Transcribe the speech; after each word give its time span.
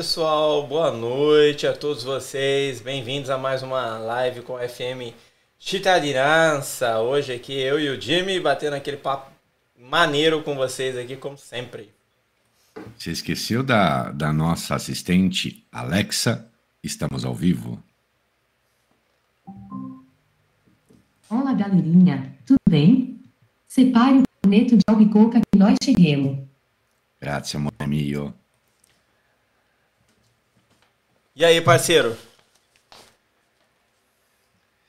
Pessoal, 0.00 0.66
boa 0.66 0.90
noite 0.90 1.66
a 1.66 1.76
todos 1.76 2.02
vocês, 2.02 2.80
bem-vindos 2.80 3.28
a 3.28 3.36
mais 3.36 3.62
uma 3.62 3.98
live 3.98 4.40
com 4.40 4.56
FM 4.56 5.14
Chitadirança. 5.58 7.00
Hoje 7.00 7.34
aqui 7.34 7.52
eu 7.52 7.78
e 7.78 7.90
o 7.90 8.00
Jimmy 8.00 8.40
batendo 8.40 8.76
aquele 8.76 8.96
papo 8.96 9.30
maneiro 9.78 10.42
com 10.42 10.54
vocês 10.54 10.96
aqui, 10.96 11.16
como 11.16 11.36
sempre. 11.36 11.90
Você 12.96 13.10
esqueceu 13.10 13.62
da, 13.62 14.10
da 14.10 14.32
nossa 14.32 14.74
assistente 14.74 15.66
Alexa? 15.70 16.50
Estamos 16.82 17.22
ao 17.22 17.34
vivo. 17.34 17.78
Olá, 21.28 21.52
galerinha, 21.52 22.38
tudo 22.46 22.56
bem? 22.66 23.20
Separe 23.68 24.20
o 24.20 24.22
corneto 24.42 24.78
de 24.78 24.82
albicoca 24.86 25.42
que 25.42 25.58
nós 25.58 25.76
cheguemos. 25.84 26.38
Grazie, 27.20 27.58
amore 27.58 27.86
mio. 27.86 28.39
E 31.40 31.44
aí, 31.46 31.58
parceiro? 31.62 32.14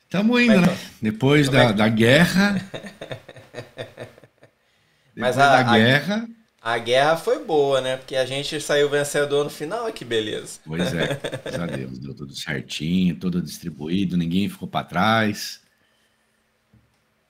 Estamos 0.03 0.41
indo, 0.41 0.51
é 0.51 0.59
né? 0.59 0.67
que- 0.67 0.91
Depois 1.01 1.47
como 1.47 1.59
é 1.59 1.63
da, 1.63 1.69
que- 1.71 1.77
da 1.77 1.87
guerra. 1.87 2.69
Mas 5.15 5.37
a- 5.37 5.61
da 5.63 5.71
a- 5.71 5.77
guerra. 5.77 6.27
A 6.61 6.77
guerra 6.77 7.15
foi 7.15 7.41
boa, 7.45 7.79
né? 7.79 7.95
Porque 7.95 8.17
a 8.17 8.25
gente 8.25 8.59
saiu 8.59 8.89
vencedor 8.89 9.45
no 9.45 9.49
final, 9.49 9.89
que 9.93 10.03
beleza. 10.03 10.59
Pois 10.65 10.93
é, 10.93 11.17
graças 11.41 11.59
a 11.61 11.65
Deus, 11.67 11.97
deu 11.97 12.13
tudo 12.13 12.35
certinho, 12.35 13.15
tudo 13.15 13.41
distribuído, 13.41 14.17
ninguém 14.17 14.47
ficou 14.49 14.67
para 14.67 14.85
trás. 14.85 15.61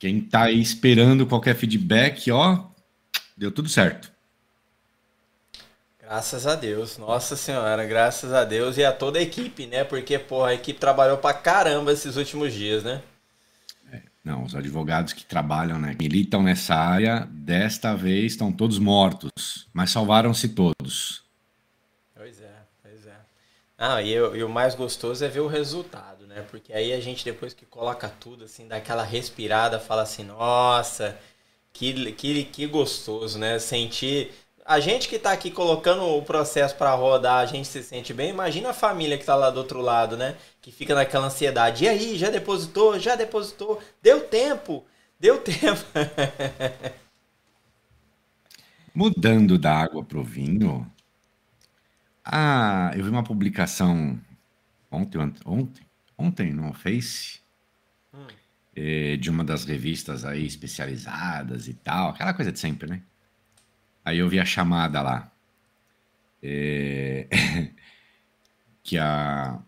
Quem 0.00 0.20
tá 0.20 0.42
aí 0.46 0.60
esperando 0.60 1.26
qualquer 1.28 1.54
feedback, 1.54 2.28
ó, 2.32 2.66
deu 3.36 3.52
tudo 3.52 3.68
certo. 3.68 4.11
Graças 6.12 6.46
a 6.46 6.54
Deus, 6.54 6.98
nossa 6.98 7.34
senhora, 7.34 7.86
graças 7.86 8.34
a 8.34 8.44
Deus 8.44 8.76
e 8.76 8.84
a 8.84 8.92
toda 8.92 9.18
a 9.18 9.22
equipe, 9.22 9.66
né? 9.66 9.82
Porque, 9.82 10.18
porra, 10.18 10.48
a 10.50 10.54
equipe 10.54 10.78
trabalhou 10.78 11.16
pra 11.16 11.32
caramba 11.32 11.90
esses 11.90 12.16
últimos 12.18 12.52
dias, 12.52 12.84
né? 12.84 13.00
Não, 14.22 14.44
os 14.44 14.54
advogados 14.54 15.14
que 15.14 15.24
trabalham, 15.24 15.78
né, 15.78 15.96
militam 15.98 16.42
nessa 16.42 16.74
área, 16.74 17.26
desta 17.30 17.94
vez 17.96 18.32
estão 18.32 18.52
todos 18.52 18.78
mortos, 18.78 19.66
mas 19.72 19.90
salvaram-se 19.90 20.50
todos. 20.50 21.22
Pois 22.14 22.42
é, 22.42 22.56
pois 22.82 23.06
é. 23.06 23.16
Ah, 23.78 24.02
e, 24.02 24.12
eu- 24.12 24.36
e 24.36 24.44
o 24.44 24.50
mais 24.50 24.74
gostoso 24.74 25.24
é 25.24 25.28
ver 25.28 25.40
o 25.40 25.46
resultado, 25.48 26.26
né? 26.26 26.44
Porque 26.50 26.74
aí 26.74 26.92
a 26.92 27.00
gente, 27.00 27.24
depois 27.24 27.54
que 27.54 27.64
coloca 27.64 28.10
tudo, 28.20 28.44
assim, 28.44 28.68
dá 28.68 28.76
aquela 28.76 29.02
respirada, 29.02 29.80
fala 29.80 30.02
assim, 30.02 30.24
nossa, 30.24 31.18
que, 31.72 32.12
que, 32.12 32.44
que 32.44 32.66
gostoso, 32.66 33.38
né? 33.38 33.58
Sentir. 33.58 34.30
A 34.64 34.78
gente 34.78 35.08
que 35.08 35.18
tá 35.18 35.32
aqui 35.32 35.50
colocando 35.50 36.04
o 36.04 36.22
processo 36.22 36.76
pra 36.76 36.94
rodar, 36.94 37.38
a 37.38 37.46
gente 37.46 37.66
se 37.66 37.82
sente 37.82 38.14
bem. 38.14 38.30
Imagina 38.30 38.70
a 38.70 38.74
família 38.74 39.18
que 39.18 39.24
tá 39.24 39.34
lá 39.34 39.50
do 39.50 39.58
outro 39.58 39.80
lado, 39.80 40.16
né? 40.16 40.36
Que 40.60 40.70
fica 40.70 40.94
naquela 40.94 41.26
ansiedade. 41.26 41.84
E 41.84 41.88
aí, 41.88 42.16
já 42.16 42.30
depositou? 42.30 42.98
Já 42.98 43.16
depositou? 43.16 43.82
Deu 44.00 44.20
tempo? 44.20 44.84
Deu 45.18 45.38
tempo. 45.38 45.84
Mudando 48.94 49.58
da 49.58 49.74
água 49.74 50.04
para 50.04 50.18
o 50.18 50.24
vinho, 50.24 50.88
ah, 52.24 52.92
eu 52.94 53.02
vi 53.02 53.10
uma 53.10 53.24
publicação 53.24 54.20
ontem, 54.90 55.18
ontem, 55.44 55.86
ontem 56.16 56.52
no 56.52 56.72
Face, 56.72 57.40
eh, 58.76 59.16
de 59.16 59.30
uma 59.30 59.42
das 59.42 59.64
revistas 59.64 60.24
aí 60.24 60.46
especializadas 60.46 61.68
e 61.68 61.74
tal, 61.74 62.10
aquela 62.10 62.34
coisa 62.34 62.52
de 62.52 62.60
sempre, 62.60 62.88
né? 62.88 63.02
Aí 64.04 64.18
eu 64.18 64.28
vi 64.28 64.40
a 64.40 64.44
chamada 64.44 65.00
lá, 65.00 65.32
eh, 66.42 67.28
que 68.82 68.98
a 68.98 69.60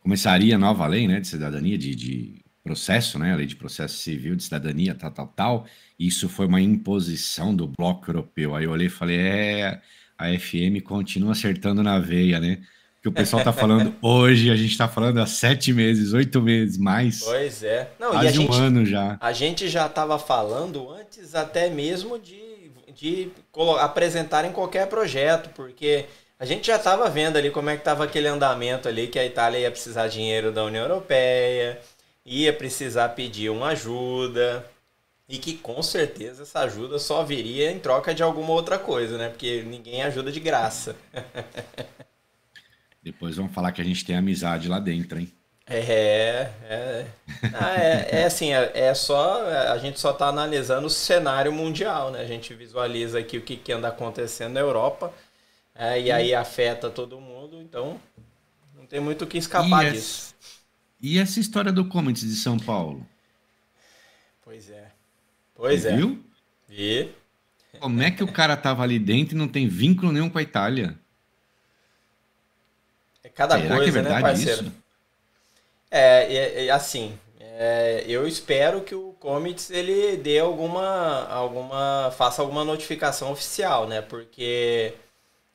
começaria 0.00 0.56
a 0.56 0.58
nova 0.58 0.86
lei, 0.86 1.06
né, 1.06 1.20
de 1.20 1.28
cidadania, 1.28 1.78
de, 1.78 1.94
de 1.94 2.42
processo, 2.62 3.18
né, 3.18 3.32
a 3.32 3.36
lei 3.36 3.46
de 3.46 3.56
processo 3.56 3.98
civil 3.98 4.34
de 4.34 4.42
cidadania, 4.42 4.94
tal, 4.94 5.10
tal, 5.10 5.26
tal. 5.28 5.66
Isso 5.98 6.28
foi 6.28 6.46
uma 6.46 6.60
imposição 6.60 7.54
do 7.54 7.66
bloco 7.66 8.10
europeu. 8.10 8.54
Aí 8.54 8.64
eu 8.64 8.70
olhei 8.70 8.88
e 8.88 8.90
falei, 8.90 9.18
é, 9.18 9.80
a 10.18 10.26
FM 10.38 10.82
continua 10.84 11.32
acertando 11.32 11.82
na 11.82 11.98
veia, 11.98 12.40
né? 12.40 12.58
Que 13.00 13.08
o 13.08 13.12
pessoal 13.12 13.42
tá 13.42 13.52
falando 13.52 13.94
hoje, 14.02 14.48
a 14.50 14.54
gente 14.54 14.78
tá 14.78 14.86
falando 14.86 15.18
há 15.18 15.26
sete 15.26 15.72
meses, 15.72 16.12
oito 16.12 16.40
meses, 16.40 16.78
mais, 16.78 17.20
Pois 17.20 17.62
é. 17.64 17.90
Não, 17.98 18.14
e 18.14 18.16
a 18.16 18.20
quase 18.20 18.38
um 18.38 18.42
gente, 18.42 18.60
ano 18.60 18.86
já. 18.86 19.18
A 19.20 19.32
gente 19.32 19.68
já 19.68 19.86
estava 19.86 20.18
falando 20.18 20.88
antes 20.88 21.34
até 21.34 21.68
mesmo 21.68 22.16
de, 22.16 22.40
de 23.02 23.32
apresentar 23.80 24.44
em 24.44 24.52
qualquer 24.52 24.86
projeto, 24.86 25.50
porque 25.54 26.06
a 26.38 26.44
gente 26.44 26.68
já 26.68 26.76
estava 26.76 27.10
vendo 27.10 27.36
ali 27.36 27.50
como 27.50 27.68
é 27.68 27.74
que 27.74 27.80
estava 27.80 28.04
aquele 28.04 28.28
andamento 28.28 28.86
ali, 28.86 29.08
que 29.08 29.18
a 29.18 29.26
Itália 29.26 29.58
ia 29.58 29.70
precisar 29.72 30.06
dinheiro 30.06 30.52
da 30.52 30.64
União 30.64 30.84
Europeia, 30.84 31.80
ia 32.24 32.52
precisar 32.52 33.08
pedir 33.08 33.50
uma 33.50 33.68
ajuda, 33.68 34.64
e 35.28 35.36
que 35.36 35.54
com 35.54 35.82
certeza 35.82 36.44
essa 36.44 36.60
ajuda 36.60 36.96
só 37.00 37.24
viria 37.24 37.72
em 37.72 37.80
troca 37.80 38.14
de 38.14 38.22
alguma 38.22 38.50
outra 38.50 38.78
coisa, 38.78 39.18
né? 39.18 39.30
Porque 39.30 39.62
ninguém 39.62 40.02
ajuda 40.02 40.30
de 40.30 40.38
graça. 40.38 40.94
Depois 43.02 43.36
vão 43.36 43.48
falar 43.48 43.72
que 43.72 43.80
a 43.80 43.84
gente 43.84 44.04
tem 44.04 44.14
amizade 44.14 44.68
lá 44.68 44.78
dentro, 44.78 45.18
hein? 45.18 45.32
É, 45.74 46.50
é, 46.68 47.06
ah, 47.54 47.74
é, 47.80 48.20
é 48.20 48.24
assim, 48.24 48.52
é, 48.52 48.70
é, 48.74 48.94
só, 48.94 49.46
a 49.46 49.78
gente 49.78 49.98
só 49.98 50.10
está 50.10 50.26
analisando 50.26 50.86
o 50.86 50.90
cenário 50.90 51.52
mundial, 51.52 52.10
né? 52.10 52.20
A 52.20 52.26
gente 52.26 52.54
visualiza 52.54 53.18
aqui 53.18 53.38
o 53.38 53.42
que, 53.42 53.56
que 53.56 53.72
anda 53.72 53.88
acontecendo 53.88 54.52
na 54.52 54.60
Europa, 54.60 55.12
é, 55.74 56.00
e 56.00 56.12
aí 56.12 56.34
afeta 56.34 56.90
todo 56.90 57.20
mundo, 57.20 57.60
então 57.60 58.00
não 58.76 58.86
tem 58.86 59.00
muito 59.00 59.24
o 59.24 59.26
que 59.26 59.38
escapar 59.38 59.86
e 59.86 59.92
disso. 59.92 60.34
E 61.00 61.18
essa 61.18 61.40
história 61.40 61.72
do 61.72 61.86
Comets 61.86 62.22
de 62.22 62.36
São 62.36 62.58
Paulo? 62.58 63.06
Pois 64.44 64.70
é. 64.70 64.90
Pois 65.54 65.82
Você 65.82 65.88
é. 65.88 65.96
Viu? 65.96 66.24
E 66.70 67.08
Como 67.80 68.02
é 68.02 68.10
que 68.10 68.22
o 68.22 68.32
cara 68.32 68.56
tava 68.56 68.82
ali 68.82 68.98
dentro 68.98 69.34
e 69.34 69.38
não 69.38 69.48
tem 69.48 69.68
vínculo 69.68 70.12
nenhum 70.12 70.30
com 70.30 70.38
a 70.38 70.42
Itália? 70.42 70.98
é 73.24 73.28
cada 73.28 73.58
Será 73.58 73.76
coisa, 73.76 73.92
que 73.92 73.98
é 73.98 74.02
né, 74.02 74.20
parceiro? 74.20 74.62
isso? 74.62 74.81
É, 75.92 76.34
é, 76.34 76.66
é 76.66 76.70
assim, 76.70 77.18
é, 77.38 78.04
eu 78.08 78.26
espero 78.26 78.82
que 78.82 78.94
o 78.94 79.12
Comets 79.20 79.70
ele 79.70 80.16
dê 80.16 80.38
alguma, 80.38 81.26
alguma, 81.28 82.10
faça 82.16 82.40
alguma 82.42 82.64
notificação 82.64 83.30
oficial, 83.32 83.86
né? 83.86 84.00
Porque 84.02 84.94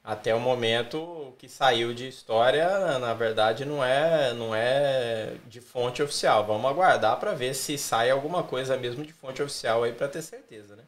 até 0.04 0.36
o 0.36 0.40
momento 0.40 0.98
o 1.00 1.34
que 1.40 1.50
saiu 1.50 1.94
de 1.94 2.08
história, 2.08 3.00
na 3.00 3.14
verdade, 3.14 3.66
não 3.66 3.84
é, 3.84 4.34
não 4.34 4.56
é 4.56 5.36
de 5.48 5.62
fonte 5.62 6.04
oficial. 6.04 6.46
Vamos 6.46 6.70
aguardar 6.72 7.20
para 7.20 7.34
ver 7.34 7.54
se 7.56 7.78
sai 7.78 8.10
alguma 8.12 8.44
coisa 8.44 8.78
mesmo 8.78 9.06
de 9.06 9.14
fonte 9.14 9.42
oficial 9.44 9.84
aí 9.84 9.94
para 9.94 10.08
ter 10.10 10.22
certeza, 10.24 10.76
né? 10.76 10.84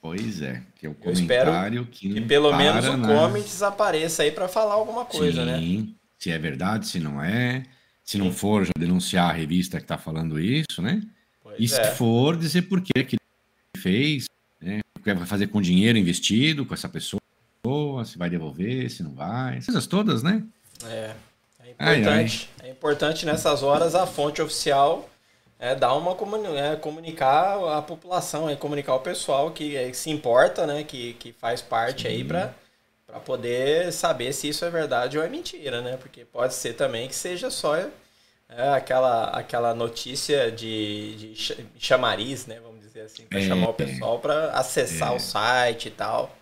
Pois 0.00 0.42
é, 0.42 0.62
que 0.76 0.86
é 0.86 0.88
o 0.88 0.94
Eu 1.02 1.12
espero 1.12 1.52
comentário 1.52 1.86
que, 1.86 2.08
Que 2.14 2.20
pelo 2.20 2.52
menos 2.52 2.88
o 2.88 2.96
na- 2.96 3.06
Comets 3.06 3.62
apareça 3.62 4.22
aí 4.22 4.32
para 4.32 4.48
falar 4.48 4.74
alguma 4.74 5.04
coisa, 5.04 5.44
né? 5.44 5.58
Sim, 5.58 5.96
se 6.18 6.30
é 6.30 6.38
verdade, 6.38 6.86
se 6.86 7.00
não 7.00 7.22
é. 7.22 7.62
Se 8.08 8.16
não 8.16 8.32
Sim. 8.32 8.38
for, 8.38 8.64
já 8.64 8.72
denunciar 8.78 9.28
a 9.28 9.34
revista 9.34 9.76
que 9.76 9.84
está 9.84 9.98
falando 9.98 10.40
isso, 10.40 10.80
né? 10.80 11.02
Pois 11.42 11.56
E 11.60 11.68
se 11.68 11.78
é. 11.78 11.90
for, 11.90 12.38
dizer 12.38 12.62
por 12.62 12.80
que 12.80 13.04
que 13.04 13.18
fez, 13.76 14.24
né? 14.58 14.80
O 14.98 15.02
que 15.02 15.12
vai 15.12 15.26
fazer 15.26 15.48
com 15.48 15.58
o 15.58 15.62
dinheiro 15.62 15.98
investido 15.98 16.64
com 16.64 16.72
essa 16.72 16.88
pessoa, 16.88 17.20
se 18.06 18.16
vai 18.16 18.30
devolver, 18.30 18.90
se 18.90 19.02
não 19.02 19.12
vai. 19.12 19.58
Essas 19.58 19.66
coisas 19.66 19.86
todas, 19.86 20.22
né? 20.22 20.42
É, 20.86 21.12
é 21.68 21.74
Ai, 21.78 22.00
importante. 22.00 22.50
É 22.62 22.70
importante 22.70 23.26
nessas 23.26 23.62
horas 23.62 23.94
a 23.94 24.06
fonte 24.06 24.40
oficial 24.40 25.06
é 25.58 25.74
dar 25.74 25.94
uma 25.94 26.16
é, 26.56 26.76
comunicar 26.76 27.58
a 27.76 27.82
população, 27.82 28.48
é 28.48 28.56
comunicar 28.56 28.94
o 28.94 29.00
pessoal 29.00 29.50
que, 29.50 29.76
é, 29.76 29.90
que 29.90 29.96
se 29.98 30.08
importa, 30.08 30.66
né, 30.66 30.82
que, 30.82 31.12
que 31.12 31.34
faz 31.34 31.60
parte 31.60 32.08
aí 32.08 32.24
para 32.24 32.54
para 33.08 33.20
poder 33.20 33.92
saber 33.92 34.32
se 34.34 34.48
isso 34.50 34.64
é 34.66 34.70
verdade 34.70 35.18
ou 35.18 35.24
é 35.24 35.30
mentira, 35.30 35.82
né? 35.82 35.98
Porque 35.98 36.24
pode 36.26 36.54
ser 36.54 36.74
também 36.74 37.08
que 37.08 37.16
seja 37.16 37.50
só 37.50 37.76
é, 37.76 37.90
aquela 38.76 39.30
aquela 39.30 39.74
notícia 39.74 40.52
de, 40.52 41.16
de 41.16 41.36
cha- 41.36 41.56
chamariz, 41.78 42.46
né, 42.46 42.60
vamos 42.60 42.80
dizer 42.82 43.02
assim, 43.02 43.26
para 43.26 43.40
É, 43.40 43.40
chamar 43.40 43.70
o 43.70 43.74
pessoal 43.74 44.20
para 44.20 44.52
acessar 44.52 45.14
é. 45.14 45.16
o 45.16 45.20
site 45.20 45.88
e 45.88 45.92
tal. 45.92 46.36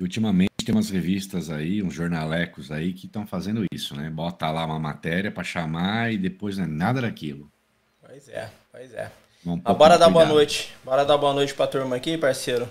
Ultimamente 0.00 0.50
tem 0.66 0.74
umas 0.74 0.90
revistas 0.90 1.48
aí, 1.48 1.82
uns 1.82 1.94
jornalecos 1.94 2.70
aí 2.70 2.92
que 2.92 3.06
estão 3.06 3.26
fazendo 3.26 3.64
isso, 3.72 3.96
né? 3.96 4.10
Bota 4.10 4.50
lá 4.50 4.66
uma 4.66 4.78
matéria 4.78 5.30
para 5.32 5.44
chamar 5.44 6.12
e 6.12 6.18
depois 6.18 6.58
não 6.58 6.64
é 6.64 6.68
nada 6.68 7.00
daquilo. 7.00 7.50
Pois 8.00 8.28
é, 8.28 8.50
pois 8.70 8.92
é. 8.94 9.10
Um 9.44 9.60
Ah, 9.64 9.72
bora 9.72 9.98
dar 9.98 10.10
boa 10.10 10.24
cuidado. 10.24 10.34
noite. 10.34 10.72
Bora 10.84 11.04
dar 11.04 11.16
boa 11.18 11.32
noite 11.32 11.54
pra 11.54 11.66
turma 11.66 11.96
aqui, 11.96 12.18
parceiro. 12.18 12.68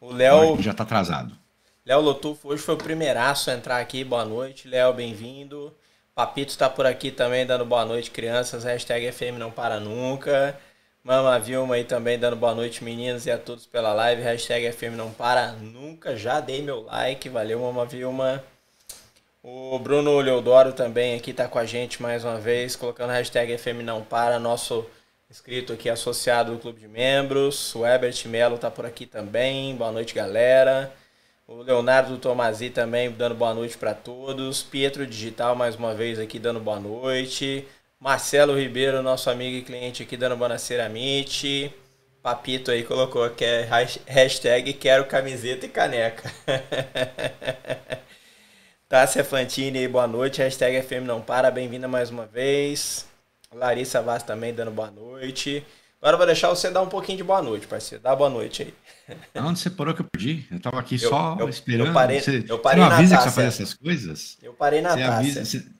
O 0.00 0.12
Léo, 0.12 0.56
Já 0.60 0.74
tá 0.74 0.82
atrasado. 0.84 1.36
Léo 1.86 2.00
Lotufo 2.00 2.48
hoje 2.48 2.60
foi 2.64 2.74
o 2.74 2.78
primeiraço 2.78 3.48
a 3.48 3.54
entrar 3.54 3.78
aqui. 3.78 4.02
Boa 4.02 4.24
noite, 4.24 4.66
Léo, 4.66 4.92
bem-vindo. 4.92 5.72
Papito 6.16 6.58
tá 6.58 6.68
por 6.68 6.84
aqui 6.84 7.12
também 7.12 7.46
dando 7.46 7.64
boa 7.64 7.84
noite, 7.84 8.10
crianças. 8.10 8.64
Hashtag 8.64 9.12
FM 9.12 9.38
não 9.38 9.52
para 9.52 9.78
nunca. 9.78 10.58
Mama 11.04 11.38
Vilma 11.38 11.76
aí 11.76 11.84
também 11.84 12.18
dando 12.18 12.34
boa 12.34 12.56
noite, 12.56 12.82
meninos, 12.82 13.24
e 13.26 13.30
a 13.30 13.38
todos 13.38 13.66
pela 13.66 13.94
live. 13.94 14.20
Hashtag 14.20 14.72
FM 14.72 14.96
não 14.96 15.12
para 15.12 15.52
nunca. 15.52 16.16
Já 16.16 16.40
dei 16.40 16.60
meu 16.60 16.82
like. 16.82 17.28
Valeu, 17.28 17.60
Mama 17.60 17.86
Vilma. 17.86 18.42
O 19.40 19.78
Bruno 19.78 20.18
Leodoro 20.18 20.72
também 20.72 21.14
aqui 21.14 21.32
tá 21.32 21.46
com 21.46 21.60
a 21.60 21.64
gente 21.64 22.02
mais 22.02 22.24
uma 22.24 22.40
vez, 22.40 22.74
colocando 22.74 23.12
hashtag 23.12 23.56
FM 23.56 23.84
não 23.84 24.02
para, 24.02 24.40
nosso 24.40 24.84
inscrito 25.30 25.72
aqui 25.72 25.88
associado 25.88 26.50
do 26.50 26.58
clube 26.58 26.80
de 26.80 26.88
membros. 26.88 27.72
O 27.76 27.86
Herbert 27.86 28.26
Melo 28.26 28.58
tá 28.58 28.72
por 28.72 28.84
aqui 28.84 29.06
também. 29.06 29.76
Boa 29.76 29.92
noite, 29.92 30.12
galera. 30.12 30.92
O 31.46 31.62
Leonardo 31.62 32.18
Tomasi 32.18 32.70
também 32.70 33.10
dando 33.10 33.34
boa 33.34 33.54
noite 33.54 33.78
para 33.78 33.94
todos. 33.94 34.62
Pietro 34.62 35.06
Digital 35.06 35.54
mais 35.54 35.76
uma 35.76 35.94
vez 35.94 36.18
aqui 36.18 36.38
dando 36.38 36.60
boa 36.60 36.80
noite. 36.80 37.66
Marcelo 38.00 38.58
Ribeiro, 38.58 39.02
nosso 39.02 39.30
amigo 39.30 39.56
e 39.56 39.62
cliente 39.62 40.02
aqui 40.02 40.16
dando 40.16 40.36
boa 40.36 40.48
noite. 40.48 41.72
Papito 42.22 42.70
aí 42.72 42.82
colocou 42.82 43.28
que 43.30 43.44
é 43.44 43.62
hash- 43.62 44.00
hashtag 44.06 44.72
quero 44.72 45.06
camiseta 45.06 45.66
e 45.66 45.68
caneca. 45.68 46.30
Tássia 48.88 49.24
Fantini, 49.24 49.86
boa 49.88 50.06
noite. 50.06 50.40
Hashtag 50.42 50.80
FM 50.82 51.04
não 51.06 51.20
para, 51.20 51.50
bem-vinda 51.50 51.88
mais 51.88 52.10
uma 52.10 52.26
vez. 52.26 53.06
Larissa 53.52 54.00
Vaz 54.02 54.22
também 54.22 54.54
dando 54.54 54.70
boa 54.70 54.90
noite. 54.90 55.64
Agora 56.00 56.14
eu 56.14 56.18
vou 56.18 56.26
deixar 56.26 56.48
você 56.50 56.70
dar 56.70 56.82
um 56.82 56.88
pouquinho 56.88 57.18
de 57.18 57.24
boa 57.24 57.40
noite, 57.42 57.66
parceiro. 57.66 58.02
Dá 58.04 58.14
boa 58.14 58.28
noite 58.30 58.62
aí. 58.62 58.74
Onde 59.42 59.58
você 59.58 59.70
parou 59.70 59.94
que 59.94 60.02
eu 60.02 60.06
perdi? 60.12 60.46
Eu 60.50 60.60
tava 60.60 60.78
aqui 60.78 60.94
Eu- 60.96 61.08
só 61.08 61.36
eu- 61.40 61.48
esperando. 61.48 61.88
eu 61.88 61.92
parei- 61.92 62.20
você, 62.20 62.44
eu 62.48 62.58
parei 62.58 62.78
você 62.78 62.82
não 62.84 62.88
na 62.90 62.96
avisa 62.98 63.16
que 63.16 63.22
você 63.24 63.30
faz 63.30 63.46
essas 63.48 63.74
coisas? 63.74 64.38
Eu 64.42 64.52
parei 64.52 64.80
na 64.82 64.90
Você 64.90 65.02
avisa. 65.02 65.40
Tássia. 65.40 65.60
Você 65.60 65.70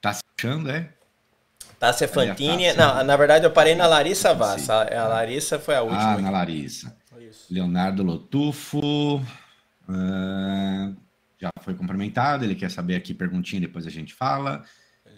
tá 0.00 0.12
se 0.12 0.20
achando, 0.38 0.70
é? 0.70 0.90
Tássia 1.78 2.04
a 2.06 2.08
Fantini. 2.08 2.66
Tássia? 2.66 2.74
Não, 2.76 3.04
na 3.04 3.16
verdade 3.16 3.44
eu 3.46 3.50
parei 3.50 3.74
na 3.74 3.86
Larissa 3.86 4.34
Vaz. 4.34 4.62
Sim. 4.62 4.70
A, 4.72 5.02
a 5.04 5.08
Larissa 5.08 5.58
foi 5.58 5.74
a 5.74 5.82
última. 5.82 6.00
Ah, 6.02 6.12
aqui. 6.12 6.22
na 6.22 6.30
Larissa. 6.30 6.96
Isso. 7.18 7.46
Leonardo 7.52 8.02
Lotufo. 8.02 9.20
ah, 9.88 10.92
já 11.40 11.50
foi 11.62 11.74
cumprimentado. 11.74 12.44
Ele 12.44 12.54
quer 12.54 12.70
saber 12.70 12.94
aqui, 12.96 13.12
perguntinha, 13.14 13.60
depois 13.60 13.86
a 13.86 13.90
gente 13.90 14.14
fala. 14.14 14.62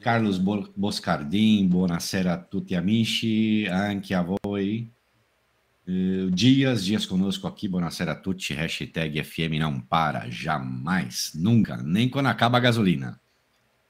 Carlos 0.01 0.39
Bo- 0.39 0.73
Boscardin, 0.77 1.67
buonasera 1.67 2.35
a 2.35 2.39
tutti 2.39 2.75
amici, 2.75 3.67
anche 3.69 4.15
a 4.15 4.23
voi. 4.23 4.89
Eh, 5.89 6.29
Dias, 6.33 6.85
dias 6.85 7.07
conosco 7.07 7.47
aqui, 7.47 7.69
buonasera 7.69 8.13
a 8.13 8.17
tutti, 8.17 8.53
hashtag 8.55 9.23
FM 9.23 9.59
não 9.59 9.81
para, 9.81 10.29
jamais, 10.31 11.33
nunca, 11.35 11.77
nem 11.77 12.09
quando 12.09 12.27
acaba 12.27 12.59
a 12.59 12.61
gasolina. 12.61 13.21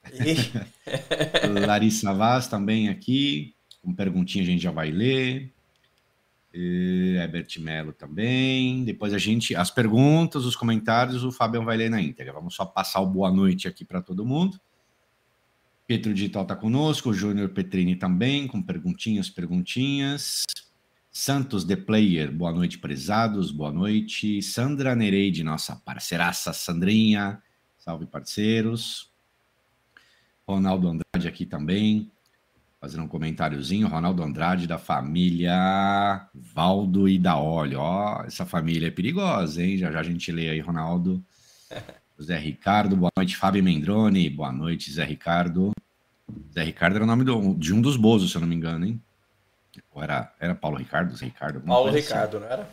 Larissa 1.67 2.13
Vaz 2.15 2.47
também 2.47 2.89
aqui, 2.89 3.55
com 3.83 3.93
perguntinha 3.95 4.45
a 4.45 4.47
gente 4.47 4.63
já 4.63 4.71
vai 4.71 4.91
ler. 4.91 5.53
Eh, 6.55 7.17
Herbert 7.23 7.49
Melo 7.59 7.93
também. 7.93 8.85
Depois 8.85 9.13
a 9.13 9.19
gente, 9.19 9.55
as 9.55 9.71
perguntas, 9.71 10.45
os 10.45 10.55
comentários, 10.57 11.25
o 11.25 11.33
Fabião 11.33 11.65
vai 11.65 11.77
ler 11.77 11.91
na 11.91 12.01
íntegra. 12.01 12.33
Vamos 12.33 12.55
só 12.55 12.65
passar 12.65 13.01
o 13.01 13.07
boa 13.07 13.31
noite 13.31 13.67
aqui 13.69 13.85
para 13.85 14.01
todo 14.01 14.25
mundo. 14.25 14.59
Pedro 15.87 16.13
Digital 16.13 16.43
está 16.43 16.57
conosco, 16.57 17.15
Júnior 17.15 17.51
Petrini 17.51 17.95
também, 17.95 18.49
com 18.49 18.61
perguntinhas, 18.61 19.31
perguntinhas. 19.31 20.43
Santos 21.13 21.65
The 21.65 21.77
Player, 21.77 22.33
boa 22.33 22.53
noite, 22.53 22.77
prezados, 22.77 23.53
boa 23.53 23.71
noite. 23.71 24.43
Sandra 24.43 24.97
Nereide, 24.97 25.45
nossa 25.45 25.77
parceiraça 25.77 26.53
Sandrinha, 26.53 27.41
salve 27.79 28.05
parceiros. 28.05 29.13
Ronaldo 30.45 30.89
Andrade 30.89 31.29
aqui 31.29 31.47
também, 31.47 32.11
fazendo 32.81 33.05
um 33.05 33.09
comentáriozinho. 33.09 33.87
Ronaldo 33.87 34.25
Andrade 34.25 34.67
da 34.67 34.79
família 34.79 36.29
Valdo 36.35 37.09
e 37.09 37.17
da 37.17 37.39
Olho. 37.39 37.79
Ó, 37.79 38.25
essa 38.25 38.45
família 38.45 38.89
é 38.89 38.91
perigosa, 38.91 39.63
hein? 39.63 39.79
Já 39.79 39.93
já 39.93 40.01
a 40.01 40.03
gente 40.03 40.33
lê 40.33 40.51
aí, 40.51 40.59
Ronaldo. 40.59 41.25
Zé 42.23 42.39
Ricardo, 42.39 42.97
boa 42.97 43.11
noite, 43.17 43.37
Fábio 43.37 43.63
Mendrone. 43.63 44.29
Boa 44.31 44.53
noite, 44.53 44.91
Zé 44.93 45.05
Ricardo. 45.05 45.73
Zé 46.53 46.63
Ricardo 46.65 46.97
era 46.97 47.05
o 47.05 47.07
nome 47.07 47.25
do- 47.25 47.55
de 47.55 47.73
um 47.75 47.81
dos 47.81 47.97
Bozos, 47.97 48.31
se 48.31 48.37
eu 48.37 48.41
não 48.41 48.49
me 48.49 48.55
engano, 48.55 48.87
hein? 48.87 49.01
Ou 49.93 50.03
era, 50.03 50.33
era 50.41 50.55
Paulo 50.55 50.77
Ricardo, 50.79 51.15
Zé 51.15 51.27
Ricardo? 51.27 51.61
Paulo 51.61 51.89
assim. 51.91 51.99
Ricardo, 51.99 52.41
não 52.41 52.47
era? 52.49 52.69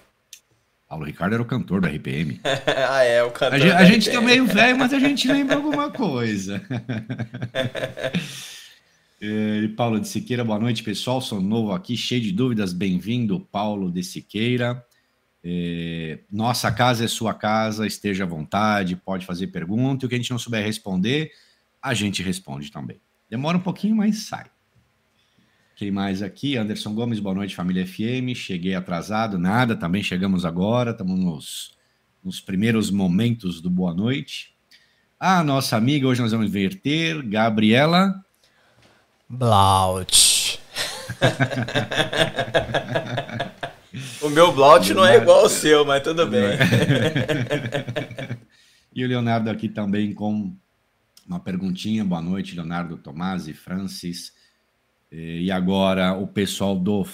Paulo 0.87 1.05
Ricardo 1.05 1.33
era 1.33 1.41
o 1.41 1.45
cantor 1.45 1.81
do 1.81 1.87
RPM. 1.87 2.39
ah, 2.89 3.03
é, 3.03 3.23
o 3.23 3.31
cantor. 3.31 3.55
A 3.55 3.59
gente, 3.59 3.71
a 3.71 3.77
da 3.79 3.85
gente 3.85 4.11
tá 4.11 4.21
meio 4.21 4.45
velho, 4.45 4.77
mas 4.77 4.93
a 4.93 4.99
gente 4.99 5.27
lembra 5.27 5.55
alguma 5.55 5.91
coisa. 5.91 6.61
Eh, 9.25 9.69
Paulo 9.77 10.01
de 10.01 10.07
Siqueira, 10.09 10.43
boa 10.43 10.59
noite, 10.59 10.83
pessoal. 10.83 11.21
Sou 11.21 11.39
novo 11.39 11.71
aqui, 11.71 11.95
cheio 11.95 12.19
de 12.21 12.33
dúvidas. 12.33 12.73
Bem-vindo, 12.73 13.39
Paulo 13.39 13.89
de 13.89 14.03
Siqueira. 14.03 14.85
Eh, 15.43 16.19
nossa 16.31 16.71
casa 16.71 17.03
é 17.03 17.07
sua 17.07 17.33
casa, 17.33 17.85
esteja 17.85 18.23
à 18.23 18.27
vontade, 18.27 18.95
pode 18.95 19.25
fazer 19.25 19.47
pergunta. 19.47 20.03
E 20.03 20.05
o 20.05 20.09
que 20.09 20.15
a 20.15 20.17
gente 20.17 20.31
não 20.31 20.39
souber 20.39 20.63
responder, 20.63 21.31
a 21.81 21.93
gente 21.93 22.23
responde 22.23 22.71
também. 22.71 23.01
Demora 23.29 23.57
um 23.57 23.61
pouquinho, 23.61 23.95
mas 23.95 24.25
sai. 24.25 24.45
Quem 25.75 25.91
mais 25.91 26.21
aqui? 26.21 26.55
Anderson 26.55 26.93
Gomes, 26.93 27.19
boa 27.19 27.35
noite, 27.35 27.55
família 27.55 27.85
FM. 27.85 28.33
Cheguei 28.35 28.75
atrasado, 28.75 29.37
nada, 29.37 29.75
também 29.75 30.01
chegamos 30.01 30.45
agora, 30.45 30.91
estamos 30.91 31.19
nos, 31.19 31.77
nos 32.23 32.39
primeiros 32.39 32.89
momentos 32.89 33.59
do 33.59 33.69
boa 33.69 33.93
noite. 33.93 34.53
A 35.19 35.43
nossa 35.43 35.75
amiga, 35.75 36.07
hoje 36.07 36.21
nós 36.21 36.31
vamos 36.31 36.47
inverter, 36.47 37.21
Gabriela 37.27 38.23
Blaut. 39.27 40.59
o 44.21 44.29
meu 44.29 44.51
Blaut 44.51 44.93
não 44.93 45.05
é 45.05 45.17
igual 45.17 45.41
ao 45.41 45.49
seu, 45.49 45.85
mas 45.85 46.01
tudo 46.01 46.25
bem. 46.27 46.57
e 48.93 49.03
o 49.03 49.07
Leonardo 49.07 49.49
aqui 49.49 49.69
também 49.69 50.13
com 50.13 50.53
uma 51.27 51.39
perguntinha. 51.39 52.03
Boa 52.03 52.21
noite, 52.21 52.55
Leonardo, 52.55 52.97
Tomás 52.97 53.47
e 53.47 53.53
Francis. 53.53 54.33
E 55.11 55.51
agora 55.51 56.13
o 56.13 56.25
pessoal 56.25 56.75
do 56.75 57.05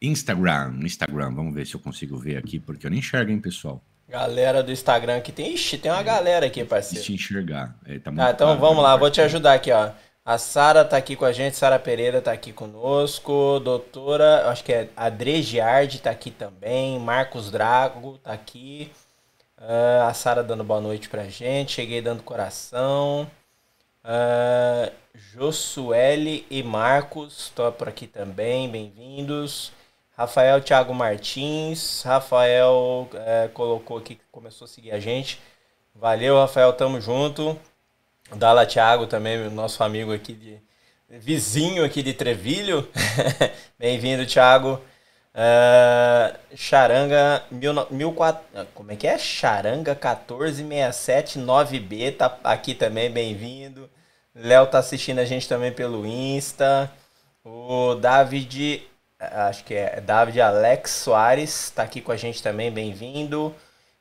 Instagram. 0.00 0.74
Instagram, 0.82 1.34
vamos 1.34 1.54
ver 1.54 1.66
se 1.66 1.74
eu 1.74 1.80
consigo 1.80 2.16
ver 2.16 2.36
aqui, 2.36 2.58
porque 2.58 2.86
eu 2.86 2.90
nem 2.90 3.00
enxergo, 3.00 3.30
hein, 3.30 3.40
pessoal. 3.40 3.82
Galera 4.08 4.62
do 4.62 4.70
Instagram 4.70 5.16
aqui 5.16 5.32
tem. 5.32 5.54
Ixi, 5.54 5.78
tem 5.78 5.90
uma 5.90 6.02
galera 6.02 6.46
aqui, 6.46 6.64
parceiro. 6.64 6.96
Deixa 6.96 7.12
enxergar. 7.12 7.74
É, 7.86 7.98
tá 7.98 8.10
ah, 8.10 8.30
então 8.30 8.46
claro, 8.48 8.60
vamos 8.60 8.82
lá, 8.82 8.96
vou 8.96 9.10
te 9.10 9.20
ajudar 9.20 9.54
aqui, 9.54 9.72
ó. 9.72 9.90
A 10.24 10.38
Sara 10.38 10.84
tá 10.84 10.96
aqui 10.96 11.16
com 11.16 11.24
a 11.24 11.32
gente, 11.32 11.56
Sara 11.56 11.80
Pereira 11.80 12.22
tá 12.22 12.30
aqui 12.30 12.52
conosco, 12.52 13.58
doutora, 13.58 14.48
acho 14.50 14.62
que 14.62 14.72
é 14.72 14.88
Adre 14.96 15.42
Giardi 15.42 16.00
tá 16.00 16.10
aqui 16.10 16.30
também, 16.30 16.96
Marcos 17.00 17.50
Drago 17.50 18.18
tá 18.18 18.32
aqui, 18.32 18.92
uh, 19.58 20.06
a 20.06 20.14
Sara 20.14 20.44
dando 20.44 20.62
boa 20.62 20.80
noite 20.80 21.08
pra 21.08 21.24
gente, 21.24 21.72
cheguei 21.72 22.00
dando 22.00 22.22
coração, 22.22 23.28
uh, 24.04 24.92
Josuele 25.12 26.46
e 26.48 26.62
Marcos 26.62 27.46
estão 27.46 27.72
por 27.72 27.88
aqui 27.88 28.06
também, 28.06 28.70
bem-vindos, 28.70 29.72
Rafael 30.16 30.60
Thiago 30.60 30.94
Martins, 30.94 32.00
Rafael 32.04 33.08
uh, 33.12 33.48
colocou 33.52 33.98
aqui 33.98 34.14
que 34.14 34.24
começou 34.30 34.66
a 34.66 34.68
seguir 34.68 34.92
a 34.92 35.00
gente, 35.00 35.40
valeu 35.92 36.36
Rafael, 36.36 36.72
tamo 36.74 37.00
junto, 37.00 37.58
Dala 38.36 38.64
Thiago 38.64 39.06
também, 39.06 39.50
nosso 39.50 39.84
amigo 39.84 40.10
aqui 40.12 40.32
de 40.32 40.58
vizinho 41.08 41.84
aqui 41.84 42.02
de 42.02 42.14
Trevilho. 42.14 42.88
Bem-vindo, 43.78 44.26
Thiago. 44.26 44.80
Uh, 45.34 46.36
Charanga 46.54 47.42
mil, 47.50 47.72
mil, 47.90 48.14
como 48.74 48.92
é 48.92 48.96
que 48.96 49.06
é? 49.06 49.16
Charanga 49.18 49.94
14679B 49.94 52.16
tá 52.16 52.38
aqui 52.44 52.74
também, 52.74 53.10
bem-vindo. 53.10 53.88
Léo 54.34 54.66
tá 54.66 54.78
assistindo 54.78 55.18
a 55.18 55.24
gente 55.24 55.48
também 55.48 55.72
pelo 55.72 56.06
Insta. 56.06 56.90
O 57.44 57.94
David, 57.94 58.82
acho 59.18 59.64
que 59.64 59.74
é 59.74 60.00
David 60.00 60.40
Alex 60.40 60.90
Soares 60.90 61.70
tá 61.70 61.82
aqui 61.82 62.00
com 62.00 62.12
a 62.12 62.16
gente 62.16 62.42
também, 62.42 62.70
bem-vindo. 62.70 63.54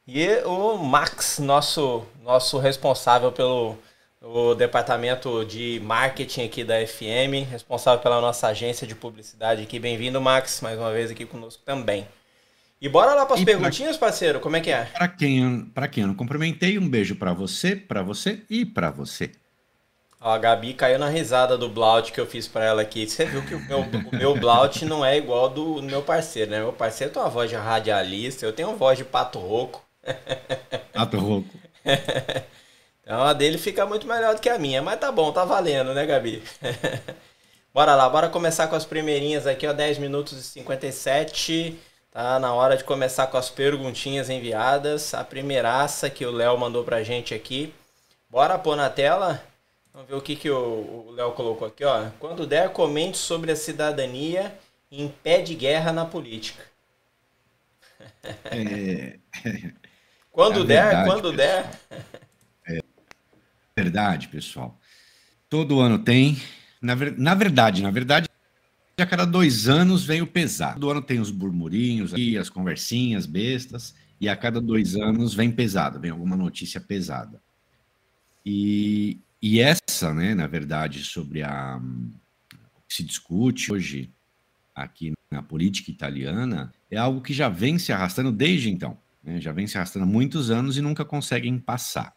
E 0.07 0.27
o 0.45 0.77
Max, 0.77 1.39
nosso 1.39 2.05
nosso 2.21 2.59
responsável 2.59 3.31
pelo 3.31 3.77
o 4.21 4.53
departamento 4.53 5.43
de 5.45 5.81
marketing 5.83 6.45
aqui 6.45 6.63
da 6.63 6.75
FM, 6.85 7.49
responsável 7.49 7.99
pela 8.01 8.21
nossa 8.21 8.47
agência 8.47 8.85
de 8.85 8.93
publicidade 8.93 9.63
aqui. 9.63 9.79
Bem-vindo, 9.79 10.21
Max, 10.21 10.61
mais 10.61 10.77
uma 10.77 10.91
vez 10.91 11.09
aqui 11.09 11.25
conosco 11.25 11.63
também. 11.65 12.07
E 12.79 12.87
bora 12.87 13.15
lá 13.15 13.25
para 13.25 13.35
as 13.35 13.43
perguntinhas, 13.43 13.97
pra... 13.97 14.07
parceiro, 14.07 14.39
como 14.39 14.55
é 14.55 14.61
que 14.61 14.71
é? 14.71 14.85
Para 14.85 15.07
quem, 15.07 15.65
para 15.73 15.87
quem 15.87 16.03
eu 16.03 16.07
não 16.07 16.15
cumprimentei, 16.15 16.77
um 16.77 16.87
beijo 16.87 17.15
para 17.15 17.33
você, 17.33 17.75
para 17.75 18.03
você 18.03 18.41
e 18.49 18.63
para 18.63 18.91
você. 18.91 19.31
Ó, 20.19 20.31
a 20.31 20.37
Gabi 20.37 20.75
caiu 20.75 20.99
na 20.99 21.09
risada 21.09 21.57
do 21.57 21.67
Blaut 21.67 22.11
que 22.11 22.21
eu 22.21 22.27
fiz 22.27 22.47
para 22.47 22.63
ela 22.63 22.81
aqui. 22.83 23.09
Você 23.09 23.25
viu 23.25 23.41
que 23.43 23.55
o 23.55 23.59
meu, 23.59 23.79
o 23.81 24.15
meu 24.15 24.35
Blaut 24.35 24.85
não 24.85 25.03
é 25.03 25.17
igual 25.17 25.49
do, 25.49 25.81
do 25.81 25.83
meu 25.83 26.03
parceiro, 26.03 26.51
né? 26.51 26.59
Meu 26.59 26.73
parceiro 26.73 27.11
tem 27.11 27.21
uma 27.21 27.29
voz 27.29 27.49
de 27.49 27.55
radialista, 27.55 28.45
eu 28.45 28.53
tenho 28.53 28.69
uma 28.69 28.77
voz 28.77 28.97
de 28.97 29.03
pato 29.03 29.39
rouco. 29.39 29.83
Pato 30.93 31.17
rouco. 31.17 31.49
Então 33.03 33.23
a 33.23 33.33
dele 33.33 33.57
fica 33.57 33.85
muito 33.85 34.07
melhor 34.07 34.35
do 34.35 34.41
que 34.41 34.49
a 34.49 34.59
minha, 34.59 34.81
mas 34.81 34.99
tá 34.99 35.11
bom, 35.11 35.31
tá 35.31 35.43
valendo, 35.43 35.93
né, 35.93 36.05
Gabi? 36.05 36.43
bora 37.73 37.95
lá, 37.95 38.07
bora 38.09 38.29
começar 38.29 38.67
com 38.67 38.75
as 38.75 38.85
primeirinhas 38.85 39.47
aqui, 39.47 39.65
ó, 39.65 39.73
10 39.73 39.97
minutos 39.97 40.37
e 40.37 40.43
57. 40.43 41.79
Tá 42.11 42.37
na 42.39 42.53
hora 42.53 42.75
de 42.75 42.83
começar 42.83 43.27
com 43.27 43.37
as 43.37 43.49
perguntinhas 43.49 44.29
enviadas. 44.29 45.13
A 45.13 45.23
primeiraça 45.23 46.09
que 46.09 46.25
o 46.25 46.31
Léo 46.31 46.57
mandou 46.57 46.83
pra 46.83 47.03
gente 47.03 47.33
aqui. 47.33 47.73
Bora 48.29 48.59
pôr 48.59 48.75
na 48.75 48.89
tela. 48.89 49.41
Vamos 49.93 50.09
ver 50.09 50.15
o 50.15 50.21
que, 50.21 50.35
que 50.35 50.49
o 50.49 51.11
Léo 51.11 51.31
colocou 51.31 51.67
aqui, 51.67 51.85
ó. 51.85 52.09
Quando 52.19 52.45
der, 52.45 52.69
comente 52.69 53.17
sobre 53.17 53.51
a 53.51 53.55
cidadania 53.55 54.53
em 54.91 55.07
pé 55.07 55.41
de 55.41 55.55
guerra 55.55 55.93
na 55.93 56.05
política. 56.05 56.63
É... 58.45 59.17
quando 60.31 60.63
é 60.63 60.65
der, 60.65 60.83
verdade, 60.83 61.09
quando 61.09 61.31
der. 61.31 61.65
Verdade, 63.83 64.27
pessoal. 64.27 64.79
Todo 65.49 65.79
ano 65.79 65.99
tem. 65.99 66.37
Na, 66.81 66.95
ver... 66.95 67.17
na 67.17 67.33
verdade, 67.33 67.81
na 67.81 67.91
verdade, 67.91 68.27
a 68.97 69.05
cada 69.05 69.25
dois 69.25 69.67
anos 69.67 70.05
vem 70.05 70.21
o 70.21 70.27
pesar. 70.27 70.75
Todo 70.75 70.91
ano 70.91 71.01
tem 71.01 71.19
os 71.19 71.31
burburinhos 71.31 72.13
as 72.39 72.49
conversinhas 72.49 73.25
bestas, 73.25 73.95
e 74.19 74.29
a 74.29 74.35
cada 74.35 74.61
dois 74.61 74.95
anos 74.95 75.33
vem 75.33 75.51
pesado, 75.51 75.99
vem 75.99 76.11
alguma 76.11 76.35
notícia 76.35 76.79
pesada. 76.79 77.41
E, 78.45 79.19
e 79.41 79.59
essa, 79.59 80.13
né, 80.13 80.35
na 80.35 80.45
verdade, 80.47 81.03
sobre 81.03 81.41
a 81.41 81.79
o 81.79 82.87
que 82.87 82.95
se 82.95 83.03
discute 83.03 83.73
hoje 83.73 84.11
aqui 84.75 85.13
na 85.31 85.41
política 85.41 85.89
italiana, 85.89 86.71
é 86.89 86.97
algo 86.97 87.21
que 87.21 87.33
já 87.33 87.49
vem 87.49 87.79
se 87.79 87.91
arrastando 87.91 88.31
desde 88.31 88.69
então. 88.69 88.97
Né? 89.23 89.39
Já 89.39 89.51
vem 89.51 89.65
se 89.65 89.77
arrastando 89.77 90.05
há 90.05 90.07
muitos 90.07 90.51
anos 90.51 90.77
e 90.77 90.81
nunca 90.81 91.03
conseguem 91.05 91.57
passar. 91.57 92.13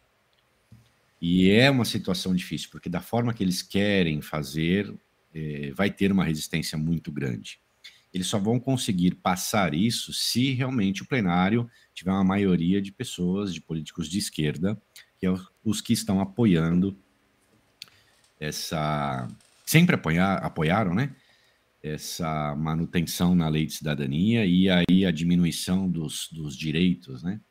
E 1.27 1.49
é 1.49 1.71
uma 1.71 1.85
situação 1.85 2.35
difícil, 2.35 2.69
porque 2.69 2.87
da 2.87 3.01
forma 3.01 3.33
que 3.33 3.43
eles 3.43 3.63
querem 3.63 4.21
fazer, 4.21 4.93
é, 5.33 5.71
vai 5.71 5.89
ter 5.89 6.11
uma 6.11 6.23
resistência 6.23 6.77
muito 6.77 7.11
grande. 7.11 7.59
Eles 8.13 8.27
só 8.27 8.37
vão 8.37 8.59
conseguir 8.59 9.15
passar 9.15 9.73
isso 9.73 10.13
se 10.13 10.51
realmente 10.51 11.01
o 11.01 11.07
plenário 11.07 11.67
tiver 11.95 12.11
uma 12.11 12.23
maioria 12.23 12.79
de 12.79 12.91
pessoas, 12.91 13.51
de 13.51 13.59
políticos 13.59 14.07
de 14.07 14.19
esquerda, 14.19 14.79
que 15.17 15.25
é 15.25 15.33
os 15.63 15.81
que 15.81 15.93
estão 15.93 16.19
apoiando 16.19 16.95
essa. 18.39 19.27
Sempre 19.65 19.95
apoiar, 19.95 20.35
apoiaram, 20.45 20.93
né? 20.93 21.15
Essa 21.81 22.55
manutenção 22.55 23.33
na 23.33 23.49
lei 23.49 23.65
de 23.65 23.73
cidadania 23.73 24.45
e 24.45 24.69
aí 24.69 25.03
a 25.03 25.09
diminuição 25.09 25.89
dos, 25.89 26.29
dos 26.31 26.55
direitos, 26.55 27.23
né? 27.23 27.41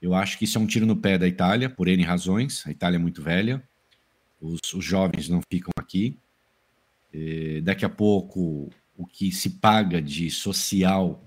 Eu 0.00 0.14
acho 0.14 0.38
que 0.38 0.44
isso 0.44 0.56
é 0.56 0.60
um 0.60 0.66
tiro 0.66 0.86
no 0.86 0.96
pé 0.96 1.18
da 1.18 1.28
Itália, 1.28 1.68
por 1.68 1.86
N 1.86 2.02
razões. 2.02 2.66
A 2.66 2.70
Itália 2.70 2.96
é 2.96 2.98
muito 2.98 3.22
velha, 3.22 3.62
os, 4.40 4.60
os 4.74 4.84
jovens 4.84 5.28
não 5.28 5.40
ficam 5.52 5.70
aqui. 5.78 6.18
E 7.12 7.60
daqui 7.60 7.84
a 7.84 7.88
pouco, 7.88 8.70
o 8.96 9.06
que 9.06 9.30
se 9.30 9.50
paga 9.50 10.00
de 10.00 10.30
social 10.30 11.22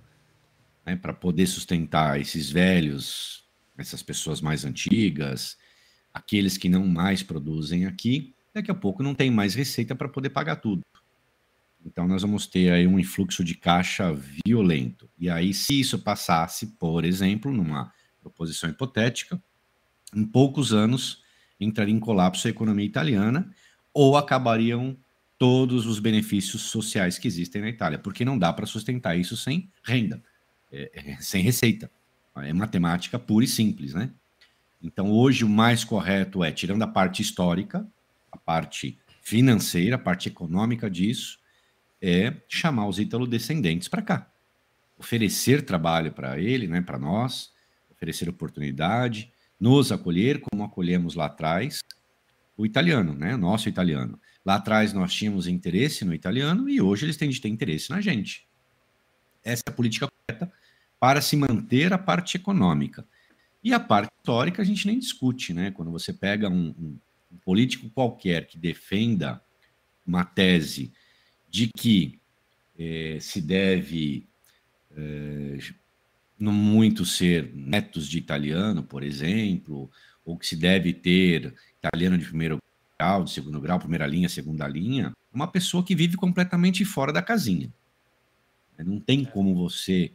né, 0.85 0.95
para 0.95 1.13
poder 1.13 1.45
sustentar 1.45 2.19
esses 2.19 2.49
velhos, 2.49 3.43
essas 3.77 4.01
pessoas 4.01 4.41
mais 4.41 4.65
antigas, 4.65 5.57
aqueles 6.13 6.57
que 6.57 6.69
não 6.69 6.87
mais 6.87 7.21
produzem 7.21 7.85
aqui, 7.85 8.33
daqui 8.53 8.71
a 8.71 8.75
pouco 8.75 9.03
não 9.03 9.13
tem 9.13 9.29
mais 9.29 9.53
receita 9.53 9.95
para 9.95 10.09
poder 10.09 10.29
pagar 10.29 10.55
tudo. 10.55 10.81
Então, 11.85 12.07
nós 12.07 12.21
vamos 12.21 12.47
ter 12.47 12.71
aí 12.71 12.87
um 12.87 12.97
influxo 12.97 13.43
de 13.43 13.55
caixa 13.55 14.13
violento. 14.47 15.09
E 15.19 15.29
aí, 15.29 15.53
se 15.53 15.79
isso 15.79 15.99
passasse, 15.99 16.67
por 16.79 17.03
exemplo, 17.03 17.51
numa 17.51 17.92
proposição 18.23 18.69
hipotética, 18.69 19.41
em 20.15 20.25
poucos 20.25 20.73
anos 20.73 21.21
entraria 21.59 21.93
em 21.93 21.99
colapso 21.99 22.47
a 22.47 22.51
economia 22.51 22.85
italiana 22.85 23.49
ou 23.93 24.17
acabariam 24.17 24.97
todos 25.37 25.85
os 25.85 25.99
benefícios 25.99 26.63
sociais 26.63 27.17
que 27.17 27.27
existem 27.27 27.61
na 27.61 27.69
Itália, 27.69 27.99
porque 27.99 28.23
não 28.23 28.37
dá 28.37 28.51
para 28.53 28.65
sustentar 28.65 29.17
isso 29.17 29.35
sem 29.35 29.69
renda, 29.83 30.23
é, 30.71 30.91
é, 30.93 31.17
sem 31.19 31.43
receita. 31.43 31.91
É 32.37 32.51
matemática 32.53 33.19
pura 33.19 33.45
e 33.45 33.47
simples, 33.47 33.93
né? 33.93 34.09
Então, 34.81 35.11
hoje, 35.11 35.45
o 35.45 35.49
mais 35.49 35.83
correto 35.83 36.43
é, 36.43 36.51
tirando 36.51 36.81
a 36.81 36.87
parte 36.87 37.21
histórica, 37.21 37.87
a 38.31 38.37
parte 38.37 38.97
financeira, 39.21 39.95
a 39.95 39.99
parte 39.99 40.27
econômica 40.27 40.89
disso, 40.89 41.39
é 42.01 42.33
chamar 42.49 42.87
os 42.87 42.99
italo-descendentes 42.99 43.87
para 43.87 44.01
cá. 44.01 44.31
Oferecer 44.97 45.61
trabalho 45.61 46.11
para 46.11 46.37
ele, 46.39 46.67
né, 46.67 46.81
para 46.81 46.99
nós, 46.99 47.52
oferecer 48.03 48.27
oportunidade, 48.27 49.31
nos 49.57 49.91
acolher 49.91 50.41
como 50.41 50.63
acolhemos 50.63 51.15
lá 51.15 51.27
atrás 51.27 51.79
o 52.57 52.65
italiano, 52.65 53.15
né? 53.15 53.37
Nosso 53.37 53.69
italiano. 53.69 54.19
Lá 54.45 54.55
atrás 54.55 54.91
nós 54.91 55.13
tínhamos 55.13 55.47
interesse 55.47 56.03
no 56.03 56.13
italiano 56.13 56.69
e 56.69 56.81
hoje 56.81 57.05
eles 57.05 57.15
têm 57.15 57.29
de 57.29 57.39
ter 57.39 57.47
interesse 57.47 57.89
na 57.89 58.01
gente. 58.01 58.45
Essa 59.43 59.63
é 59.67 59.69
a 59.71 59.73
política 59.73 60.07
correta 60.07 60.51
para 60.99 61.21
se 61.21 61.37
manter 61.37 61.93
a 61.93 61.97
parte 61.97 62.35
econômica. 62.35 63.07
E 63.63 63.73
a 63.73 63.79
parte 63.79 64.11
histórica 64.19 64.61
a 64.61 64.65
gente 64.65 64.85
nem 64.85 64.99
discute, 64.99 65.53
né? 65.53 65.71
Quando 65.71 65.91
você 65.91 66.11
pega 66.11 66.49
um, 66.49 66.99
um, 67.31 67.37
político 67.43 67.89
qualquer 67.89 68.45
que 68.45 68.57
defenda 68.57 69.41
uma 70.05 70.25
tese 70.25 70.91
de 71.49 71.69
que 71.75 72.19
eh, 72.77 73.17
se 73.21 73.41
deve 73.41 74.27
eh, 74.95 75.57
não 76.43 76.51
muito 76.51 77.05
ser 77.05 77.51
netos 77.55 78.07
de 78.07 78.17
italiano, 78.17 78.83
por 78.83 79.01
exemplo, 79.01 79.89
ou 80.25 80.37
que 80.37 80.45
se 80.45 80.57
deve 80.57 80.93
ter 80.93 81.53
italiano 81.79 82.17
de 82.17 82.25
primeiro 82.25 82.57
grau, 82.99 83.23
de 83.23 83.31
segundo 83.31 83.61
grau, 83.61 83.79
primeira 83.79 84.05
linha, 84.05 84.27
segunda 84.27 84.67
linha, 84.67 85.13
uma 85.33 85.47
pessoa 85.47 85.83
que 85.83 85.95
vive 85.95 86.17
completamente 86.17 86.83
fora 86.83 87.13
da 87.13 87.21
casinha. 87.21 87.71
Não 88.77 88.99
tem 88.99 89.23
como 89.23 89.55
você 89.55 90.11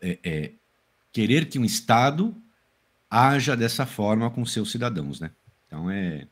é, 0.00 0.18
é, 0.24 0.52
querer 1.12 1.46
que 1.46 1.58
um 1.58 1.64
Estado 1.64 2.34
haja 3.10 3.54
dessa 3.54 3.84
forma 3.84 4.30
com 4.30 4.46
seus 4.46 4.70
cidadãos, 4.70 5.20
né? 5.20 5.30
Então 5.66 5.90
é. 5.90 6.26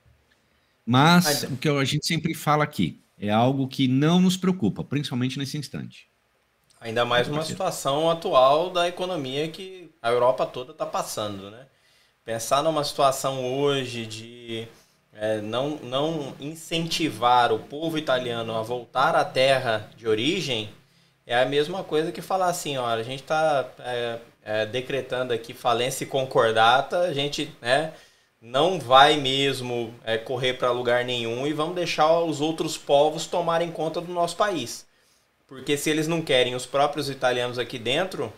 Mas 0.86 1.42
o 1.44 1.56
que 1.58 1.68
a 1.68 1.84
gente 1.84 2.06
sempre 2.06 2.32
fala 2.32 2.64
aqui 2.64 2.98
é 3.18 3.30
algo 3.30 3.68
que 3.68 3.86
não 3.86 4.20
nos 4.20 4.38
preocupa, 4.38 4.82
principalmente 4.82 5.38
nesse 5.38 5.58
instante. 5.58 6.08
Ainda 6.84 7.02
mais 7.02 7.28
uma 7.28 7.42
situação 7.42 8.10
atual 8.10 8.68
da 8.68 8.86
economia 8.86 9.48
que 9.48 9.90
a 10.02 10.10
Europa 10.10 10.44
toda 10.44 10.72
está 10.72 10.84
passando, 10.84 11.50
né? 11.50 11.64
Pensar 12.22 12.62
numa 12.62 12.84
situação 12.84 13.42
hoje 13.54 14.04
de 14.04 14.68
é, 15.14 15.40
não, 15.40 15.78
não 15.82 16.34
incentivar 16.38 17.54
o 17.54 17.58
povo 17.58 17.96
italiano 17.96 18.54
a 18.54 18.60
voltar 18.60 19.16
à 19.16 19.24
terra 19.24 19.88
de 19.96 20.06
origem 20.06 20.68
é 21.26 21.40
a 21.40 21.46
mesma 21.46 21.82
coisa 21.82 22.12
que 22.12 22.20
falar 22.20 22.48
assim, 22.48 22.76
olha, 22.76 23.00
a 23.00 23.02
gente 23.02 23.22
está 23.22 23.66
é, 23.78 24.18
é, 24.42 24.66
decretando 24.66 25.32
aqui 25.32 25.54
falência 25.54 26.04
e 26.04 26.06
concordata, 26.06 26.98
a 26.98 27.14
gente 27.14 27.50
né, 27.62 27.94
não 28.38 28.78
vai 28.78 29.16
mesmo 29.16 29.94
é, 30.04 30.18
correr 30.18 30.52
para 30.52 30.70
lugar 30.70 31.02
nenhum 31.02 31.46
e 31.46 31.52
vamos 31.54 31.76
deixar 31.76 32.20
os 32.20 32.42
outros 32.42 32.76
povos 32.76 33.26
tomarem 33.26 33.72
conta 33.72 34.02
do 34.02 34.12
nosso 34.12 34.36
país. 34.36 34.86
Porque 35.58 35.76
se 35.76 35.88
eles 35.88 36.08
não 36.08 36.20
querem 36.20 36.54
os 36.54 36.66
próprios 36.66 37.08
italianos 37.08 37.58
aqui 37.58 37.78
dentro, 37.78 38.32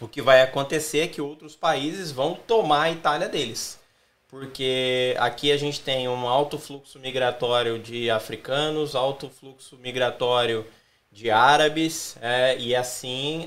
o 0.00 0.06
que 0.06 0.22
vai 0.22 0.40
acontecer 0.40 1.00
é 1.00 1.08
que 1.08 1.20
outros 1.20 1.56
países 1.56 2.12
vão 2.12 2.34
tomar 2.34 2.82
a 2.82 2.90
Itália 2.90 3.28
deles. 3.28 3.80
Porque 4.28 5.16
aqui 5.18 5.50
a 5.50 5.56
gente 5.56 5.80
tem 5.80 6.08
um 6.08 6.28
alto 6.28 6.58
fluxo 6.58 6.98
migratório 6.98 7.78
de 7.78 8.10
africanos, 8.10 8.94
alto 8.94 9.28
fluxo 9.28 9.76
migratório 9.76 10.66
de 11.10 11.30
árabes, 11.30 12.16
é, 12.20 12.56
e 12.58 12.74
assim 12.74 13.46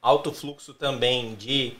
alto 0.00 0.32
fluxo 0.32 0.74
também 0.74 1.34
de 1.34 1.74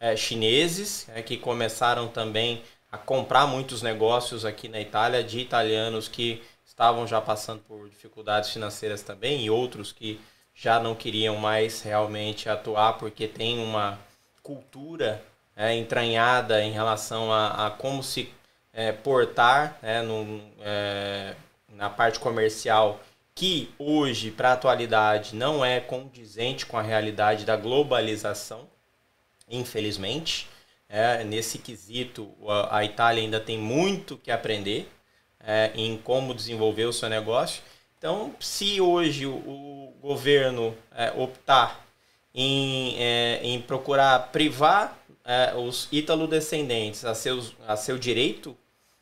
uh, 0.00 0.16
chineses, 0.16 1.08
é, 1.14 1.22
que 1.22 1.36
começaram 1.36 2.08
também 2.08 2.62
a 2.90 2.98
comprar 2.98 3.46
muitos 3.46 3.82
negócios 3.82 4.44
aqui 4.44 4.68
na 4.68 4.80
Itália, 4.80 5.22
de 5.22 5.38
italianos 5.38 6.08
que 6.08 6.42
estavam 6.78 7.08
já 7.08 7.20
passando 7.20 7.60
por 7.66 7.88
dificuldades 7.88 8.50
financeiras 8.50 9.02
também, 9.02 9.44
e 9.44 9.50
outros 9.50 9.90
que 9.90 10.20
já 10.54 10.78
não 10.78 10.94
queriam 10.94 11.36
mais 11.36 11.82
realmente 11.82 12.48
atuar 12.48 12.92
porque 12.98 13.26
tem 13.26 13.58
uma 13.58 13.98
cultura 14.44 15.20
é, 15.56 15.74
entranhada 15.74 16.62
em 16.62 16.70
relação 16.70 17.32
a, 17.32 17.66
a 17.66 17.70
como 17.72 18.00
se 18.00 18.32
é, 18.72 18.92
portar 18.92 19.76
é, 19.82 20.02
no, 20.02 20.40
é, 20.60 21.34
na 21.70 21.90
parte 21.90 22.20
comercial 22.20 23.00
que 23.34 23.74
hoje, 23.76 24.30
para 24.30 24.50
a 24.50 24.52
atualidade, 24.52 25.34
não 25.34 25.64
é 25.64 25.80
condizente 25.80 26.64
com 26.64 26.78
a 26.78 26.82
realidade 26.82 27.44
da 27.44 27.56
globalização, 27.56 28.68
infelizmente. 29.48 30.48
É, 30.88 31.24
nesse 31.24 31.58
quesito, 31.58 32.32
a, 32.46 32.78
a, 32.78 32.84
Itália 32.84 33.22
ainda 33.22 33.40
tem 33.40 33.58
muito 33.58 34.16
que 34.16 34.30
aprender 34.30 34.88
é, 35.40 35.70
em 35.74 35.96
como 35.96 36.34
desenvolver 36.34 36.84
o 36.84 36.92
seu 36.92 37.08
negócio. 37.08 37.62
Então, 37.98 38.34
se 38.38 38.80
hoje 38.80 39.26
o, 39.26 39.92
governo 40.00 40.74
é, 40.94 41.12
optar 41.16 41.84
em, 42.34 42.96
é, 42.98 43.40
em 43.42 43.60
procurar 43.60 44.30
privar 44.30 44.96
é, 45.24 45.54
os 45.54 45.88
ítalo-descendentes 45.92 47.04
a, 47.04 47.12
a 47.66 47.76
seu 47.76 47.98
direito, 47.98 48.56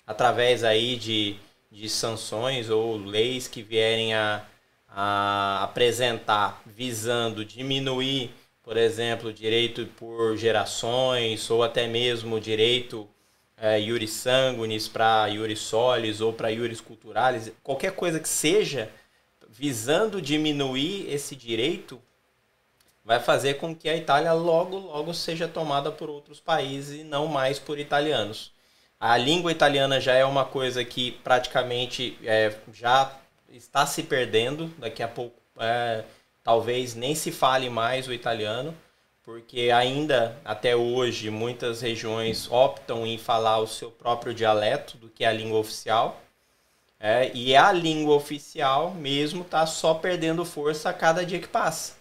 através 0.06 0.64
aí 0.64 0.96
de, 0.96 1.36
de 1.70 1.88
sanções 1.88 2.70
ou 2.70 2.96
leis 2.96 3.46
que 3.46 3.62
vierem 3.62 4.14
a, 4.14 4.44
a 4.88 5.64
apresentar 5.64 6.62
visando 6.64 7.44
diminuir, 7.44 8.30
por 8.62 8.76
exemplo, 8.76 9.32
direito 9.32 9.86
por 9.96 10.36
gerações 10.36 11.48
ou 11.50 11.62
até 11.62 11.86
mesmo 11.86 12.40
direito 12.40 13.08
é, 13.56 13.80
iuris 13.80 14.10
sanguinis 14.12 14.86
para 14.86 15.28
iuris 15.28 15.60
solis 15.60 16.20
ou 16.20 16.32
para 16.32 16.50
iuris 16.50 16.80
culturales, 16.80 17.52
qualquer 17.62 17.92
coisa 17.92 18.20
que 18.20 18.28
seja 18.28 18.90
visando 19.48 20.20
diminuir 20.20 21.10
esse 21.10 21.34
direito, 21.34 22.00
vai 23.04 23.20
fazer 23.20 23.54
com 23.54 23.74
que 23.74 23.88
a 23.88 23.96
Itália 23.96 24.32
logo, 24.32 24.76
logo 24.76 25.14
seja 25.14 25.48
tomada 25.48 25.90
por 25.90 26.10
outros 26.10 26.40
países 26.40 27.00
e 27.00 27.04
não 27.04 27.26
mais 27.26 27.58
por 27.58 27.78
italianos. 27.78 28.52
A 28.98 29.16
língua 29.16 29.52
italiana 29.52 30.00
já 30.00 30.14
é 30.14 30.24
uma 30.24 30.44
coisa 30.44 30.84
que 30.84 31.12
praticamente 31.12 32.18
é, 32.24 32.54
já 32.72 33.14
está 33.48 33.86
se 33.86 34.02
perdendo. 34.02 34.68
Daqui 34.78 35.02
a 35.02 35.08
pouco, 35.08 35.36
é, 35.58 36.04
talvez 36.42 36.94
nem 36.94 37.14
se 37.14 37.30
fale 37.30 37.70
mais 37.70 38.08
o 38.08 38.12
italiano 38.12 38.74
porque 39.26 39.72
ainda 39.72 40.38
até 40.44 40.76
hoje 40.76 41.30
muitas 41.30 41.80
regiões 41.80 42.48
optam 42.48 43.04
em 43.04 43.18
falar 43.18 43.58
o 43.58 43.66
seu 43.66 43.90
próprio 43.90 44.32
dialeto 44.32 44.96
do 44.96 45.08
que 45.08 45.24
a 45.24 45.32
língua 45.32 45.58
oficial. 45.58 46.22
É, 46.98 47.30
e 47.34 47.54
a 47.54 47.72
língua 47.72 48.14
oficial 48.14 48.94
mesmo 48.94 49.42
está 49.42 49.66
só 49.66 49.94
perdendo 49.94 50.44
força 50.44 50.88
a 50.90 50.94
cada 50.94 51.26
dia 51.26 51.40
que 51.40 51.48
passa. 51.48 51.96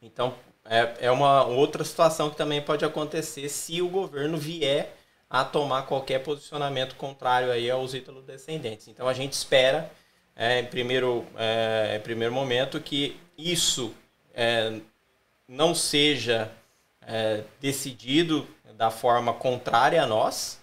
Então 0.00 0.34
é, 0.64 1.06
é 1.06 1.10
uma 1.10 1.44
outra 1.44 1.84
situação 1.84 2.30
que 2.30 2.36
também 2.36 2.62
pode 2.62 2.82
acontecer 2.82 3.50
se 3.50 3.82
o 3.82 3.88
governo 3.88 4.38
vier 4.38 4.96
a 5.28 5.44
tomar 5.44 5.82
qualquer 5.82 6.20
posicionamento 6.20 6.96
contrário 6.96 7.52
aí 7.52 7.70
aos 7.70 7.92
ítalo-descendentes. 7.92 8.88
Então 8.88 9.06
a 9.06 9.12
gente 9.12 9.34
espera, 9.34 9.90
é, 10.34 10.60
em, 10.60 10.64
primeiro, 10.64 11.26
é, 11.36 11.96
em 11.96 12.00
primeiro 12.00 12.32
momento, 12.32 12.80
que 12.80 13.20
isso 13.36 13.94
é, 14.34 14.80
não 15.50 15.74
seja 15.74 16.48
é, 17.02 17.42
decidido 17.60 18.46
da 18.76 18.88
forma 18.88 19.32
contrária 19.32 20.00
a 20.00 20.06
nós. 20.06 20.60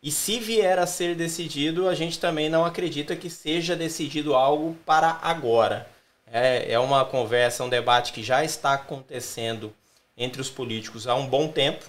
E 0.00 0.12
se 0.12 0.38
vier 0.38 0.78
a 0.78 0.86
ser 0.86 1.16
decidido, 1.16 1.88
a 1.88 1.94
gente 1.94 2.20
também 2.20 2.48
não 2.48 2.64
acredita 2.64 3.16
que 3.16 3.28
seja 3.28 3.74
decidido 3.74 4.36
algo 4.36 4.76
para 4.86 5.18
agora. 5.20 5.88
É, 6.30 6.72
é 6.72 6.78
uma 6.78 7.04
conversa, 7.04 7.64
um 7.64 7.68
debate 7.68 8.12
que 8.12 8.22
já 8.22 8.44
está 8.44 8.74
acontecendo 8.74 9.74
entre 10.16 10.40
os 10.40 10.48
políticos 10.48 11.08
há 11.08 11.16
um 11.16 11.26
bom 11.26 11.48
tempo. 11.48 11.84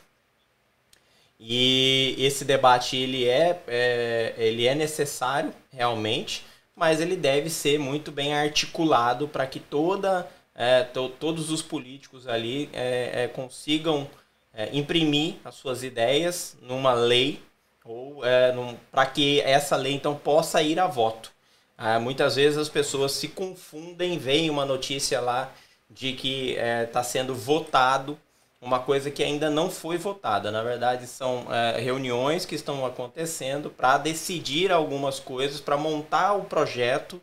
E 1.40 2.16
esse 2.18 2.44
debate 2.44 2.98
ele 2.98 3.28
é, 3.28 3.62
é, 3.68 4.34
ele 4.38 4.66
é 4.66 4.74
necessário 4.74 5.54
realmente, 5.72 6.44
mas 6.76 7.00
ele 7.00 7.16
deve 7.16 7.50
ser 7.50 7.78
muito 7.78 8.12
bem 8.12 8.34
articulado 8.34 9.28
para 9.28 9.46
que 9.46 9.60
toda 9.60 10.28
é, 10.60 10.84
to, 10.84 11.08
todos 11.08 11.50
os 11.50 11.62
políticos 11.62 12.28
ali 12.28 12.70
é, 12.74 13.24
é, 13.24 13.28
consigam 13.30 14.10
é, 14.54 14.70
imprimir 14.76 15.38
as 15.46 15.56
suas 15.56 15.84
ideias 15.84 16.58
numa 16.62 16.92
lei 16.92 17.42
ou 17.86 18.26
é, 18.26 18.54
para 18.92 19.06
que 19.06 19.40
essa 19.40 19.78
lei 19.78 19.94
então 19.94 20.16
possa 20.16 20.62
ir 20.62 20.78
a 20.78 20.86
voto. 20.86 21.32
Ah, 21.78 21.98
muitas 21.98 22.36
vezes 22.36 22.58
as 22.58 22.68
pessoas 22.68 23.14
se 23.14 23.30
confundem, 23.30 24.18
veem 24.18 24.50
uma 24.50 24.66
notícia 24.66 25.22
lá 25.22 25.50
de 25.90 26.12
que 26.12 26.58
está 26.84 27.02
sendo 27.02 27.34
votado 27.34 28.20
uma 28.62 28.80
coisa 28.82 29.10
que 29.10 29.24
ainda 29.24 29.50
não 29.50 29.72
foi 29.72 29.98
votada. 29.98 30.52
Na 30.52 30.62
verdade, 30.62 31.08
são 31.08 31.48
é, 31.50 31.80
reuniões 31.80 32.46
que 32.46 32.56
estão 32.56 32.86
acontecendo 32.86 33.70
para 33.70 33.98
decidir 33.98 34.74
algumas 34.74 35.22
coisas, 35.22 35.62
para 35.62 35.78
montar 35.78 36.34
o 36.34 36.44
projeto 36.44 37.22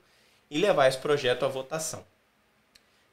e 0.50 0.56
levar 0.56 0.88
esse 0.88 0.96
projeto 0.96 1.44
à 1.44 1.48
votação. 1.48 2.02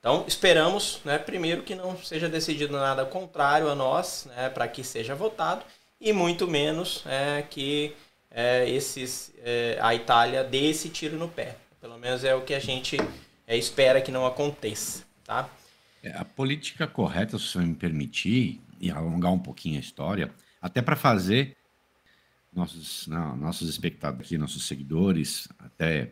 Então, 0.04 0.26
esperamos, 0.28 1.00
né, 1.06 1.18
primeiro, 1.18 1.63
que 1.63 1.74
não 1.76 1.98
seja 1.98 2.28
decidido 2.28 2.74
nada 2.74 3.06
contrário 3.06 3.70
a 3.70 3.76
nós, 3.76 4.28
né, 4.36 4.50
para 4.50 4.68
que 4.68 4.84
seja 4.84 5.16
votado, 5.16 5.63
e 6.02 6.12
muito 6.12 6.46
menos 6.46 7.06
é, 7.06 7.42
que 7.50 7.96
é, 8.30 8.70
esses, 8.70 9.34
é, 9.38 9.80
a 9.82 9.96
Itália 9.96 10.44
dê 10.44 10.70
esse 10.70 10.89
tiro 10.89 11.16
no 11.16 11.30
pé. 11.30 11.56
Pelo 11.80 11.98
menos 11.98 12.26
é 12.26 12.36
o 12.36 12.42
que 12.42 12.54
a 12.54 12.60
gente 12.60 12.98
é, 13.48 13.56
espera 13.56 14.02
que 14.02 14.12
não 14.12 14.26
aconteça. 14.26 15.06
Tá? 15.24 15.50
É, 16.04 16.12
a 16.18 16.26
política 16.26 16.86
correta, 16.86 17.39
se 17.39 17.48
você 17.48 17.60
me 17.60 17.74
permitir, 17.74 18.60
e 18.82 18.92
alongar 18.92 19.32
um 19.32 19.39
pouquinho 19.39 19.78
a 19.78 19.80
história, 19.80 20.30
até 20.62 20.82
para 20.82 20.98
fazer 20.98 21.56
nossos, 22.52 23.08
não, 23.08 23.38
nossos 23.38 23.70
espectadores 23.70 24.30
nossos 24.34 24.68
seguidores, 24.68 25.48
até 25.58 26.12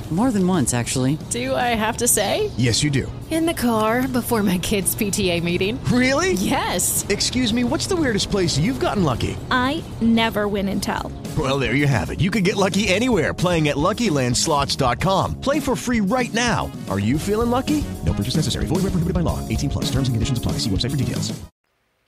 More 0.11 0.29
than 0.29 0.45
once, 0.45 0.73
actually. 0.73 1.17
Do 1.29 1.55
I 1.55 1.73
have 1.73 1.95
to 1.97 2.07
say? 2.07 2.51
Yes, 2.57 2.83
you 2.83 2.89
do. 2.89 3.09
In 3.29 3.45
the 3.45 3.53
car 3.53 4.09
before 4.09 4.43
my 4.43 4.57
kids' 4.57 4.93
PTA 4.93 5.41
meeting. 5.41 5.81
Really? 5.85 6.33
Yes. 6.33 7.05
Excuse 7.07 7.53
me, 7.53 7.63
what's 7.63 7.87
the 7.87 7.95
weirdest 7.95 8.29
place 8.29 8.57
you've 8.57 8.81
gotten 8.81 9.05
lucky? 9.05 9.37
I 9.49 9.81
never 10.01 10.49
win 10.49 10.67
and 10.67 10.83
tell. 10.83 11.13
Well, 11.37 11.57
there 11.59 11.75
you 11.75 11.87
have 11.87 12.09
it. 12.09 12.19
You 12.19 12.29
can 12.29 12.43
get 12.43 12.57
lucky 12.57 12.89
anywhere 12.89 13.33
playing 13.33 13.69
at 13.69 13.77
LuckyLandSlots.com. 13.77 15.39
Play 15.39 15.61
for 15.61 15.77
free 15.77 16.01
right 16.01 16.33
now. 16.33 16.69
Are 16.89 16.99
you 16.99 17.17
feeling 17.17 17.49
lucky? 17.49 17.81
No 18.05 18.11
purchase 18.11 18.35
necessary. 18.35 18.65
Void 18.65 18.83
where 18.83 18.91
prohibited 18.91 19.13
by 19.13 19.21
law. 19.21 19.39
18 19.47 19.69
plus. 19.69 19.85
Terms 19.85 20.09
and 20.09 20.15
conditions 20.15 20.37
apply. 20.37 20.53
See 20.59 20.69
website 20.69 20.91
for 20.91 20.97
details. 20.97 21.31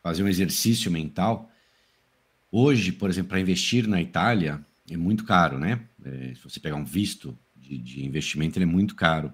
Fazer 0.03 0.23
um 0.23 0.27
exercício 0.27 0.91
mental. 0.91 1.49
Hoje, 2.51 2.91
por 2.91 3.09
exemplo, 3.09 3.29
para 3.29 3.39
investir 3.39 3.87
na 3.87 4.01
Itália 4.01 4.59
é 4.91 4.97
muito 4.97 5.23
caro, 5.23 5.57
né? 5.57 5.79
É, 6.03 6.33
se 6.35 6.43
você 6.43 6.59
pegar 6.59 6.75
um 6.75 6.83
visto 6.83 7.37
de, 7.63 7.77
de, 7.77 8.05
investimento, 8.05 8.59
é 8.59 8.65
muito 8.65 8.95
caro. 8.95 9.33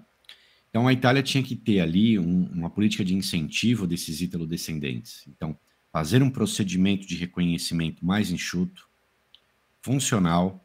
Então, 0.68 0.86
a 0.86 0.92
Itália 0.92 1.22
tinha 1.22 1.42
que 1.42 1.56
ter 1.56 1.80
ali 1.80 2.18
um, 2.18 2.44
uma 2.52 2.70
política 2.70 3.04
de 3.04 3.14
incentivo 3.14 3.86
desses 3.86 4.20
ítalo-descendentes. 4.20 5.24
Então, 5.26 5.58
fazer 5.92 6.22
um 6.22 6.30
procedimento 6.30 7.06
de 7.06 7.16
reconhecimento 7.16 8.06
mais 8.06 8.30
enxuto, 8.30 8.88
funcional, 9.82 10.64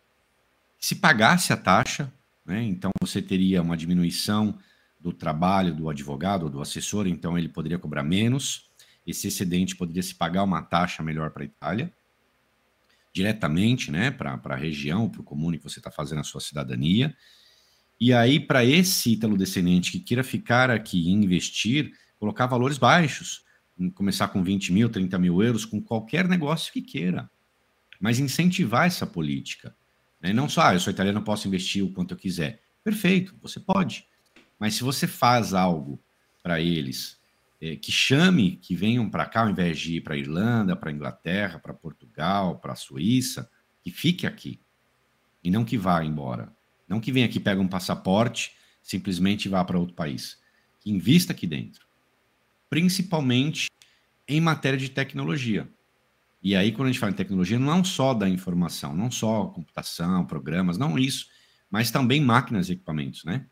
se 0.79 0.95
pagasse 0.95 1.51
a 1.51 1.57
taxa, 1.57 2.13
né? 2.45 2.61
Então, 2.63 2.91
você 3.01 3.21
teria 3.21 3.61
uma 3.61 3.75
diminuição 3.75 4.59
do 4.99 5.11
trabalho 5.11 5.73
do 5.73 5.89
advogado 5.89 6.43
ou 6.43 6.49
do 6.49 6.61
assessor, 6.61 7.07
então 7.07 7.37
ele 7.37 7.49
poderia 7.49 7.79
cobrar 7.79 8.03
menos. 8.03 8.69
Esse 9.05 9.27
excedente 9.27 9.75
poderia 9.75 10.03
se 10.03 10.13
pagar 10.13 10.43
uma 10.43 10.61
taxa 10.61 11.01
melhor 11.01 11.31
para 11.31 11.43
a 11.43 11.45
Itália 11.45 11.91
diretamente, 13.15 13.91
né, 13.91 14.11
para 14.11 14.37
a 14.43 14.55
região, 14.57 15.07
para 15.07 15.21
o 15.21 15.23
comune 15.23 15.57
que 15.57 15.63
você 15.63 15.79
está 15.79 15.89
fazendo 15.89 16.19
a 16.19 16.23
sua 16.23 16.41
cidadania. 16.41 17.15
E 17.99 18.13
aí, 18.13 18.39
para 18.39 18.65
esse 18.65 19.13
ítalo-descendente 19.13 19.91
que 19.91 19.99
queira 19.99 20.23
ficar 20.23 20.69
aqui 20.69 21.07
e 21.07 21.11
investir, 21.11 21.91
colocar 22.19 22.45
valores 22.45 22.77
baixos, 22.77 23.43
começar 23.93 24.27
com 24.29 24.43
20 24.43 24.71
mil, 24.73 24.89
30 24.89 25.17
mil 25.17 25.41
euros, 25.41 25.65
com 25.65 25.81
qualquer 25.81 26.27
negócio 26.27 26.71
que 26.71 26.81
queira, 26.81 27.29
mas 27.99 28.19
incentivar 28.19 28.85
essa 28.85 29.05
política. 29.05 29.75
Né? 30.21 30.33
Não 30.33 30.49
só, 30.49 30.61
ah, 30.67 30.73
eu 30.73 30.79
sou 30.79 30.91
italiano, 30.91 31.21
posso 31.21 31.47
investir 31.47 31.83
o 31.83 31.91
quanto 31.91 32.13
eu 32.13 32.17
quiser. 32.17 32.61
Perfeito, 32.83 33.35
você 33.41 33.59
pode. 33.59 34.05
Mas 34.59 34.75
se 34.75 34.83
você 34.83 35.07
faz 35.07 35.53
algo 35.53 35.99
para 36.43 36.59
eles 36.61 37.19
é, 37.61 37.75
que 37.75 37.91
chame, 37.91 38.57
que 38.57 38.75
venham 38.75 39.09
para 39.09 39.25
cá, 39.25 39.41
ao 39.41 39.49
invés 39.49 39.79
de 39.79 39.95
ir 39.95 40.01
para 40.01 40.17
Irlanda, 40.17 40.75
para 40.75 40.91
Inglaterra, 40.91 41.59
para 41.59 41.73
Portugal, 41.73 42.59
para 42.59 42.75
Suíça, 42.75 43.49
que 43.81 43.91
fique 43.91 44.27
aqui. 44.27 44.59
E 45.43 45.49
não 45.49 45.65
que 45.65 45.77
vá 45.77 46.03
embora. 46.03 46.51
Não 46.87 46.99
que 46.99 47.11
venha 47.11 47.25
aqui, 47.25 47.39
pegue 47.39 47.59
um 47.59 47.67
passaporte, 47.67 48.53
simplesmente 48.81 49.49
vá 49.49 49.63
para 49.63 49.79
outro 49.79 49.95
país. 49.95 50.39
Que 50.79 50.91
invista 50.91 51.33
aqui 51.33 51.47
dentro. 51.47 51.85
Principalmente 52.69 53.67
em 54.27 54.39
matéria 54.41 54.77
de 54.77 54.89
tecnologia. 54.89 55.67
E 56.41 56.55
aí, 56.55 56.71
quando 56.71 56.89
a 56.89 56.91
gente 56.91 56.99
fala 56.99 57.11
em 57.11 57.15
tecnologia, 57.15 57.57
não 57.57 57.83
só 57.83 58.13
da 58.13 58.29
informação, 58.29 58.95
não 58.95 59.09
só 59.09 59.45
computação, 59.45 60.25
programas, 60.25 60.77
não 60.77 60.97
isso, 60.97 61.27
mas 61.71 61.89
também 61.89 62.21
máquinas 62.21 62.69
e 62.69 62.73
equipamentos, 62.73 63.23
né? 63.23 63.47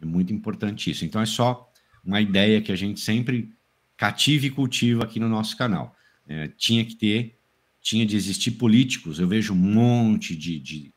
É 0.00 0.04
muito 0.04 0.32
importante 0.32 0.90
isso. 0.90 1.04
Então, 1.04 1.20
é 1.20 1.26
só 1.26 1.68
uma 2.04 2.20
ideia 2.20 2.62
que 2.62 2.70
a 2.70 2.76
gente 2.76 3.00
sempre 3.00 3.52
cativa 3.96 4.46
e 4.46 4.50
cultiva 4.50 5.04
aqui 5.04 5.18
no 5.18 5.28
nosso 5.28 5.56
canal. 5.56 5.94
É, 6.26 6.48
tinha 6.56 6.84
que 6.84 6.94
ter, 6.94 7.36
tinha 7.82 8.06
de 8.06 8.16
existir 8.16 8.52
políticos. 8.52 9.18
Eu 9.18 9.28
vejo 9.28 9.52
um 9.52 9.56
monte 9.56 10.36
de, 10.36 10.58
de, 10.60 10.94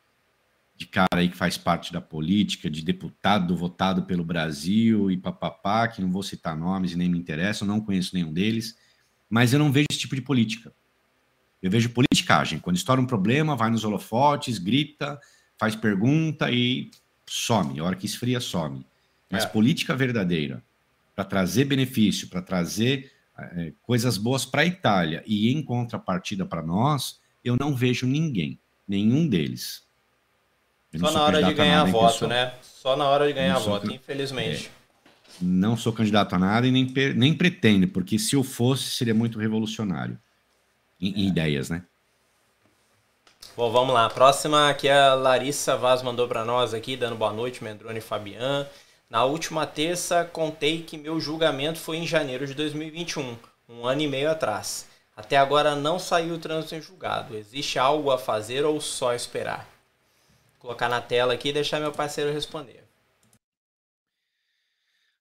de, 0.76 0.86
cara 0.86 1.08
aí 1.12 1.28
que 1.28 1.36
faz 1.36 1.56
parte 1.56 1.92
da 1.92 2.00
política, 2.00 2.70
de 2.70 2.82
deputado 2.82 3.56
votado 3.56 4.04
pelo 4.04 4.24
Brasil 4.24 5.10
e 5.10 5.16
papapá, 5.16 5.88
que 5.88 6.02
não 6.02 6.10
vou 6.10 6.22
citar 6.22 6.56
nomes 6.56 6.92
e 6.92 6.96
nem 6.96 7.08
me 7.08 7.18
interessa, 7.18 7.64
não 7.64 7.80
conheço 7.80 8.14
nenhum 8.14 8.32
deles, 8.32 8.76
mas 9.28 9.52
eu 9.52 9.58
não 9.58 9.72
vejo 9.72 9.86
esse 9.90 10.00
tipo 10.00 10.14
de 10.14 10.22
política. 10.22 10.72
Eu 11.62 11.70
vejo 11.70 11.88
politicagem. 11.90 12.58
Quando 12.58 12.76
estoura 12.76 13.00
um 13.00 13.06
problema, 13.06 13.56
vai 13.56 13.70
nos 13.70 13.84
holofotes, 13.84 14.58
grita, 14.58 15.18
faz 15.58 15.74
pergunta 15.74 16.50
e 16.50 16.90
some. 17.26 17.80
A 17.80 17.84
hora 17.84 17.96
que 17.96 18.06
esfria, 18.06 18.40
some. 18.40 18.84
Mas 19.30 19.44
é. 19.44 19.46
política 19.46 19.96
verdadeira, 19.96 20.62
para 21.14 21.24
trazer 21.24 21.64
benefício, 21.64 22.28
para 22.28 22.42
trazer 22.42 23.10
é, 23.38 23.72
coisas 23.82 24.18
boas 24.18 24.44
para 24.44 24.62
a 24.62 24.66
Itália 24.66 25.22
e 25.26 25.50
em 25.52 25.62
contrapartida 25.62 26.44
para 26.44 26.62
nós, 26.62 27.18
eu 27.42 27.56
não 27.58 27.74
vejo 27.74 28.06
ninguém, 28.06 28.58
nenhum 28.86 29.26
deles. 29.28 29.84
Só 30.98 31.10
na 31.10 31.22
hora 31.22 31.42
de 31.42 31.52
ganhar 31.54 31.84
voto, 31.84 32.26
né? 32.26 32.52
Só 32.62 32.96
na 32.96 33.08
hora 33.08 33.26
de 33.26 33.32
ganhar 33.32 33.58
voto, 33.58 33.90
infelizmente. 33.90 34.66
É, 34.66 34.84
não 35.40 35.76
sou 35.76 35.92
candidato 35.92 36.34
a 36.34 36.38
nada 36.38 36.66
e 36.66 36.70
nem, 36.70 36.92
nem 37.14 37.34
pretendo, 37.34 37.88
porque 37.88 38.18
se 38.18 38.36
eu 38.36 38.44
fosse, 38.44 38.90
seria 38.90 39.14
muito 39.14 39.38
revolucionário. 39.38 40.18
Em, 41.00 41.12
é. 41.12 41.18
em 41.18 41.28
ideias, 41.28 41.68
né? 41.68 41.82
Bom, 43.56 43.70
vamos 43.70 43.94
lá. 43.94 44.06
A 44.06 44.10
próxima 44.10 44.68
aqui 44.68 44.88
é 44.88 45.00
a 45.00 45.14
Larissa 45.14 45.76
Vaz 45.76 46.02
mandou 46.02 46.26
para 46.26 46.44
nós 46.44 46.74
aqui, 46.74 46.96
dando 46.96 47.16
boa 47.16 47.32
noite, 47.32 47.62
Mendrone 47.62 47.98
e 47.98 48.02
Fabian. 48.02 48.66
Na 49.08 49.24
última 49.24 49.64
terça, 49.66 50.24
contei 50.24 50.82
que 50.82 50.98
meu 50.98 51.20
julgamento 51.20 51.78
foi 51.78 51.98
em 51.98 52.06
janeiro 52.06 52.46
de 52.46 52.54
2021, 52.54 53.36
um 53.68 53.86
ano 53.86 54.00
e 54.00 54.08
meio 54.08 54.30
atrás. 54.30 54.88
Até 55.16 55.36
agora 55.36 55.76
não 55.76 55.98
saiu 56.00 56.34
o 56.34 56.38
trânsito 56.38 56.74
em 56.74 56.82
julgado. 56.82 57.36
Existe 57.36 57.78
algo 57.78 58.10
a 58.10 58.18
fazer 58.18 58.64
ou 58.64 58.80
só 58.80 59.14
esperar? 59.14 59.73
Colocar 60.64 60.88
na 60.88 61.02
tela 61.02 61.34
aqui 61.34 61.50
e 61.50 61.52
deixar 61.52 61.78
meu 61.78 61.92
parceiro 61.92 62.32
responder. 62.32 62.88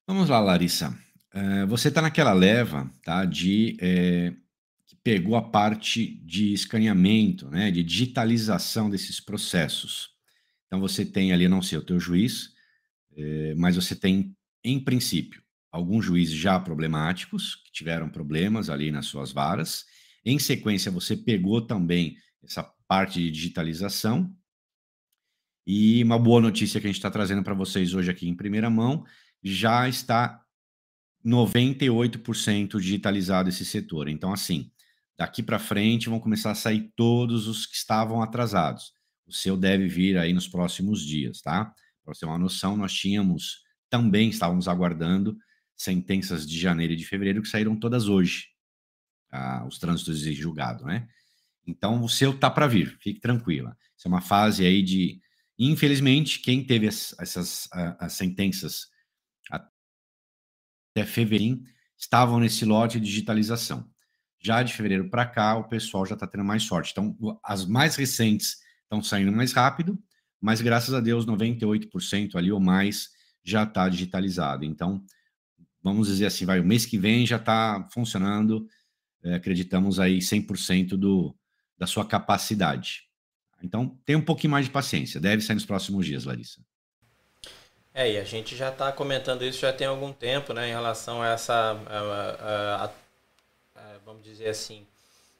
Vamos 0.07 0.29
lá, 0.29 0.39
Larissa. 0.39 0.97
Uh, 1.35 1.67
você 1.67 1.89
está 1.89 2.01
naquela 2.01 2.31
leva 2.31 2.89
tá, 3.03 3.25
de 3.25 3.75
é, 3.81 4.33
que 4.85 4.95
pegou 5.03 5.35
a 5.35 5.41
parte 5.41 6.15
de 6.23 6.53
escaneamento, 6.53 7.49
né, 7.49 7.69
de 7.71 7.83
digitalização 7.83 8.89
desses 8.89 9.19
processos. 9.19 10.11
Então 10.65 10.79
você 10.79 11.03
tem 11.03 11.33
ali, 11.33 11.45
não 11.49 11.61
sei, 11.61 11.77
o 11.77 11.83
teu 11.83 11.99
juiz, 11.99 12.51
é, 13.13 13.53
mas 13.55 13.75
você 13.75 13.97
tem, 13.97 14.33
em 14.63 14.79
princípio, 14.79 15.43
alguns 15.69 16.05
juízes 16.05 16.35
já 16.35 16.57
problemáticos, 16.57 17.55
que 17.55 17.71
tiveram 17.73 18.07
problemas 18.07 18.69
ali 18.69 18.91
nas 18.91 19.07
suas 19.07 19.33
varas. 19.33 19.83
Em 20.23 20.39
sequência, 20.39 20.89
você 20.89 21.17
pegou 21.17 21.59
também 21.59 22.15
essa 22.41 22.63
parte 22.87 23.19
de 23.19 23.29
digitalização. 23.29 24.33
E 25.65 26.03
uma 26.03 26.19
boa 26.19 26.41
notícia 26.41 26.79
que 26.79 26.87
a 26.87 26.89
gente 26.89 26.97
está 26.97 27.09
trazendo 27.09 27.43
para 27.43 27.53
vocês 27.53 27.93
hoje 27.93 28.11
aqui 28.11 28.27
em 28.27 28.35
primeira 28.35 28.69
mão, 28.69 29.05
já 29.41 29.87
está 29.87 30.41
98% 31.25 32.79
digitalizado 32.79 33.49
esse 33.49 33.65
setor. 33.65 34.09
Então, 34.09 34.33
assim, 34.33 34.69
daqui 35.17 35.41
para 35.41 35.59
frente 35.59 36.09
vão 36.09 36.19
começar 36.19 36.51
a 36.51 36.55
sair 36.55 36.91
todos 36.95 37.47
os 37.47 37.65
que 37.65 37.75
estavam 37.75 38.21
atrasados. 38.21 38.93
O 39.25 39.31
seu 39.31 39.55
deve 39.55 39.87
vir 39.87 40.17
aí 40.17 40.33
nos 40.33 40.47
próximos 40.47 41.01
dias, 41.05 41.41
tá? 41.41 41.73
Para 42.03 42.13
você 42.13 42.21
ter 42.21 42.25
uma 42.25 42.37
noção, 42.37 42.75
nós 42.75 42.93
tínhamos 42.93 43.61
também, 43.89 44.29
estávamos 44.29 44.67
aguardando 44.67 45.37
sentenças 45.75 46.47
de 46.47 46.59
janeiro 46.59 46.93
e 46.93 46.95
de 46.95 47.05
fevereiro 47.05 47.41
que 47.41 47.47
saíram 47.47 47.75
todas 47.75 48.07
hoje, 48.07 48.47
ah, 49.31 49.65
os 49.67 49.79
trânsitos 49.79 50.19
de 50.19 50.33
julgado, 50.33 50.83
né? 50.85 51.07
Então, 51.65 52.03
o 52.03 52.09
seu 52.09 52.37
tá 52.37 52.49
para 52.49 52.67
vir, 52.67 52.97
fique 52.99 53.21
tranquila. 53.21 53.77
Isso 53.97 54.07
é 54.07 54.09
uma 54.09 54.21
fase 54.21 54.65
aí 54.65 54.81
de, 54.81 55.21
infelizmente, 55.57 56.39
quem 56.39 56.63
teve 56.65 56.87
as, 56.87 57.15
essas 57.19 57.67
as 57.71 58.13
sentenças 58.13 58.87
até 59.49 61.05
fevereiro 61.05 61.61
estavam 61.97 62.39
nesse 62.39 62.65
lote 62.65 62.99
de 62.99 63.05
digitalização. 63.05 63.89
Já 64.41 64.61
de 64.61 64.73
fevereiro 64.73 65.09
para 65.09 65.25
cá, 65.25 65.55
o 65.55 65.69
pessoal 65.69 66.05
já 66.05 66.15
está 66.15 66.27
tendo 66.27 66.43
mais 66.43 66.63
sorte. 66.63 66.91
Então, 66.91 67.15
as 67.43 67.65
mais 67.65 67.95
recentes 67.95 68.57
estão 68.83 69.01
saindo 69.01 69.31
mais 69.31 69.53
rápido 69.53 69.97
mas 70.43 70.59
graças 70.59 70.93
a 70.93 70.99
Deus 70.99 71.25
98% 71.25 72.35
ali 72.35 72.51
ou 72.51 72.59
mais 72.59 73.11
já 73.41 73.63
está 73.63 73.87
digitalizado. 73.87 74.65
Então, 74.65 75.01
vamos 75.81 76.09
dizer 76.09 76.25
assim, 76.25 76.45
vai, 76.45 76.59
o 76.59 76.65
mês 76.65 76.85
que 76.85 76.97
vem 76.97 77.25
já 77.25 77.37
está 77.37 77.87
funcionando, 77.93 78.67
é, 79.23 79.35
acreditamos 79.35 80.01
aí 80.01 80.19
100% 80.19 80.97
do, 80.97 81.33
da 81.77 81.87
sua 81.87 82.05
capacidade. 82.05 83.03
Então, 83.63 83.97
tem 84.05 84.15
um 84.15 84.21
pouquinho 84.21 84.51
mais 84.51 84.65
de 84.65 84.71
paciência, 84.71 85.21
deve 85.21 85.41
sair 85.41 85.55
nos 85.55 85.65
próximos 85.65 86.05
dias, 86.05 86.25
Larissa. 86.25 86.59
É, 87.93 88.11
e 88.11 88.17
a 88.17 88.23
gente 88.23 88.55
já 88.55 88.69
está 88.69 88.91
comentando 88.91 89.45
isso 89.45 89.59
já 89.59 89.71
tem 89.71 89.87
algum 89.87 90.11
tempo, 90.11 90.51
né, 90.51 90.67
em 90.67 90.71
relação 90.71 91.21
a 91.21 91.29
essa, 91.29 91.53
a, 91.53 92.83
a, 92.83 92.85
a, 92.85 93.97
vamos 94.03 94.23
dizer 94.23 94.49
assim, 94.49 94.85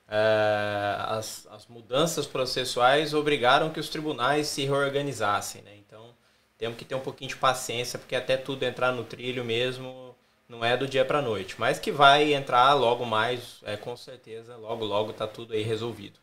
é, 0.07 0.95
as, 0.99 1.47
as 1.51 1.67
mudanças 1.67 2.25
processuais 2.25 3.13
obrigaram 3.13 3.71
que 3.71 3.79
os 3.79 3.89
tribunais 3.89 4.47
se 4.47 4.63
reorganizassem. 4.63 5.61
Né? 5.63 5.75
Então, 5.77 6.13
temos 6.57 6.77
que 6.77 6.85
ter 6.85 6.95
um 6.95 6.99
pouquinho 6.99 7.29
de 7.29 7.35
paciência, 7.35 7.99
porque 7.99 8.15
até 8.15 8.37
tudo 8.37 8.63
entrar 8.63 8.91
no 8.91 9.03
trilho 9.03 9.43
mesmo 9.43 10.15
não 10.47 10.63
é 10.63 10.77
do 10.77 10.87
dia 10.87 11.03
para 11.03 11.21
noite, 11.21 11.55
mas 11.57 11.79
que 11.79 11.91
vai 11.91 12.33
entrar 12.33 12.73
logo 12.73 13.05
mais, 13.05 13.59
é 13.63 13.75
com 13.75 13.97
certeza, 13.97 14.55
logo 14.55 14.85
logo 14.85 15.11
tá 15.11 15.25
tudo 15.25 15.53
aí 15.53 15.63
resolvido. 15.63 16.22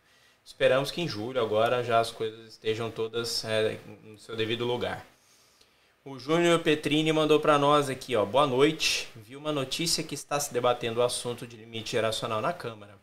Esperamos 0.51 0.91
que 0.91 1.01
em 1.01 1.07
julho 1.07 1.41
agora 1.41 1.83
já 1.85 2.01
as 2.01 2.11
coisas 2.11 2.49
estejam 2.49 2.91
todas 2.91 3.45
é, 3.45 3.79
no 4.03 4.19
seu 4.19 4.35
devido 4.35 4.65
lugar. 4.65 5.07
O 6.05 6.19
Júnior 6.19 6.59
Petrini 6.59 7.13
mandou 7.13 7.39
para 7.39 7.57
nós 7.57 7.89
aqui, 7.89 8.17
ó. 8.17 8.25
Boa 8.25 8.49
noite. 8.49 9.09
Vi 9.15 9.37
uma 9.37 9.53
notícia 9.53 10.03
que 10.03 10.15
está 10.15 10.41
se 10.41 10.53
debatendo 10.53 10.99
o 10.99 11.05
assunto 11.05 11.47
de 11.47 11.57
limite 11.57 11.93
geracional 11.93 12.43
na 12.43 12.53
Câmara. 12.53 12.99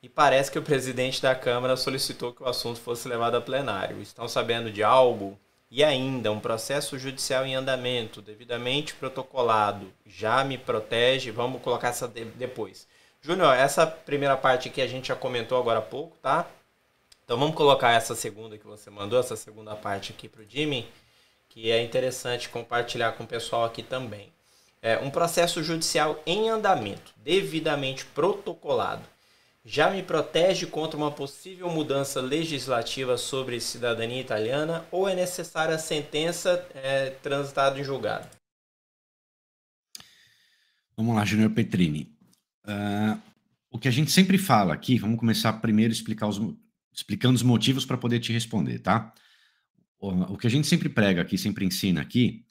E 0.00 0.08
parece 0.08 0.48
que 0.50 0.60
o 0.60 0.62
presidente 0.62 1.20
da 1.20 1.34
Câmara 1.34 1.76
solicitou 1.76 2.32
que 2.32 2.44
o 2.44 2.48
assunto 2.48 2.78
fosse 2.78 3.08
levado 3.08 3.36
a 3.36 3.40
plenário. 3.40 4.00
Estão 4.00 4.28
sabendo 4.28 4.70
de 4.70 4.84
algo? 4.84 5.36
E 5.68 5.82
ainda, 5.82 6.30
um 6.30 6.38
processo 6.38 6.96
judicial 6.96 7.44
em 7.44 7.56
andamento, 7.56 8.22
devidamente 8.22 8.94
protocolado, 8.94 9.92
já 10.06 10.44
me 10.44 10.56
protege? 10.56 11.32
Vamos 11.32 11.60
colocar 11.60 11.88
essa 11.88 12.06
de 12.06 12.24
depois. 12.24 12.86
Júnior, 13.20 13.54
essa 13.56 13.84
primeira 13.84 14.36
parte 14.36 14.68
aqui 14.68 14.80
a 14.80 14.86
gente 14.86 15.08
já 15.08 15.16
comentou 15.16 15.58
agora 15.58 15.80
há 15.80 15.82
pouco, 15.82 16.16
tá? 16.22 16.46
Então 17.26 17.36
vamos 17.36 17.54
colocar 17.54 17.90
essa 17.90 18.14
segunda 18.14 18.56
que 18.56 18.66
você 18.66 18.88
mandou, 18.88 19.20
essa 19.20 19.36
segunda 19.36 19.76
parte 19.76 20.12
aqui 20.12 20.28
para 20.28 20.40
o 20.40 20.46
Jimmy 20.48 20.88
que 21.56 21.70
é 21.70 21.82
interessante 21.82 22.50
compartilhar 22.50 23.12
com 23.12 23.24
o 23.24 23.26
pessoal 23.26 23.64
aqui 23.64 23.82
também. 23.82 24.30
É 24.82 24.98
um 24.98 25.10
processo 25.10 25.62
judicial 25.62 26.22
em 26.26 26.50
andamento, 26.50 27.14
devidamente 27.16 28.04
protocolado, 28.04 29.02
já 29.64 29.90
me 29.90 30.02
protege 30.02 30.66
contra 30.66 30.98
uma 30.98 31.10
possível 31.10 31.70
mudança 31.70 32.20
legislativa 32.20 33.16
sobre 33.16 33.58
cidadania 33.58 34.20
italiana 34.20 34.84
ou 34.92 35.08
é 35.08 35.14
necessária 35.14 35.74
a 35.74 35.78
sentença 35.78 36.64
é, 36.74 37.08
transitada 37.22 37.80
em 37.80 37.82
julgado? 37.82 38.28
Vamos 40.94 41.16
lá, 41.16 41.24
Júnior 41.24 41.50
Petrini. 41.52 42.14
Uh, 42.66 43.18
o 43.70 43.78
que 43.78 43.88
a 43.88 43.90
gente 43.90 44.10
sempre 44.10 44.36
fala 44.36 44.74
aqui, 44.74 44.98
vamos 44.98 45.18
começar 45.18 45.54
primeiro 45.54 45.92
explicar 45.92 46.28
os, 46.28 46.38
explicando 46.96 47.36
os 47.36 47.42
motivos 47.42 47.84
para 47.84 47.98
poder 47.98 48.20
te 48.20 48.32
responder, 48.32 48.78
tá? 48.78 49.12
o 49.98 50.36
que 50.36 50.46
a 50.46 50.50
gente 50.50 50.66
sempre 50.66 50.88
prega 50.88 51.22
aqui, 51.22 51.36
sempre 51.36 51.64
ensina 51.64 52.00
aqui, 52.00 52.44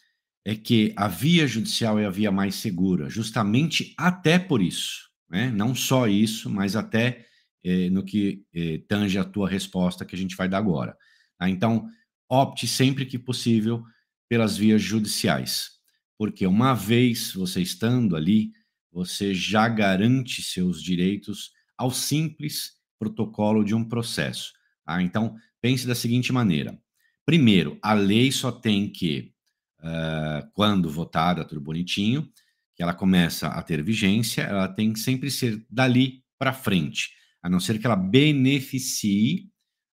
é 0.44 0.56
que 0.56 0.94
a 0.96 1.08
via 1.08 1.48
judicial 1.48 1.98
é 1.98 2.06
a 2.06 2.10
via 2.10 2.32
mais 2.32 2.56
segura, 2.56 3.10
justamente 3.10 3.94
até 3.98 4.38
por 4.38 4.62
isso, 4.62 5.10
né? 5.30 5.50
Não 5.50 5.74
só 5.74 6.08
isso, 6.08 6.50
mas 6.50 6.76
até 6.76 7.26
eh, 7.64 7.90
no 7.90 8.04
que 8.04 8.44
eh, 8.54 8.82
tange 8.88 9.18
a 9.18 9.24
tua 9.24 9.50
resposta 9.50 10.06
que 10.06 10.16
a 10.16 10.18
gente 10.18 10.36
vai 10.36 10.48
dar 10.48 10.58
agora. 10.58 10.96
Tá? 11.38 11.50
Então, 11.50 11.88
opte 12.30 12.68
sempre 12.68 13.06
que 13.06 13.18
possível 13.18 13.84
pelas 14.30 14.58
vias 14.58 14.82
judiciais, 14.82 15.72
porque 16.18 16.46
uma 16.46 16.74
vez 16.74 17.34
você 17.34 17.62
estando 17.62 18.16
ali, 18.16 18.52
você 18.92 19.34
já 19.34 19.68
garante 19.68 20.44
seus 20.44 20.82
direitos 20.82 21.52
ao 21.78 21.90
simples 21.90 22.74
protocolo 23.06 23.64
de 23.64 23.76
um 23.76 23.84
processo. 23.84 24.52
Tá? 24.84 25.02
Então, 25.02 25.36
pense 25.62 25.86
da 25.86 25.94
seguinte 25.94 26.34
maneira: 26.34 26.78
Primeiro, 27.26 27.78
a 27.82 27.94
lei 27.94 28.32
só 28.32 28.52
tem 28.52 28.90
que, 28.90 29.32
uh, 29.80 30.50
quando 30.54 30.90
votada, 30.90 31.46
tudo 31.46 31.62
bonitinho, 31.62 32.30
que 32.76 32.84
ela 32.84 32.94
começa 32.94 33.48
a 33.48 33.62
ter 33.62 33.82
vigência, 33.84 34.42
ela 34.42 34.68
tem 34.68 34.92
que 34.92 35.00
sempre 35.00 35.30
ser 35.32 35.64
dali 35.70 36.24
para 36.38 36.52
frente, 36.54 37.12
a 37.42 37.50
não 37.50 37.60
ser 37.60 37.80
que 37.80 37.86
ela 37.86 37.96
beneficie 37.96 39.50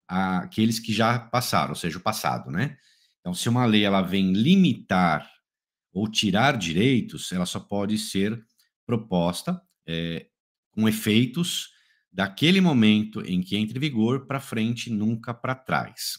aqueles 0.09 0.79
que 0.79 0.93
já 0.93 1.19
passaram, 1.19 1.71
ou 1.71 1.77
seja, 1.77 1.99
o 1.99 2.03
passado, 2.03 2.51
né? 2.51 2.77
Então, 3.21 3.33
se 3.33 3.49
uma 3.49 3.65
lei 3.65 3.85
ela 3.85 4.03
vem 4.03 4.33
limitar 4.33 5.31
ou 5.93 6.11
tirar 6.11 6.59
direitos, 6.59 7.31
ela 7.31 7.47
só 7.47 7.61
pode 7.61 7.97
ser 7.99 8.45
proposta 8.85 9.63
é, 9.87 10.27
com 10.73 10.89
efeitos 10.89 11.71
daquele 12.13 12.61
momento 12.61 13.23
em 13.23 13.41
que 13.41 13.57
entra 13.57 13.79
em 13.79 13.81
vigor 13.81 14.27
para 14.27 14.41
frente, 14.41 14.91
nunca 14.91 15.33
para 15.33 15.55
trás. 15.55 16.19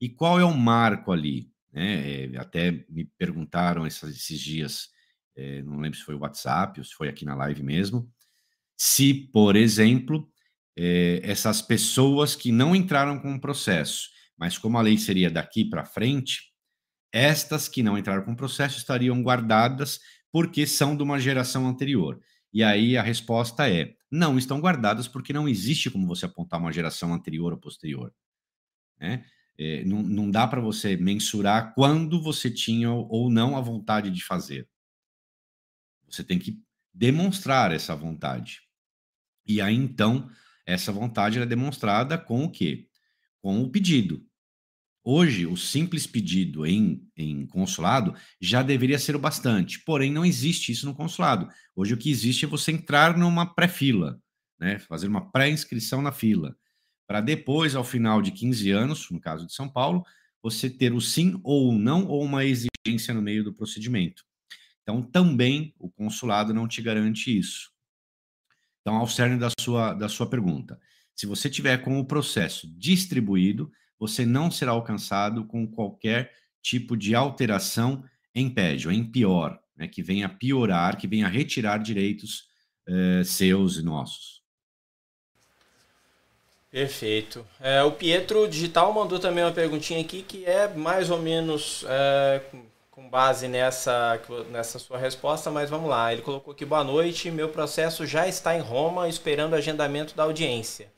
E 0.00 0.08
qual 0.08 0.38
é 0.38 0.44
o 0.44 0.56
marco 0.56 1.10
ali? 1.10 1.50
Né? 1.72 2.24
É, 2.24 2.38
até 2.38 2.84
me 2.88 3.04
perguntaram 3.18 3.86
esses 3.86 4.38
dias, 4.38 4.88
é, 5.36 5.62
não 5.62 5.80
lembro 5.80 5.98
se 5.98 6.04
foi 6.04 6.14
o 6.14 6.20
WhatsApp 6.20 6.78
ou 6.78 6.84
se 6.84 6.94
foi 6.94 7.08
aqui 7.08 7.24
na 7.24 7.34
live 7.34 7.62
mesmo, 7.62 8.08
se, 8.76 9.12
por 9.14 9.56
exemplo, 9.56 10.28
é, 10.76 11.20
essas 11.22 11.60
pessoas 11.62 12.34
que 12.34 12.52
não 12.52 12.74
entraram 12.74 13.18
com 13.18 13.34
o 13.34 13.40
processo, 13.40 14.08
mas 14.36 14.58
como 14.58 14.78
a 14.78 14.82
lei 14.82 14.98
seria 14.98 15.30
daqui 15.30 15.64
para 15.64 15.84
frente, 15.84 16.52
estas 17.12 17.68
que 17.68 17.82
não 17.82 17.98
entraram 17.98 18.24
com 18.24 18.32
o 18.32 18.36
processo 18.36 18.78
estariam 18.78 19.22
guardadas 19.22 20.00
porque 20.32 20.66
são 20.66 20.96
de 20.96 21.02
uma 21.02 21.18
geração 21.18 21.68
anterior. 21.68 22.18
E 22.52 22.62
aí 22.62 22.96
a 22.96 23.02
resposta 23.02 23.68
é: 23.68 23.94
não 24.12 24.36
estão 24.36 24.60
guardadas 24.60 25.08
porque 25.08 25.32
não 25.32 25.48
existe 25.48 25.90
como 25.90 26.06
você 26.06 26.26
apontar 26.26 26.60
uma 26.60 26.70
geração 26.70 27.14
anterior 27.14 27.54
ou 27.54 27.58
posterior. 27.58 28.14
Né? 29.00 29.24
É, 29.58 29.82
não, 29.84 30.02
não 30.02 30.30
dá 30.30 30.46
para 30.46 30.60
você 30.60 30.98
mensurar 30.98 31.74
quando 31.74 32.22
você 32.22 32.50
tinha 32.50 32.90
ou 32.90 33.30
não 33.30 33.56
a 33.56 33.60
vontade 33.62 34.10
de 34.10 34.22
fazer. 34.22 34.68
Você 36.06 36.22
tem 36.22 36.38
que 36.38 36.62
demonstrar 36.92 37.72
essa 37.72 37.96
vontade. 37.96 38.60
E 39.46 39.62
aí, 39.62 39.74
então, 39.74 40.30
essa 40.66 40.92
vontade 40.92 41.38
é 41.38 41.46
demonstrada 41.46 42.18
com 42.18 42.44
o 42.44 42.50
quê? 42.50 42.86
Com 43.40 43.62
o 43.62 43.70
pedido. 43.70 44.24
Hoje, 45.04 45.46
o 45.46 45.56
simples 45.56 46.06
pedido 46.06 46.64
em, 46.64 47.06
em 47.16 47.46
consulado 47.46 48.14
já 48.40 48.62
deveria 48.62 48.98
ser 48.98 49.16
o 49.16 49.18
bastante, 49.18 49.80
porém 49.80 50.12
não 50.12 50.24
existe 50.24 50.70
isso 50.70 50.86
no 50.86 50.94
consulado. 50.94 51.48
Hoje 51.74 51.94
o 51.94 51.98
que 51.98 52.10
existe 52.10 52.44
é 52.44 52.48
você 52.48 52.70
entrar 52.70 53.16
numa 53.16 53.46
pré-fila, 53.46 54.20
né? 54.60 54.78
fazer 54.78 55.08
uma 55.08 55.30
pré-inscrição 55.32 56.00
na 56.00 56.12
fila 56.12 56.56
para 57.12 57.20
depois, 57.20 57.74
ao 57.74 57.84
final 57.84 58.22
de 58.22 58.30
15 58.30 58.70
anos, 58.70 59.10
no 59.10 59.20
caso 59.20 59.46
de 59.46 59.52
São 59.52 59.68
Paulo, 59.68 60.02
você 60.42 60.70
ter 60.70 60.94
o 60.94 61.00
sim 61.00 61.38
ou 61.44 61.70
não 61.72 62.06
ou 62.06 62.24
uma 62.24 62.42
exigência 62.42 63.12
no 63.12 63.20
meio 63.20 63.44
do 63.44 63.52
procedimento. 63.52 64.24
Então, 64.82 65.02
também 65.02 65.74
o 65.78 65.90
consulado 65.90 66.54
não 66.54 66.66
te 66.66 66.80
garante 66.80 67.36
isso. 67.36 67.70
Então, 68.80 68.96
ao 68.96 69.06
cerne 69.06 69.38
da 69.38 69.50
sua, 69.60 69.92
da 69.92 70.08
sua 70.08 70.26
pergunta, 70.26 70.80
se 71.14 71.26
você 71.26 71.50
tiver 71.50 71.82
com 71.82 72.00
o 72.00 72.06
processo 72.06 72.66
distribuído, 72.78 73.70
você 74.02 74.26
não 74.26 74.50
será 74.50 74.72
alcançado 74.72 75.44
com 75.44 75.64
qualquer 75.64 76.32
tipo 76.60 76.96
de 76.96 77.14
alteração 77.14 78.02
em 78.34 78.50
pédio, 78.50 78.90
em 78.90 79.04
pior, 79.04 79.56
né, 79.76 79.86
que 79.86 80.02
venha 80.02 80.28
piorar, 80.28 80.96
que 80.96 81.06
venha 81.06 81.28
retirar 81.28 81.78
direitos 81.78 82.48
eh, 82.88 83.22
seus 83.24 83.76
e 83.76 83.82
nossos. 83.84 84.42
Perfeito. 86.68 87.46
É, 87.60 87.80
o 87.84 87.92
Pietro 87.92 88.48
Digital 88.48 88.92
mandou 88.92 89.20
também 89.20 89.44
uma 89.44 89.52
perguntinha 89.52 90.00
aqui 90.00 90.22
que 90.22 90.44
é 90.46 90.66
mais 90.66 91.08
ou 91.08 91.20
menos 91.20 91.84
é, 91.86 92.40
com 92.90 93.08
base 93.08 93.46
nessa, 93.46 94.20
nessa 94.50 94.80
sua 94.80 94.98
resposta, 94.98 95.48
mas 95.48 95.70
vamos 95.70 95.88
lá. 95.88 96.12
Ele 96.12 96.22
colocou 96.22 96.52
aqui: 96.52 96.64
boa 96.64 96.82
noite, 96.82 97.30
meu 97.30 97.50
processo 97.50 98.04
já 98.04 98.26
está 98.26 98.56
em 98.56 98.60
Roma 98.60 99.08
esperando 99.08 99.52
o 99.52 99.56
agendamento 99.56 100.16
da 100.16 100.24
audiência. 100.24 100.90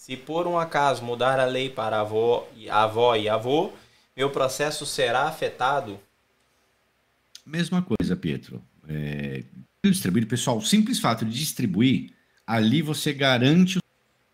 Se 0.00 0.16
por 0.16 0.46
um 0.46 0.58
acaso 0.58 1.04
mudar 1.04 1.38
a 1.38 1.44
lei 1.44 1.68
para 1.68 2.00
avó, 2.00 2.48
avó 2.70 3.14
e 3.16 3.28
avô, 3.28 3.70
meu 4.16 4.30
processo 4.30 4.86
será 4.86 5.24
afetado? 5.24 6.00
Mesma 7.44 7.82
coisa, 7.82 8.16
Pietro. 8.16 8.64
É, 8.88 9.44
distribuir, 9.84 10.26
pessoal, 10.26 10.56
o 10.56 10.62
simples 10.62 10.98
fato 10.98 11.26
de 11.26 11.38
distribuir, 11.38 12.14
ali 12.46 12.80
você 12.80 13.12
garante 13.12 13.76
o 13.76 13.82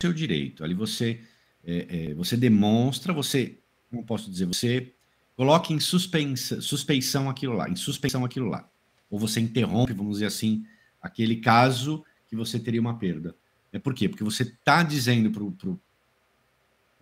seu 0.01 0.13
direito. 0.13 0.63
Ali 0.63 0.73
você, 0.73 1.21
é, 1.65 2.11
é, 2.11 2.15
você 2.15 2.37
demonstra, 2.37 3.13
você, 3.13 3.59
como 3.91 4.07
posso 4.07 4.31
dizer, 4.31 4.47
você 4.47 4.93
coloca 5.35 5.73
em 5.73 5.81
suspensa, 5.81 6.61
suspeição 6.61 7.29
aquilo 7.29 7.55
lá, 7.55 7.69
em 7.69 7.75
suspensão 7.75 8.25
aquilo 8.25 8.49
lá. 8.49 8.71
Ou 9.11 9.19
você 9.19 9.41
interrompe, 9.41 9.93
vamos 9.93 10.13
dizer 10.13 10.27
assim, 10.27 10.65
aquele 11.03 11.39
caso 11.39 12.05
que 12.29 12.37
você 12.37 12.57
teria 12.57 12.81
uma 12.81 12.97
perda. 12.97 13.35
É 13.77 13.79
por 13.79 13.93
quê? 13.93 14.09
Porque 14.09 14.25
você 14.25 14.43
está 14.43 14.83
dizendo 14.83 15.31
para 15.31 15.45
o 15.69 15.79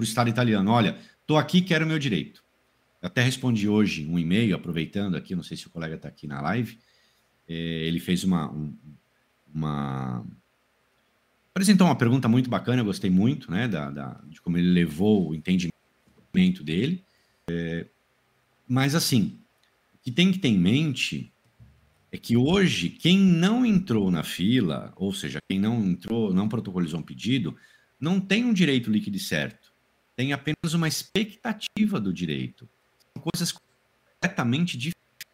Estado 0.00 0.28
italiano, 0.28 0.72
olha, 0.72 0.98
estou 1.20 1.38
aqui, 1.38 1.60
quero 1.60 1.86
meu 1.86 2.00
direito. 2.00 2.42
Eu 3.00 3.06
até 3.06 3.22
respondi 3.22 3.68
hoje 3.68 4.04
um 4.08 4.18
e-mail, 4.18 4.56
aproveitando 4.56 5.14
aqui, 5.14 5.36
não 5.36 5.44
sei 5.44 5.56
se 5.56 5.68
o 5.68 5.70
colega 5.70 5.94
está 5.94 6.08
aqui 6.08 6.26
na 6.26 6.40
live, 6.40 6.76
é, 7.48 7.54
ele 7.54 8.00
fez 8.00 8.24
uma, 8.24 8.50
um, 8.50 8.76
uma 9.54 10.26
apresentou 11.50 11.86
uma 11.86 11.94
pergunta 11.94 12.26
muito 12.26 12.50
bacana, 12.50 12.80
eu 12.80 12.86
gostei 12.86 13.08
muito, 13.08 13.52
né, 13.52 13.68
da, 13.68 13.88
da 13.88 14.20
de 14.26 14.40
como 14.40 14.58
ele 14.58 14.72
levou 14.72 15.28
o 15.28 15.34
entendimento 15.34 16.64
dele. 16.64 17.04
É, 17.48 17.86
mas, 18.66 18.96
assim, 18.96 19.38
o 19.94 19.98
que 20.02 20.10
tem 20.10 20.32
que 20.32 20.40
ter 20.40 20.48
em 20.48 20.58
mente 20.58 21.32
é 22.14 22.16
que 22.16 22.36
hoje, 22.36 22.90
quem 22.90 23.18
não 23.18 23.66
entrou 23.66 24.08
na 24.08 24.22
fila, 24.22 24.92
ou 24.94 25.12
seja, 25.12 25.40
quem 25.48 25.58
não 25.58 25.84
entrou, 25.84 26.32
não 26.32 26.48
protocolizou 26.48 27.00
um 27.00 27.02
pedido, 27.02 27.56
não 27.98 28.20
tem 28.20 28.44
um 28.44 28.52
direito 28.52 28.88
líquido 28.88 29.18
certo. 29.18 29.72
Tem 30.14 30.32
apenas 30.32 30.74
uma 30.74 30.86
expectativa 30.86 32.00
do 32.00 32.12
direito. 32.12 32.68
São 33.12 33.20
coisas 33.20 33.50
completamente 33.50 34.78
diferente 34.78 35.26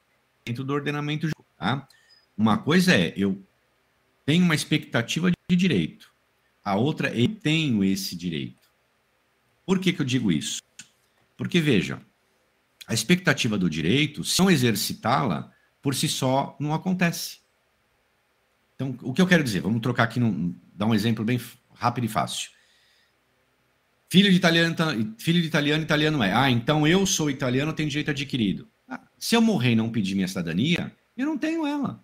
dentro 0.42 0.64
do 0.64 0.72
ordenamento 0.72 1.26
jurídico. 1.26 1.44
Tá? 1.58 1.86
Uma 2.34 2.56
coisa 2.56 2.94
é, 2.94 3.12
eu 3.14 3.44
tenho 4.24 4.42
uma 4.42 4.54
expectativa 4.54 5.30
de 5.30 5.56
direito. 5.56 6.10
A 6.64 6.76
outra, 6.76 7.14
eu 7.14 7.28
tenho 7.28 7.84
esse 7.84 8.16
direito. 8.16 8.70
Por 9.66 9.80
que, 9.80 9.92
que 9.92 10.00
eu 10.00 10.06
digo 10.06 10.32
isso? 10.32 10.62
Porque, 11.36 11.60
veja, 11.60 12.00
a 12.86 12.94
expectativa 12.94 13.58
do 13.58 13.68
direito, 13.68 14.24
se 14.24 14.40
não 14.40 14.50
exercitá-la, 14.50 15.52
por 15.82 15.94
si 15.94 16.08
só 16.08 16.56
não 16.60 16.74
acontece. 16.74 17.38
Então, 18.74 18.96
o 19.02 19.12
que 19.12 19.20
eu 19.20 19.26
quero 19.26 19.44
dizer? 19.44 19.60
Vamos 19.60 19.80
trocar 19.80 20.04
aqui, 20.04 20.18
num, 20.18 20.54
dar 20.74 20.86
um 20.86 20.94
exemplo 20.94 21.24
bem 21.24 21.40
rápido 21.74 22.04
e 22.04 22.08
fácil. 22.08 22.50
Filho 24.08 24.30
de 24.30 24.36
italiano, 24.36 24.74
filho 25.18 25.40
de 25.40 25.46
italiano, 25.46 25.82
italiano 25.82 26.22
é. 26.22 26.32
Ah, 26.32 26.50
então 26.50 26.86
eu 26.86 27.06
sou 27.06 27.30
italiano, 27.30 27.72
tenho 27.72 27.88
direito 27.88 28.10
adquirido. 28.10 28.68
Ah, 28.88 29.00
se 29.18 29.36
eu 29.36 29.42
morrer 29.42 29.72
e 29.72 29.76
não 29.76 29.90
pedir 29.90 30.14
minha 30.14 30.26
cidadania, 30.26 30.92
eu 31.16 31.26
não 31.26 31.38
tenho 31.38 31.66
ela. 31.66 32.02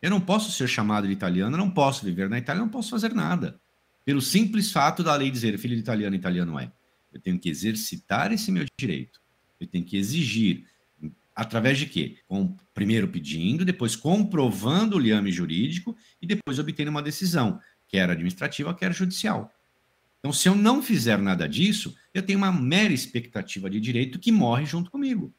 Eu 0.00 0.10
não 0.10 0.20
posso 0.20 0.52
ser 0.52 0.68
chamado 0.68 1.06
de 1.06 1.12
italiano, 1.12 1.56
não 1.56 1.70
posso 1.70 2.04
viver 2.04 2.28
na 2.30 2.38
Itália, 2.38 2.62
não 2.62 2.68
posso 2.68 2.90
fazer 2.90 3.12
nada. 3.12 3.60
Pelo 4.04 4.20
simples 4.20 4.70
fato 4.70 5.02
da 5.02 5.14
lei 5.14 5.30
dizer 5.30 5.58
filho 5.58 5.74
de 5.74 5.80
italiano, 5.82 6.14
italiano 6.14 6.58
é. 6.58 6.70
Eu 7.12 7.20
tenho 7.20 7.38
que 7.38 7.48
exercitar 7.48 8.32
esse 8.32 8.52
meu 8.52 8.64
direito. 8.78 9.20
Eu 9.58 9.66
tenho 9.66 9.84
que 9.84 9.96
exigir. 9.96 10.66
Através 11.36 11.76
de 11.76 11.84
quê? 11.84 12.16
Com, 12.26 12.56
primeiro 12.72 13.06
pedindo, 13.06 13.62
depois 13.62 13.94
comprovando 13.94 14.96
o 14.96 14.98
liame 14.98 15.30
jurídico 15.30 15.94
e 16.20 16.26
depois 16.26 16.58
obtendo 16.58 16.90
uma 16.90 17.02
decisão, 17.02 17.60
quer 17.86 18.08
administrativa, 18.08 18.72
quer 18.72 18.94
judicial. 18.94 19.52
Então, 20.18 20.32
se 20.32 20.48
eu 20.48 20.54
não 20.54 20.82
fizer 20.82 21.18
nada 21.18 21.46
disso, 21.46 21.94
eu 22.14 22.22
tenho 22.22 22.38
uma 22.38 22.50
mera 22.50 22.92
expectativa 22.92 23.68
de 23.68 23.78
direito 23.78 24.18
que 24.18 24.32
morre 24.32 24.64
junto 24.64 24.90
comigo. 24.90 25.30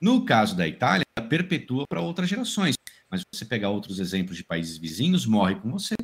No 0.00 0.24
caso 0.24 0.56
da 0.56 0.66
Itália, 0.66 1.04
perpetua 1.28 1.84
para 1.88 2.00
outras 2.00 2.28
gerações. 2.28 2.74
Mas 3.08 3.22
você 3.32 3.44
pegar 3.44 3.70
outros 3.70 4.00
exemplos 4.00 4.36
de 4.36 4.42
países 4.42 4.76
vizinhos, 4.76 5.24
morre 5.24 5.54
com 5.54 5.70
você. 5.70 5.94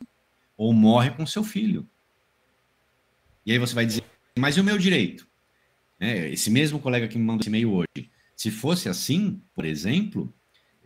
Ou 0.57 0.72
morre 0.72 1.11
com 1.11 1.26
seu 1.26 1.42
filho. 1.42 1.88
E 3.44 3.50
aí 3.50 3.59
você 3.59 3.74
vai 3.74 3.85
dizer, 3.85 4.04
mas 4.38 4.57
e 4.57 4.61
o 4.61 4.64
meu 4.64 4.78
direito? 4.78 5.26
É, 5.98 6.31
esse 6.31 6.50
mesmo 6.50 6.78
colega 6.78 7.09
que 7.09 7.18
me 7.18 7.24
mandou 7.24 7.40
esse 7.40 7.48
e-mail 7.48 7.72
hoje. 7.72 8.09
Se 8.38 8.53
fosse 8.53 8.88
assim, 8.88 9.42
por 9.53 9.64
exemplo, 9.64 10.33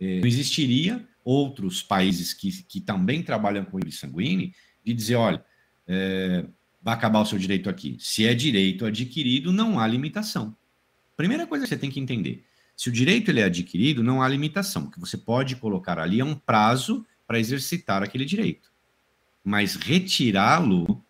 eh, 0.01 0.21
não 0.21 0.27
existiria 0.27 1.07
outros 1.23 1.83
países 1.83 2.33
que, 2.33 2.51
que 2.63 2.81
também 2.81 3.21
trabalham 3.21 3.63
com 3.63 3.77
o 3.77 3.91
sanguíneo 3.91 4.51
de 4.83 4.91
dizer, 4.91 5.17
olha, 5.17 5.45
é, 5.87 6.45
vai 6.81 6.95
acabar 6.95 7.21
o 7.21 7.25
seu 7.27 7.37
direito 7.37 7.69
aqui. 7.69 7.95
Se 7.99 8.25
é 8.25 8.33
direito 8.33 8.87
adquirido, 8.87 9.53
não 9.53 9.79
há 9.79 9.85
limitação. 9.85 10.57
Primeira 11.15 11.45
coisa 11.45 11.65
que 11.65 11.69
você 11.69 11.77
tem 11.77 11.91
que 11.91 11.99
entender: 11.99 12.43
se 12.75 12.89
o 12.89 12.91
direito 12.91 13.29
ele 13.29 13.39
é 13.39 13.43
adquirido, 13.43 14.01
não 14.01 14.23
há 14.23 14.27
limitação. 14.27 14.85
O 14.85 14.91
que 14.91 14.99
você 14.99 15.15
pode 15.15 15.55
colocar 15.55 15.99
ali 15.99 16.19
é 16.19 16.25
um 16.25 16.33
prazo 16.33 17.05
para 17.27 17.39
exercitar 17.39 18.01
aquele 18.01 18.25
direito. 18.25 18.71
Mas 19.43 19.75
retirá-lo, 19.75 21.05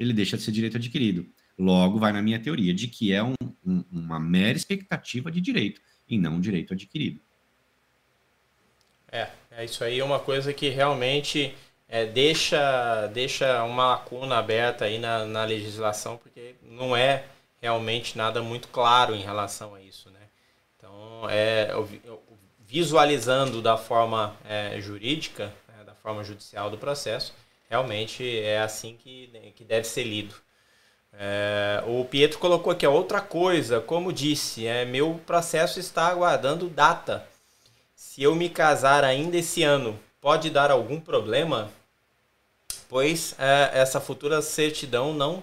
ele 0.00 0.14
deixa 0.14 0.38
de 0.38 0.42
ser 0.42 0.52
direito 0.52 0.78
adquirido. 0.78 1.26
Logo, 1.58 1.98
vai 1.98 2.14
na 2.14 2.22
minha 2.22 2.38
teoria 2.38 2.72
de 2.72 2.88
que 2.88 3.12
é 3.12 3.22
um, 3.22 3.34
um, 3.64 3.84
uma 3.90 4.18
mera 4.18 4.56
expectativa 4.56 5.30
de 5.30 5.40
direito 5.40 5.80
e 6.08 6.18
não 6.18 6.34
um 6.34 6.40
direito 6.40 6.72
adquirido. 6.72 7.20
É, 9.10 9.28
é 9.50 9.64
isso 9.64 9.84
aí 9.84 9.98
é 10.00 10.04
uma 10.04 10.18
coisa 10.18 10.52
que 10.52 10.68
realmente 10.68 11.54
é, 11.88 12.06
deixa, 12.06 13.06
deixa 13.08 13.62
uma 13.64 13.90
lacuna 13.90 14.38
aberta 14.38 14.86
aí 14.86 14.98
na, 14.98 15.26
na 15.26 15.44
legislação, 15.44 16.16
porque 16.16 16.54
não 16.62 16.96
é 16.96 17.26
realmente 17.60 18.16
nada 18.16 18.42
muito 18.42 18.68
claro 18.68 19.14
em 19.14 19.20
relação 19.20 19.74
a 19.74 19.80
isso, 19.82 20.10
né? 20.10 20.20
Então, 20.76 21.28
é, 21.28 21.70
visualizando 22.66 23.60
da 23.60 23.76
forma 23.76 24.34
é, 24.44 24.80
jurídica, 24.80 25.52
né, 25.68 25.84
da 25.84 25.94
forma 25.94 26.24
judicial 26.24 26.70
do 26.70 26.78
processo, 26.78 27.34
realmente 27.68 28.38
é 28.40 28.60
assim 28.60 28.96
que, 28.96 29.52
que 29.54 29.62
deve 29.62 29.86
ser 29.86 30.04
lido. 30.04 30.34
É, 31.12 31.82
o 31.86 32.04
Pietro 32.04 32.38
colocou 32.38 32.72
aqui 32.72 32.86
outra 32.86 33.20
coisa, 33.20 33.80
como 33.80 34.12
disse, 34.12 34.66
é, 34.66 34.84
meu 34.84 35.20
processo 35.26 35.78
está 35.78 36.06
aguardando 36.06 36.68
data. 36.68 37.26
Se 37.94 38.22
eu 38.22 38.34
me 38.34 38.48
casar 38.48 39.04
ainda 39.04 39.36
esse 39.36 39.62
ano, 39.62 39.98
pode 40.20 40.50
dar 40.50 40.70
algum 40.70 41.00
problema? 41.00 41.70
pois 42.92 43.34
é, 43.38 43.70
essa 43.72 43.98
futura 44.02 44.42
certidão 44.42 45.14
não 45.14 45.42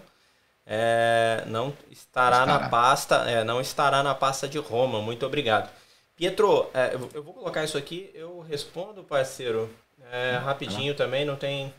é, 0.67 1.43
não 1.47 1.73
estará, 1.89 2.41
estará, 2.41 2.45
na 2.45 2.69
pasta, 2.69 3.15
é, 3.27 3.43
não 3.43 3.60
estará 3.60 4.03
na 4.03 4.13
pasta 4.13 4.47
de 4.47 4.60
Roma. 4.60 5.01
Muito 5.01 5.25
obrigado. 5.25 5.67
Pietro, 6.15 6.69
é, 6.75 6.93
eu 6.93 7.23
vou 7.23 7.34
colocar 7.34 7.63
isso 7.63 7.75
aqui, 7.75 8.12
eu 8.13 8.39
respondo, 8.41 9.03
parceiro, 9.03 9.67
é, 10.12 10.38
rapidinho 10.38 10.93
também, 10.93 11.25
não 11.25 11.36
tem. 11.36 11.73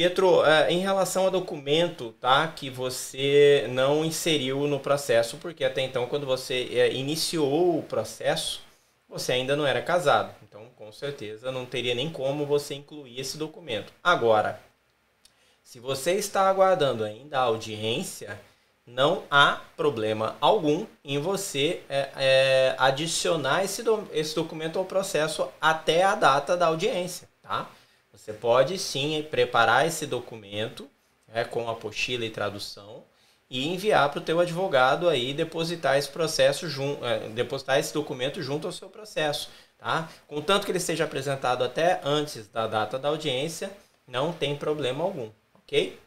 Pietro, 0.00 0.42
é, 0.46 0.72
em 0.72 0.78
relação 0.78 1.24
ao 1.24 1.30
documento, 1.30 2.14
tá, 2.18 2.48
que 2.48 2.70
você 2.70 3.66
não 3.68 4.02
inseriu 4.02 4.66
no 4.66 4.80
processo, 4.80 5.36
porque 5.36 5.62
até 5.62 5.82
então, 5.82 6.06
quando 6.06 6.24
você 6.24 6.88
iniciou 6.94 7.78
o 7.78 7.82
processo, 7.82 8.62
você 9.06 9.32
ainda 9.32 9.54
não 9.54 9.66
era 9.66 9.82
casado. 9.82 10.34
Então, 10.42 10.68
com 10.74 10.90
certeza, 10.90 11.52
não 11.52 11.66
teria 11.66 11.94
nem 11.94 12.08
como 12.08 12.46
você 12.46 12.72
incluir 12.72 13.20
esse 13.20 13.36
documento. 13.36 13.92
Agora, 14.02 14.58
se 15.62 15.78
você 15.78 16.12
está 16.12 16.48
aguardando 16.48 17.04
ainda 17.04 17.38
a 17.38 17.42
audiência, 17.42 18.40
não 18.86 19.24
há 19.30 19.60
problema 19.76 20.34
algum 20.40 20.86
em 21.04 21.18
você 21.18 21.82
é, 21.90 22.08
é, 22.16 22.74
adicionar 22.78 23.64
esse, 23.64 23.82
do, 23.82 24.08
esse 24.14 24.34
documento 24.34 24.78
ao 24.78 24.86
processo 24.86 25.46
até 25.60 26.04
a 26.04 26.14
data 26.14 26.56
da 26.56 26.68
audiência, 26.68 27.28
tá? 27.42 27.68
Você 28.12 28.32
pode 28.32 28.78
sim 28.78 29.26
preparar 29.30 29.86
esse 29.86 30.06
documento 30.06 30.88
é, 31.32 31.44
com 31.44 31.68
apostila 31.68 32.24
e 32.24 32.30
tradução 32.30 33.04
e 33.48 33.68
enviar 33.68 34.08
para 34.10 34.20
o 34.20 34.22
teu 34.22 34.38
advogado 34.38 35.08
aí 35.08 35.34
depositar 35.34 35.96
esse 35.96 36.08
processo 36.08 36.68
junto, 36.68 37.04
é, 37.04 37.28
depositar 37.30 37.78
esse 37.78 37.92
documento 37.92 38.42
junto 38.42 38.66
ao 38.66 38.72
seu 38.72 38.88
processo, 38.88 39.50
tá? 39.78 40.08
Contanto 40.28 40.64
que 40.64 40.72
ele 40.72 40.80
seja 40.80 41.04
apresentado 41.04 41.64
até 41.64 42.00
antes 42.04 42.46
da 42.48 42.66
data 42.66 42.98
da 42.98 43.08
audiência, 43.08 43.70
não 44.06 44.32
tem 44.32 44.56
problema 44.56 45.02
algum, 45.02 45.30
ok? 45.54 45.98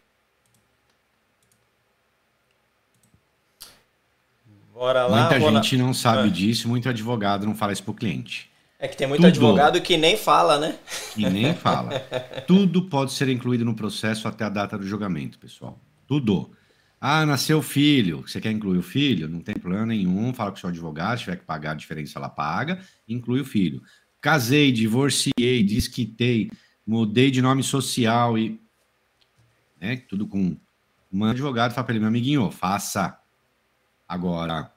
Bora 4.73 5.05
lá. 5.05 5.29
Muita 5.29 5.39
gente 5.39 5.77
não 5.77 5.93
sabe 5.93 6.27
ah. 6.27 6.31
disso, 6.31 6.67
muito 6.67 6.89
advogado 6.89 7.45
não 7.45 7.55
fala 7.55 7.73
isso 7.73 7.83
para 7.83 7.91
o 7.91 7.95
cliente. 7.95 8.52
É 8.83 8.87
que 8.89 8.97
tem 8.97 9.07
muito 9.07 9.21
Tudo. 9.21 9.29
advogado 9.29 9.79
que 9.79 9.95
nem 9.95 10.17
fala, 10.17 10.59
né? 10.59 10.77
Que 11.13 11.29
nem 11.29 11.53
fala. 11.55 12.01
Tudo 12.45 12.89
pode 12.89 13.13
ser 13.13 13.29
incluído 13.29 13.63
no 13.63 13.73
processo 13.73 14.27
até 14.27 14.43
a 14.43 14.49
data 14.49 14.77
do 14.77 14.85
julgamento, 14.85 15.39
pessoal. 15.39 15.79
Tudo. 16.05 16.51
Ah, 16.99 17.25
nasceu 17.25 17.61
filho. 17.61 18.23
Você 18.27 18.41
quer 18.41 18.51
incluir 18.51 18.77
o 18.77 18.83
filho? 18.83 19.29
Não 19.29 19.39
tem 19.39 19.55
plano 19.55 19.85
nenhum. 19.85 20.33
Fala 20.33 20.51
com 20.51 20.57
o 20.57 20.59
seu 20.59 20.67
advogado. 20.67 21.17
Se 21.17 21.23
tiver 21.23 21.37
que 21.37 21.45
pagar 21.45 21.71
a 21.71 21.75
diferença, 21.75 22.19
ela 22.19 22.27
paga. 22.27 22.81
Inclui 23.07 23.39
o 23.39 23.45
filho. 23.45 23.81
Casei, 24.19 24.69
divorciei, 24.69 25.63
desquitei, 25.63 26.51
mudei 26.85 27.31
de 27.31 27.41
nome 27.41 27.63
social 27.63 28.37
e. 28.37 28.59
Né, 29.79 29.95
tudo 30.09 30.27
com. 30.27 30.57
Um 31.09 31.23
advogado 31.23 31.73
fala 31.73 31.85
para 31.85 31.93
ele, 31.93 32.01
meu 32.01 32.09
amiguinho, 32.09 32.51
faça. 32.51 33.17
Agora, 34.05 34.72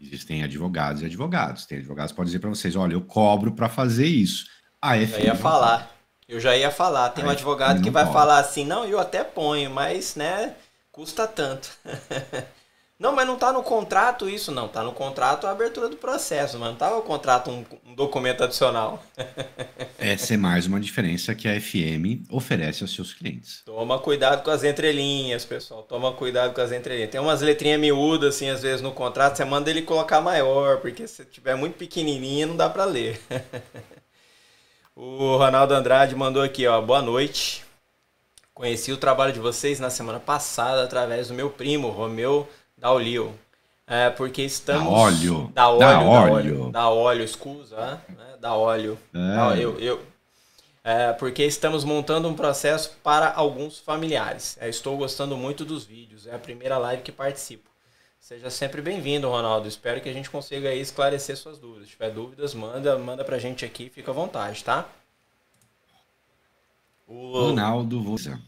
existem 0.00 0.42
advogados 0.42 1.02
e 1.02 1.06
advogados. 1.06 1.66
Tem 1.66 1.78
advogados 1.78 2.12
que 2.12 2.16
podem 2.16 2.26
dizer 2.26 2.38
para 2.40 2.50
vocês: 2.50 2.76
olha, 2.76 2.94
eu 2.94 3.02
cobro 3.02 3.52
para 3.52 3.68
fazer 3.68 4.06
isso. 4.06 4.46
A 4.80 4.96
FM. 4.96 5.18
Eu 5.18 5.24
ia 5.24 5.34
falar. 5.34 5.90
Eu 6.28 6.40
já 6.40 6.56
ia 6.56 6.70
falar. 6.70 7.10
Tem 7.10 7.24
um 7.24 7.30
advogado 7.30 7.82
que 7.82 7.90
vai 7.90 8.04
pode. 8.04 8.14
falar 8.14 8.38
assim: 8.38 8.64
não, 8.64 8.84
eu 8.84 8.98
até 8.98 9.22
ponho, 9.24 9.70
mas, 9.70 10.16
né 10.16 10.54
custa 10.94 11.26
tanto. 11.26 11.76
não, 12.96 13.12
mas 13.12 13.26
não 13.26 13.34
está 13.34 13.52
no 13.52 13.62
contrato 13.62 14.28
isso, 14.28 14.52
não. 14.52 14.66
Está 14.66 14.84
no 14.84 14.92
contrato 14.92 15.48
a 15.48 15.50
abertura 15.50 15.88
do 15.88 15.96
processo, 15.96 16.56
mas 16.58 16.68
não 16.68 16.74
está 16.74 16.90
no 16.90 17.02
contrato 17.02 17.50
um, 17.50 17.64
um 17.84 17.92
documento 17.92 18.44
adicional. 18.44 19.02
Essa 19.98 20.34
é 20.34 20.36
mais 20.36 20.66
uma 20.66 20.78
diferença 20.78 21.34
que 21.34 21.48
a 21.48 21.60
FM 21.60 22.30
oferece 22.30 22.84
aos 22.84 22.94
seus 22.94 23.12
clientes. 23.12 23.62
Toma 23.64 23.98
cuidado 23.98 24.44
com 24.44 24.50
as 24.50 24.62
entrelinhas, 24.62 25.44
pessoal. 25.44 25.82
Toma 25.82 26.12
cuidado 26.12 26.54
com 26.54 26.60
as 26.60 26.70
entrelinhas. 26.70 27.10
Tem 27.10 27.20
umas 27.20 27.40
letrinhas 27.40 27.80
miúdas, 27.80 28.36
assim, 28.36 28.48
às 28.48 28.62
vezes 28.62 28.80
no 28.80 28.92
contrato, 28.92 29.36
você 29.36 29.44
manda 29.44 29.68
ele 29.68 29.82
colocar 29.82 30.20
maior, 30.20 30.78
porque 30.78 31.08
se 31.08 31.24
tiver 31.24 31.56
muito 31.56 31.76
pequenininha 31.76 32.46
não 32.46 32.56
dá 32.56 32.70
para 32.70 32.84
ler. 32.84 33.20
o 34.94 35.36
Ronaldo 35.36 35.74
Andrade 35.74 36.14
mandou 36.14 36.42
aqui, 36.42 36.64
ó, 36.68 36.80
boa 36.80 37.02
noite. 37.02 37.64
Conheci 38.54 38.92
o 38.92 38.96
trabalho 38.96 39.32
de 39.32 39.40
vocês 39.40 39.80
na 39.80 39.90
semana 39.90 40.20
passada 40.20 40.84
através 40.84 41.26
do 41.26 41.34
meu 41.34 41.50
primo, 41.50 41.88
Romeu 41.88 42.48
Daulio. 42.84 43.34
É, 43.86 44.10
porque 44.10 44.42
estamos. 44.42 44.84
Da 44.84 44.90
óleo. 44.90 45.50
Da 45.54 45.70
óleo. 45.70 45.80
Da 45.80 46.00
óleo. 46.02 46.70
Da 46.70 46.90
óleo, 46.90 47.24
escusa, 47.24 48.02
né? 48.10 48.36
Da 48.38 48.54
óleo. 48.54 48.98
É. 49.14 49.18
Da, 49.18 49.56
eu, 49.56 49.80
eu, 49.80 50.06
é, 50.82 51.14
porque 51.14 51.42
estamos 51.44 51.82
montando 51.82 52.28
um 52.28 52.34
processo 52.34 52.94
para 53.02 53.32
alguns 53.32 53.78
familiares. 53.78 54.58
É, 54.60 54.68
estou 54.68 54.98
gostando 54.98 55.34
muito 55.34 55.64
dos 55.64 55.84
vídeos. 55.86 56.26
É 56.26 56.34
a 56.34 56.38
primeira 56.38 56.76
live 56.76 57.02
que 57.02 57.10
participo. 57.10 57.70
Seja 58.20 58.50
sempre 58.50 58.82
bem-vindo, 58.82 59.30
Ronaldo. 59.30 59.66
Espero 59.66 60.02
que 60.02 60.10
a 60.10 60.12
gente 60.12 60.28
consiga 60.28 60.68
aí 60.68 60.78
esclarecer 60.78 61.38
suas 61.38 61.58
dúvidas. 61.58 61.86
Se 61.86 61.92
tiver 61.92 62.10
dúvidas, 62.10 62.52
manda, 62.52 62.98
manda 62.98 63.24
pra 63.24 63.38
gente 63.38 63.64
aqui, 63.64 63.88
fica 63.88 64.10
à 64.10 64.14
vontade, 64.14 64.62
tá? 64.62 64.86
O 67.06 67.32
Ronaldo, 67.32 68.02
você. 68.02 68.38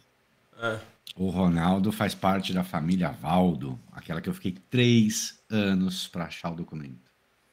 Ah. 0.61 0.78
O 1.15 1.31
Ronaldo 1.31 1.93
faz 1.93 2.15
parte 2.15 2.53
da 2.53 2.65
família 2.65 3.11
Valdo, 3.11 3.79
aquela 3.93 4.21
que 4.21 4.29
eu 4.29 4.35
fiquei 4.35 4.53
três 4.69 5.43
anos 5.49 6.09
para 6.09 6.25
achar 6.25 6.51
o 6.51 6.57
documento. 6.57 7.11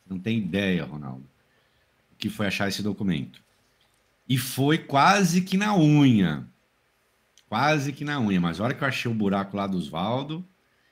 Não 0.08 0.20
tem 0.20 0.38
ideia, 0.38 0.84
Ronaldo, 0.84 1.30
o 2.12 2.16
que 2.16 2.30
foi 2.30 2.48
achar 2.48 2.68
esse 2.68 2.84
documento. 2.84 3.44
E 4.28 4.38
foi 4.38 4.78
quase 4.78 5.42
que 5.42 5.58
na 5.58 5.78
unha. 5.78 6.48
Quase 7.48 7.94
que 7.94 8.04
na 8.04 8.20
unha. 8.20 8.42
Mas 8.42 8.60
a 8.60 8.64
hora 8.64 8.74
que 8.74 8.84
eu 8.84 8.88
achei 8.88 9.10
o 9.10 9.14
buraco 9.14 9.56
lá 9.56 9.68
dos 9.68 9.88
Valdo, 9.88 10.46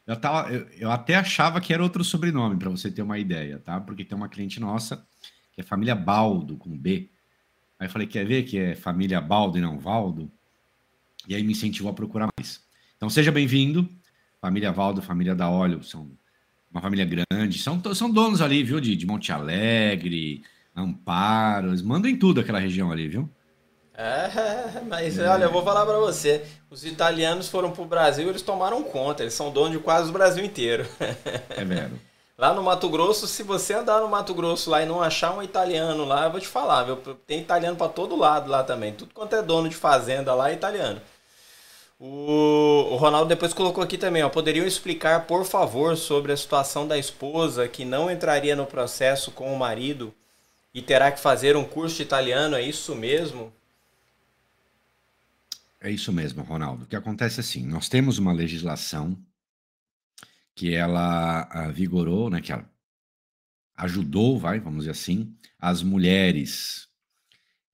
eu, 0.05 0.15
tava, 0.15 0.51
eu, 0.51 0.67
eu 0.69 0.91
até 0.91 1.15
achava 1.15 1.59
que 1.61 1.73
era 1.73 1.83
outro 1.83 2.03
sobrenome, 2.03 2.57
para 2.57 2.69
você 2.69 2.91
ter 2.91 3.01
uma 3.01 3.19
ideia, 3.19 3.59
tá? 3.59 3.79
Porque 3.79 4.05
tem 4.05 4.17
uma 4.17 4.29
cliente 4.29 4.59
nossa, 4.59 5.05
que 5.53 5.61
é 5.61 5.63
família 5.63 5.95
Baldo, 5.95 6.57
com 6.57 6.77
B. 6.77 7.09
Aí 7.79 7.87
eu 7.87 7.91
falei, 7.91 8.07
quer 8.07 8.25
ver 8.25 8.43
que 8.43 8.57
é 8.57 8.75
família 8.75 9.19
Baldo 9.19 9.57
e 9.57 9.61
não 9.61 9.79
Valdo? 9.79 10.31
E 11.27 11.35
aí 11.35 11.43
me 11.43 11.51
incentivou 11.51 11.91
a 11.91 11.95
procurar 11.95 12.27
mais. 12.37 12.61
Então 12.95 13.09
seja 13.09 13.31
bem-vindo. 13.31 13.87
Família 14.39 14.71
Valdo, 14.71 15.01
família 15.01 15.35
da 15.35 15.49
Óleo, 15.49 15.83
são 15.83 16.11
uma 16.71 16.81
família 16.81 17.05
grande. 17.05 17.59
São, 17.59 17.81
são 17.93 18.09
donos 18.09 18.41
ali, 18.41 18.63
viu? 18.63 18.79
De, 18.79 18.95
de 18.95 19.05
Monte 19.05 19.31
Alegre, 19.31 20.43
Amparo. 20.75 21.69
Eles 21.69 21.81
mandam 21.81 22.09
em 22.09 22.17
tudo 22.17 22.41
aquela 22.41 22.59
região 22.59 22.91
ali, 22.91 23.07
viu? 23.07 23.29
É, 23.93 24.81
mas 24.87 25.19
olha, 25.19 25.43
eu 25.43 25.51
vou 25.51 25.63
falar 25.63 25.85
para 25.85 25.99
você. 25.99 26.43
Os 26.69 26.85
italianos 26.85 27.49
foram 27.49 27.71
pro 27.71 27.85
Brasil, 27.85 28.27
eles 28.29 28.41
tomaram 28.41 28.83
conta. 28.83 29.21
Eles 29.21 29.33
são 29.33 29.51
donos 29.51 29.73
de 29.73 29.79
quase 29.79 30.09
o 30.09 30.13
Brasil 30.13 30.43
inteiro. 30.43 30.85
É 31.55 31.63
mesmo. 31.63 31.99
Lá 32.37 32.55
no 32.55 32.63
Mato 32.63 32.89
Grosso, 32.89 33.27
se 33.27 33.43
você 33.43 33.75
andar 33.75 33.99
no 34.01 34.07
Mato 34.07 34.33
Grosso 34.33 34.71
lá 34.71 34.81
e 34.81 34.85
não 34.87 34.99
achar 34.99 35.37
um 35.37 35.43
italiano 35.43 36.05
lá, 36.05 36.25
eu 36.25 36.31
vou 36.31 36.39
te 36.39 36.47
falar, 36.47 36.83
viu? 36.85 36.95
Tem 37.27 37.39
italiano 37.39 37.77
para 37.77 37.87
todo 37.87 38.15
lado 38.15 38.49
lá 38.49 38.63
também. 38.63 38.93
Tudo 38.93 39.13
quanto 39.13 39.35
é 39.35 39.43
dono 39.43 39.69
de 39.69 39.75
fazenda 39.75 40.33
lá 40.33 40.49
é 40.49 40.53
italiano. 40.53 40.99
O, 42.03 42.95
Ronaldo 42.95 43.29
depois 43.29 43.53
colocou 43.53 43.83
aqui 43.83 43.95
também, 43.95 44.23
ó. 44.23 44.29
Poderiam 44.29 44.65
explicar, 44.65 45.27
por 45.27 45.45
favor, 45.45 45.95
sobre 45.95 46.31
a 46.31 46.37
situação 46.37 46.87
da 46.87 46.97
esposa 46.97 47.67
que 47.67 47.85
não 47.85 48.09
entraria 48.09 48.55
no 48.55 48.65
processo 48.65 49.31
com 49.31 49.53
o 49.53 49.59
marido 49.59 50.11
e 50.73 50.81
terá 50.81 51.11
que 51.11 51.19
fazer 51.19 51.55
um 51.55 51.63
curso 51.63 51.97
de 51.97 52.01
italiano? 52.01 52.55
É 52.55 52.61
isso 52.63 52.95
mesmo? 52.95 53.53
É 55.79 55.91
isso 55.91 56.11
mesmo, 56.11 56.41
Ronaldo. 56.41 56.85
O 56.85 56.87
que 56.87 56.95
acontece 56.95 57.39
é 57.39 57.41
assim, 57.41 57.63
nós 57.63 57.87
temos 57.87 58.17
uma 58.17 58.33
legislação 58.33 59.15
que 60.55 60.73
ela 60.73 61.47
ah, 61.51 61.71
vigorou, 61.71 62.31
né, 62.31 62.41
que 62.41 62.51
ela 62.51 62.67
ajudou, 63.77 64.39
vai, 64.39 64.59
vamos 64.59 64.79
dizer 64.79 64.91
assim, 64.91 65.35
as 65.59 65.83
mulheres 65.83 66.87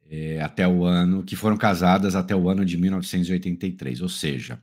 é, 0.10 0.42
até 0.42 0.68
o 0.68 0.86
ano, 0.86 1.24
que 1.24 1.36
foram 1.36 1.58
casadas 1.58 2.16
até 2.16 2.36
o 2.36 2.50
ano 2.50 2.66
de 2.66 2.78
1983, 2.78 4.02
ou 4.02 4.10
seja, 4.10 4.62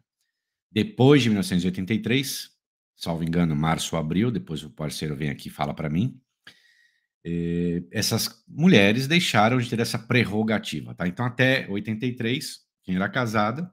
depois 0.72 1.22
de 1.22 1.28
1983, 1.28 2.50
salvo 2.96 3.22
engano, 3.24 3.54
março 3.54 3.94
ou 3.94 4.00
abril, 4.00 4.30
depois 4.30 4.62
o 4.62 4.70
parceiro 4.70 5.14
vem 5.14 5.30
aqui 5.30 5.48
e 5.48 5.52
fala 5.52 5.74
para 5.74 5.90
mim, 5.90 6.20
é, 7.24 7.82
essas 7.90 8.44
mulheres 8.46 9.06
deixaram 9.06 9.58
de 9.58 9.68
ter 9.68 9.80
essa 9.80 9.98
prerrogativa, 9.98 10.94
tá? 10.94 11.08
Então, 11.08 11.24
até 11.24 11.66
83, 11.68 12.58
quem 12.82 12.96
era 12.96 13.08
casada 13.08 13.72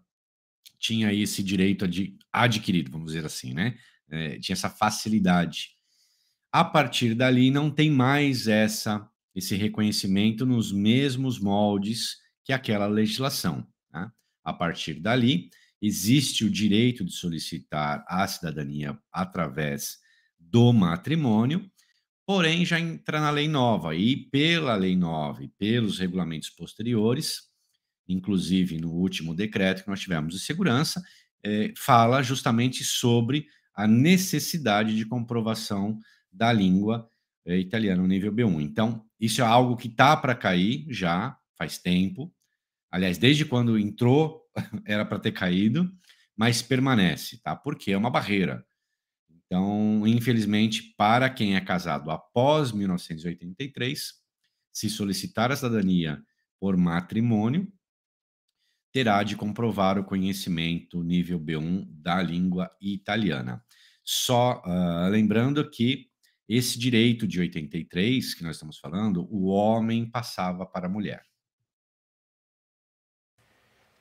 tinha 0.80 1.14
esse 1.14 1.44
direito 1.44 1.86
adquirido, 2.32 2.92
vamos 2.92 3.08
dizer 3.08 3.26
assim, 3.26 3.54
né? 3.54 3.78
É, 4.10 4.40
tinha 4.40 4.54
essa 4.54 4.70
facilidade. 4.70 5.70
A 6.52 6.64
partir 6.64 7.14
dali, 7.14 7.52
não 7.52 7.70
tem 7.70 7.90
mais 7.90 8.48
essa 8.48 9.08
esse 9.36 9.56
reconhecimento 9.56 10.46
nos 10.46 10.72
mesmos 10.72 11.40
moldes 11.40 12.18
que 12.44 12.54
aquela 12.54 12.88
legislação. 12.88 13.66
Tá? 13.90 14.12
A 14.44 14.54
partir 14.54 15.00
dali, 15.00 15.50
existe 15.82 16.46
o 16.46 16.50
direito 16.50 17.04
de 17.04 17.12
solicitar 17.12 18.04
a 18.08 18.28
cidadania 18.28 18.98
através 19.12 19.98
do 20.40 20.72
matrimônio, 20.74 21.70
porém 22.26 22.66
já 22.66 22.80
entra 22.80 23.20
na 23.20 23.32
lei 23.32 23.48
nova, 23.48 23.96
e 23.96 24.16
pela 24.16 24.76
lei 24.76 24.96
nova 24.96 25.44
e 25.44 25.48
pelos 25.48 25.98
regulamentos 25.98 26.50
posteriores, 26.50 27.50
inclusive 28.08 28.78
no 28.80 28.92
último 28.92 29.34
decreto 29.34 29.84
que 29.84 29.90
nós 29.90 30.02
tivemos 30.02 30.34
de 30.34 30.40
segurança, 30.40 31.02
eh, 31.44 31.74
fala 31.76 32.22
justamente 32.22 32.84
sobre 32.84 33.48
a 33.74 33.88
necessidade 33.88 34.96
de 34.96 35.06
comprovação 35.06 35.98
da 36.32 36.52
língua 36.52 37.10
eh, 37.46 37.58
italiana 37.58 38.02
no 38.02 38.08
nível 38.08 38.32
B1. 38.32 38.62
Então, 38.62 39.06
isso 39.20 39.42
é 39.42 39.46
algo 39.46 39.78
que 39.78 39.90
tá 39.90 40.16
para 40.16 40.36
cair 40.36 40.86
já 40.90 41.38
faz 41.58 41.78
tempo. 41.78 42.34
Aliás, 42.90 43.18
desde 43.18 43.46
quando 43.46 43.80
entrou 43.80 44.44
era 44.86 45.06
para 45.06 45.20
ter 45.20 45.32
caído, 45.32 45.92
mas 46.36 46.62
permanece, 46.62 47.42
tá? 47.42 47.56
Porque 47.56 47.92
é 47.92 47.98
uma 47.98 48.10
barreira. 48.10 48.66
Então, 49.46 50.08
infelizmente, 50.08 50.94
para 50.98 51.30
quem 51.30 51.56
é 51.56 51.62
casado 51.62 52.10
após 52.10 52.72
1983, 52.72 54.14
se 54.72 54.90
solicitar 54.90 55.52
a 55.52 55.56
cidadania 55.56 56.24
por 56.60 56.78
matrimônio, 56.78 57.72
terá 58.92 59.24
de 59.24 59.36
comprovar 59.36 59.98
o 59.98 60.04
conhecimento 60.04 61.04
nível 61.04 61.40
B1 61.40 61.86
da 61.90 62.22
língua 62.22 62.70
italiana. 62.80 63.64
Só 64.04 64.62
uh, 64.66 65.10
lembrando 65.10 65.70
que 65.70 66.11
esse 66.58 66.78
direito 66.78 67.26
de 67.26 67.40
83 67.40 68.34
que 68.34 68.44
nós 68.44 68.58
estamos 68.58 68.78
falando, 68.78 69.26
o 69.32 69.46
homem 69.46 70.06
passava 70.06 70.66
para 70.66 70.88
a 70.88 70.90
mulher. 70.90 71.24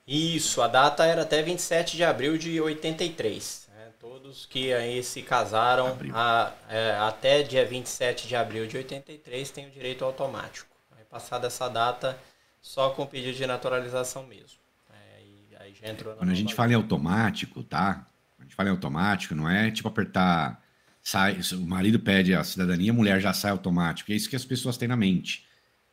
Isso, 0.05 0.61
a 0.61 0.67
data 0.67 1.05
era 1.05 1.21
até 1.21 1.41
27 1.41 1.95
de 1.95 2.03
abril 2.03 2.37
de 2.37 2.59
83. 2.59 3.69
Né? 3.73 3.91
Todos 3.97 4.45
que 4.45 4.73
aí 4.73 5.01
se 5.01 5.21
casaram 5.21 5.97
a, 6.13 6.51
é, 6.67 6.97
até 6.97 7.41
dia 7.41 7.65
27 7.65 8.27
de 8.27 8.35
abril 8.35 8.67
de 8.67 8.75
83 8.75 9.49
têm 9.51 9.67
o 9.67 9.71
direito 9.71 10.03
automático. 10.03 10.75
Aí, 10.97 11.05
passada 11.05 11.47
essa 11.47 11.69
data, 11.69 12.19
só 12.59 12.89
com 12.89 13.05
pedido 13.05 13.37
de 13.37 13.47
naturalização 13.47 14.27
mesmo. 14.27 14.59
É, 14.89 15.61
aí 15.61 15.73
já 15.73 15.87
entrou 15.87 16.15
Quando 16.15 16.31
a 16.31 16.35
gente 16.35 16.53
fala 16.53 16.73
em 16.73 16.75
automático, 16.75 17.63
tá? 17.63 18.05
Quando 18.35 18.41
a 18.41 18.43
gente 18.43 18.55
fala 18.55 18.67
em 18.67 18.73
automático, 18.73 19.33
não 19.33 19.49
é 19.49 19.71
tipo 19.71 19.87
apertar 19.87 20.61
sai, 21.03 21.39
o 21.53 21.61
marido 21.65 21.99
pede 21.99 22.33
a 22.33 22.43
cidadania, 22.43 22.91
a 22.91 22.93
mulher 22.93 23.19
já 23.19 23.33
sai 23.33 23.51
automático. 23.51 24.11
É 24.11 24.15
isso 24.15 24.29
que 24.29 24.35
as 24.35 24.45
pessoas 24.45 24.77
têm 24.77 24.87
na 24.87 24.95
mente. 24.95 25.45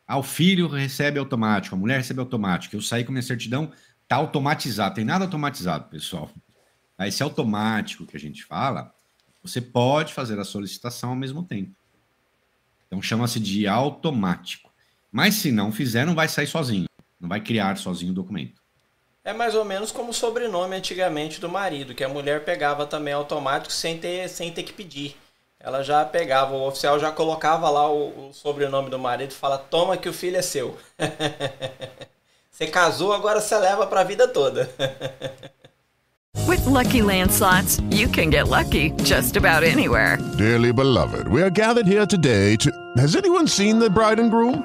Ah, 0.07 0.19
o 0.19 0.23
filho 0.23 0.69
recebe 0.69 1.19
automático, 1.19 1.75
a 1.75 1.79
mulher 1.79 1.99
recebe 1.99 2.21
automático. 2.21 2.75
Eu 2.75 2.81
saí 2.81 3.05
com 3.05 3.13
minha 3.13 3.23
certidão, 3.23 3.71
tá 4.07 4.17
automatizado. 4.17 4.95
Tem 4.95 5.05
nada 5.05 5.25
automatizado, 5.25 5.89
pessoal. 5.89 6.31
Esse 7.01 7.23
automático 7.23 8.07
que 8.07 8.17
a 8.17 8.21
gente 8.21 8.45
fala, 8.45 8.93
você 9.43 9.61
pode 9.61 10.13
fazer 10.13 10.39
a 10.39 10.45
solicitação 10.45 11.11
ao 11.11 11.17
mesmo 11.17 11.43
tempo. 11.43 11.75
Então 12.87 13.01
chama-se 13.03 13.39
de 13.39 13.67
automático. 13.67 14.73
Mas 15.13 15.35
se 15.35 15.53
não 15.53 15.71
fizer, 15.71 16.05
não 16.05 16.15
vai 16.15 16.27
sair 16.27 16.47
sozinho. 16.47 16.87
Não 17.21 17.29
vai 17.29 17.41
criar 17.41 17.77
sozinho 17.77 18.13
o 18.13 18.15
documento. 18.15 18.63
É 19.29 19.33
mais 19.35 19.55
ou 19.55 19.62
menos 19.62 19.93
como 19.93 20.09
o 20.09 20.14
sobrenome 20.14 20.74
antigamente 20.74 21.39
do 21.39 21.51
marido, 21.51 21.95
que 21.95 22.03
a 22.03 22.09
mulher 22.09 22.47
pegava 22.47 22.87
também 22.87 23.12
automático 23.12 23.70
sem 23.70 23.99
ter, 23.99 24.26
sem 24.26 24.51
ter 24.51 24.62
que 24.62 24.72
pedir. 24.72 25.18
Ela 25.61 25.83
já 25.83 26.03
pegava, 26.03 26.55
o 26.55 26.66
oficial 26.66 26.99
já 26.99 27.12
colocava 27.12 27.68
lá 27.68 27.93
o, 27.93 28.31
o 28.31 28.33
sobrenome 28.33 28.89
do 28.89 28.99
marido 28.99 29.33
e 29.33 29.35
fala: 29.35 29.59
toma 29.59 29.99
que 29.99 30.09
o 30.09 30.14
filho 30.14 30.39
é 30.39 30.41
seu. 30.41 30.79
você 32.51 32.68
casou, 32.68 33.12
agora 33.12 33.39
você 33.39 33.55
leva 33.59 33.87
para 33.87 34.01
a 34.01 34.05
vida 34.05 34.26
toda. 34.26 34.70
With 36.49 36.64
lucky 36.64 37.03
landslots, 37.03 37.83
you 37.91 38.09
can 38.09 38.31
get 38.31 38.49
lucky 38.49 38.93
just 39.05 39.37
about 39.37 39.62
anywhere. 39.62 40.16
Dearly 40.39 40.72
beloved, 40.72 41.29
we 41.29 41.43
are 41.43 41.51
gathered 41.51 41.87
here 41.87 42.07
today 42.07 42.57
to. 42.57 42.70
Has 42.97 43.14
anyone 43.14 43.47
seen 43.47 43.79
the 43.79 43.91
bride 43.91 44.18
and 44.18 44.31
groom? 44.31 44.64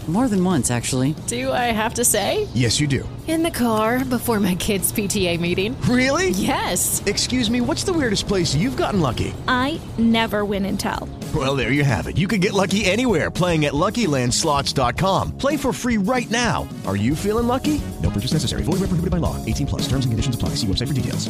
More 0.11 0.27
than 0.27 0.43
once, 0.43 0.69
actually. 0.71 1.15
Do 1.27 1.53
I 1.53 1.71
have 1.71 1.93
to 1.93 2.03
say? 2.03 2.45
Yes, 2.53 2.81
you 2.81 2.87
do. 2.87 3.07
In 3.29 3.43
the 3.43 3.49
car 3.49 4.03
before 4.03 4.41
my 4.41 4.55
kids' 4.55 4.91
PTA 4.91 5.39
meeting. 5.39 5.73
Really? 5.83 6.31
Yes. 6.31 7.01
Excuse 7.05 7.49
me, 7.49 7.61
what's 7.61 7.85
the 7.85 7.93
weirdest 7.93 8.27
place 8.27 8.53
you've 8.53 8.75
gotten 8.75 8.99
lucky? 8.99 9.33
I 9.47 9.79
never 9.97 10.43
win 10.43 10.65
and 10.65 10.77
tell. 10.77 11.07
Well, 11.33 11.55
there 11.55 11.71
you 11.71 11.85
have 11.85 12.07
it. 12.07 12.17
You 12.17 12.27
can 12.27 12.41
get 12.41 12.51
lucky 12.51 12.83
anywhere 12.83 13.31
playing 13.31 13.63
at 13.63 13.71
LuckyLandSlots.com. 13.71 15.37
Play 15.37 15.55
for 15.55 15.71
free 15.71 15.97
right 15.97 16.29
now. 16.29 16.67
Are 16.85 16.97
you 16.97 17.15
feeling 17.15 17.47
lucky? 17.47 17.79
No 18.03 18.09
purchase 18.09 18.33
necessary. 18.33 18.63
Void 18.63 18.81
where 18.81 18.91
prohibited 18.91 19.11
by 19.11 19.17
law. 19.17 19.37
18 19.45 19.65
plus. 19.65 19.83
Terms 19.83 20.03
and 20.03 20.11
conditions 20.11 20.35
apply. 20.35 20.55
See 20.55 20.67
website 20.67 20.89
for 20.89 20.93
details. 20.93 21.29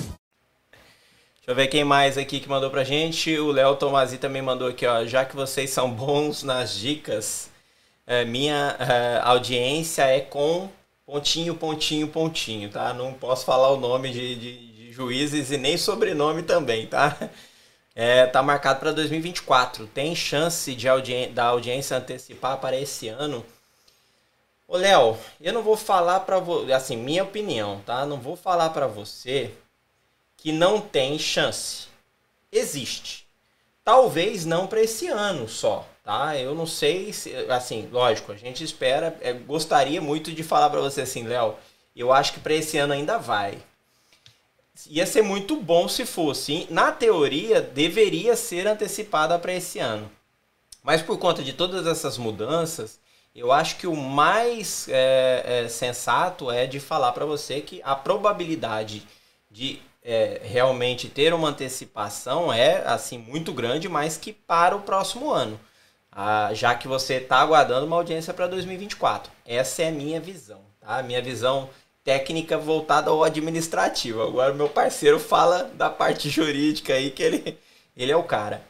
Deixa 1.41 1.51
eu 1.51 1.55
ver 1.55 1.67
quem 1.67 1.83
mais 1.83 2.17
aqui 2.17 2.39
que 2.39 2.49
mandou 2.49 2.71
pra 2.71 2.83
gente. 2.83 3.37
O 3.37 3.51
Léo 3.51 3.75
Tomasi 3.75 4.17
também 4.17 4.41
mandou 4.41 4.67
aqui, 4.67 4.87
ó. 4.87 5.05
Já 5.05 5.23
que 5.25 5.35
vocês 5.35 5.69
são 5.69 5.91
bons 5.91 6.41
nas 6.43 6.75
dicas, 6.75 7.50
é, 8.11 8.25
minha 8.25 8.75
é, 8.77 9.21
audiência 9.23 10.03
é 10.03 10.19
com 10.19 10.69
pontinho, 11.05 11.55
pontinho, 11.55 12.09
pontinho, 12.09 12.69
tá? 12.69 12.93
Não 12.93 13.13
posso 13.13 13.45
falar 13.45 13.69
o 13.69 13.79
nome 13.79 14.11
de, 14.11 14.35
de, 14.35 14.67
de 14.73 14.91
juízes 14.91 15.49
e 15.49 15.57
nem 15.57 15.77
sobrenome 15.77 16.43
também, 16.43 16.87
tá? 16.87 17.17
É, 17.93 18.25
tá 18.25 18.41
marcado 18.41 18.79
para 18.79 18.91
2024. 18.91 19.85
Tem 19.87 20.15
chance 20.15 20.73
de 20.75 20.87
audi 20.89 21.27
da 21.27 21.45
audiência 21.45 21.97
antecipar 21.97 22.57
para 22.57 22.77
esse 22.77 23.07
ano? 23.09 23.45
Ô, 24.67 24.77
Léo, 24.77 25.17
eu 25.39 25.53
não 25.53 25.61
vou 25.61 25.77
falar 25.77 26.21
para 26.21 26.39
você, 26.39 26.71
assim, 26.71 26.95
minha 26.95 27.23
opinião, 27.23 27.81
tá? 27.85 28.05
Não 28.05 28.17
vou 28.17 28.35
falar 28.35 28.69
para 28.71 28.87
você 28.87 29.51
que 30.37 30.51
não 30.51 30.79
tem 30.79 31.19
chance. 31.19 31.87
Existe. 32.51 33.25
Talvez 33.83 34.45
não 34.45 34.67
para 34.67 34.81
esse 34.81 35.07
ano 35.07 35.47
só, 35.49 35.85
tá? 36.03 36.37
Eu 36.37 36.55
não 36.55 36.65
sei 36.65 37.13
se, 37.13 37.35
assim, 37.49 37.87
lógico, 37.91 38.31
a 38.31 38.35
gente 38.35 38.63
espera, 38.63 39.17
é, 39.21 39.33
gostaria 39.33 40.01
muito 40.01 40.31
de 40.31 40.43
falar 40.43 40.69
para 40.69 40.81
você 40.81 41.01
assim, 41.01 41.23
Léo, 41.23 41.55
eu 41.95 42.11
acho 42.11 42.33
que 42.33 42.39
para 42.39 42.53
esse 42.53 42.77
ano 42.77 42.93
ainda 42.93 43.17
vai. 43.17 43.57
Ia 44.87 45.05
ser 45.05 45.21
muito 45.21 45.55
bom 45.57 45.87
se 45.87 46.05
fosse. 46.05 46.65
Na 46.69 46.91
teoria, 46.91 47.61
deveria 47.61 48.35
ser 48.35 48.65
antecipada 48.67 49.37
para 49.37 49.53
esse 49.53 49.79
ano. 49.79 50.09
Mas 50.83 51.01
por 51.01 51.19
conta 51.19 51.43
de 51.43 51.53
todas 51.53 51.85
essas 51.85 52.17
mudanças, 52.17 52.99
eu 53.35 53.51
acho 53.51 53.77
que 53.77 53.85
o 53.85 53.95
mais 53.95 54.87
é, 54.89 55.63
é, 55.65 55.67
sensato 55.69 56.49
é 56.49 56.65
de 56.65 56.79
falar 56.79 57.11
para 57.11 57.25
você 57.25 57.61
que 57.61 57.81
a 57.83 57.95
probabilidade 57.95 59.07
de 59.49 59.79
é, 60.03 60.41
realmente 60.43 61.07
ter 61.07 61.33
uma 61.33 61.49
antecipação 61.49 62.51
é 62.51 62.83
assim 62.87 63.17
muito 63.17 63.53
grande, 63.53 63.87
mas 63.87 64.17
que 64.17 64.33
para 64.33 64.75
o 64.75 64.81
próximo 64.81 65.31
ano, 65.31 65.59
ah, 66.11 66.53
já 66.53 66.75
que 66.75 66.87
você 66.87 67.15
está 67.15 67.37
aguardando 67.37 67.85
uma 67.85 67.95
audiência 67.95 68.33
para 68.33 68.47
2024. 68.47 69.31
Essa 69.45 69.83
é 69.83 69.87
a 69.87 69.91
minha 69.91 70.19
visão, 70.19 70.61
tá? 70.79 70.97
A 70.97 71.03
minha 71.03 71.21
visão 71.21 71.69
técnica 72.03 72.57
voltada 72.57 73.09
ao 73.09 73.23
administrativo. 73.23 74.21
Agora 74.21 74.53
meu 74.53 74.67
parceiro 74.67 75.19
fala 75.19 75.63
da 75.63 75.89
parte 75.89 76.29
jurídica 76.29 76.93
aí 76.93 77.11
que 77.11 77.23
ele, 77.23 77.57
ele 77.95 78.11
é 78.11 78.15
o 78.15 78.23
cara. 78.23 78.65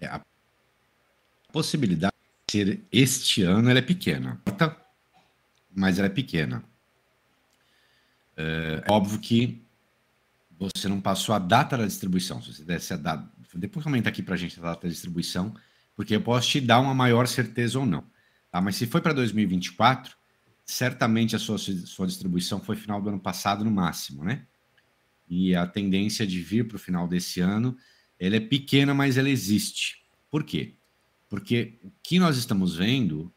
É, 0.00 0.06
a 0.06 0.20
possibilidade 1.52 2.14
de 2.46 2.52
ser 2.52 2.80
este 2.90 3.42
ano 3.42 3.70
é 3.70 3.82
pequena, 3.82 4.40
mas 5.70 5.98
ela 5.98 6.06
é 6.06 6.10
pequena. 6.10 6.64
É 8.36 8.90
óbvio 8.90 9.18
que 9.18 9.62
você 10.58 10.88
não 10.88 11.00
passou 11.00 11.34
a 11.34 11.38
data 11.38 11.76
da 11.76 11.86
distribuição. 11.86 12.42
Se 12.42 12.52
você 12.52 12.64
desse 12.64 12.94
a 12.94 12.96
data, 12.96 13.30
depois 13.54 13.84
comenta 13.84 14.08
aqui 14.08 14.22
para 14.22 14.34
a 14.34 14.38
gente 14.38 14.58
a 14.58 14.62
data 14.62 14.82
da 14.82 14.88
distribuição, 14.88 15.54
porque 16.00 16.16
eu 16.16 16.22
posso 16.22 16.48
te 16.48 16.62
dar 16.62 16.80
uma 16.80 16.94
maior 16.94 17.28
certeza 17.28 17.78
ou 17.78 17.84
não. 17.84 18.02
Tá? 18.50 18.58
Mas 18.58 18.76
se 18.76 18.86
foi 18.86 19.02
para 19.02 19.12
2024, 19.12 20.16
certamente 20.64 21.36
a 21.36 21.38
sua, 21.38 21.58
sua 21.58 22.06
distribuição 22.06 22.58
foi 22.58 22.74
final 22.74 23.02
do 23.02 23.10
ano 23.10 23.20
passado 23.20 23.62
no 23.62 23.70
máximo, 23.70 24.24
né? 24.24 24.46
E 25.28 25.54
a 25.54 25.66
tendência 25.66 26.26
de 26.26 26.40
vir 26.40 26.66
para 26.66 26.76
o 26.76 26.78
final 26.78 27.06
desse 27.06 27.42
ano, 27.42 27.76
ela 28.18 28.36
é 28.36 28.40
pequena, 28.40 28.94
mas 28.94 29.18
ela 29.18 29.28
existe. 29.28 30.02
Por 30.30 30.42
quê? 30.42 30.72
Porque 31.28 31.78
o 31.84 31.92
que 32.02 32.18
nós 32.18 32.38
estamos 32.38 32.76
vendo 32.76 33.30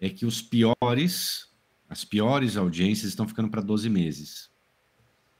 é 0.00 0.10
que 0.10 0.26
os 0.26 0.42
piores, 0.42 1.48
as 1.88 2.04
piores 2.04 2.56
audiências 2.56 3.10
estão 3.10 3.28
ficando 3.28 3.48
para 3.48 3.62
12 3.62 3.88
meses. 3.88 4.50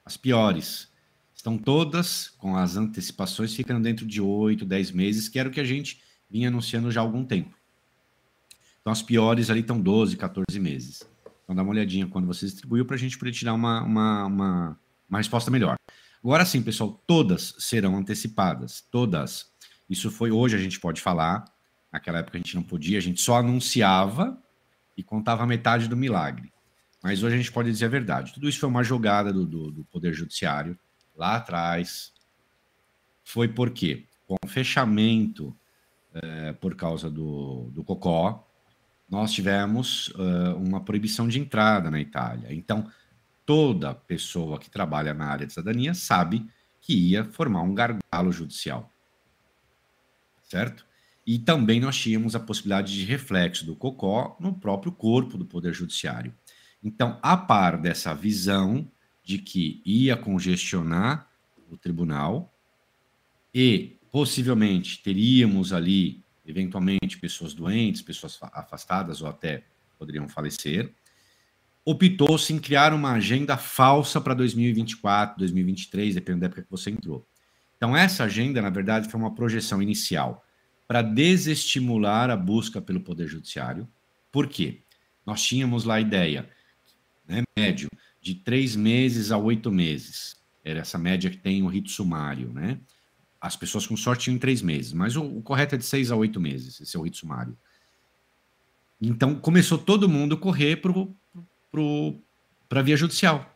As 0.05 0.17
piores. 0.17 0.93
Estão 1.35 1.59
todas 1.59 2.29
com 2.39 2.55
as 2.55 2.77
antecipações 2.77 3.53
ficando 3.53 3.83
dentro 3.83 4.07
de 4.07 4.21
8, 4.21 4.65
10 4.65 4.93
meses, 4.93 5.29
que 5.29 5.41
era 5.41 5.49
o 5.49 5.53
que 5.53 5.59
a 5.59 5.65
gente 5.65 6.07
vinha 6.31 6.49
anunciando 6.49 6.91
já 6.91 7.01
há 7.01 7.05
algum 7.05 7.25
tempo. 7.25 7.55
Então 8.81 8.93
as 8.93 9.03
piores 9.03 9.51
ali 9.51 9.61
estão 9.61 9.81
12, 9.81 10.17
14 10.17 10.59
meses. 10.61 11.03
Então 11.45 11.55
dá 11.55 11.63
uma 11.63 11.73
olhadinha 11.73 12.07
quando 12.07 12.27
você 12.27 12.47
distribuiu 12.47 12.85
para 12.85 12.97
a 12.97 12.99
gente 12.99 13.19
poder 13.19 13.33
tirar 13.33 13.55
uma, 13.55 13.83
uma, 13.83 14.25
uma, 14.27 14.81
uma 15.09 15.19
resposta 15.19 15.51
melhor. 15.51 15.77
Agora 16.23 16.45
sim, 16.45 16.63
pessoal, 16.63 17.03
todas 17.07 17.55
serão 17.59 17.97
antecipadas. 17.97 18.85
Todas. 18.91 19.51
Isso 19.89 20.11
foi 20.11 20.31
hoje, 20.31 20.57
a 20.57 20.59
gente 20.59 20.79
pode 20.81 21.01
falar. 21.01 21.45
Naquela 21.93 22.19
época 22.19 22.37
a 22.37 22.41
gente 22.41 22.55
não 22.55 22.63
podia, 22.63 22.99
a 22.99 23.01
gente 23.01 23.21
só 23.21 23.37
anunciava 23.37 24.43
e 24.97 25.03
contava 25.03 25.47
metade 25.47 25.89
do 25.89 25.97
milagre. 25.97 26.53
Mas 27.03 27.23
hoje 27.23 27.35
a 27.35 27.39
gente 27.39 27.53
pode 27.53 27.71
dizer 27.71 27.87
a 27.87 27.89
verdade. 27.89 28.35
Tudo 28.35 28.49
isso 28.49 28.59
foi 28.59 28.69
uma 28.69 28.83
jogada 28.83 29.33
do, 29.33 29.47
do, 29.47 29.71
do 29.71 29.85
Poder 29.85 30.13
Judiciário 30.13 30.79
lá 31.17 31.37
atrás. 31.37 32.13
Foi 33.25 33.49
porque, 33.49 34.07
com 34.27 34.37
o 34.45 34.49
fechamento 34.49 35.57
é, 36.23 36.53
por 36.53 36.75
causa 36.75 37.11
do, 37.11 37.71
do 37.73 37.85
Cocó, 37.85 38.47
nós 39.09 39.33
tivemos 39.33 40.09
uh, 40.09 40.57
uma 40.57 40.81
proibição 40.81 41.27
de 41.27 41.41
entrada 41.41 41.91
na 41.91 42.01
Itália. 42.01 42.53
Então, 42.53 42.91
toda 43.47 43.95
pessoa 43.95 44.59
que 44.59 44.69
trabalha 44.69 45.15
na 45.15 45.27
área 45.27 45.47
de 45.47 45.53
cidadania 45.53 45.95
sabe 45.95 46.47
que 46.81 46.95
ia 46.95 47.25
formar 47.25 47.63
um 47.63 47.75
gargalo 47.75 48.31
judicial. 48.31 48.93
Certo? 50.43 50.87
E 51.27 51.39
também 51.39 51.81
nós 51.81 51.97
tínhamos 51.97 52.35
a 52.35 52.41
possibilidade 52.41 52.95
de 52.95 53.05
reflexo 53.05 53.65
do 53.65 53.77
COCO 53.77 54.37
no 54.41 54.55
próprio 54.55 54.93
corpo 54.93 55.37
do 55.37 55.45
Poder 55.45 55.75
Judiciário. 55.75 56.35
Então, 56.83 57.19
a 57.23 57.37
par 57.37 57.79
dessa 57.79 58.15
visão 58.15 58.91
de 59.23 59.39
que 59.39 59.83
ia 59.85 60.17
congestionar 60.17 61.29
o 61.71 61.77
tribunal 61.77 62.55
e 63.55 63.98
possivelmente 64.11 65.03
teríamos 65.03 65.73
ali 65.73 66.23
eventualmente 66.47 67.19
pessoas 67.21 67.53
doentes, 67.53 68.01
pessoas 68.01 68.39
afastadas 68.53 69.21
ou 69.21 69.29
até 69.29 69.65
poderiam 69.99 70.29
falecer, 70.29 70.95
optou-se 71.85 72.53
em 72.53 72.59
criar 72.59 72.95
uma 72.95 73.13
agenda 73.13 73.57
falsa 73.57 74.21
para 74.21 74.35
2024, 74.35 75.39
2023, 75.39 76.15
dependendo 76.15 76.41
da 76.41 76.47
época 76.47 76.63
que 76.63 76.71
você 76.71 76.91
entrou. 76.91 77.27
Então, 77.77 77.97
essa 77.97 78.25
agenda, 78.25 78.61
na 78.63 78.71
verdade, 78.71 79.09
foi 79.09 79.21
uma 79.21 79.35
projeção 79.35 79.83
inicial 79.83 80.45
para 80.87 81.03
desestimular 81.03 82.31
a 82.31 82.37
busca 82.37 82.81
pelo 82.81 83.01
Poder 83.01 83.29
Judiciário. 83.29 83.89
Por 84.33 84.49
quê? 84.49 84.83
Nós 85.25 85.43
tínhamos 85.43 85.85
lá 85.85 85.95
a 85.95 86.01
ideia, 86.01 86.49
né, 87.27 87.43
médio, 87.59 87.89
de 88.21 88.35
três 88.35 88.75
meses 88.75 89.31
a 89.31 89.39
oito 89.39 89.71
meses. 89.71 90.37
Era 90.65 90.81
essa 90.81 90.99
média 90.99 91.31
que 91.31 91.37
tem 91.37 91.63
o 91.63 91.69
rito 91.69 91.91
sumário, 91.91 92.53
né? 92.53 92.79
As 93.41 93.57
pessoas 93.57 93.87
com 93.87 93.97
sorte 93.97 94.25
tinham 94.25 94.37
em 94.37 94.39
três 94.39 94.63
meses, 94.63 94.93
mas 94.93 95.17
o, 95.17 95.23
o 95.23 95.43
correto 95.43 95.75
é 95.75 95.79
de 95.79 95.85
seis 95.85 96.11
a 96.11 96.17
oito 96.17 96.41
meses, 96.41 96.81
esse 96.81 96.97
é 96.97 97.01
o 97.01 97.03
rito. 97.03 97.27
Então 99.01 99.35
começou 99.37 99.79
todo 99.79 100.09
mundo 100.09 100.35
a 100.35 100.39
correr 100.39 100.77
para 100.77 102.81
a 102.81 102.83
via 102.83 102.97
judicial. 102.97 103.55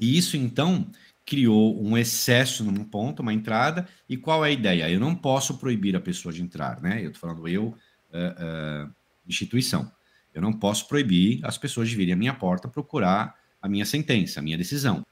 E 0.00 0.16
isso 0.16 0.36
então 0.36 0.90
criou 1.24 1.80
um 1.82 1.96
excesso 1.96 2.64
num 2.64 2.84
ponto, 2.84 3.20
uma 3.20 3.32
entrada. 3.32 3.86
E 4.08 4.16
qual 4.16 4.44
é 4.44 4.48
a 4.48 4.52
ideia? 4.52 4.90
Eu 4.90 4.98
não 4.98 5.14
posso 5.14 5.58
proibir 5.58 5.94
a 5.94 6.00
pessoa 6.00 6.32
de 6.32 6.42
entrar, 6.42 6.80
né? 6.80 7.02
Eu 7.02 7.10
estou 7.10 7.28
falando 7.28 7.46
eu, 7.46 7.66
uh, 7.66 8.86
uh, 8.86 8.94
instituição. 9.28 9.90
Eu 10.34 10.40
não 10.40 10.52
posso 10.52 10.88
proibir 10.88 11.44
as 11.44 11.58
pessoas 11.58 11.88
de 11.88 11.96
virem 11.96 12.14
à 12.14 12.16
minha 12.16 12.34
porta 12.34 12.68
procurar 12.68 13.36
a 13.60 13.68
minha 13.68 13.84
sentença, 13.84 14.40
a 14.40 14.42
minha 14.42 14.58
decisão. 14.58 15.04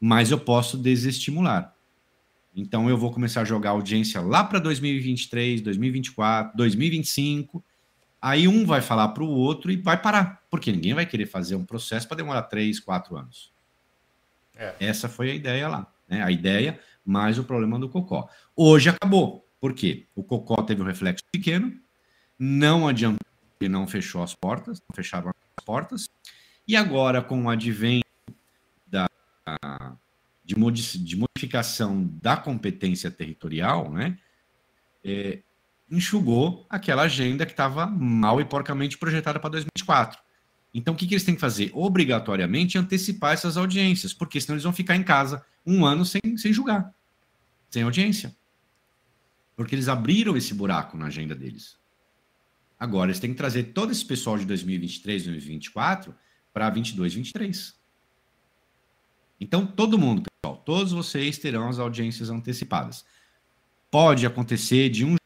Mas 0.00 0.30
eu 0.30 0.38
posso 0.38 0.76
desestimular. 0.76 1.74
Então 2.54 2.88
eu 2.88 2.96
vou 2.96 3.10
começar 3.10 3.42
a 3.42 3.44
jogar 3.44 3.70
audiência 3.70 4.20
lá 4.20 4.44
para 4.44 4.58
2023, 4.58 5.60
2024, 5.62 6.56
2025. 6.56 7.64
Aí 8.20 8.46
um 8.46 8.64
vai 8.64 8.80
falar 8.80 9.08
para 9.08 9.22
o 9.22 9.28
outro 9.28 9.72
e 9.72 9.76
vai 9.76 10.00
parar, 10.00 10.42
porque 10.50 10.70
ninguém 10.70 10.94
vai 10.94 11.06
querer 11.06 11.26
fazer 11.26 11.56
um 11.56 11.64
processo 11.64 12.06
para 12.06 12.18
demorar 12.18 12.42
três, 12.42 12.78
quatro 12.78 13.16
anos. 13.16 13.52
É. 14.54 14.74
Essa 14.78 15.08
foi 15.08 15.30
a 15.30 15.34
ideia 15.34 15.66
lá, 15.66 15.92
né? 16.08 16.22
A 16.22 16.30
ideia 16.30 16.78
mais 17.04 17.38
o 17.38 17.44
problema 17.44 17.78
do 17.78 17.88
Cocó. 17.88 18.28
Hoje 18.54 18.88
acabou. 18.88 19.48
Por 19.60 19.74
quê? 19.74 20.06
O 20.14 20.22
Cocó 20.22 20.62
teve 20.62 20.82
um 20.82 20.84
reflexo 20.84 21.24
pequeno, 21.32 21.72
não 22.38 22.86
adiantou 22.86 23.26
e 23.60 23.68
não 23.68 23.86
fechou 23.86 24.22
as 24.22 24.34
portas, 24.34 24.80
não 24.80 24.94
fecharam 24.94 25.30
as 25.30 25.64
portas. 25.64 26.08
E 26.66 26.76
agora, 26.76 27.22
com 27.22 27.44
o 27.44 27.50
advento 27.50 28.06
da 28.86 29.08
de, 30.44 30.56
modificação 30.56 32.04
da 32.20 32.36
competência 32.36 33.10
territorial, 33.10 33.90
né? 33.90 34.18
É, 35.04 35.40
enxugou 35.90 36.66
aquela 36.70 37.02
agenda 37.02 37.44
que 37.44 37.52
estava 37.52 37.86
mal 37.86 38.40
e 38.40 38.44
porcamente 38.44 38.96
projetada 38.96 39.38
para 39.38 39.50
2024. 39.50 40.20
Então, 40.74 40.94
o 40.94 40.96
que, 40.96 41.06
que 41.06 41.14
eles 41.14 41.24
têm 41.24 41.34
que 41.34 41.40
fazer? 41.40 41.70
Obrigatoriamente 41.74 42.78
antecipar 42.78 43.34
essas 43.34 43.56
audiências, 43.56 44.14
porque 44.14 44.40
senão 44.40 44.54
eles 44.54 44.64
vão 44.64 44.72
ficar 44.72 44.96
em 44.96 45.02
casa 45.02 45.44
um 45.66 45.84
ano 45.84 46.04
sem, 46.04 46.20
sem 46.36 46.52
julgar, 46.52 46.94
sem 47.68 47.82
audiência. 47.82 48.34
Porque 49.54 49.74
eles 49.74 49.88
abriram 49.88 50.36
esse 50.36 50.54
buraco 50.54 50.96
na 50.96 51.06
agenda 51.06 51.34
deles. 51.34 51.76
Agora, 52.80 53.10
eles 53.10 53.20
têm 53.20 53.30
que 53.30 53.36
trazer 53.36 53.64
todo 53.64 53.92
esse 53.92 54.04
pessoal 54.04 54.38
de 54.38 54.46
2023, 54.46 55.24
2024 55.24 56.14
para 56.52 56.70
22, 56.70 57.14
23. 57.14 57.81
Então, 59.42 59.66
todo 59.66 59.98
mundo, 59.98 60.22
pessoal, 60.22 60.62
todos 60.64 60.92
vocês 60.92 61.36
terão 61.36 61.68
as 61.68 61.80
audiências 61.80 62.30
antecipadas. 62.30 63.04
Pode 63.90 64.24
acontecer 64.24 64.88
de 64.88 65.04
um 65.04 65.16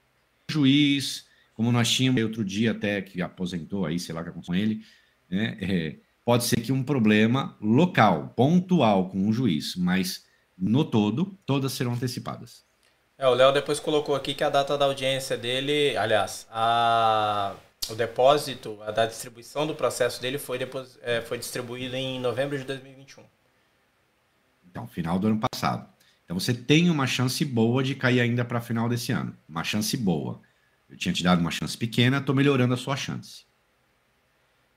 juiz, 0.51 1.27
como 1.53 1.71
nós 1.71 1.91
tínhamos 1.91 2.23
outro 2.23 2.43
dia 2.43 2.71
até 2.71 3.03
que 3.03 3.21
aposentou 3.21 3.85
aí, 3.85 4.01
sei 4.01 4.15
lá 4.15 4.23
o 4.23 4.25
que 4.25 4.31
aconteceu 4.31 4.55
com 4.55 4.59
ele, 4.59 4.83
né? 5.29 5.59
É, 5.61 5.97
pode 6.25 6.45
ser 6.45 6.57
que 6.63 6.73
um 6.73 6.83
problema 6.83 7.59
local, 7.61 8.33
pontual 8.35 9.11
com 9.11 9.19
um 9.19 9.31
juiz, 9.31 9.77
mas 9.77 10.25
no 10.57 10.83
todo, 10.83 11.39
todas 11.45 11.73
serão 11.73 11.93
antecipadas. 11.93 12.65
É, 13.19 13.29
o 13.29 13.35
Léo 13.35 13.53
depois 13.53 13.79
colocou 13.79 14.15
aqui 14.15 14.33
que 14.33 14.43
a 14.43 14.49
data 14.49 14.79
da 14.79 14.87
audiência 14.87 15.37
dele, 15.37 15.95
aliás, 15.95 16.47
a, 16.51 17.55
o 17.91 17.95
depósito, 17.95 18.79
a 18.83 18.91
da 18.91 19.05
distribuição 19.05 19.67
do 19.67 19.75
processo 19.75 20.23
dele 20.23 20.39
foi, 20.39 20.57
depois, 20.57 20.99
é, 21.03 21.21
foi 21.21 21.37
distribuído 21.37 21.95
em 21.95 22.19
novembro 22.19 22.57
de 22.57 22.65
2021. 22.65 23.36
Então, 24.77 24.87
final 24.87 25.19
do 25.19 25.29
ano 25.29 25.41
passado. 25.41 25.89
Então 26.23 26.39
você 26.39 26.53
tem 26.53 26.91
uma 26.91 27.07
chance 27.07 27.43
boa 27.47 27.83
de 27.83 27.95
cair 27.95 28.21
ainda 28.21 28.45
para 28.45 28.61
final 28.61 28.91
desse 28.91 29.11
ano. 29.11 29.35
Uma 29.49 29.65
chance 29.65 29.97
boa. 29.97 30.39
Eu 30.91 30.99
tinha 30.99 31.15
te 31.15 31.23
dado 31.23 31.41
uma 31.41 31.51
chance 31.51 31.77
pequena, 31.79 32.19
estou 32.19 32.35
melhorando 32.35 32.75
a 32.75 32.77
sua 32.77 32.95
chance. 32.95 33.47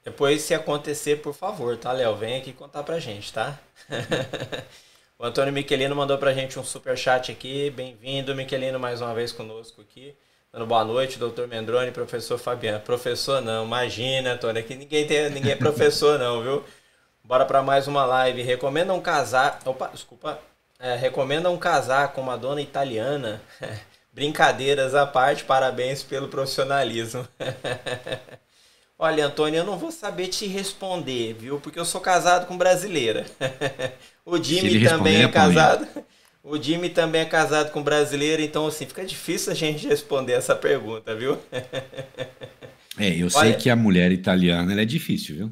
Depois, 0.05 0.41
se 0.41 0.53
acontecer, 0.53 1.17
por 1.17 1.33
favor, 1.33 1.75
tá, 1.75 1.91
Léo? 1.91 2.15
Vem 2.15 2.37
aqui 2.37 2.53
contar 2.53 2.83
pra 2.83 2.97
gente, 2.97 3.33
tá? 3.33 3.59
o 5.19 5.25
Antônio 5.25 5.51
Miquelino 5.51 5.93
mandou 5.93 6.17
pra 6.17 6.33
gente 6.33 6.57
um 6.57 6.63
super 6.63 6.97
chat 6.97 7.29
aqui. 7.29 7.69
Bem-vindo, 7.69 8.33
Miquelino, 8.33 8.79
mais 8.79 9.01
uma 9.01 9.13
vez 9.13 9.33
conosco 9.33 9.81
aqui. 9.81 10.15
Dando 10.53 10.65
boa 10.65 10.85
noite, 10.85 11.19
doutor 11.19 11.45
Mendrone, 11.45 11.91
professor 11.91 12.37
Fabiano. 12.37 12.79
Professor 12.79 13.41
não, 13.41 13.65
imagina, 13.65 14.33
Antônio, 14.33 14.61
aqui 14.61 14.75
ninguém, 14.75 15.05
tem, 15.05 15.29
ninguém 15.29 15.51
é 15.51 15.55
professor 15.55 16.17
não, 16.17 16.41
viu? 16.41 16.63
Bora 17.29 17.45
para 17.45 17.61
mais 17.61 17.87
uma 17.87 18.05
live. 18.05 18.41
Recomenda 18.41 18.91
um 18.91 18.99
casar... 18.99 19.59
Opa, 19.63 19.91
desculpa. 19.93 20.39
É, 20.79 20.95
recomenda 20.95 21.47
um 21.51 21.59
casar 21.59 22.11
com 22.11 22.21
uma 22.21 22.35
dona 22.35 22.59
italiana. 22.59 23.39
Brincadeiras 24.11 24.95
à 24.95 25.05
parte, 25.05 25.43
parabéns 25.43 26.01
pelo 26.01 26.27
profissionalismo. 26.27 27.27
Olha, 28.97 29.27
Antônio, 29.27 29.59
eu 29.59 29.63
não 29.63 29.77
vou 29.77 29.91
saber 29.91 30.29
te 30.29 30.47
responder, 30.47 31.35
viu? 31.35 31.59
Porque 31.59 31.79
eu 31.79 31.85
sou 31.85 32.01
casado 32.01 32.47
com 32.47 32.57
brasileira. 32.57 33.27
o 34.25 34.41
Jimmy 34.41 34.83
também 34.83 35.21
é 35.21 35.27
casado. 35.27 35.87
O 36.43 36.59
Jimmy 36.59 36.89
também 36.89 37.21
é 37.21 37.25
casado 37.25 37.69
com 37.69 37.83
brasileira, 37.83 38.41
então 38.41 38.65
assim, 38.65 38.87
fica 38.87 39.05
difícil 39.05 39.51
a 39.51 39.55
gente 39.55 39.87
responder 39.87 40.33
essa 40.33 40.55
pergunta, 40.55 41.13
viu? 41.13 41.37
é, 42.97 43.09
eu 43.09 43.29
sei 43.29 43.53
que 43.53 43.69
a 43.69 43.75
mulher 43.75 44.11
italiana 44.11 44.81
é 44.81 44.83
difícil, 44.83 45.35
viu? 45.35 45.51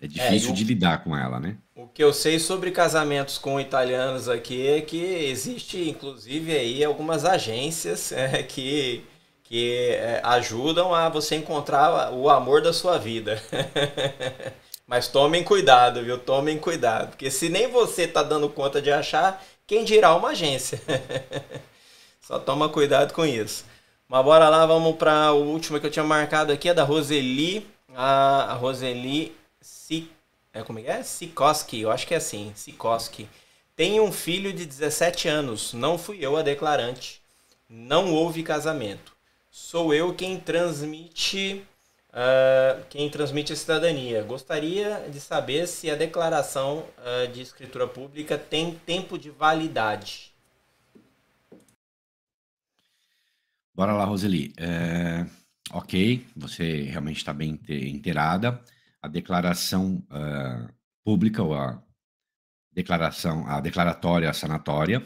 É 0.00 0.06
difícil 0.06 0.50
é, 0.50 0.52
de 0.52 0.64
lidar 0.64 1.02
com 1.02 1.16
ela, 1.16 1.40
né? 1.40 1.56
O 1.74 1.86
que 1.86 2.02
eu 2.02 2.12
sei 2.12 2.38
sobre 2.38 2.70
casamentos 2.70 3.38
com 3.38 3.60
italianos 3.60 4.28
aqui 4.28 4.66
é 4.66 4.80
que 4.80 4.96
existe, 4.96 5.88
inclusive, 5.88 6.52
aí 6.52 6.84
algumas 6.84 7.24
agências 7.24 8.12
é, 8.12 8.42
que 8.42 9.04
que 9.48 9.92
é, 9.92 10.20
ajudam 10.24 10.92
a 10.92 11.08
você 11.08 11.36
encontrar 11.36 12.12
o 12.12 12.28
amor 12.28 12.60
da 12.60 12.72
sua 12.72 12.98
vida. 12.98 13.40
Mas 14.86 15.08
tomem 15.08 15.42
cuidado, 15.42 16.02
viu? 16.02 16.18
Tomem 16.18 16.58
cuidado, 16.58 17.10
porque 17.10 17.30
se 17.30 17.48
nem 17.48 17.68
você 17.68 18.06
tá 18.06 18.22
dando 18.22 18.48
conta 18.48 18.80
de 18.80 18.90
achar, 18.90 19.42
quem 19.66 19.84
dirá 19.84 20.14
uma 20.14 20.30
agência? 20.30 20.80
Só 22.20 22.38
toma 22.38 22.68
cuidado 22.68 23.12
com 23.12 23.24
isso. 23.24 23.64
Mas 24.08 24.24
bora 24.24 24.48
lá, 24.48 24.64
vamos 24.66 24.96
para 24.96 25.32
o 25.32 25.42
último 25.42 25.80
que 25.80 25.86
eu 25.86 25.90
tinha 25.90 26.04
marcado 26.04 26.52
aqui, 26.52 26.68
é 26.68 26.74
da 26.74 26.84
Roseli. 26.84 27.66
A, 27.94 28.56
Roseli 28.60 29.34
é, 30.60 30.62
como 30.62 30.78
é 30.78 30.86
é? 30.86 31.02
Sikoski, 31.02 31.80
eu 31.80 31.90
acho 31.90 32.06
que 32.06 32.14
é 32.14 32.16
assim, 32.16 32.52
Sikoski. 32.54 33.28
Tem 33.74 34.00
um 34.00 34.10
filho 34.10 34.52
de 34.52 34.64
17 34.64 35.28
anos, 35.28 35.72
não 35.72 35.98
fui 35.98 36.18
eu 36.20 36.36
a 36.36 36.42
declarante. 36.42 37.20
Não 37.68 38.12
houve 38.14 38.42
casamento 38.42 39.16
sou 39.56 39.94
eu 39.94 40.14
quem 40.14 40.38
transmite 40.38 41.64
uh, 42.10 42.84
quem 42.90 43.08
transmite 43.08 43.54
a 43.54 43.56
cidadania. 43.56 44.22
Gostaria 44.22 45.08
de 45.10 45.18
saber 45.18 45.66
se 45.66 45.90
a 45.90 45.94
declaração 45.94 46.84
uh, 46.98 47.32
de 47.32 47.40
escritura 47.40 47.88
pública 47.88 48.36
tem 48.36 48.74
tempo 48.84 49.18
de 49.18 49.30
validade. 49.30 50.30
Bora 53.74 53.94
lá, 53.94 54.04
Roseli. 54.04 54.52
É, 54.58 55.24
ok, 55.72 56.26
você 56.36 56.82
realmente 56.82 57.16
está 57.16 57.32
bem 57.32 57.58
inteirada. 57.66 58.62
A 59.06 59.08
declaração 59.08 60.04
uh, 60.10 60.68
pública 61.04 61.40
ou 61.40 61.54
a 61.54 61.80
declaração, 62.72 63.46
a 63.46 63.60
declaratória 63.60 64.32
sanatória, 64.32 65.00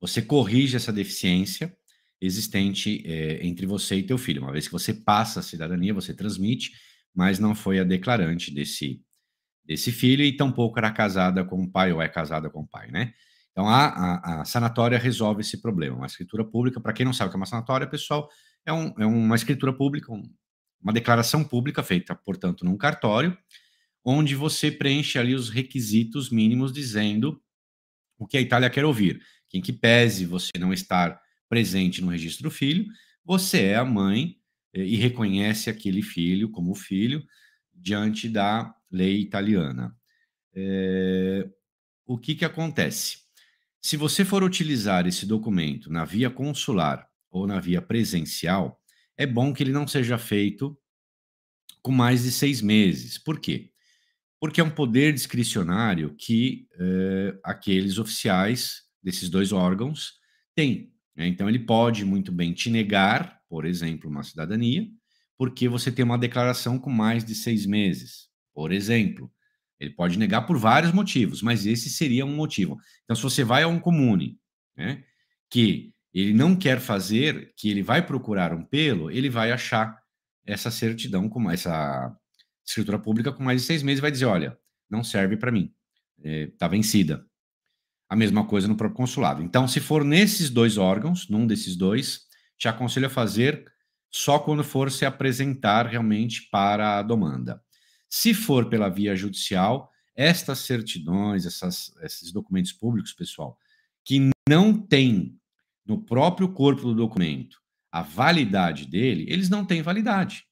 você 0.00 0.20
corrige 0.20 0.76
essa 0.76 0.92
deficiência 0.92 1.72
existente 2.20 3.00
é, 3.06 3.46
entre 3.46 3.64
você 3.64 3.94
e 3.94 4.02
teu 4.02 4.18
filho. 4.18 4.42
Uma 4.42 4.50
vez 4.50 4.66
que 4.66 4.72
você 4.72 4.92
passa 4.92 5.38
a 5.38 5.42
cidadania, 5.42 5.94
você 5.94 6.12
transmite, 6.12 6.72
mas 7.14 7.38
não 7.38 7.54
foi 7.54 7.78
a 7.78 7.84
declarante 7.84 8.52
desse, 8.52 9.00
desse 9.64 9.92
filho 9.92 10.24
e 10.24 10.36
tampouco 10.36 10.76
era 10.76 10.90
casada 10.90 11.44
com 11.44 11.62
o 11.62 11.70
pai 11.70 11.92
ou 11.92 12.02
é 12.02 12.08
casada 12.08 12.50
com 12.50 12.62
o 12.62 12.66
pai, 12.66 12.90
né? 12.90 13.14
Então 13.52 13.68
a, 13.68 13.86
a, 13.86 14.40
a 14.40 14.44
sanatória 14.44 14.98
resolve 14.98 15.42
esse 15.42 15.62
problema. 15.62 15.96
Uma 15.96 16.06
escritura 16.06 16.44
pública, 16.44 16.80
para 16.80 16.92
quem 16.92 17.06
não 17.06 17.12
sabe 17.12 17.28
o 17.28 17.30
que 17.30 17.36
é 17.36 17.40
uma 17.40 17.46
sanatória, 17.46 17.86
pessoal, 17.86 18.28
é, 18.66 18.72
um, 18.72 18.92
é 18.98 19.06
uma 19.06 19.36
escritura 19.36 19.72
pública, 19.72 20.12
um, 20.12 20.28
uma 20.84 20.92
declaração 20.92 21.42
pública 21.42 21.82
feita, 21.82 22.14
portanto, 22.14 22.64
num 22.64 22.76
cartório, 22.76 23.36
onde 24.04 24.34
você 24.34 24.70
preenche 24.70 25.18
ali 25.18 25.34
os 25.34 25.48
requisitos 25.48 26.28
mínimos 26.28 26.70
dizendo 26.70 27.42
o 28.18 28.26
que 28.26 28.36
a 28.36 28.40
Itália 28.40 28.68
quer 28.68 28.84
ouvir. 28.84 29.22
Quem 29.48 29.62
que 29.62 29.72
pese 29.72 30.26
você 30.26 30.50
não 30.58 30.74
estar 30.74 31.18
presente 31.48 32.02
no 32.02 32.10
registro 32.10 32.44
do 32.44 32.50
filho, 32.50 32.86
você 33.24 33.62
é 33.62 33.76
a 33.76 33.84
mãe 33.84 34.36
eh, 34.74 34.84
e 34.84 34.96
reconhece 34.96 35.70
aquele 35.70 36.02
filho 36.02 36.50
como 36.50 36.74
filho 36.74 37.24
diante 37.72 38.28
da 38.28 38.74
lei 38.90 39.20
italiana. 39.20 39.96
É, 40.54 41.48
o 42.06 42.18
que, 42.18 42.34
que 42.34 42.44
acontece? 42.44 43.18
Se 43.80 43.96
você 43.96 44.24
for 44.24 44.42
utilizar 44.42 45.06
esse 45.06 45.26
documento 45.26 45.90
na 45.90 46.04
via 46.04 46.30
consular 46.30 47.08
ou 47.30 47.46
na 47.46 47.58
via 47.58 47.82
presencial, 47.82 48.80
é 49.16 49.26
bom 49.26 49.52
que 49.52 49.62
ele 49.62 49.72
não 49.72 49.86
seja 49.86 50.18
feito 50.18 50.76
com 51.82 51.92
mais 51.92 52.22
de 52.22 52.32
seis 52.32 52.60
meses. 52.60 53.18
Por 53.18 53.38
quê? 53.38 53.70
Porque 54.40 54.60
é 54.60 54.64
um 54.64 54.70
poder 54.70 55.12
discricionário 55.12 56.14
que 56.16 56.66
é, 56.78 57.38
aqueles 57.44 57.98
oficiais 57.98 58.82
desses 59.02 59.28
dois 59.28 59.52
órgãos 59.52 60.14
têm. 60.54 60.92
Né? 61.16 61.26
Então, 61.28 61.48
ele 61.48 61.58
pode 61.60 62.04
muito 62.04 62.32
bem 62.32 62.52
te 62.52 62.70
negar, 62.70 63.40
por 63.48 63.64
exemplo, 63.64 64.10
uma 64.10 64.22
cidadania, 64.22 64.88
porque 65.36 65.68
você 65.68 65.90
tem 65.92 66.04
uma 66.04 66.18
declaração 66.18 66.78
com 66.78 66.90
mais 66.90 67.24
de 67.24 67.34
seis 67.34 67.66
meses, 67.66 68.28
por 68.54 68.72
exemplo. 68.72 69.30
Ele 69.78 69.90
pode 69.90 70.18
negar 70.18 70.42
por 70.42 70.56
vários 70.56 70.92
motivos, 70.92 71.42
mas 71.42 71.66
esse 71.66 71.90
seria 71.90 72.24
um 72.24 72.34
motivo. 72.34 72.78
Então, 73.04 73.14
se 73.14 73.22
você 73.22 73.44
vai 73.44 73.62
a 73.62 73.68
um 73.68 73.80
comune, 73.80 74.38
né, 74.76 75.04
que 75.50 75.93
ele 76.14 76.32
não 76.32 76.54
quer 76.54 76.78
fazer, 76.78 77.52
que 77.56 77.68
ele 77.68 77.82
vai 77.82 78.06
procurar 78.06 78.52
um 78.52 78.62
pelo, 78.64 79.10
ele 79.10 79.28
vai 79.28 79.50
achar 79.50 79.98
essa 80.46 80.70
certidão, 80.70 81.28
com 81.28 81.50
essa 81.50 82.14
escritura 82.64 82.98
pública 82.98 83.32
com 83.32 83.42
mais 83.42 83.62
de 83.62 83.66
seis 83.66 83.82
meses, 83.82 84.00
vai 84.00 84.10
dizer, 84.10 84.26
olha, 84.26 84.56
não 84.88 85.02
serve 85.02 85.36
para 85.36 85.50
mim, 85.50 85.74
está 86.22 86.66
é, 86.66 86.68
vencida 86.68 87.26
a 88.08 88.14
mesma 88.14 88.46
coisa 88.46 88.68
no 88.68 88.76
próprio 88.76 88.96
consulado. 88.96 89.42
Então, 89.42 89.66
se 89.66 89.80
for 89.80 90.04
nesses 90.04 90.50
dois 90.50 90.78
órgãos, 90.78 91.28
num 91.28 91.46
desses 91.46 91.74
dois, 91.74 92.22
te 92.56 92.68
aconselho 92.68 93.06
a 93.06 93.10
fazer 93.10 93.64
só 94.10 94.38
quando 94.38 94.62
for 94.62 94.92
se 94.92 95.04
apresentar 95.04 95.86
realmente 95.86 96.48
para 96.50 96.98
a 96.98 97.02
demanda. 97.02 97.60
Se 98.08 98.32
for 98.32 98.68
pela 98.68 98.88
via 98.88 99.16
judicial, 99.16 99.90
estas 100.14 100.60
certidões, 100.60 101.44
essas, 101.44 101.92
esses 102.02 102.30
documentos 102.30 102.72
públicos, 102.72 103.12
pessoal, 103.12 103.58
que 104.04 104.30
não 104.48 104.72
tem 104.72 105.36
no 105.84 106.02
próprio 106.02 106.48
corpo 106.52 106.82
do 106.82 106.94
documento 106.94 107.62
a 107.90 108.02
validade 108.02 108.86
dele, 108.86 109.24
eles 109.28 109.48
não 109.48 109.64
têm 109.64 109.80
validade. 109.80 110.44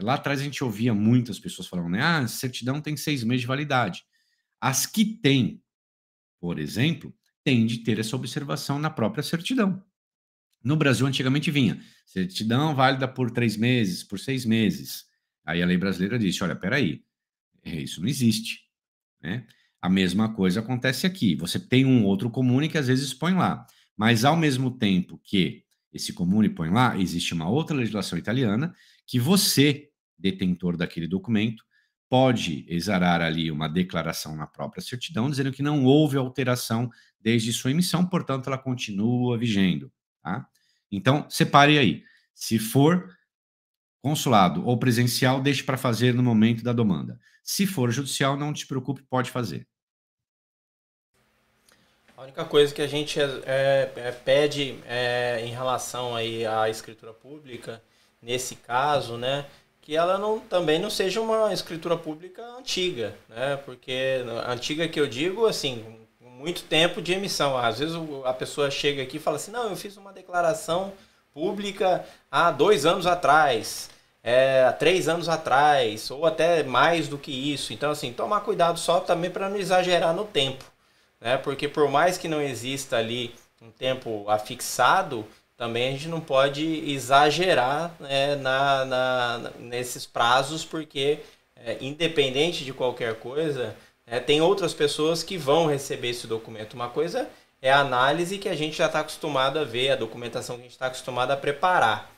Lá 0.00 0.14
atrás 0.14 0.40
a 0.40 0.44
gente 0.44 0.62
ouvia 0.62 0.94
muitas 0.94 1.36
pessoas 1.40 1.66
falando, 1.66 1.88
né? 1.88 2.00
Ah, 2.00 2.28
certidão 2.28 2.80
tem 2.80 2.96
seis 2.96 3.24
meses 3.24 3.40
de 3.40 3.48
validade. 3.48 4.04
As 4.60 4.86
que 4.86 5.04
têm 5.04 5.60
por 6.40 6.58
exemplo, 6.58 7.14
tem 7.44 7.66
de 7.66 7.78
ter 7.78 7.98
essa 7.98 8.16
observação 8.16 8.78
na 8.78 8.90
própria 8.90 9.22
certidão. 9.22 9.82
No 10.62 10.76
Brasil, 10.76 11.06
antigamente 11.06 11.50
vinha 11.50 11.80
certidão 12.04 12.74
válida 12.74 13.06
por 13.06 13.30
três 13.30 13.56
meses, 13.56 14.02
por 14.02 14.18
seis 14.18 14.44
meses. 14.44 15.06
Aí 15.44 15.62
a 15.62 15.66
lei 15.66 15.76
brasileira 15.76 16.18
disse: 16.18 16.42
olha, 16.42 16.56
peraí, 16.56 17.04
é, 17.62 17.76
isso 17.76 18.00
não 18.00 18.08
existe. 18.08 18.62
Né? 19.22 19.46
A 19.80 19.88
mesma 19.88 20.32
coisa 20.34 20.60
acontece 20.60 21.06
aqui. 21.06 21.34
Você 21.36 21.58
tem 21.58 21.84
um 21.84 22.04
outro 22.04 22.30
comune 22.30 22.68
que 22.68 22.78
às 22.78 22.88
vezes 22.88 23.14
põe 23.14 23.34
lá, 23.34 23.66
mas 23.98 24.24
ao 24.24 24.36
mesmo 24.36 24.70
tempo 24.70 25.20
que 25.24 25.64
esse 25.92 26.12
comune 26.12 26.48
põe 26.48 26.70
lá, 26.70 26.96
existe 26.96 27.34
uma 27.34 27.48
outra 27.48 27.76
legislação 27.76 28.16
italiana 28.16 28.72
que 29.04 29.18
você, 29.18 29.90
detentor 30.16 30.76
daquele 30.76 31.08
documento, 31.08 31.64
pode 32.08 32.64
exarar 32.68 33.20
ali 33.20 33.50
uma 33.50 33.68
declaração 33.68 34.36
na 34.36 34.46
própria 34.46 34.80
certidão 34.80 35.28
dizendo 35.28 35.50
que 35.50 35.62
não 35.62 35.84
houve 35.84 36.16
alteração 36.16 36.88
desde 37.20 37.52
sua 37.52 37.72
emissão, 37.72 38.06
portanto, 38.06 38.46
ela 38.46 38.56
continua 38.56 39.36
vigendo. 39.36 39.92
Tá? 40.22 40.46
Então, 40.92 41.28
separe 41.28 41.76
aí. 41.76 42.04
Se 42.34 42.56
for 42.56 43.12
consulado 44.00 44.64
ou 44.64 44.78
presencial, 44.78 45.42
deixe 45.42 45.64
para 45.64 45.76
fazer 45.76 46.14
no 46.14 46.22
momento 46.22 46.62
da 46.62 46.72
demanda. 46.72 47.18
Se 47.42 47.66
for 47.66 47.90
judicial, 47.90 48.36
não 48.36 48.52
te 48.52 48.64
preocupe, 48.64 49.02
pode 49.02 49.30
fazer. 49.30 49.66
A 52.18 52.22
única 52.22 52.44
coisa 52.44 52.74
que 52.74 52.82
a 52.82 52.86
gente 52.88 53.20
é, 53.20 53.24
é, 53.46 53.92
é, 53.94 54.10
pede 54.10 54.76
é, 54.88 55.40
em 55.44 55.50
relação 55.50 56.16
aí 56.16 56.44
à 56.44 56.68
escritura 56.68 57.12
pública, 57.12 57.80
nesse 58.20 58.56
caso, 58.56 59.16
né, 59.16 59.46
que 59.80 59.94
ela 59.94 60.18
não, 60.18 60.40
também 60.40 60.80
não 60.80 60.90
seja 60.90 61.20
uma 61.20 61.52
escritura 61.52 61.96
pública 61.96 62.42
antiga, 62.58 63.14
né, 63.28 63.56
porque 63.64 64.24
antiga 64.48 64.88
que 64.88 64.98
eu 64.98 65.06
digo, 65.06 65.46
assim, 65.46 65.84
muito 66.20 66.64
tempo 66.64 67.00
de 67.00 67.12
emissão. 67.12 67.56
Às 67.56 67.78
vezes 67.78 67.94
a 68.24 68.34
pessoa 68.34 68.68
chega 68.68 69.00
aqui 69.00 69.18
e 69.18 69.20
fala 69.20 69.36
assim, 69.36 69.52
não, 69.52 69.70
eu 69.70 69.76
fiz 69.76 69.96
uma 69.96 70.12
declaração 70.12 70.92
pública 71.32 72.04
há 72.28 72.50
dois 72.50 72.84
anos 72.84 73.06
atrás, 73.06 73.90
é, 74.24 74.64
há 74.64 74.72
três 74.72 75.08
anos 75.08 75.28
atrás, 75.28 76.10
ou 76.10 76.26
até 76.26 76.64
mais 76.64 77.06
do 77.06 77.16
que 77.16 77.30
isso. 77.30 77.72
Então, 77.72 77.92
assim, 77.92 78.12
tomar 78.12 78.40
cuidado 78.40 78.76
só 78.76 78.98
também 78.98 79.30
para 79.30 79.48
não 79.48 79.56
exagerar 79.56 80.12
no 80.12 80.24
tempo 80.24 80.64
né? 81.20 81.36
Porque 81.36 81.68
por 81.68 81.88
mais 81.88 82.16
que 82.18 82.28
não 82.28 82.40
exista 82.40 82.96
ali 82.96 83.34
um 83.60 83.70
tempo 83.70 84.28
afixado, 84.28 85.26
também 85.56 85.88
a 85.88 85.90
gente 85.92 86.08
não 86.08 86.20
pode 86.20 86.64
exagerar 86.88 87.92
né, 87.98 88.36
na, 88.36 88.84
na, 88.84 89.50
nesses 89.58 90.06
prazos, 90.06 90.64
porque 90.64 91.18
é, 91.56 91.76
independente 91.80 92.64
de 92.64 92.72
qualquer 92.72 93.16
coisa, 93.16 93.74
é, 94.06 94.20
tem 94.20 94.40
outras 94.40 94.72
pessoas 94.72 95.22
que 95.22 95.36
vão 95.36 95.66
receber 95.66 96.10
esse 96.10 96.26
documento. 96.26 96.74
Uma 96.74 96.88
coisa 96.88 97.28
é 97.60 97.72
a 97.72 97.80
análise 97.80 98.38
que 98.38 98.48
a 98.48 98.54
gente 98.54 98.76
já 98.76 98.86
está 98.86 99.00
acostumado 99.00 99.58
a 99.58 99.64
ver, 99.64 99.90
a 99.90 99.96
documentação 99.96 100.54
que 100.56 100.60
a 100.60 100.64
gente 100.64 100.72
está 100.72 100.86
acostumado 100.86 101.32
a 101.32 101.36
preparar. 101.36 102.10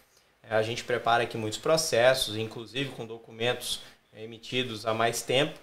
É, 0.43 0.55
a 0.55 0.63
gente 0.63 0.85
prepara 0.85 1.23
aqui 1.23 1.39
muitos 1.39 1.59
processos, 1.59 2.37
inclusive 2.37 2.91
com 2.91 3.07
documentos 3.07 3.81
emitidos 4.15 4.85
há 4.85 4.93
mais 4.93 5.23
tempo, 5.23 5.59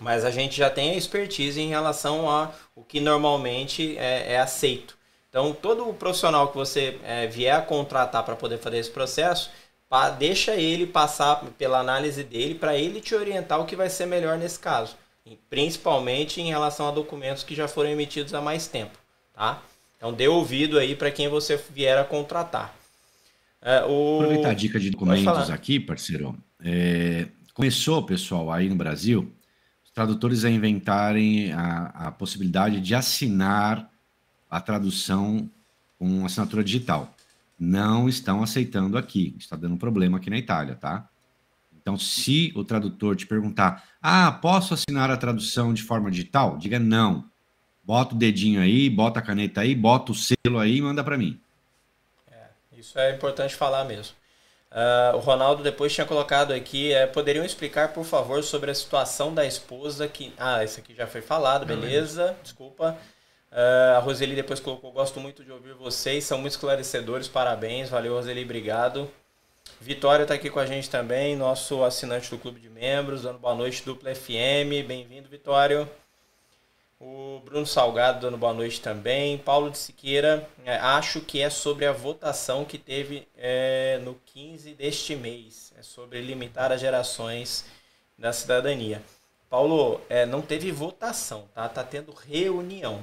mas 0.00 0.24
a 0.24 0.30
gente 0.30 0.56
já 0.56 0.70
tem 0.70 0.90
a 0.90 0.96
expertise 0.96 1.60
em 1.60 1.68
relação 1.68 2.28
a 2.28 2.50
o 2.74 2.82
que 2.82 2.98
normalmente 2.98 3.96
é, 3.98 4.34
é 4.34 4.40
aceito. 4.40 4.96
Então, 5.28 5.52
todo 5.52 5.88
o 5.88 5.94
profissional 5.94 6.48
que 6.48 6.56
você 6.56 6.98
é, 7.04 7.26
vier 7.26 7.54
a 7.54 7.62
contratar 7.62 8.24
para 8.24 8.34
poder 8.34 8.58
fazer 8.58 8.78
esse 8.78 8.90
processo, 8.90 9.50
pa, 9.88 10.10
deixa 10.10 10.56
ele 10.56 10.86
passar 10.86 11.36
pela 11.56 11.78
análise 11.78 12.24
dele 12.24 12.54
para 12.54 12.76
ele 12.76 13.00
te 13.00 13.14
orientar 13.14 13.60
o 13.60 13.66
que 13.66 13.76
vai 13.76 13.88
ser 13.88 14.06
melhor 14.06 14.36
nesse 14.36 14.58
caso, 14.58 14.96
principalmente 15.48 16.40
em 16.40 16.48
relação 16.48 16.88
a 16.88 16.90
documentos 16.90 17.44
que 17.44 17.54
já 17.54 17.68
foram 17.68 17.90
emitidos 17.90 18.34
há 18.34 18.40
mais 18.40 18.66
tempo, 18.66 18.98
tá? 19.32 19.62
Então, 19.96 20.12
dê 20.12 20.26
ouvido 20.26 20.78
aí 20.78 20.96
para 20.96 21.10
quem 21.10 21.28
você 21.28 21.62
vier 21.72 21.98
a 21.98 22.04
contratar. 22.04 22.74
É, 23.62 23.84
o... 23.84 24.16
Aproveitar 24.22 24.50
a 24.50 24.54
dica 24.54 24.80
de 24.80 24.90
documentos 24.90 25.50
aqui, 25.50 25.78
parceiro. 25.78 26.34
É, 26.64 27.26
começou, 27.52 28.02
pessoal, 28.02 28.50
aí 28.50 28.68
no 28.68 28.74
Brasil, 28.74 29.30
tradutores 29.94 30.44
a 30.44 30.50
inventarem 30.50 31.52
a, 31.52 31.86
a 32.06 32.10
possibilidade 32.10 32.80
de 32.80 32.94
assinar 32.94 33.90
a 34.50 34.60
tradução 34.60 35.48
com 35.98 36.24
assinatura 36.24 36.64
digital. 36.64 37.14
Não 37.58 38.08
estão 38.08 38.42
aceitando 38.42 38.96
aqui. 38.96 39.34
Está 39.38 39.56
dando 39.56 39.76
problema 39.76 40.18
aqui 40.18 40.30
na 40.30 40.38
Itália, 40.38 40.74
tá? 40.74 41.08
Então, 41.80 41.98
se 41.98 42.52
o 42.54 42.64
tradutor 42.64 43.16
te 43.16 43.26
perguntar, 43.26 43.84
ah, 44.02 44.30
posso 44.32 44.74
assinar 44.74 45.10
a 45.10 45.16
tradução 45.16 45.72
de 45.72 45.82
forma 45.82 46.10
digital? 46.10 46.58
Diga 46.58 46.78
não. 46.78 47.24
Bota 47.82 48.14
o 48.14 48.18
dedinho 48.18 48.60
aí, 48.60 48.88
bota 48.88 49.18
a 49.18 49.22
caneta 49.22 49.62
aí, 49.62 49.74
bota 49.74 50.12
o 50.12 50.14
selo 50.14 50.58
aí 50.58 50.76
e 50.76 50.82
manda 50.82 51.02
para 51.02 51.18
mim. 51.18 51.40
É, 52.30 52.48
isso 52.78 52.98
é 52.98 53.14
importante 53.14 53.54
falar 53.54 53.84
mesmo. 53.84 54.14
Uh, 54.70 55.16
o 55.16 55.18
Ronaldo 55.18 55.64
depois 55.64 55.92
tinha 55.92 56.06
colocado 56.06 56.52
aqui, 56.52 56.92
é, 56.92 57.04
poderiam 57.04 57.44
explicar, 57.44 57.92
por 57.92 58.04
favor, 58.04 58.42
sobre 58.44 58.70
a 58.70 58.74
situação 58.74 59.34
da 59.34 59.44
esposa 59.44 60.06
que... 60.06 60.32
Ah, 60.38 60.62
esse 60.62 60.78
aqui 60.78 60.94
já 60.94 61.08
foi 61.08 61.20
falado, 61.20 61.66
beleza, 61.66 62.36
desculpa. 62.40 62.96
Uh, 63.50 63.96
a 63.96 63.98
Roseli 63.98 64.36
depois 64.36 64.60
colocou, 64.60 64.92
gosto 64.92 65.18
muito 65.18 65.42
de 65.44 65.50
ouvir 65.50 65.74
vocês, 65.74 66.22
são 66.22 66.38
muito 66.38 66.52
esclarecedores, 66.52 67.26
parabéns, 67.26 67.88
valeu 67.88 68.14
Roseli, 68.14 68.44
obrigado. 68.44 69.10
Vitória 69.80 70.22
está 70.22 70.34
aqui 70.34 70.48
com 70.48 70.60
a 70.60 70.66
gente 70.66 70.88
também, 70.88 71.34
nosso 71.34 71.82
assinante 71.82 72.30
do 72.30 72.38
clube 72.38 72.60
de 72.60 72.68
membros, 72.68 73.22
dando 73.22 73.40
boa 73.40 73.54
noite, 73.56 73.82
Dupla 73.84 74.14
FM, 74.14 74.86
bem-vindo 74.86 75.28
Vitória. 75.28 75.90
O 77.02 77.40
Bruno 77.42 77.64
Salgado 77.64 78.20
dando 78.20 78.36
boa 78.36 78.52
noite 78.52 78.78
também. 78.78 79.38
Paulo 79.38 79.70
de 79.70 79.78
Siqueira, 79.78 80.46
é, 80.66 80.76
acho 80.76 81.22
que 81.22 81.40
é 81.40 81.48
sobre 81.48 81.86
a 81.86 81.92
votação 81.92 82.62
que 82.62 82.76
teve 82.76 83.26
é, 83.38 83.98
no 84.04 84.20
15 84.26 84.74
deste 84.74 85.16
mês. 85.16 85.72
É 85.78 85.82
sobre 85.82 86.20
limitar 86.20 86.70
as 86.70 86.78
gerações 86.78 87.64
da 88.18 88.34
cidadania. 88.34 89.02
Paulo, 89.48 89.98
é, 90.10 90.26
não 90.26 90.42
teve 90.42 90.70
votação, 90.70 91.48
tá? 91.54 91.66
Tá 91.70 91.82
tendo 91.82 92.12
reunião, 92.12 93.02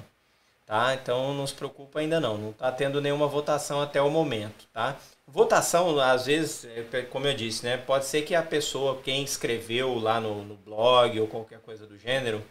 tá? 0.63 0.93
Então 0.93 1.33
não 1.33 1.47
se 1.47 1.55
preocupa 1.55 1.99
ainda 1.99 2.19
não. 2.19 2.37
Não 2.37 2.53
tá 2.53 2.71
tendo 2.71 3.01
nenhuma 3.01 3.25
votação 3.25 3.81
até 3.81 3.99
o 3.99 4.11
momento, 4.11 4.67
tá? 4.71 4.95
Votação, 5.25 5.99
às 5.99 6.27
vezes, 6.27 6.65
é, 6.93 7.01
como 7.01 7.25
eu 7.25 7.33
disse, 7.33 7.65
né? 7.65 7.77
Pode 7.77 8.05
ser 8.05 8.21
que 8.21 8.35
a 8.35 8.43
pessoa, 8.43 9.01
quem 9.01 9.23
escreveu 9.23 9.95
lá 9.95 10.21
no, 10.21 10.43
no 10.45 10.55
blog 10.55 11.19
ou 11.19 11.27
qualquer 11.27 11.59
coisa 11.61 11.87
do 11.87 11.97
gênero, 11.97 12.45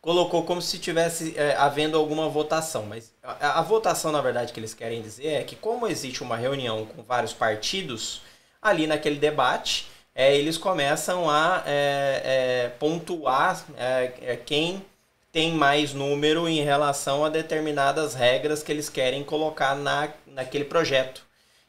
colocou 0.00 0.44
como 0.44 0.62
se 0.62 0.78
tivesse 0.78 1.34
é, 1.36 1.56
havendo 1.56 1.96
alguma 1.96 2.28
votação. 2.28 2.86
Mas 2.86 3.12
a, 3.22 3.58
a, 3.58 3.62
votação, 3.62 4.12
na 4.12 4.20
verdade, 4.20 4.52
que 4.52 4.60
eles 4.60 4.74
querem 4.74 5.02
dizer 5.02 5.28
é 5.28 5.44
que, 5.44 5.56
como 5.56 5.86
existe 5.86 6.22
uma 6.22 6.36
reunião 6.36 6.86
com 6.86 7.02
vários 7.02 7.32
partidos, 7.32 8.22
ali 8.60 8.86
naquele 8.86 9.16
debate, 9.16 9.88
é, 10.14 10.36
eles 10.36 10.56
começam 10.58 11.28
a 11.28 11.62
é, 11.66 12.22
é 12.24 12.68
pontuar 12.78 13.64
é, 13.76 14.12
é, 14.22 14.36
quem 14.36 14.84
tem 15.30 15.52
mais 15.52 15.92
número 15.92 16.48
em 16.48 16.62
relação 16.62 17.24
a 17.24 17.28
determinadas 17.28 18.14
regras 18.14 18.62
que 18.62 18.72
eles 18.72 18.88
querem 18.88 19.22
colocar 19.22 19.74
na, 19.76 20.08
naquele 20.26 20.64
projeto. 20.64 21.22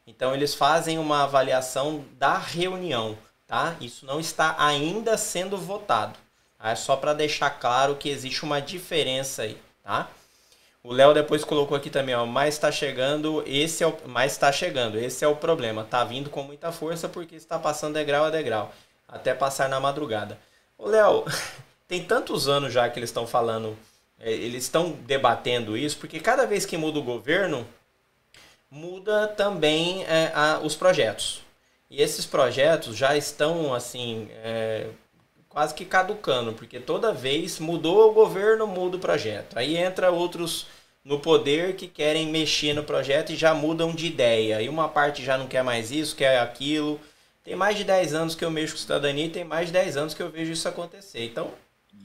Então, 0.08 0.34
eles 0.34 0.56
fazem 0.56 0.98
uma 0.98 1.24
avaliação 1.24 2.04
da 2.18 2.38
reunião. 2.38 3.18
Tá? 3.46 3.76
Isso 3.82 4.06
não 4.06 4.20
está 4.20 4.56
ainda 4.58 5.18
sendo 5.18 5.58
votado. 5.58 6.18
É 6.62 6.76
só 6.76 6.96
para 6.96 7.14
deixar 7.14 7.52
claro 7.52 7.96
que 7.96 8.10
existe 8.10 8.44
uma 8.44 8.62
diferença 8.62 9.44
aí, 9.44 9.58
tá? 9.82 10.10
O 10.84 10.94
Léo 10.94 11.14
depois 11.14 11.44
colocou 11.44 11.76
aqui 11.76 11.90
também, 11.90 12.16
ó, 12.16 12.26
mas 12.26 12.54
está 12.54 12.72
chegando, 12.72 13.44
esse 13.46 13.84
é 13.84 13.88
o, 13.88 13.98
mas 14.06 14.32
está 14.34 14.52
chegando, 14.52 14.98
esse 14.98 15.24
é 15.24 15.28
o 15.28 15.36
problema, 15.36 15.84
tá 15.84 16.04
vindo 16.04 16.30
com 16.30 16.42
muita 16.42 16.72
força 16.72 17.08
porque 17.10 17.36
está 17.36 17.60
passando 17.60 17.94
degrau 17.94 18.26
a 18.26 18.30
degrau, 18.30 18.74
até 19.08 19.34
passar 19.34 19.68
na 19.70 19.80
madrugada. 19.80 20.38
O 20.78 20.88
Léo, 20.88 21.26
tem 21.88 22.04
tantos 22.04 22.48
anos 22.48 22.74
já 22.74 22.90
que 22.90 22.98
eles 22.98 23.10
estão 23.10 23.28
falando, 23.28 23.78
é, 24.20 24.32
eles 24.32 24.64
estão 24.64 24.92
debatendo 24.92 25.78
isso, 25.78 25.98
porque 25.98 26.20
cada 26.20 26.46
vez 26.46 26.66
que 26.66 26.78
muda 26.78 27.00
o 27.00 27.04
governo, 27.04 27.68
muda 28.72 29.28
também 29.28 30.04
é, 30.06 30.32
a, 30.34 30.60
os 30.60 30.76
projetos. 30.76 31.42
E 31.90 32.02
esses 32.02 32.26
projetos 32.26 32.96
já 32.96 33.18
estão 33.18 33.74
assim 33.74 34.30
é, 34.44 34.88
quase 35.60 35.74
que 35.74 35.84
caducando, 35.84 36.54
porque 36.54 36.80
toda 36.80 37.12
vez 37.12 37.60
mudou 37.60 38.10
o 38.10 38.14
governo, 38.14 38.66
muda 38.66 38.96
o 38.96 39.00
projeto. 39.00 39.60
Aí 39.60 39.76
entra 39.76 40.10
outros 40.10 40.68
no 41.04 41.20
poder 41.20 41.76
que 41.76 41.86
querem 41.86 42.32
mexer 42.32 42.74
no 42.74 42.82
projeto 42.82 43.34
e 43.34 43.36
já 43.36 43.54
mudam 43.54 43.94
de 43.94 44.08
ideia. 44.08 44.62
E 44.62 44.70
uma 44.70 44.88
parte 44.88 45.22
já 45.22 45.38
não 45.38 45.48
quer 45.48 45.62
mais 45.62 45.92
isso, 45.92 46.16
quer 46.16 46.40
aquilo. 46.40 46.98
Tem 47.44 47.58
mais 47.58 47.76
de 47.76 47.84
10 47.84 48.14
anos 48.14 48.36
que 48.36 48.46
eu 48.46 48.50
mexo 48.50 48.76
com 48.76 48.80
cidadania 48.80 49.26
e 49.26 49.30
tem 49.30 49.44
mais 49.44 49.68
de 49.68 49.74
10 49.74 49.98
anos 49.98 50.14
que 50.14 50.24
eu 50.24 50.32
vejo 50.32 50.54
isso 50.54 50.66
acontecer. 50.66 51.26
Então. 51.26 51.52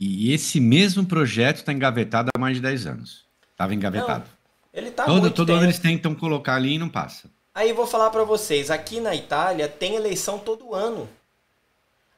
E 0.00 0.32
esse 0.32 0.58
mesmo 0.58 1.06
projeto 1.06 1.58
está 1.58 1.72
engavetado 1.72 2.30
há 2.34 2.38
mais 2.40 2.56
de 2.56 2.62
10 2.62 2.86
anos. 2.88 3.24
Estava 3.52 3.72
engavetado. 3.72 4.24
Não, 4.24 4.80
ele 4.80 4.90
tá 4.90 5.04
todo, 5.04 5.30
todo 5.30 5.52
ano 5.52 5.66
eles 5.66 5.78
tentam 5.78 6.12
colocar 6.12 6.56
ali 6.56 6.74
e 6.74 6.78
não 6.78 6.88
passa. 6.88 7.30
Aí 7.54 7.72
vou 7.72 7.86
falar 7.86 8.10
para 8.10 8.24
vocês, 8.24 8.68
aqui 8.68 8.98
na 8.98 9.14
Itália 9.14 9.68
tem 9.68 9.94
eleição 9.94 10.40
todo 10.40 10.74
ano. 10.74 11.08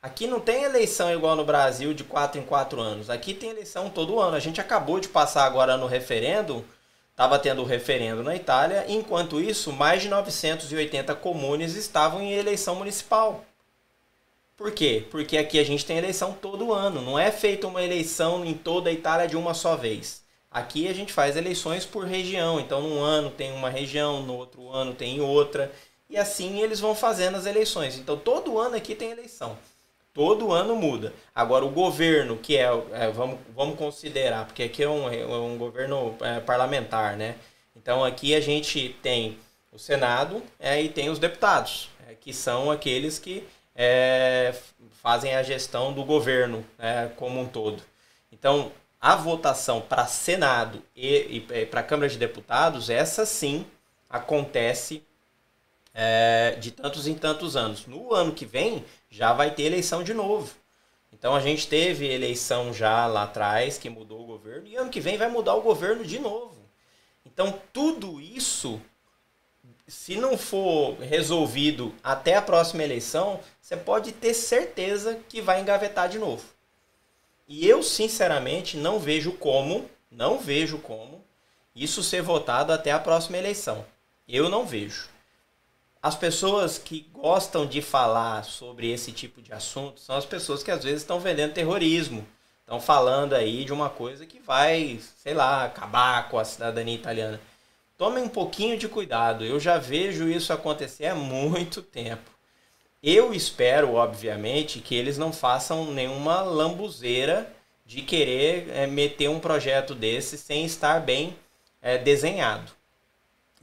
Aqui 0.07 0.29
não 0.29 0.39
tem 0.39 0.63
eleição 0.63 1.13
igual 1.13 1.35
no 1.35 1.45
Brasil 1.45 1.93
de 1.93 2.05
4 2.05 2.41
em 2.41 2.45
4 2.45 2.81
anos. 2.81 3.11
Aqui 3.11 3.35
tem 3.35 3.51
eleição 3.51 3.91
todo 3.91 4.21
ano. 4.21 4.37
A 4.37 4.41
gente 4.41 4.61
acabou 4.61 5.01
de 5.01 5.09
passar 5.09 5.45
agora 5.45 5.77
no 5.77 5.87
referendo 5.87 6.65
estava 7.11 7.39
tendo 7.39 7.63
o 7.63 7.65
referendo 7.65 8.23
na 8.23 8.37
Itália, 8.37 8.85
enquanto 8.89 9.41
isso, 9.41 9.73
mais 9.73 10.03
de 10.03 10.09
980 10.11 11.15
comunes 11.15 11.75
estavam 11.75 12.21
em 12.21 12.35
eleição 12.35 12.75
municipal. 12.75 13.43
Por 14.55 14.71
quê? 14.71 15.07
Porque 15.11 15.39
aqui 15.39 15.59
a 15.59 15.65
gente 15.65 15.87
tem 15.87 15.97
eleição 15.97 16.35
todo 16.35 16.75
ano, 16.75 17.01
não 17.01 17.19
é 17.19 17.31
feita 17.31 17.67
uma 17.67 17.83
eleição 17.83 18.45
em 18.45 18.53
toda 18.53 18.91
a 18.91 18.93
Itália 18.93 19.27
de 19.27 19.35
uma 19.35 19.55
só 19.55 19.75
vez. 19.77 20.23
Aqui 20.51 20.87
a 20.89 20.93
gente 20.93 21.11
faz 21.11 21.37
eleições 21.37 21.87
por 21.87 22.05
região, 22.05 22.61
então 22.61 22.83
num 22.83 23.01
ano 23.01 23.31
tem 23.31 23.51
uma 23.51 23.71
região, 23.71 24.23
no 24.23 24.37
outro 24.37 24.69
ano 24.71 24.93
tem 24.93 25.19
outra, 25.19 25.73
e 26.11 26.19
assim 26.19 26.61
eles 26.61 26.81
vão 26.81 26.95
fazendo 26.95 27.39
as 27.39 27.47
eleições. 27.47 27.97
Então 27.97 28.19
todo 28.19 28.59
ano 28.59 28.77
aqui 28.77 28.95
tem 28.95 29.11
eleição. 29.11 29.57
Todo 30.17 30.51
ano 30.51 30.75
muda. 30.75 31.13
Agora 31.35 31.63
o 31.63 31.69
governo, 31.69 32.39
que 32.39 32.57
é, 32.57 32.71
é 32.93 33.11
vamos, 33.11 33.39
vamos 33.55 33.77
considerar, 33.77 34.47
porque 34.47 34.63
aqui 34.63 34.83
é 34.83 34.89
um, 34.89 35.11
é 35.11 35.27
um 35.27 35.59
governo 35.59 36.17
é, 36.23 36.41
parlamentar, 36.41 37.19
né? 37.19 37.35
Então 37.77 38.03
aqui 38.03 38.35
a 38.35 38.41
gente 38.41 38.97
tem 39.03 39.37
o 39.71 39.79
Senado 39.79 40.43
é, 40.59 40.81
e 40.81 40.89
tem 40.89 41.11
os 41.11 41.19
deputados, 41.19 41.91
é, 42.09 42.15
que 42.15 42.33
são 42.33 42.71
aqueles 42.71 43.19
que 43.19 43.47
é, 43.75 44.55
fazem 45.03 45.35
a 45.35 45.43
gestão 45.43 45.93
do 45.93 46.03
governo 46.03 46.65
é, 46.79 47.11
como 47.15 47.39
um 47.39 47.47
todo. 47.47 47.83
Então, 48.33 48.73
a 48.99 49.17
votação 49.17 49.83
para 49.83 50.07
Senado 50.07 50.83
e, 50.97 51.45
e 51.51 51.67
para 51.67 51.83
Câmara 51.83 52.09
de 52.09 52.17
Deputados, 52.17 52.89
essa 52.89 53.27
sim 53.27 53.67
acontece 54.09 55.03
é, 55.97 56.57
de 56.61 56.71
tantos 56.71 57.07
em 57.07 57.15
tantos 57.15 57.57
anos. 57.57 57.87
No 57.87 58.13
ano 58.13 58.33
que 58.33 58.45
vem, 58.45 58.85
já 59.11 59.33
vai 59.33 59.51
ter 59.51 59.63
eleição 59.63 60.05
de 60.05 60.13
novo. 60.13 60.55
Então 61.11 61.35
a 61.35 61.41
gente 61.41 61.67
teve 61.67 62.07
eleição 62.07 62.75
já 62.75 63.07
lá 63.07 63.23
atrás 63.23 63.79
que 63.79 63.89
mudou 63.89 64.21
o 64.21 64.27
governo 64.27 64.69
e 64.69 64.77
ano 64.77 64.91
que 64.91 65.01
vem 65.01 65.17
vai 65.17 65.31
mudar 65.31 65.55
o 65.55 65.63
governo 65.63 66.05
de 66.05 66.19
novo. 66.19 66.57
Então 67.25 67.59
tudo 67.73 68.21
isso 68.21 68.81
se 69.89 70.17
não 70.17 70.37
for 70.37 70.99
resolvido 70.99 71.95
até 72.03 72.35
a 72.35 72.43
próxima 72.43 72.83
eleição, 72.83 73.41
você 73.61 73.77
pode 73.77 74.13
ter 74.13 74.35
certeza 74.35 75.19
que 75.29 75.41
vai 75.41 75.61
engavetar 75.61 76.09
de 76.09 76.19
novo. 76.19 76.45
E 77.49 77.67
eu, 77.69 77.83
sinceramente, 77.83 78.77
não 78.77 78.99
vejo 78.99 79.33
como, 79.33 79.89
não 80.11 80.39
vejo 80.39 80.79
como 80.79 81.25
isso 81.75 82.03
ser 82.03 82.21
votado 82.21 82.73
até 82.73 82.91
a 82.91 82.99
próxima 82.99 83.39
eleição. 83.39 83.85
Eu 84.27 84.49
não 84.49 84.67
vejo. 84.67 85.09
As 86.03 86.15
pessoas 86.15 86.79
que 86.79 87.09
gostam 87.13 87.67
de 87.67 87.83
falar 87.83 88.45
sobre 88.45 88.91
esse 88.91 89.13
tipo 89.13 89.43
de 89.43 89.53
assunto 89.53 90.01
são 90.01 90.17
as 90.17 90.25
pessoas 90.25 90.63
que 90.63 90.71
às 90.71 90.85
vezes 90.85 91.03
estão 91.03 91.19
vendendo 91.19 91.55
terrorismo. 91.55 92.27
Estão 92.61 92.81
falando 92.81 93.33
aí 93.33 93.65
de 93.65 93.73
uma 93.73 93.89
coisa 93.89 94.27
que 94.27 94.41
vai, 94.41 95.01
sei 95.17 95.35
lá, 95.35 95.65
acabar 95.65 96.29
com 96.29 96.39
a 96.39 96.45
cidadania 96.45 96.95
italiana. 96.95 97.41
Tomem 97.97 98.25
um 98.25 98.29
pouquinho 98.29 98.77
de 98.77 98.89
cuidado. 98.89 99.45
Eu 99.45 99.59
já 99.59 99.79
vejo 99.79 100.29
isso 100.29 100.53
acontecer 100.53 101.07
há 101.07 101.15
muito 101.15 101.81
tempo. 101.81 102.31
Eu 103.03 103.33
espero, 103.33 103.95
obviamente, 103.95 104.81
que 104.81 104.95
eles 104.95 105.17
não 105.17 105.33
façam 105.33 105.93
nenhuma 105.93 106.43
lambuzeira 106.43 107.53
de 107.87 108.03
querer 108.03 108.69
é, 108.71 108.87
meter 108.87 109.29
um 109.29 109.39
projeto 109.39 109.95
desse 109.95 110.37
sem 110.37 110.65
estar 110.65 111.01
bem 111.01 111.37
é, 111.81 111.97
desenhado. 111.97 112.73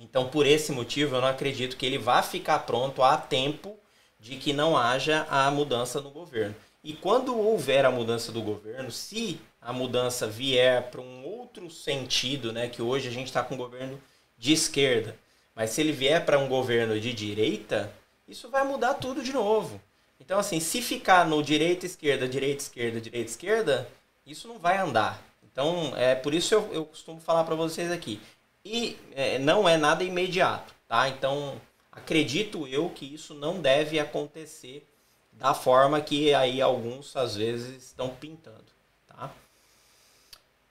Então, 0.03 0.27
por 0.27 0.45
esse 0.45 0.73
motivo, 0.73 1.15
eu 1.15 1.21
não 1.21 1.29
acredito 1.29 1.77
que 1.77 1.85
ele 1.85 1.97
vá 1.97 2.21
ficar 2.21 2.59
pronto 2.59 3.01
a 3.01 3.15
tempo 3.15 3.77
de 4.19 4.35
que 4.35 4.51
não 4.51 4.77
haja 4.77 5.25
a 5.29 5.49
mudança 5.49 6.01
no 6.01 6.11
governo. 6.11 6.53
E 6.83 6.91
quando 6.91 7.37
houver 7.37 7.85
a 7.85 7.91
mudança 7.91 8.29
do 8.29 8.41
governo, 8.41 8.91
se 8.91 9.39
a 9.61 9.71
mudança 9.71 10.27
vier 10.27 10.91
para 10.91 10.99
um 10.99 11.25
outro 11.25 11.69
sentido, 11.69 12.51
né, 12.51 12.67
que 12.67 12.81
hoje 12.81 13.07
a 13.07 13.11
gente 13.11 13.27
está 13.27 13.41
com 13.41 13.55
um 13.55 13.57
governo 13.57 13.97
de 14.37 14.51
esquerda. 14.51 15.15
Mas 15.55 15.69
se 15.69 15.79
ele 15.79 15.93
vier 15.93 16.25
para 16.25 16.37
um 16.37 16.49
governo 16.49 16.99
de 16.99 17.13
direita, 17.13 17.89
isso 18.27 18.49
vai 18.49 18.65
mudar 18.65 18.95
tudo 18.95 19.23
de 19.23 19.31
novo. 19.31 19.79
Então, 20.19 20.37
assim, 20.37 20.59
se 20.59 20.81
ficar 20.81 21.25
no 21.25 21.41
direita, 21.41 21.85
esquerda, 21.85 22.27
direita, 22.27 22.61
esquerda, 22.61 22.99
direita, 22.99 23.29
esquerda, 23.29 23.89
isso 24.25 24.49
não 24.49 24.59
vai 24.59 24.77
andar. 24.77 25.23
Então, 25.41 25.93
é 25.95 26.13
por 26.13 26.33
isso 26.33 26.53
eu, 26.53 26.69
eu 26.73 26.85
costumo 26.85 27.21
falar 27.21 27.45
para 27.45 27.55
vocês 27.55 27.89
aqui. 27.89 28.19
E 28.65 28.97
é, 29.13 29.37
não 29.39 29.67
é 29.67 29.75
nada 29.75 30.03
imediato, 30.03 30.73
tá? 30.87 31.09
Então, 31.09 31.59
acredito 31.91 32.65
eu 32.65 32.89
que 32.89 33.13
isso 33.13 33.33
não 33.33 33.59
deve 33.59 33.99
acontecer 33.99 34.87
da 35.33 35.53
forma 35.53 35.99
que 35.99 36.33
aí 36.33 36.61
alguns 36.61 37.15
às 37.17 37.35
vezes 37.35 37.83
estão 37.83 38.09
pintando, 38.09 38.65
tá? 39.05 39.29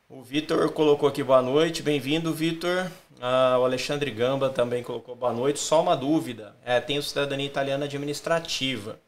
O 0.08 0.22
Vitor 0.22 0.70
colocou 0.72 1.08
aqui 1.08 1.22
boa 1.22 1.42
noite, 1.42 1.82
bem-vindo, 1.82 2.32
Vitor. 2.32 2.90
Ah, 3.20 3.58
o 3.58 3.64
Alexandre 3.64 4.10
Gamba 4.10 4.50
também 4.50 4.82
colocou 4.82 5.14
boa 5.14 5.32
noite. 5.32 5.58
Só 5.58 5.82
uma 5.82 5.96
dúvida: 5.96 6.56
é, 6.64 6.80
tenho 6.80 7.02
cidadania 7.02 7.46
italiana 7.46 7.84
administrativa. 7.84 8.98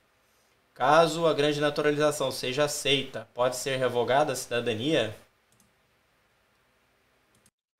Caso 0.74 1.26
a 1.26 1.32
grande 1.32 1.60
naturalização 1.60 2.30
seja 2.32 2.64
aceita, 2.64 3.28
pode 3.32 3.56
ser 3.56 3.76
revogada 3.76 4.32
a 4.32 4.36
cidadania? 4.36 5.16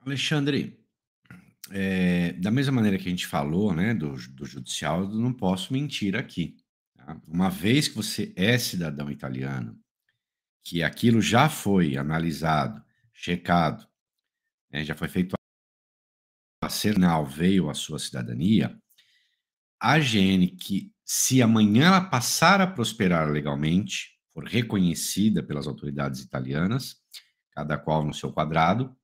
Alexandre, 0.07 0.77
é, 1.71 2.33
da 2.35 2.51
mesma 2.51 2.73
maneira 2.73 2.99
que 2.99 3.07
a 3.07 3.11
gente 3.11 3.27
falou 3.27 3.73
né, 3.75 3.95
do, 3.95 4.15
do 4.31 4.45
judicial, 4.45 5.03
eu 5.03 5.09
não 5.09 5.33
posso 5.33 5.73
mentir 5.73 6.17
aqui. 6.17 6.57
Tá? 6.95 7.21
Uma 7.27 7.49
vez 7.49 7.89
que 7.89 7.97
você 7.97 8.33
é 8.37 8.59
cidadão 8.59 9.11
italiano, 9.11 9.79
que 10.63 10.83
aquilo 10.83 11.21
já 11.21 11.49
foi 11.49 11.97
analisado, 11.97 12.83
checado, 13.13 13.87
né, 14.71 14.85
já 14.85 14.95
foi 14.95 15.09
feito 15.09 15.35
Senal 16.69 17.27
veio 17.27 17.69
a 17.69 17.75
sua 17.75 17.99
cidadania, 17.99 18.77
a 19.81 19.99
GN, 19.99 20.49
que 20.49 20.93
se 21.05 21.43
amanhã 21.43 21.89
ela 21.89 22.01
passar 22.01 22.61
a 22.61 22.67
prosperar 22.67 23.31
legalmente, 23.31 24.19
for 24.33 24.45
reconhecida 24.45 25.43
pelas 25.43 25.67
autoridades 25.67 26.21
italianas, 26.21 26.97
cada 27.53 27.77
qual 27.77 28.05
no 28.05 28.15
seu 28.15 28.33
quadrado, 28.33 28.97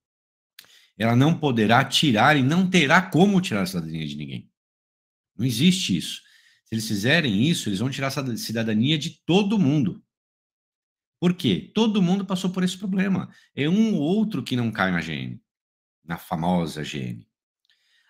ela 1.00 1.16
não 1.16 1.34
poderá 1.34 1.82
tirar 1.82 2.36
e 2.36 2.42
não 2.42 2.68
terá 2.68 3.00
como 3.00 3.40
tirar 3.40 3.62
a 3.62 3.66
cidadania 3.66 4.06
de 4.06 4.16
ninguém. 4.16 4.50
Não 5.34 5.46
existe 5.46 5.96
isso. 5.96 6.20
Se 6.66 6.74
eles 6.74 6.86
fizerem 6.86 7.48
isso, 7.48 7.70
eles 7.70 7.78
vão 7.78 7.88
tirar 7.88 8.08
a 8.08 8.36
cidadania 8.36 8.98
de 8.98 9.18
todo 9.24 9.58
mundo. 9.58 10.04
Por 11.18 11.32
quê? 11.32 11.72
Todo 11.74 12.02
mundo 12.02 12.26
passou 12.26 12.50
por 12.50 12.62
esse 12.62 12.76
problema. 12.76 13.34
É 13.54 13.66
um 13.66 13.94
ou 13.94 14.02
outro 14.02 14.42
que 14.42 14.54
não 14.54 14.70
cai 14.70 14.90
na 14.90 15.00
GN, 15.00 15.40
na 16.04 16.18
famosa 16.18 16.82
GN. 16.82 17.26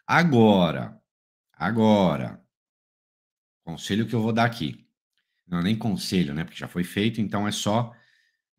Agora, 0.04 1.00
agora, 1.52 2.44
conselho 3.64 4.04
que 4.04 4.14
eu 4.16 4.20
vou 4.20 4.32
dar 4.32 4.46
aqui. 4.46 4.84
Não 5.46 5.60
é 5.60 5.62
nem 5.62 5.78
conselho, 5.78 6.34
né? 6.34 6.42
Porque 6.42 6.58
já 6.58 6.66
foi 6.66 6.82
feito, 6.82 7.20
então 7.20 7.46
é 7.46 7.52
só 7.52 7.94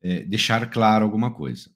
é, 0.02 0.24
deixar 0.24 0.70
claro 0.70 1.04
alguma 1.04 1.34
coisa. 1.34 1.70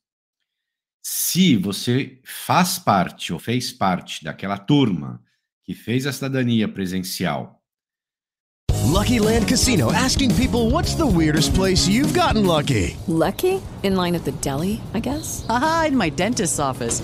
Se 1.07 1.55
você 1.55 2.17
faz 2.23 2.79
parte 2.79 3.31
ou 3.31 3.37
fez 3.37 3.71
parte 3.71 4.23
daquela 4.23 4.57
turma 4.57 5.21
que 5.63 5.75
fez 5.75 6.07
a 6.07 6.11
cidadania 6.11 6.67
presencial 6.67 7.61
Lucky 8.85 9.19
Land 9.19 9.45
Casino 9.47 9.91
asking 9.91 10.33
people 10.35 10.71
what's 10.71 10.95
the 10.95 11.05
weirdest 11.05 11.53
place 11.53 11.87
you've 11.87 12.17
gotten 12.17 12.47
lucky? 12.47 12.97
Lucky? 13.07 13.61
In 13.83 13.95
line 13.95 14.15
at 14.15 14.23
the 14.23 14.31
deli, 14.41 14.81
I 14.95 14.99
guess? 14.99 15.45
Aha, 15.47 15.89
in 15.89 15.95
my 15.95 16.09
dentist's 16.09 16.59
office. 16.59 17.03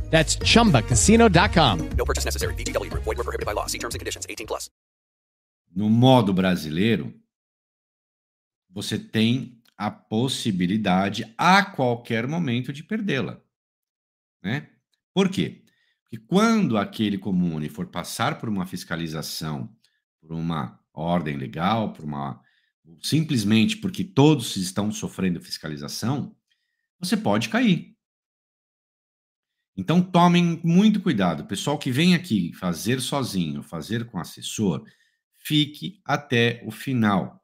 That's 0.11 0.37
chumbacasino.com. 0.43 1.77
No 1.97 2.05
purchase 2.05 2.25
necessary. 2.25 2.53
VGW 2.55 2.91
Group. 2.91 3.03
Void 3.05 3.17
were 3.17 3.23
prohibited 3.23 3.47
by 3.47 3.53
law. 3.53 3.65
See 3.67 3.79
terms 3.79 3.95
and 3.95 3.99
conditions. 3.99 4.27
18 4.29 4.45
plus. 4.45 4.69
No 5.73 5.89
modo 5.89 6.33
brasileiro, 6.33 7.13
você 8.69 8.99
tem 8.99 9.61
a 9.77 9.89
possibilidade 9.89 11.33
a 11.37 11.63
qualquer 11.63 12.27
momento 12.27 12.71
de 12.71 12.83
perdê-la. 12.83 13.41
Né? 14.43 14.69
Por 15.13 15.29
quê? 15.29 15.63
Porque 16.03 16.17
quando 16.27 16.77
aquele 16.77 17.17
comune 17.17 17.69
for 17.69 17.87
passar 17.87 18.37
por 18.37 18.49
uma 18.49 18.65
fiscalização, 18.65 19.73
por 20.19 20.33
uma 20.33 20.79
ordem 20.93 21.37
legal, 21.37 21.93
por 21.93 22.05
uma 22.05 22.41
simplesmente 23.01 23.77
porque 23.77 24.03
todos 24.03 24.55
estão 24.57 24.91
sofrendo 24.91 25.39
fiscalização, 25.39 26.35
você 26.99 27.15
pode 27.15 27.49
cair. 27.49 27.90
Então 29.75 30.01
tomem 30.01 30.59
muito 30.63 31.01
cuidado. 31.01 31.45
Pessoal 31.45 31.77
que 31.77 31.91
vem 31.91 32.13
aqui 32.13 32.53
fazer 32.53 32.99
sozinho, 32.99 33.63
fazer 33.63 34.05
com 34.05 34.19
assessor, 34.19 34.83
fique 35.33 36.01
até 36.05 36.61
o 36.65 36.71
final. 36.71 37.41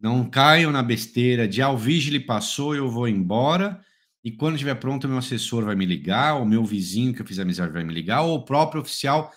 Não 0.00 0.28
caiam 0.28 0.72
na 0.72 0.82
besteira 0.82 1.46
de 1.46 1.62
ah, 1.62 1.70
o 1.70 1.76
vigile 1.76 2.20
passou, 2.20 2.74
eu 2.74 2.90
vou 2.90 3.08
embora 3.08 3.84
e 4.24 4.30
quando 4.30 4.54
estiver 4.54 4.76
pronto, 4.76 5.08
meu 5.08 5.18
assessor 5.18 5.64
vai 5.64 5.74
me 5.74 5.84
ligar, 5.84 6.40
o 6.40 6.44
meu 6.44 6.64
vizinho 6.64 7.12
que 7.12 7.20
eu 7.20 7.26
fiz 7.26 7.40
amizade 7.40 7.72
vai 7.72 7.82
me 7.82 7.92
ligar, 7.92 8.22
ou 8.22 8.36
o 8.36 8.44
próprio 8.44 8.80
oficial 8.80 9.32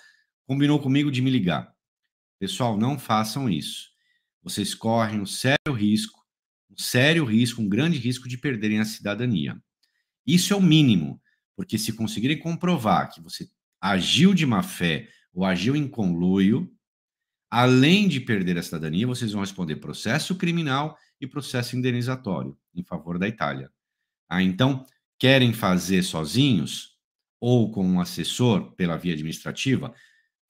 combinou 0.45 0.79
comigo 0.79 1.11
de 1.11 1.21
me 1.21 1.31
ligar. 1.31 1.73
Pessoal, 2.39 2.77
não 2.77 2.99
façam 2.99 3.49
isso. 3.49 3.89
Vocês 4.43 4.75
correm 4.75 5.19
um 5.19 5.25
sério 5.25 5.73
risco, 5.73 6.19
um 6.69 6.77
sério 6.77 7.25
risco, 7.25 7.61
um 7.63 7.67
grande 7.67 7.97
risco 7.97 8.29
de 8.29 8.37
perderem 8.37 8.79
a 8.79 8.85
cidadania. 8.85 9.59
Isso 10.25 10.53
é 10.53 10.55
o 10.55 10.61
mínimo, 10.61 11.19
porque 11.55 11.77
se 11.77 11.93
conseguirem 11.93 12.37
comprovar 12.37 13.09
que 13.11 13.21
você 13.21 13.49
agiu 13.79 14.33
de 14.33 14.45
má 14.45 14.61
fé 14.61 15.09
ou 15.33 15.45
agiu 15.45 15.75
em 15.75 15.87
conluio, 15.87 16.71
além 17.49 18.07
de 18.07 18.19
perder 18.19 18.57
a 18.57 18.63
cidadania, 18.63 19.07
vocês 19.07 19.31
vão 19.31 19.41
responder 19.41 19.77
processo 19.77 20.35
criminal 20.35 20.97
e 21.19 21.27
processo 21.27 21.75
indenizatório 21.75 22.57
em 22.73 22.83
favor 22.83 23.17
da 23.17 23.27
Itália. 23.27 23.71
Ah, 24.27 24.41
então, 24.41 24.85
querem 25.17 25.53
fazer 25.53 26.03
sozinhos 26.03 26.97
ou 27.39 27.71
com 27.71 27.85
um 27.85 28.01
assessor 28.01 28.71
pela 28.73 28.97
via 28.97 29.13
administrativa? 29.13 29.93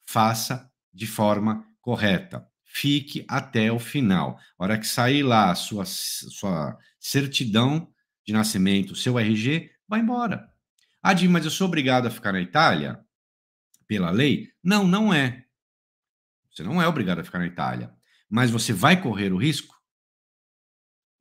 Faça 0.06 0.72
de 0.93 1.06
forma 1.06 1.66
correta. 1.82 2.47
Fique 2.64 3.26
até 3.28 3.72
o 3.72 3.80
final. 3.80 4.39
A 4.58 4.64
hora 4.64 4.80
que 4.80 4.88
sair 4.88 5.24
lá 5.24 5.51
a 5.51 5.56
sua, 5.56 5.86
sua 5.86 6.78
certidão 6.99 7.88
de 8.26 8.34
nascimento, 8.34 8.95
seu 8.95 9.20
RG, 9.20 9.70
vai 9.88 9.99
embora. 9.99 10.55
Ah, 11.08 11.14
mas 11.30 11.45
eu 11.45 11.51
sou 11.51 11.68
obrigado 11.68 12.08
a 12.08 12.10
ficar 12.10 12.32
na 12.32 12.41
Itália 12.41 12.99
pela 13.86 14.10
lei? 14.10 14.49
Não, 14.64 14.88
não 14.88 15.14
é. 15.14 15.45
Você 16.49 16.64
não 16.64 16.82
é 16.82 16.88
obrigado 16.88 17.20
a 17.20 17.24
ficar 17.24 17.38
na 17.38 17.45
Itália. 17.45 17.93
Mas 18.28 18.49
você 18.49 18.74
vai 18.74 18.99
correr 18.99 19.32
o 19.32 19.38
risco 19.38 19.80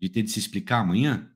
de 0.00 0.08
ter 0.08 0.22
de 0.22 0.30
se 0.30 0.38
explicar 0.38 0.78
amanhã? 0.78 1.30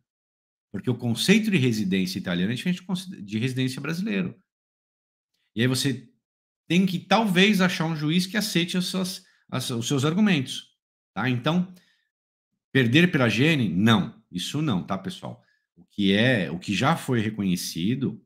Porque 0.73 0.89
o 0.89 0.97
conceito 0.97 1.51
de 1.51 1.59
residência 1.59 2.19
italiana 2.19 2.53
é 2.53 2.55
diferente 2.55 2.83
de 3.23 3.39
residência 3.39 3.83
brasileiro. 3.83 4.35
E 5.55 5.61
aí 5.61 5.67
você 5.67 6.09
tem 6.67 6.87
que 6.87 6.99
talvez 6.99 7.61
achar 7.61 7.85
um 7.85 7.97
juiz 7.97 8.27
que 8.27 8.39
aceite 8.39 8.79
as 8.79 8.87
suas, 8.87 9.27
as, 9.51 9.69
os 9.69 9.87
seus 9.87 10.07
argumentos. 10.07 10.75
Tá? 11.13 11.29
Então, 11.29 11.71
perder 12.73 13.13
pela 13.13 13.29
gene? 13.29 13.69
Não, 13.69 14.25
isso 14.33 14.63
não, 14.63 14.83
tá, 14.83 14.97
pessoal? 14.97 15.45
O 15.77 15.85
que 15.85 16.15
é, 16.15 16.51
o 16.51 16.59
que 16.59 16.75
já 16.75 16.97
foi 16.97 17.21
reconhecido, 17.21 18.25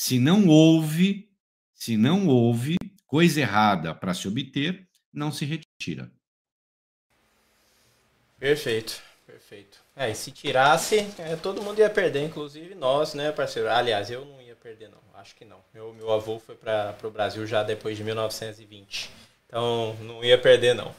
se 0.00 0.18
não 0.18 0.48
houve, 0.48 1.28
se 1.74 1.94
não 1.94 2.26
houve 2.26 2.78
coisa 3.06 3.38
errada 3.38 3.94
para 3.94 4.14
se 4.14 4.26
obter, 4.26 4.88
não 5.12 5.30
se 5.30 5.44
retira. 5.44 6.10
Perfeito, 8.38 8.98
perfeito. 9.26 9.78
É, 9.94 10.10
e 10.10 10.14
se 10.14 10.30
tirasse, 10.30 11.06
é, 11.18 11.36
todo 11.36 11.62
mundo 11.62 11.80
ia 11.80 11.90
perder, 11.90 12.24
inclusive 12.24 12.74
nós, 12.74 13.12
né, 13.12 13.30
parceiro? 13.30 13.68
Aliás, 13.68 14.10
eu 14.10 14.24
não 14.24 14.40
ia 14.40 14.56
perder, 14.56 14.88
não. 14.88 15.20
Acho 15.20 15.36
que 15.36 15.44
não. 15.44 15.58
Meu, 15.74 15.92
meu 15.92 16.10
avô 16.10 16.38
foi 16.38 16.54
para 16.54 16.96
o 17.04 17.10
Brasil 17.10 17.46
já 17.46 17.62
depois 17.62 17.98
de 17.98 18.02
1920. 18.02 19.10
Então, 19.46 19.94
não 20.00 20.24
ia 20.24 20.38
perder, 20.38 20.74
não. 20.74 20.94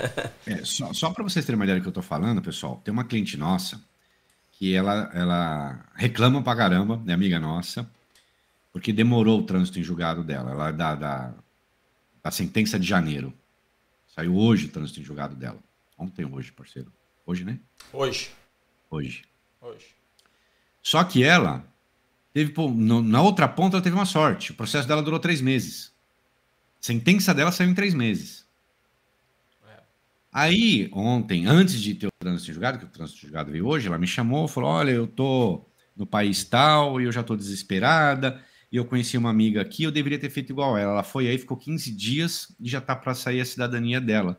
é, 0.48 0.64
só 0.64 0.94
só 0.94 1.10
para 1.10 1.22
vocês 1.22 1.44
terem 1.44 1.56
uma 1.56 1.66
ideia 1.66 1.78
do 1.78 1.82
que 1.82 1.88
eu 1.88 1.90
estou 1.90 2.02
falando, 2.02 2.40
pessoal, 2.40 2.80
tem 2.82 2.90
uma 2.90 3.04
cliente 3.04 3.36
nossa 3.36 3.78
que 4.52 4.74
ela, 4.74 5.10
ela 5.12 5.84
reclama 5.94 6.42
pra 6.42 6.56
caramba, 6.56 7.02
é 7.06 7.12
amiga 7.12 7.38
nossa, 7.38 7.86
porque 8.76 8.92
demorou 8.92 9.40
o 9.40 9.42
trânsito 9.42 9.80
em 9.80 9.82
julgado 9.82 10.22
dela. 10.22 10.50
Ela 10.50 10.70
da, 10.70 10.94
da, 10.94 11.34
da 12.22 12.30
sentença 12.30 12.78
de 12.78 12.86
janeiro. 12.86 13.32
Saiu 14.06 14.36
hoje 14.36 14.66
o 14.66 14.68
trânsito 14.68 15.00
em 15.00 15.02
julgado 15.02 15.34
dela. 15.34 15.58
Ontem, 15.96 16.26
hoje, 16.26 16.52
parceiro. 16.52 16.92
Hoje, 17.24 17.42
né? 17.42 17.58
Hoje. 17.90 18.30
Hoje. 18.90 19.24
Hoje. 19.62 19.86
Só 20.82 21.02
que 21.04 21.24
ela 21.24 21.64
teve, 22.34 22.52
pô, 22.52 22.68
no, 22.68 23.00
na 23.02 23.22
outra 23.22 23.48
ponta, 23.48 23.76
ela 23.76 23.82
teve 23.82 23.96
uma 23.96 24.04
sorte. 24.04 24.52
O 24.52 24.54
processo 24.54 24.86
dela 24.86 25.02
durou 25.02 25.18
três 25.18 25.40
meses. 25.40 25.90
A 26.78 26.84
sentença 26.84 27.32
dela 27.32 27.52
saiu 27.52 27.70
em 27.70 27.74
três 27.74 27.94
meses. 27.94 28.46
É. 29.66 29.80
Aí, 30.30 30.90
ontem, 30.92 31.46
antes 31.46 31.80
de 31.80 31.94
ter 31.94 32.08
o 32.08 32.12
trânsito 32.18 32.52
julgado, 32.52 32.78
que 32.78 32.84
o 32.84 32.88
trânsito 32.88 33.22
julgado 33.22 33.50
veio 33.50 33.66
hoje, 33.66 33.88
ela 33.88 33.98
me 33.98 34.06
chamou, 34.06 34.46
falou: 34.46 34.68
Olha, 34.68 34.90
eu 34.90 35.06
tô 35.06 35.64
no 35.96 36.04
país 36.04 36.44
tal 36.44 37.00
e 37.00 37.04
eu 37.04 37.12
já 37.12 37.22
tô 37.22 37.34
desesperada. 37.34 38.44
E 38.76 38.78
eu 38.78 38.84
conheci 38.84 39.16
uma 39.16 39.30
amiga 39.30 39.62
aqui, 39.62 39.84
eu 39.84 39.90
deveria 39.90 40.18
ter 40.18 40.28
feito 40.28 40.50
igual 40.50 40.76
ela. 40.76 40.92
Ela 40.92 41.02
foi 41.02 41.28
aí, 41.28 41.38
ficou 41.38 41.56
15 41.56 41.90
dias 41.92 42.54
e 42.60 42.68
já 42.68 42.78
tá 42.78 42.94
para 42.94 43.14
sair 43.14 43.40
a 43.40 43.44
cidadania 43.46 43.98
dela. 43.98 44.38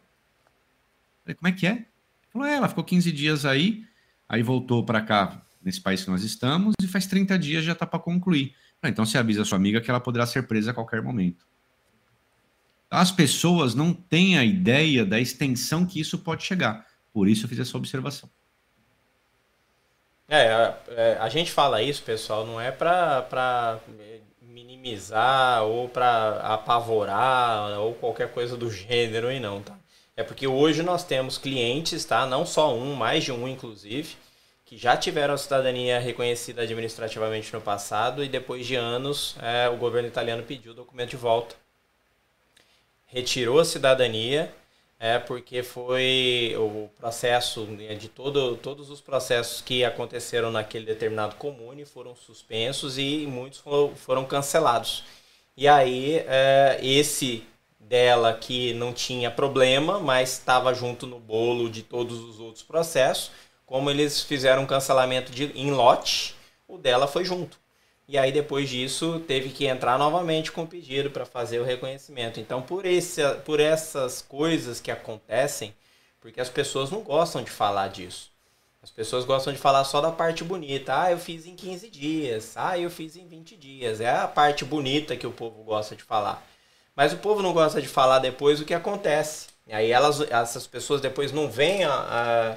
falei, 1.23 1.33
como 1.33 1.47
é 1.47 1.51
que 1.51 1.65
é? 1.65 1.87
Falou, 2.31 2.47
é, 2.47 2.53
ela 2.53 2.69
ficou 2.69 2.83
15 2.83 3.11
dias 3.11 3.45
aí, 3.47 3.83
aí 4.29 4.43
voltou 4.43 4.85
para 4.85 5.01
cá, 5.01 5.41
nesse 5.59 5.81
país 5.81 6.03
que 6.03 6.11
nós 6.11 6.23
estamos, 6.23 6.75
e 6.79 6.85
faz 6.85 7.07
30 7.07 7.39
dias 7.39 7.65
já 7.65 7.71
está 7.71 7.83
para 7.87 7.97
concluir. 7.97 8.53
Então 8.83 9.07
você 9.07 9.17
avisa 9.17 9.41
a 9.41 9.45
sua 9.45 9.55
amiga 9.55 9.81
que 9.81 9.89
ela 9.89 9.99
poderá 9.99 10.27
ser 10.27 10.45
presa 10.45 10.69
a 10.69 10.73
qualquer 10.75 11.01
momento. 11.01 11.43
As 12.91 13.11
pessoas 13.11 13.73
não 13.73 13.91
têm 13.91 14.37
a 14.37 14.45
ideia 14.45 15.03
da 15.03 15.19
extensão 15.19 15.83
que 15.83 15.99
isso 15.99 16.19
pode 16.19 16.43
chegar. 16.43 16.85
Por 17.11 17.27
isso 17.27 17.45
eu 17.45 17.49
fiz 17.49 17.57
essa 17.57 17.75
observação. 17.75 18.29
É, 20.29 20.75
é 20.89 21.17
a 21.19 21.27
gente 21.27 21.51
fala 21.51 21.81
isso, 21.81 22.03
pessoal, 22.03 22.45
não 22.45 22.61
é 22.61 22.69
para 22.69 23.79
minimizar 24.87 25.63
ou 25.63 25.89
para 25.89 26.37
apavorar 26.53 27.79
ou 27.79 27.93
qualquer 27.95 28.31
coisa 28.31 28.55
do 28.55 28.71
gênero 28.71 29.27
aí 29.27 29.39
não, 29.39 29.61
tá? 29.61 29.77
É 30.15 30.23
porque 30.23 30.47
hoje 30.47 30.81
nós 30.81 31.03
temos 31.03 31.37
clientes, 31.37 32.03
tá? 32.05 32.25
Não 32.25 32.45
só 32.45 32.73
um, 32.73 32.95
mais 32.95 33.23
de 33.23 33.31
um 33.31 33.47
inclusive, 33.47 34.15
que 34.65 34.77
já 34.77 34.97
tiveram 34.97 35.33
a 35.33 35.37
cidadania 35.37 35.99
reconhecida 35.99 36.63
administrativamente 36.63 37.53
no 37.53 37.61
passado 37.61 38.23
e 38.23 38.29
depois 38.29 38.65
de 38.65 38.75
anos 38.75 39.35
é, 39.41 39.69
o 39.69 39.77
governo 39.77 40.07
italiano 40.07 40.43
pediu 40.43 40.71
o 40.71 40.75
documento 40.75 41.11
de 41.11 41.17
volta. 41.17 41.55
Retirou 43.05 43.59
a 43.59 43.65
cidadania 43.65 44.51
é 44.99 45.19
porque 45.19 45.61
foi 45.61 46.55
o 46.57 46.89
processo 46.97 47.61
né, 47.65 47.95
de 47.95 48.07
todo, 48.09 48.55
todos 48.57 48.89
os 48.89 48.99
processos 48.99 49.61
que 49.61 49.85
aconteceram 49.85 50.51
naquele 50.51 50.85
determinado 50.85 51.35
comune 51.35 51.85
foram 51.85 52.15
suspensos 52.15 52.97
e 52.97 53.27
muitos 53.27 53.63
foram 53.95 54.25
cancelados. 54.25 55.03
E 55.55 55.67
aí 55.67 56.23
é, 56.27 56.79
esse 56.81 57.43
dela 57.79 58.33
que 58.33 58.73
não 58.73 58.91
tinha 58.91 59.31
problema, 59.31 59.99
mas 59.99 60.33
estava 60.33 60.73
junto 60.73 61.07
no 61.07 61.19
bolo 61.19 61.69
de 61.69 61.83
todos 61.83 62.19
os 62.19 62.39
outros 62.39 62.63
processos. 62.63 63.31
Como 63.65 63.89
eles 63.89 64.21
fizeram 64.23 64.65
cancelamento 64.65 65.31
de, 65.31 65.45
em 65.55 65.71
lote, 65.71 66.35
o 66.67 66.77
dela 66.77 67.07
foi 67.07 67.23
junto. 67.23 67.57
E 68.07 68.17
aí 68.17 68.31
depois 68.31 68.69
disso 68.69 69.19
teve 69.27 69.49
que 69.49 69.65
entrar 69.65 69.99
novamente 69.99 70.51
com 70.51 70.63
o 70.63 70.67
pedido 70.67 71.11
para 71.11 71.25
fazer 71.25 71.59
o 71.59 71.63
reconhecimento. 71.63 72.39
Então 72.39 72.61
por, 72.61 72.85
esse, 72.85 73.21
por 73.45 73.59
essas 73.59 74.21
coisas 74.21 74.79
que 74.79 74.89
acontecem, 74.89 75.75
porque 76.21 76.39
as 76.39 76.49
pessoas 76.49 76.89
não 76.89 77.01
gostam 77.01 77.43
de 77.43 77.51
falar 77.51 77.89
disso. 77.89 78.31
As 78.81 78.91
pessoas 78.91 79.25
gostam 79.25 79.51
de 79.51 79.59
falar 79.59 79.83
só 79.83 79.99
da 79.99 80.11
parte 80.11 80.45
bonita. 80.45 81.03
Ah, 81.03 81.11
eu 81.11 81.17
fiz 81.17 81.45
em 81.45 81.55
15 81.55 81.89
dias. 81.89 82.53
Ah, 82.55 82.79
eu 82.79 82.89
fiz 82.89 83.17
em 83.17 83.27
20 83.27 83.57
dias. 83.57 83.99
É 83.99 84.09
a 84.09 84.27
parte 84.27 84.63
bonita 84.63 85.17
que 85.17 85.27
o 85.27 85.31
povo 85.31 85.61
gosta 85.63 85.93
de 85.93 86.03
falar. 86.03 86.41
Mas 86.95 87.11
o 87.11 87.17
povo 87.17 87.41
não 87.41 87.51
gosta 87.51 87.81
de 87.81 87.87
falar 87.87 88.19
depois 88.19 88.61
o 88.61 88.65
que 88.65 88.73
acontece. 88.73 89.47
E 89.67 89.73
aí 89.73 89.91
elas, 89.91 90.21
essas 90.21 90.65
pessoas 90.65 91.01
depois 91.01 91.33
não 91.33 91.51
vêm 91.51 91.83
a, 91.83 91.91
a, 91.91 92.55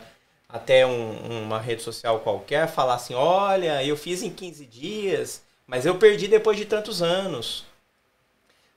até 0.53 0.87
um, 0.87 1.43
uma 1.45 1.61
rede 1.61 1.83
social 1.83 2.21
qualquer 2.21 2.69
falar 2.69 2.95
assim, 2.95 3.15
olha, 3.15 3.85
eu 3.85 3.97
fiz 3.97 4.23
em 4.23 4.31
15 4.31 4.67
dias, 4.67 5.43
mas 5.67 5.87
eu 5.87 5.97
perdi 5.97 6.29
depois 6.29 6.57
de 6.57 6.65
tantos 6.65 7.03
anos. 7.03 7.65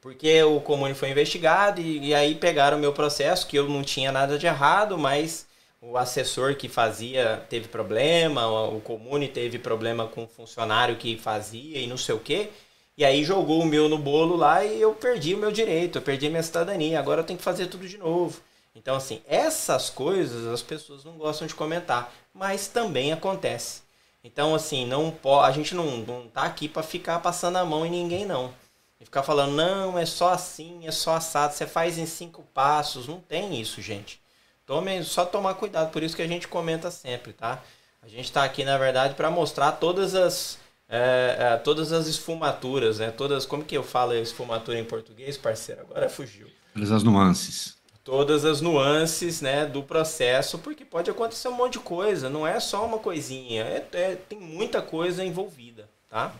Porque 0.01 0.43
o 0.43 0.59
comune 0.59 0.93
foi 0.93 1.09
investigado 1.09 1.79
e, 1.79 2.09
e 2.09 2.13
aí 2.13 2.35
pegaram 2.35 2.77
o 2.77 2.79
meu 2.79 2.91
processo, 2.93 3.47
que 3.47 3.57
eu 3.57 3.69
não 3.69 3.81
tinha 3.81 4.11
nada 4.11 4.37
de 4.37 4.45
errado, 4.45 4.97
mas 4.97 5.47
o 5.81 5.97
assessor 5.97 6.55
que 6.55 6.69
fazia 6.69 7.43
teve 7.49 7.67
problema, 7.67 8.47
o 8.69 8.79
comune 8.81 9.27
teve 9.27 9.57
problema 9.59 10.07
com 10.07 10.23
o 10.23 10.27
funcionário 10.27 10.95
que 10.97 11.17
fazia 11.17 11.79
e 11.79 11.87
não 11.87 11.97
sei 11.97 12.15
o 12.15 12.19
quê. 12.19 12.49
E 12.97 13.03
aí 13.03 13.23
jogou 13.23 13.61
o 13.61 13.65
meu 13.65 13.89
no 13.89 13.97
bolo 13.97 14.35
lá 14.35 14.63
e 14.63 14.79
eu 14.79 14.93
perdi 14.93 15.33
o 15.33 15.37
meu 15.37 15.51
direito, 15.51 15.97
eu 15.97 16.01
perdi 16.01 16.27
a 16.27 16.29
minha 16.29 16.43
cidadania, 16.43 16.99
agora 16.99 17.21
eu 17.21 17.25
tenho 17.25 17.39
que 17.39 17.43
fazer 17.45 17.67
tudo 17.67 17.87
de 17.87 17.97
novo. 17.97 18.39
Então, 18.75 18.95
assim, 18.95 19.21
essas 19.27 19.89
coisas 19.89 20.47
as 20.47 20.61
pessoas 20.61 21.03
não 21.03 21.13
gostam 21.13 21.47
de 21.47 21.55
comentar, 21.55 22.11
mas 22.33 22.67
também 22.67 23.13
acontece. 23.13 23.81
Então, 24.23 24.55
assim, 24.55 24.85
não 24.85 25.11
pode, 25.11 25.47
a 25.47 25.51
gente 25.51 25.75
não, 25.75 25.97
não 25.97 26.27
tá 26.27 26.43
aqui 26.43 26.67
para 26.67 26.81
ficar 26.81 27.19
passando 27.19 27.57
a 27.57 27.65
mão 27.65 27.85
em 27.85 27.91
ninguém, 27.91 28.25
não. 28.25 28.53
E 28.99 29.05
ficar 29.05 29.21
falando, 29.21 29.53
não, 29.53 29.99
é 29.99 30.05
só 30.05 30.29
assim, 30.29 30.87
é 30.87 30.91
só 30.91 31.15
assado, 31.15 31.53
você 31.53 31.67
faz 31.67 31.97
em 31.97 32.05
cinco 32.05 32.41
passos. 32.53 33.07
Não 33.07 33.19
tem 33.19 33.59
isso, 33.59 33.81
gente. 33.81 34.21
Tome, 34.65 35.03
só 35.03 35.25
tomar 35.25 35.55
cuidado, 35.55 35.91
por 35.91 36.01
isso 36.01 36.15
que 36.15 36.21
a 36.21 36.27
gente 36.27 36.47
comenta 36.47 36.89
sempre, 36.89 37.33
tá? 37.33 37.61
A 38.01 38.07
gente 38.07 38.25
está 38.25 38.43
aqui, 38.43 38.63
na 38.63 38.77
verdade, 38.77 39.13
para 39.13 39.29
mostrar 39.29 39.73
todas 39.73 40.15
as 40.15 40.57
é, 40.87 41.35
é, 41.39 41.57
todas 41.57 41.91
as 41.91 42.07
esfumaturas, 42.07 42.99
né? 42.99 43.11
Todas, 43.11 43.45
como 43.45 43.63
que 43.63 43.75
eu 43.75 43.83
falo 43.83 44.13
esfumatura 44.13 44.77
em 44.77 44.85
português, 44.85 45.37
parceiro? 45.37 45.81
Agora 45.81 46.09
fugiu. 46.09 46.47
Todas 46.73 46.91
as 46.91 47.03
nuances. 47.03 47.75
Todas 48.03 48.43
as 48.43 48.59
nuances, 48.59 49.41
né, 49.41 49.65
do 49.65 49.81
processo, 49.81 50.59
porque 50.59 50.83
pode 50.83 51.09
acontecer 51.09 51.47
um 51.47 51.53
monte 51.53 51.73
de 51.73 51.79
coisa. 51.79 52.29
Não 52.29 52.45
é 52.45 52.59
só 52.59 52.85
uma 52.85 52.99
coisinha, 52.99 53.63
é, 53.63 53.87
é 53.93 54.15
tem 54.15 54.39
muita 54.39 54.81
coisa 54.81 55.23
envolvida, 55.23 55.89
tá? 56.09 56.33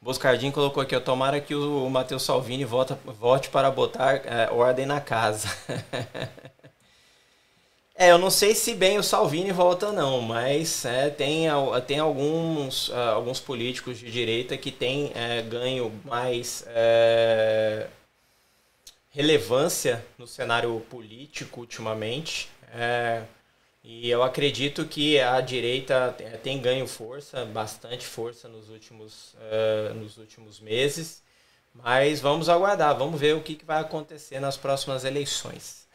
Boscardinho 0.00 0.50
colocou 0.50 0.82
aqui, 0.82 0.98
tomara 0.98 1.40
que 1.40 1.54
o, 1.54 1.88
Matheus 1.88 2.24
Salvini 2.24 2.64
volta, 2.64 2.98
volte 3.04 3.50
para 3.50 3.70
botar 3.70 4.16
é, 4.26 4.50
ordem 4.50 4.84
na 4.86 5.00
casa. 5.00 5.48
É, 7.94 8.10
eu 8.10 8.18
não 8.18 8.30
sei 8.30 8.54
se 8.54 8.74
bem 8.74 8.98
o 8.98 9.02
Salvini 9.02 9.52
volta 9.52 9.92
não, 9.92 10.20
mas 10.22 10.84
é, 10.84 11.10
tem, 11.10 11.46
tem 11.86 11.98
alguns, 11.98 12.88
uh, 12.88 12.94
alguns 13.14 13.38
políticos 13.38 13.98
de 13.98 14.10
direita 14.10 14.56
que 14.56 14.72
têm 14.72 15.12
é, 15.14 15.42
ganho 15.42 15.92
mais 16.04 16.64
é, 16.68 17.86
relevância 19.12 20.04
no 20.18 20.26
cenário 20.26 20.80
político 20.90 21.60
ultimamente. 21.60 22.48
É, 22.74 23.22
e 23.84 24.08
eu 24.08 24.22
acredito 24.22 24.84
que 24.86 25.20
a 25.20 25.40
direita 25.40 26.16
tem 26.42 26.60
ganho 26.60 26.86
força, 26.86 27.44
bastante 27.44 28.06
força 28.06 28.48
nos 28.48 28.70
últimos, 28.70 29.34
uh, 29.34 29.94
nos 29.94 30.18
últimos 30.18 30.60
meses. 30.60 31.22
Mas 31.74 32.20
vamos 32.20 32.48
aguardar, 32.48 32.96
vamos 32.96 33.20
ver 33.20 33.34
o 33.34 33.40
que, 33.40 33.54
que 33.54 33.64
vai 33.64 33.80
acontecer 33.80 34.40
nas 34.40 34.56
próximas 34.56 35.04
eleições. 35.04 35.86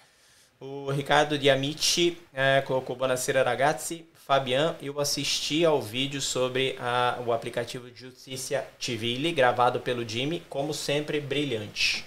O 0.60 0.90
Ricardo 0.90 1.38
Diamiti 1.38 2.18
é, 2.34 2.62
colocou 2.62 2.96
Buonasera 2.96 3.44
ragazzi. 3.44 4.06
Fabian, 4.14 4.76
eu 4.82 5.00
assisti 5.00 5.64
ao 5.64 5.82
vídeo 5.82 6.20
sobre 6.20 6.76
a, 6.80 7.20
o 7.26 7.32
aplicativo 7.32 7.90
Justiça 7.96 8.66
Civile, 8.80 9.32
gravado 9.32 9.80
pelo 9.80 10.08
Jimmy, 10.08 10.44
como 10.50 10.74
sempre, 10.74 11.22
brilhante. 11.22 12.04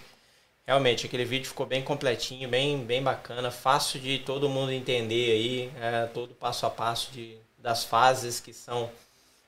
Realmente, 0.70 1.04
aquele 1.04 1.24
vídeo 1.24 1.48
ficou 1.48 1.66
bem 1.66 1.82
completinho, 1.82 2.48
bem, 2.48 2.78
bem 2.78 3.02
bacana, 3.02 3.50
fácil 3.50 3.98
de 3.98 4.20
todo 4.20 4.48
mundo 4.48 4.70
entender 4.70 5.32
aí, 5.32 5.72
é, 5.80 6.06
todo 6.06 6.32
passo 6.32 6.64
a 6.64 6.70
passo 6.70 7.10
de, 7.10 7.36
das 7.58 7.82
fases 7.82 8.38
que 8.38 8.52
são 8.52 8.88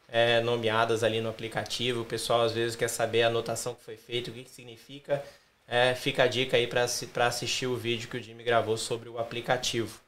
é, 0.09 0.41
nomeadas 0.41 1.05
ali 1.05 1.21
no 1.21 1.31
aplicativo. 1.31 2.01
O 2.01 2.05
pessoal 2.05 2.43
às 2.43 2.51
vezes 2.51 2.75
quer 2.75 2.89
saber 2.89 3.23
a 3.23 3.29
anotação 3.29 3.73
que 3.73 3.85
foi 3.85 3.97
feita, 3.97 4.33
o 4.33 4.35
que, 4.35 4.43
que 4.43 4.51
significa 4.51 5.23
é, 5.69 5.95
fica 5.95 6.25
a 6.25 6.27
dica 6.27 6.57
aí 6.57 6.67
para 6.67 6.83
assistir 7.29 7.69
o 7.69 7.77
vídeo 7.77 8.09
que 8.09 8.17
o 8.17 8.21
Jimmy 8.21 8.43
gravou 8.43 8.77
sobre 8.77 9.09
o 9.09 9.17
aplicativo. 9.17 10.01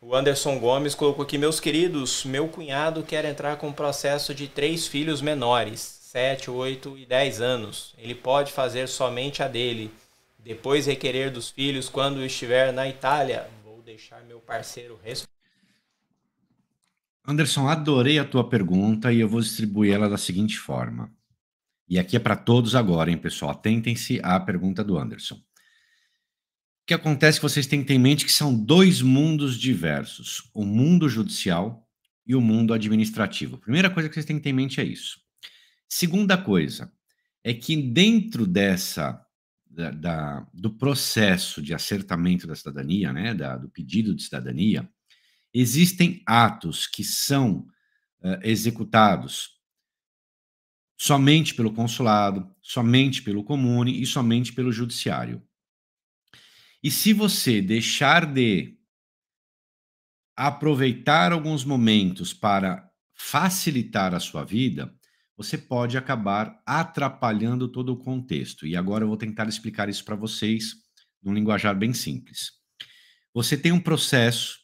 O 0.00 0.14
Anderson 0.14 0.58
Gomes 0.58 0.94
colocou 0.94 1.22
aqui, 1.22 1.36
meus 1.36 1.60
queridos, 1.60 2.24
meu 2.24 2.48
cunhado 2.48 3.02
quer 3.02 3.26
entrar 3.26 3.58
com 3.58 3.68
um 3.68 3.74
processo 3.74 4.34
de 4.34 4.48
três 4.48 4.86
filhos 4.86 5.20
menores, 5.20 5.80
7, 5.80 6.50
8 6.50 6.96
e 6.96 7.04
10 7.04 7.42
anos. 7.42 7.92
Ele 7.98 8.14
pode 8.14 8.52
fazer 8.52 8.88
somente 8.88 9.42
a 9.42 9.46
dele. 9.46 9.92
Depois 10.44 10.86
requerer 10.86 11.30
dos 11.30 11.50
filhos 11.50 11.88
quando 11.88 12.24
estiver 12.24 12.72
na 12.72 12.88
Itália. 12.88 13.48
Vou 13.62 13.82
deixar 13.82 14.24
meu 14.24 14.40
parceiro 14.40 14.98
responder. 15.02 15.30
Anderson, 17.26 17.68
adorei 17.68 18.18
a 18.18 18.24
tua 18.24 18.48
pergunta 18.48 19.12
e 19.12 19.20
eu 19.20 19.28
vou 19.28 19.40
distribuir 19.40 19.94
ela 19.94 20.08
da 20.08 20.16
seguinte 20.16 20.58
forma. 20.58 21.14
E 21.88 21.98
aqui 21.98 22.16
é 22.16 22.20
para 22.20 22.36
todos 22.36 22.74
agora, 22.74 23.10
hein, 23.10 23.18
pessoal? 23.18 23.50
Atentem-se 23.50 24.20
à 24.22 24.38
pergunta 24.40 24.82
do 24.82 24.98
Anderson. 24.98 25.34
O 25.34 25.40
que 26.86 26.94
acontece 26.94 27.38
é 27.38 27.40
que 27.40 27.48
vocês 27.48 27.66
têm 27.66 27.82
que 27.82 27.88
ter 27.88 27.94
em 27.94 27.98
mente 27.98 28.24
que 28.24 28.32
são 28.32 28.54
dois 28.54 29.02
mundos 29.02 29.58
diversos: 29.58 30.48
o 30.54 30.64
mundo 30.64 31.08
judicial 31.08 31.86
e 32.26 32.34
o 32.34 32.40
mundo 32.40 32.72
administrativo. 32.72 33.58
Primeira 33.58 33.90
coisa 33.90 34.08
que 34.08 34.14
vocês 34.14 34.24
têm 34.24 34.36
que 34.36 34.42
ter 34.42 34.50
em 34.50 34.54
mente 34.54 34.80
é 34.80 34.84
isso. 34.84 35.20
Segunda 35.88 36.38
coisa 36.38 36.92
é 37.44 37.52
que 37.52 37.76
dentro 37.76 38.46
dessa 38.46 39.20
da, 39.70 39.90
da, 39.90 40.46
do 40.52 40.70
processo 40.70 41.62
de 41.62 41.72
acertamento 41.72 42.46
da 42.46 42.56
cidadania, 42.56 43.12
né, 43.12 43.32
da, 43.32 43.56
do 43.56 43.68
pedido 43.68 44.14
de 44.14 44.22
cidadania, 44.22 44.90
existem 45.54 46.22
atos 46.26 46.86
que 46.86 47.04
são 47.04 47.66
uh, 48.20 48.38
executados 48.42 49.60
somente 50.98 51.54
pelo 51.54 51.72
consulado, 51.72 52.54
somente 52.60 53.22
pelo 53.22 53.44
comune 53.44 54.02
e 54.02 54.04
somente 54.04 54.52
pelo 54.52 54.70
judiciário. 54.70 55.42
E 56.82 56.90
se 56.90 57.12
você 57.12 57.62
deixar 57.62 58.26
de 58.26 58.76
aproveitar 60.36 61.32
alguns 61.32 61.64
momentos 61.64 62.32
para 62.34 62.90
facilitar 63.14 64.14
a 64.14 64.20
sua 64.20 64.44
vida, 64.44 64.94
você 65.40 65.56
pode 65.56 65.96
acabar 65.96 66.60
atrapalhando 66.66 67.66
todo 67.66 67.94
o 67.94 67.96
contexto. 67.96 68.66
E 68.66 68.76
agora 68.76 69.04
eu 69.04 69.08
vou 69.08 69.16
tentar 69.16 69.48
explicar 69.48 69.88
isso 69.88 70.04
para 70.04 70.14
vocês 70.14 70.74
num 71.22 71.32
linguajar 71.32 71.74
bem 71.74 71.94
simples. 71.94 72.52
Você 73.32 73.56
tem 73.56 73.72
um 73.72 73.80
processo 73.80 74.58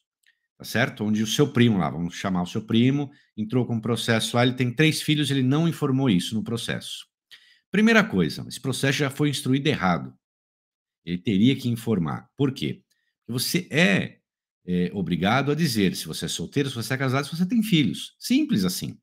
tá 0.59 0.65
certo? 0.65 1.05
Onde 1.05 1.23
o 1.23 1.27
seu 1.27 1.53
primo 1.53 1.79
lá, 1.79 1.91
vamos 1.91 2.15
chamar 2.15 2.43
o 2.43 2.47
seu 2.47 2.63
primo, 2.63 3.11
entrou 3.37 3.67
com 3.67 3.75
um 3.75 3.81
processo 3.81 4.37
lá, 4.37 4.43
ele 4.43 4.55
tem 4.55 4.73
três 4.73 5.03
filhos, 5.03 5.31
ele 5.31 5.43
não 5.43 5.69
informou 5.69 6.09
isso 6.09 6.35
no 6.35 6.43
processo. 6.43 7.07
Primeira 7.71 8.03
coisa, 8.03 8.45
esse 8.49 8.61
processo 8.61 8.99
já 8.99 9.11
foi 9.11 9.29
instruído 9.29 9.67
errado. 9.67 10.15
Ele 11.05 11.19
teria 11.19 11.55
que 11.57 11.69
informar. 11.69 12.29
Por 12.37 12.53
quê? 12.53 12.83
Você 13.29 13.69
é, 13.71 14.19
é 14.67 14.91
obrigado 14.95 15.53
a 15.53 15.55
dizer 15.55 15.95
se 15.95 16.07
você 16.07 16.25
é 16.25 16.29
solteiro, 16.29 16.71
se 16.71 16.75
você 16.75 16.95
é 16.95 16.97
casado, 16.97 17.27
se 17.27 17.37
você 17.37 17.47
tem 17.47 17.63
filhos. 17.63 18.15
Simples 18.19 18.65
assim. 18.65 18.99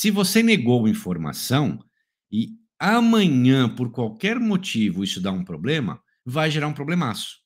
Se 0.00 0.12
você 0.12 0.44
negou 0.44 0.86
informação 0.86 1.84
e 2.30 2.50
amanhã, 2.78 3.68
por 3.68 3.90
qualquer 3.90 4.38
motivo, 4.38 5.02
isso 5.02 5.20
dá 5.20 5.32
um 5.32 5.42
problema, 5.42 6.00
vai 6.24 6.52
gerar 6.52 6.68
um 6.68 6.72
problemaço. 6.72 7.38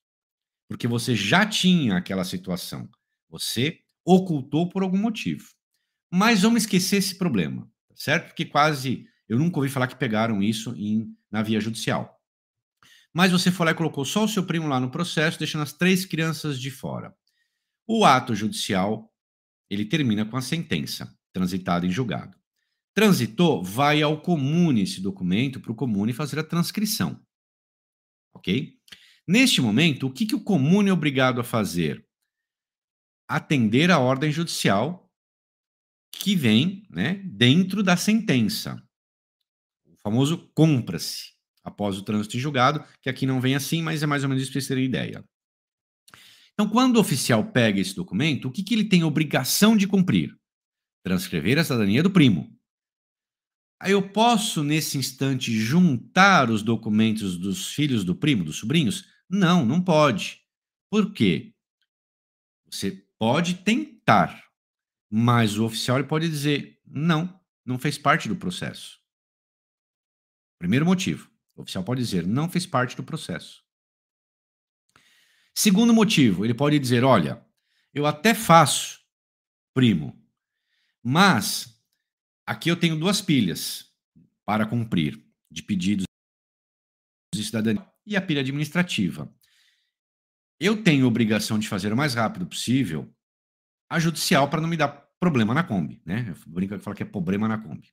Porque 0.68 0.86
você 0.86 1.16
já 1.16 1.46
tinha 1.46 1.96
aquela 1.96 2.24
situação. 2.24 2.90
Você 3.30 3.78
ocultou 4.04 4.68
por 4.68 4.82
algum 4.82 4.98
motivo. 4.98 5.48
Mas 6.12 6.42
vamos 6.42 6.64
esquecer 6.64 6.96
esse 6.96 7.14
problema, 7.16 7.66
certo? 7.94 8.26
Porque 8.26 8.44
quase 8.44 9.06
eu 9.26 9.38
nunca 9.38 9.56
ouvi 9.56 9.70
falar 9.70 9.86
que 9.86 9.96
pegaram 9.96 10.42
isso 10.42 10.74
em, 10.76 11.06
na 11.30 11.42
via 11.42 11.58
judicial. 11.58 12.20
Mas 13.14 13.32
você 13.32 13.50
foi 13.50 13.64
lá 13.64 13.72
e 13.72 13.76
colocou 13.76 14.04
só 14.04 14.24
o 14.24 14.28
seu 14.28 14.44
primo 14.44 14.68
lá 14.68 14.78
no 14.78 14.90
processo, 14.90 15.38
deixando 15.38 15.62
as 15.62 15.72
três 15.72 16.04
crianças 16.04 16.60
de 16.60 16.70
fora. 16.70 17.16
O 17.86 18.04
ato 18.04 18.34
judicial, 18.34 19.10
ele 19.70 19.86
termina 19.86 20.26
com 20.26 20.36
a 20.36 20.42
sentença, 20.42 21.16
transitada 21.32 21.86
em 21.86 21.90
julgado. 21.90 22.41
Transitou, 22.94 23.62
vai 23.62 24.02
ao 24.02 24.20
comune 24.20 24.82
esse 24.82 25.00
documento, 25.00 25.60
para 25.60 25.72
o 25.72 25.76
comune 25.76 26.12
fazer 26.12 26.38
a 26.38 26.44
transcrição. 26.44 27.20
Ok? 28.34 28.76
Neste 29.26 29.60
momento, 29.60 30.06
o 30.06 30.12
que, 30.12 30.26
que 30.26 30.34
o 30.34 30.42
comune 30.42 30.90
é 30.90 30.92
obrigado 30.92 31.40
a 31.40 31.44
fazer? 31.44 32.06
atender 33.32 33.90
a 33.90 33.98
ordem 33.98 34.30
judicial 34.30 35.10
que 36.12 36.36
vem 36.36 36.86
né, 36.90 37.14
dentro 37.24 37.82
da 37.82 37.96
sentença. 37.96 38.82
O 39.86 39.96
famoso 40.02 40.50
compra-se 40.54 41.32
após 41.64 41.96
o 41.96 42.02
trânsito 42.02 42.36
em 42.36 42.40
julgado, 42.40 42.84
que 43.00 43.08
aqui 43.08 43.24
não 43.24 43.40
vem 43.40 43.54
assim, 43.54 43.80
mas 43.80 44.02
é 44.02 44.06
mais 44.06 44.22
ou 44.22 44.28
menos 44.28 44.42
isso 44.42 44.52
para 44.52 44.60
vocês 44.60 44.68
terem 44.68 44.84
ideia. 44.84 45.24
Então, 46.52 46.68
quando 46.68 46.96
o 46.96 47.00
oficial 47.00 47.50
pega 47.50 47.80
esse 47.80 47.94
documento, 47.94 48.48
o 48.48 48.50
que, 48.50 48.62
que 48.62 48.74
ele 48.74 48.84
tem 48.84 49.04
obrigação 49.04 49.76
de 49.76 49.86
cumprir? 49.86 50.36
Transcrever 51.02 51.58
a 51.58 51.64
cidadania 51.64 52.02
do 52.02 52.10
primo. 52.10 52.54
Aí 53.82 53.92
eu 53.92 54.08
posso, 54.10 54.62
nesse 54.62 54.96
instante, 54.96 55.52
juntar 55.58 56.48
os 56.50 56.62
documentos 56.62 57.36
dos 57.36 57.74
filhos 57.74 58.04
do 58.04 58.14
primo, 58.14 58.44
dos 58.44 58.56
sobrinhos? 58.56 59.06
Não, 59.28 59.66
não 59.66 59.82
pode. 59.82 60.40
Por 60.88 61.12
quê? 61.12 61.52
Você 62.70 63.02
Pode 63.22 63.58
tentar, 63.58 64.50
mas 65.08 65.56
o 65.56 65.64
oficial 65.64 66.02
pode 66.02 66.28
dizer: 66.28 66.80
não, 66.84 67.40
não 67.64 67.78
fez 67.78 67.96
parte 67.96 68.28
do 68.28 68.34
processo. 68.34 68.98
Primeiro 70.58 70.84
motivo: 70.84 71.30
o 71.54 71.62
oficial 71.62 71.84
pode 71.84 72.00
dizer: 72.00 72.26
não 72.26 72.50
fez 72.50 72.66
parte 72.66 72.96
do 72.96 73.04
processo. 73.04 73.62
Segundo 75.54 75.94
motivo: 75.94 76.44
ele 76.44 76.52
pode 76.52 76.80
dizer: 76.80 77.04
olha, 77.04 77.46
eu 77.94 78.06
até 78.06 78.34
faço, 78.34 78.98
primo, 79.72 80.20
mas 81.00 81.71
aqui 82.46 82.68
eu 82.68 82.76
tenho 82.76 82.98
duas 82.98 83.20
pilhas 83.20 83.90
para 84.44 84.66
cumprir 84.66 85.22
de 85.50 85.62
pedidos 85.62 86.04
de 87.34 87.44
cidadania 87.44 87.86
e 88.06 88.16
a 88.16 88.22
pilha 88.22 88.40
administrativa 88.40 89.32
eu 90.62 90.80
tenho 90.80 91.08
obrigação 91.08 91.58
de 91.58 91.68
fazer 91.68 91.92
o 91.92 91.96
mais 91.96 92.14
rápido 92.14 92.46
possível 92.46 93.12
a 93.90 93.98
judicial 93.98 94.48
para 94.48 94.60
não 94.60 94.68
me 94.68 94.76
dar 94.76 94.88
problema 95.18 95.52
na 95.52 95.64
Kombi, 95.64 96.00
né? 96.06 96.34
Brinca 96.46 96.78
que 96.78 96.84
fala 96.84 96.96
que 96.96 97.02
é 97.02 97.06
problema 97.06 97.48
na 97.48 97.58
Kombi. 97.58 97.92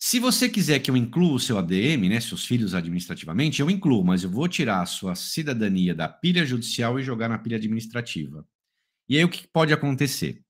Se 0.00 0.18
você 0.18 0.48
quiser 0.48 0.80
que 0.80 0.90
eu 0.90 0.96
inclua 0.96 1.34
o 1.34 1.38
seu 1.38 1.56
ADM, 1.58 2.08
né, 2.08 2.20
seus 2.20 2.44
filhos 2.44 2.74
administrativamente, 2.74 3.60
eu 3.60 3.70
incluo, 3.70 4.04
mas 4.04 4.24
eu 4.24 4.30
vou 4.30 4.48
tirar 4.48 4.82
a 4.82 4.86
sua 4.86 5.14
cidadania 5.14 5.94
da 5.94 6.08
pilha 6.08 6.44
judicial 6.44 6.98
e 6.98 7.04
jogar 7.04 7.28
na 7.28 7.38
pilha 7.38 7.56
administrativa. 7.56 8.44
E 9.08 9.16
aí 9.16 9.24
o 9.24 9.28
que 9.28 9.46
pode 9.46 9.72
acontecer? 9.72 10.44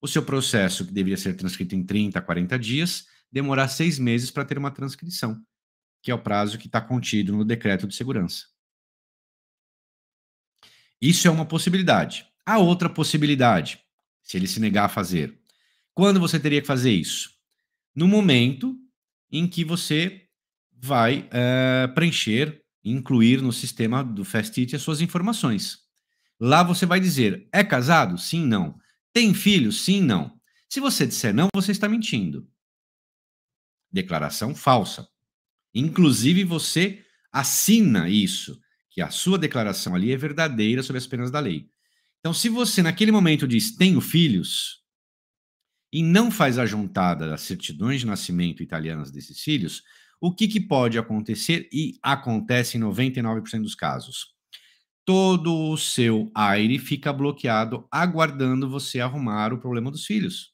O 0.00 0.06
seu 0.06 0.22
processo, 0.22 0.86
que 0.86 0.92
deveria 0.92 1.16
ser 1.16 1.34
transcrito 1.34 1.74
em 1.74 1.84
30, 1.84 2.20
40 2.20 2.58
dias, 2.58 3.06
demorar 3.30 3.68
seis 3.68 3.98
meses 3.98 4.30
para 4.30 4.44
ter 4.44 4.56
uma 4.56 4.70
transcrição, 4.70 5.40
que 6.02 6.10
é 6.10 6.14
o 6.14 6.22
prazo 6.22 6.58
que 6.58 6.66
está 6.66 6.80
contido 6.80 7.32
no 7.32 7.44
decreto 7.44 7.86
de 7.86 7.94
segurança. 7.94 8.46
Isso 11.00 11.26
é 11.26 11.30
uma 11.30 11.44
possibilidade. 11.46 12.26
A 12.44 12.58
outra 12.58 12.88
possibilidade, 12.88 13.80
se 14.22 14.36
ele 14.36 14.46
se 14.46 14.60
negar 14.60 14.86
a 14.86 14.88
fazer, 14.88 15.38
quando 15.94 16.20
você 16.20 16.38
teria 16.38 16.60
que 16.60 16.66
fazer 16.66 16.92
isso? 16.92 17.38
no 17.98 18.06
momento 18.06 18.76
em 19.28 19.44
que 19.48 19.64
você 19.64 20.22
vai 20.72 21.28
uh, 21.28 21.92
preencher, 21.94 22.62
incluir 22.84 23.42
no 23.42 23.52
sistema 23.52 24.04
do 24.04 24.24
Fastit 24.24 24.76
as 24.76 24.82
suas 24.82 25.00
informações. 25.00 25.80
Lá 26.38 26.62
você 26.62 26.86
vai 26.86 27.00
dizer: 27.00 27.48
é 27.52 27.64
casado? 27.64 28.16
Sim, 28.16 28.46
não. 28.46 28.78
Tem 29.12 29.34
filho? 29.34 29.72
Sim, 29.72 30.02
não. 30.02 30.38
Se 30.68 30.80
você 30.80 31.06
disser 31.06 31.34
não, 31.34 31.48
você 31.54 31.72
está 31.72 31.88
mentindo. 31.88 32.48
Declaração 33.90 34.54
falsa. 34.54 35.08
Inclusive, 35.74 36.44
você 36.44 37.04
assina 37.32 38.08
isso, 38.08 38.60
que 38.90 39.00
a 39.00 39.10
sua 39.10 39.38
declaração 39.38 39.94
ali 39.94 40.12
é 40.12 40.16
verdadeira 40.16 40.82
sobre 40.82 40.98
as 40.98 41.06
penas 41.06 41.30
da 41.30 41.40
lei. 41.40 41.70
Então, 42.20 42.34
se 42.34 42.48
você 42.48 42.82
naquele 42.82 43.12
momento 43.12 43.46
diz 43.46 43.76
tenho 43.76 44.00
filhos, 44.00 44.82
e 45.92 46.02
não 46.02 46.30
faz 46.30 46.58
a 46.58 46.66
juntada 46.66 47.28
das 47.28 47.42
certidões 47.42 48.00
de 48.00 48.06
nascimento 48.06 48.62
italianas 48.62 49.10
desses 49.10 49.40
filhos, 49.40 49.82
o 50.20 50.34
que, 50.34 50.48
que 50.48 50.60
pode 50.60 50.98
acontecer 50.98 51.68
e 51.72 51.98
acontece 52.02 52.76
em 52.76 52.80
99% 52.80 53.62
dos 53.62 53.74
casos? 53.74 54.34
Todo 55.08 55.70
o 55.70 55.78
seu 55.78 56.30
aire 56.34 56.78
fica 56.78 57.10
bloqueado, 57.14 57.88
aguardando 57.90 58.68
você 58.68 59.00
arrumar 59.00 59.54
o 59.54 59.58
problema 59.58 59.90
dos 59.90 60.04
filhos. 60.04 60.52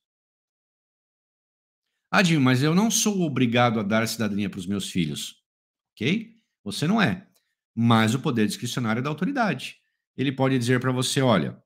Adinho, 2.09 2.41
mas 2.41 2.63
eu 2.63 2.73
não 2.73 2.89
sou 2.89 3.23
obrigado 3.23 3.81
a 3.81 3.83
dar 3.83 4.07
cidadania 4.07 4.49
para 4.49 4.61
os 4.61 4.67
meus 4.69 4.89
filhos. 4.89 5.43
Ok? 5.91 6.37
Você 6.63 6.87
não 6.87 7.03
é. 7.03 7.29
Mas 7.75 8.15
o 8.15 8.21
poder 8.21 8.47
discricionário 8.47 9.01
é 9.01 9.03
da 9.03 9.11
autoridade. 9.11 9.81
Ele 10.17 10.31
pode 10.31 10.57
dizer 10.57 10.79
para 10.79 10.93
você: 10.93 11.21
olha, 11.21 11.61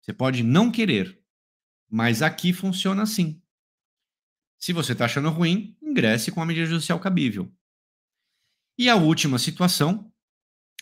você 0.00 0.14
pode 0.14 0.42
não 0.42 0.72
querer, 0.72 1.22
mas 1.90 2.22
aqui 2.22 2.54
funciona 2.54 3.02
assim. 3.02 3.38
Se 4.58 4.72
você 4.72 4.92
está 4.92 5.04
achando 5.04 5.28
ruim, 5.28 5.76
ingresse 5.82 6.32
com 6.32 6.40
a 6.40 6.46
medida 6.46 6.64
judicial 6.64 6.98
cabível. 6.98 7.54
E 8.78 8.88
a 8.88 8.96
última 8.96 9.38
situação 9.38 10.09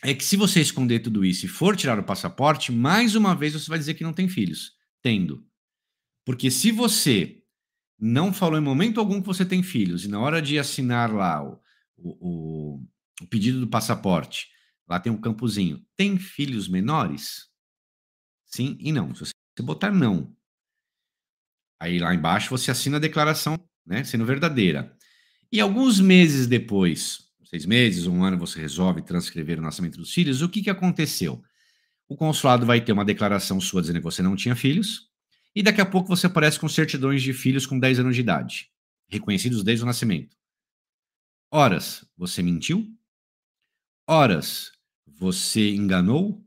é 0.02 0.14
que 0.14 0.24
se 0.24 0.36
você 0.36 0.60
esconder 0.60 1.00
tudo 1.00 1.24
isso 1.24 1.46
e 1.46 1.48
for 1.48 1.76
tirar 1.76 1.98
o 1.98 2.04
passaporte, 2.04 2.70
mais 2.70 3.14
uma 3.14 3.34
vez 3.34 3.52
você 3.52 3.68
vai 3.68 3.78
dizer 3.78 3.94
que 3.94 4.04
não 4.04 4.12
tem 4.12 4.28
filhos, 4.28 4.72
tendo. 5.02 5.44
Porque 6.24 6.50
se 6.50 6.70
você 6.70 7.42
não 7.98 8.32
falou 8.32 8.58
em 8.58 8.62
momento 8.62 9.00
algum 9.00 9.20
que 9.20 9.26
você 9.26 9.44
tem 9.44 9.62
filhos 9.62 10.04
e 10.04 10.08
na 10.08 10.20
hora 10.20 10.40
de 10.40 10.58
assinar 10.58 11.12
lá 11.12 11.42
o, 11.42 11.60
o, 11.96 12.84
o 13.20 13.26
pedido 13.26 13.60
do 13.60 13.66
passaporte, 13.66 14.48
lá 14.88 15.00
tem 15.00 15.12
um 15.12 15.20
campozinho, 15.20 15.84
tem 15.96 16.18
filhos 16.18 16.68
menores? 16.68 17.48
Sim 18.46 18.76
e 18.80 18.92
não. 18.92 19.14
Se 19.14 19.20
você 19.20 19.62
botar 19.62 19.90
não 19.90 20.36
Aí 21.80 21.98
lá 21.98 22.14
embaixo 22.14 22.50
você 22.50 22.70
assina 22.70 22.96
a 22.96 23.00
declaração, 23.00 23.58
né, 23.86 24.02
sendo 24.02 24.26
verdadeira. 24.26 24.96
E 25.50 25.60
alguns 25.60 26.00
meses 26.00 26.46
depois, 26.46 27.27
seis 27.48 27.64
meses, 27.64 28.06
um 28.06 28.22
ano, 28.22 28.36
você 28.36 28.60
resolve 28.60 29.00
transcrever 29.00 29.58
o 29.58 29.62
nascimento 29.62 29.96
dos 29.96 30.12
filhos, 30.12 30.42
o 30.42 30.48
que, 30.48 30.62
que 30.62 30.68
aconteceu? 30.68 31.42
O 32.06 32.14
consulado 32.14 32.66
vai 32.66 32.80
ter 32.80 32.92
uma 32.92 33.04
declaração 33.04 33.58
sua 33.58 33.80
dizendo 33.80 34.00
que 34.00 34.04
você 34.04 34.22
não 34.22 34.36
tinha 34.36 34.54
filhos, 34.54 35.08
e 35.54 35.62
daqui 35.62 35.80
a 35.80 35.86
pouco 35.86 36.08
você 36.08 36.26
aparece 36.26 36.60
com 36.60 36.68
certidões 36.68 37.22
de 37.22 37.32
filhos 37.32 37.66
com 37.66 37.78
10 37.78 38.00
anos 38.00 38.14
de 38.14 38.20
idade, 38.20 38.70
reconhecidos 39.08 39.64
desde 39.64 39.82
o 39.82 39.86
nascimento. 39.86 40.36
Horas, 41.50 42.04
você 42.18 42.42
mentiu? 42.42 42.86
Horas, 44.06 44.72
você 45.06 45.74
enganou? 45.74 46.46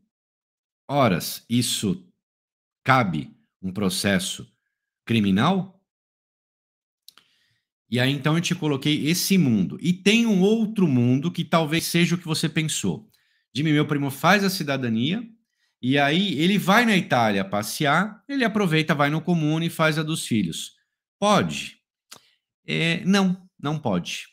Horas, 0.88 1.44
isso 1.50 2.08
cabe 2.84 3.36
um 3.60 3.74
processo 3.74 4.48
criminal? 5.04 5.81
E 7.92 8.00
aí 8.00 8.10
então 8.10 8.36
eu 8.36 8.42
te 8.42 8.56
coloquei 8.56 9.06
esse 9.08 9.38
mundo. 9.38 9.78
E 9.82 9.92
tem 9.92 10.26
um 10.26 10.42
outro 10.42 10.88
mundo 10.88 11.30
que 11.30 11.44
talvez 11.44 11.84
seja 11.84 12.16
o 12.16 12.18
que 12.18 12.26
você 12.26 12.48
pensou. 12.48 13.10
Jimmy, 13.54 13.74
meu 13.74 13.86
primo 13.86 14.10
faz 14.10 14.46
a 14.46 14.50
cidadania 14.50 15.22
e 15.82 16.00
aí 16.00 16.40
ele 16.40 16.58
vai 16.58 16.86
na 16.86 16.96
Itália 16.96 17.44
passear, 17.44 18.24
ele 18.30 18.46
aproveita, 18.46 18.96
vai 18.96 19.10
no 19.10 19.20
comune 19.20 19.66
e 19.66 19.70
faz 19.70 20.00
a 20.00 20.04
dos 20.04 20.26
filhos. 20.26 20.72
Pode? 21.20 21.78
É, 22.66 23.04
não, 23.04 23.46
não 23.60 23.78
pode. 23.78 24.28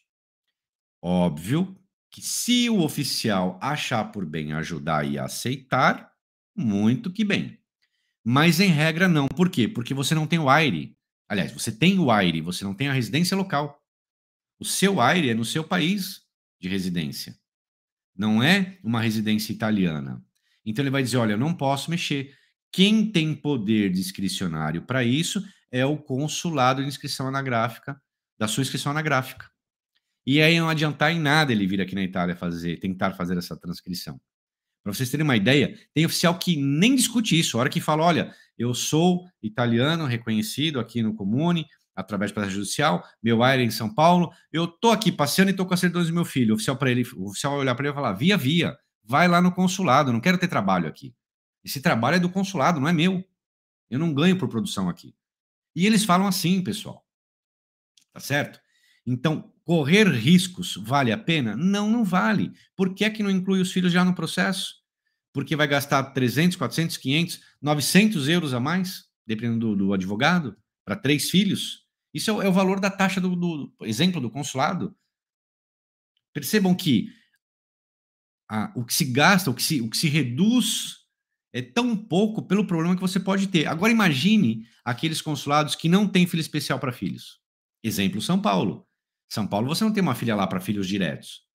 Óbvio 1.03 1.77
que 2.13 2.21
se 2.21 2.71
o 2.71 2.81
oficial 2.81 3.59
achar 3.61 4.05
por 4.13 4.25
bem 4.25 4.53
ajudar 4.53 5.05
e 5.05 5.19
aceitar, 5.19 6.13
muito 6.57 7.13
que 7.13 7.25
bem. 7.25 7.59
Mas 8.25 8.61
em 8.61 8.69
regra 8.69 9.09
não. 9.09 9.27
Por 9.27 9.49
quê? 9.49 9.67
Porque 9.67 9.95
você 9.95 10.15
não 10.15 10.27
tem 10.27 10.39
o 10.39 10.51
aire. 10.51 10.98
Aliás, 11.29 11.53
você 11.53 11.71
tem 11.71 11.99
o 11.99 12.11
aire, 12.11 12.41
você 12.41 12.65
não 12.65 12.75
tem 12.75 12.89
a 12.89 12.93
residência 12.93 13.37
local. 13.37 13.83
O 14.59 14.65
seu 14.65 15.01
aire 15.01 15.31
é 15.31 15.35
no 15.35 15.45
seu 15.45 15.63
país 15.63 16.23
de 16.61 16.69
residência. 16.69 17.37
Não 18.17 18.43
é 18.43 18.79
uma 18.83 19.01
residência 19.01 19.53
italiana. 19.53 20.25
Então 20.65 20.83
ele 20.83 20.91
vai 20.91 21.03
dizer: 21.03 21.19
olha, 21.19 21.33
eu 21.33 21.39
não 21.39 21.55
posso 21.55 21.91
mexer. 21.91 22.35
Quem 22.73 23.11
tem 23.11 23.35
poder 23.35 23.91
discricionário 23.91 24.83
para 24.83 25.05
isso 25.05 25.43
é 25.71 25.85
o 25.87 25.97
consulado 25.97 26.83
de 26.83 26.89
inscrição 26.89 27.29
anagráfica, 27.29 28.01
da 28.39 28.49
sua 28.49 28.63
inscrição 28.63 28.93
anagráfica. 28.93 29.51
E 30.27 30.43
aí 30.43 30.59
não 30.59 30.69
adiantar 30.69 31.13
em 31.13 31.19
nada 31.21 31.53
ele 31.53 31.67
vir 31.67 31.81
aqui 31.81 31.95
na 31.95 32.03
Itália 32.03 32.37
fazer, 32.37 32.79
tentar 32.79 33.15
fazer 33.15 33.39
essa 33.39 33.57
transcrição. 33.57 34.21
Para 34.83 34.93
vocês 34.93 35.11
terem 35.11 35.25
uma 35.25 35.37
ideia, 35.37 35.79
tem 35.95 36.05
oficial 36.05 36.39
que 36.39 36.57
nem 36.57 36.95
discute 36.95 37.39
isso. 37.39 37.57
A 37.57 37.61
hora 37.61 37.71
que 37.71 37.81
fala, 37.81 38.05
olha, 38.05 38.35
eu 38.59 38.75
sou 38.75 39.25
italiano, 39.43 40.05
reconhecido 40.07 40.81
aqui 40.81 41.03
no 41.03 41.15
Comune, 41.15 41.67
através 41.95 42.31
do 42.31 42.35
processo 42.35 42.57
judicial, 42.57 43.05
meu 43.23 43.45
é 43.45 43.61
em 43.63 43.71
São 43.71 43.93
Paulo, 43.93 44.31
eu 44.53 44.67
tô 44.69 44.91
aqui 44.91 45.11
passeando 45.11 45.51
e 45.51 45.55
tô 45.55 45.67
com 45.67 45.75
a 45.75 45.77
certidão 45.77 46.05
do 46.05 46.13
meu 46.13 46.25
filho. 46.25 46.53
O 46.53 46.57
oficial 46.57 46.77
para 46.77 46.91
ele, 46.91 47.03
o 47.17 47.29
oficial 47.31 47.53
vai 47.55 47.61
olhar 47.63 47.75
para 47.75 47.87
ele 47.87 47.93
e 47.93 47.95
falar: 47.95 48.13
"Via, 48.13 48.37
via, 48.37 48.77
vai 49.05 49.27
lá 49.29 49.41
no 49.41 49.53
consulado, 49.53 50.13
não 50.13 50.21
quero 50.21 50.39
ter 50.39 50.49
trabalho 50.49 50.89
aqui. 50.89 51.15
Esse 51.65 51.81
trabalho 51.81 52.17
é 52.17 52.21
do 52.21 52.31
consulado, 52.31 52.81
não 52.81 52.89
é 52.89 52.93
meu. 52.93 53.25
Eu 53.91 53.99
não 53.99 54.15
ganho 54.15 54.39
por 54.39 54.49
produção 54.49 54.89
aqui". 54.89 55.15
E 55.77 55.87
eles 55.87 56.05
falam 56.05 56.27
assim, 56.29 56.63
pessoal. 56.63 57.05
Tá 58.13 58.21
certo? 58.21 58.61
Então, 59.07 59.53
correr 59.65 60.09
riscos 60.09 60.77
vale 60.77 61.13
a 61.13 61.19
pena? 61.19 61.57
Não, 61.57 61.89
não 61.91 62.05
vale. 62.05 62.53
Por 62.77 62.95
que 62.95 63.05
é 63.05 63.11
que 63.11 63.23
não 63.23 63.31
inclui 63.31 63.61
os 63.61 63.73
filhos 63.73 63.93
já 63.93 64.05
no 64.05 64.15
processo? 64.15 64.75
Porque 65.33 65.57
vai 65.57 65.67
gastar 65.67 66.03
300, 66.03 66.57
400, 66.57 66.97
500, 66.97 67.41
900 67.61 68.29
euros 68.29 68.55
a 68.55 68.61
mais, 68.61 69.05
dependendo 69.27 69.75
do, 69.75 69.87
do 69.87 69.93
advogado, 69.93 70.57
para 70.85 70.97
três 70.97 71.31
filhos. 71.31 71.87
Isso 72.13 72.31
é 72.31 72.33
o, 72.33 72.43
é 72.43 72.49
o, 72.49 72.53
valor 72.53 72.81
da 72.81 72.91
taxa 72.91 73.21
do, 73.21 73.37
do 73.37 73.73
exemplo 73.83 74.21
do 74.21 74.31
consulado. 74.31 74.97
Percebam 76.33 76.75
que 76.75 77.13
a, 78.49 78.73
o 78.75 78.85
que 78.85 78.95
se 78.95 79.05
gasta, 79.05 79.51
o 79.51 79.55
que 79.55 79.63
se, 79.63 79.81
o 79.81 79.91
que 79.91 79.97
se 79.97 80.09
reduz 80.09 80.99
é 81.53 81.63
tão 81.63 81.97
pouco 81.97 82.43
pelo 82.43 82.67
problema 82.67 82.95
que 82.95 83.01
você 83.01 83.21
pode 83.21 83.49
ter. 83.49 83.67
Agora 83.67 83.93
imagine 83.93 84.67
aqueles 84.85 85.21
consulados 85.21 85.75
que 85.75 85.89
não 85.89 86.09
têm 86.09 86.27
filho 86.27 86.41
especial 86.41 86.79
para 86.79 86.93
filhos. 86.93 87.41
Exemplo 87.83 88.21
São 88.21 88.41
Paulo. 88.41 88.87
São 89.31 89.47
Paulo, 89.47 89.69
você 89.69 89.85
não 89.85 89.93
tem 89.93 90.03
uma 90.03 90.15
filha 90.15 90.35
lá 90.35 90.47
para 90.47 90.61
filhos 90.61 90.89
diretos. 90.89 91.47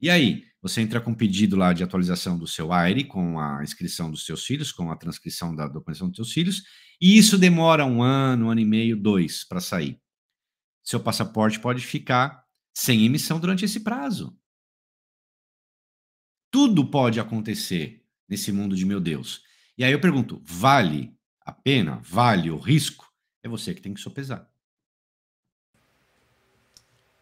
E 0.00 0.08
aí, 0.08 0.44
você 0.66 0.80
entra 0.80 1.00
com 1.00 1.12
um 1.12 1.14
pedido 1.14 1.54
lá 1.54 1.72
de 1.72 1.84
atualização 1.84 2.36
do 2.36 2.46
seu 2.46 2.72
AIRE, 2.72 3.04
com 3.04 3.38
a 3.38 3.62
inscrição 3.62 4.10
dos 4.10 4.26
seus 4.26 4.44
filhos, 4.44 4.72
com 4.72 4.90
a 4.90 4.96
transcrição 4.96 5.54
da 5.54 5.68
documentação 5.68 6.08
dos 6.08 6.16
seus 6.16 6.32
filhos, 6.32 6.64
e 7.00 7.16
isso 7.16 7.38
demora 7.38 7.86
um 7.86 8.02
ano, 8.02 8.46
um 8.46 8.50
ano 8.50 8.60
e 8.60 8.64
meio, 8.64 8.96
dois 8.96 9.44
para 9.44 9.60
sair. 9.60 10.00
Seu 10.82 10.98
passaporte 10.98 11.60
pode 11.60 11.86
ficar 11.86 12.44
sem 12.74 13.04
emissão 13.04 13.38
durante 13.38 13.64
esse 13.64 13.80
prazo. 13.80 14.36
Tudo 16.50 16.84
pode 16.90 17.20
acontecer 17.20 18.04
nesse 18.28 18.50
mundo 18.50 18.74
de 18.74 18.84
meu 18.84 19.00
Deus. 19.00 19.42
E 19.78 19.84
aí 19.84 19.92
eu 19.92 20.00
pergunto: 20.00 20.42
vale 20.44 21.16
a 21.42 21.52
pena? 21.52 22.00
Vale 22.02 22.50
o 22.50 22.58
risco? 22.58 23.06
É 23.42 23.48
você 23.48 23.72
que 23.72 23.80
tem 23.82 23.94
que 23.94 24.00
sopesar. 24.00 24.50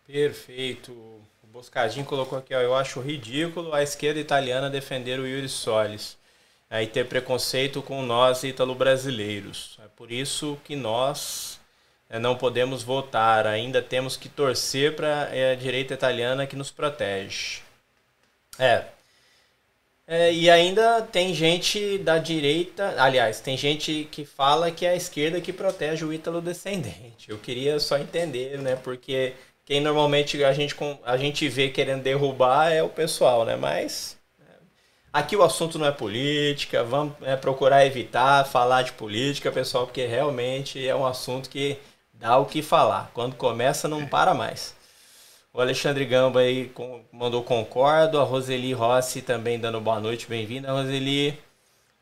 Perfeito. 0.06 1.33
Boscadinho 1.54 2.04
colocou 2.04 2.36
aqui, 2.36 2.52
ó, 2.52 2.60
eu 2.60 2.74
acho 2.74 3.00
ridículo 3.00 3.72
a 3.72 3.80
esquerda 3.80 4.18
italiana 4.18 4.68
defender 4.68 5.20
o 5.20 5.26
Yuri 5.26 5.48
Solis. 5.48 6.16
é, 6.68 6.82
e 6.82 6.86
ter 6.88 7.06
preconceito 7.06 7.80
com 7.80 8.02
nós 8.02 8.42
ítalo-brasileiros. 8.42 9.78
É 9.84 9.86
por 9.94 10.10
isso 10.10 10.58
que 10.64 10.74
nós 10.74 11.60
é, 12.10 12.18
não 12.18 12.34
podemos 12.34 12.82
votar, 12.82 13.46
ainda 13.46 13.80
temos 13.80 14.16
que 14.16 14.28
torcer 14.28 14.96
para 14.96 15.28
é, 15.32 15.52
a 15.52 15.54
direita 15.54 15.94
italiana 15.94 16.44
que 16.44 16.56
nos 16.56 16.72
protege. 16.72 17.60
É. 18.58 18.86
é. 20.08 20.32
E 20.32 20.50
ainda 20.50 21.02
tem 21.02 21.32
gente 21.32 21.98
da 21.98 22.18
direita, 22.18 23.00
aliás, 23.00 23.38
tem 23.38 23.56
gente 23.56 24.08
que 24.10 24.24
fala 24.24 24.72
que 24.72 24.84
é 24.84 24.90
a 24.90 24.96
esquerda 24.96 25.40
que 25.40 25.52
protege 25.52 26.04
o 26.04 26.12
ítalo 26.12 26.40
descendente. 26.40 27.30
Eu 27.30 27.38
queria 27.38 27.78
só 27.78 27.96
entender, 27.96 28.58
né? 28.58 28.74
Porque 28.74 29.34
quem 29.64 29.80
normalmente 29.80 30.42
a 30.44 30.52
gente, 30.52 30.76
a 31.04 31.16
gente 31.16 31.48
vê 31.48 31.70
querendo 31.70 32.02
derrubar 32.02 32.70
é 32.70 32.82
o 32.82 32.88
pessoal, 32.88 33.44
né? 33.44 33.56
Mas 33.56 34.18
é, 34.40 34.52
aqui 35.12 35.36
o 35.36 35.42
assunto 35.42 35.78
não 35.78 35.86
é 35.86 35.92
política, 35.92 36.84
vamos 36.84 37.14
é, 37.22 37.36
procurar 37.36 37.86
evitar 37.86 38.46
falar 38.46 38.82
de 38.82 38.92
política, 38.92 39.50
pessoal, 39.50 39.86
porque 39.86 40.06
realmente 40.06 40.86
é 40.86 40.94
um 40.94 41.06
assunto 41.06 41.48
que 41.48 41.78
dá 42.12 42.38
o 42.38 42.46
que 42.46 42.62
falar. 42.62 43.10
Quando 43.14 43.36
começa, 43.36 43.88
não 43.88 44.06
para 44.06 44.34
mais. 44.34 44.74
O 45.52 45.60
Alexandre 45.60 46.04
Gamba 46.04 46.40
aí 46.40 46.70
mandou 47.12 47.42
concordo. 47.42 48.20
A 48.20 48.24
Roseli 48.24 48.72
Rossi 48.72 49.22
também 49.22 49.58
dando 49.58 49.80
boa 49.80 50.00
noite. 50.00 50.26
Bem-vinda, 50.26 50.72
Roseli. 50.72 51.38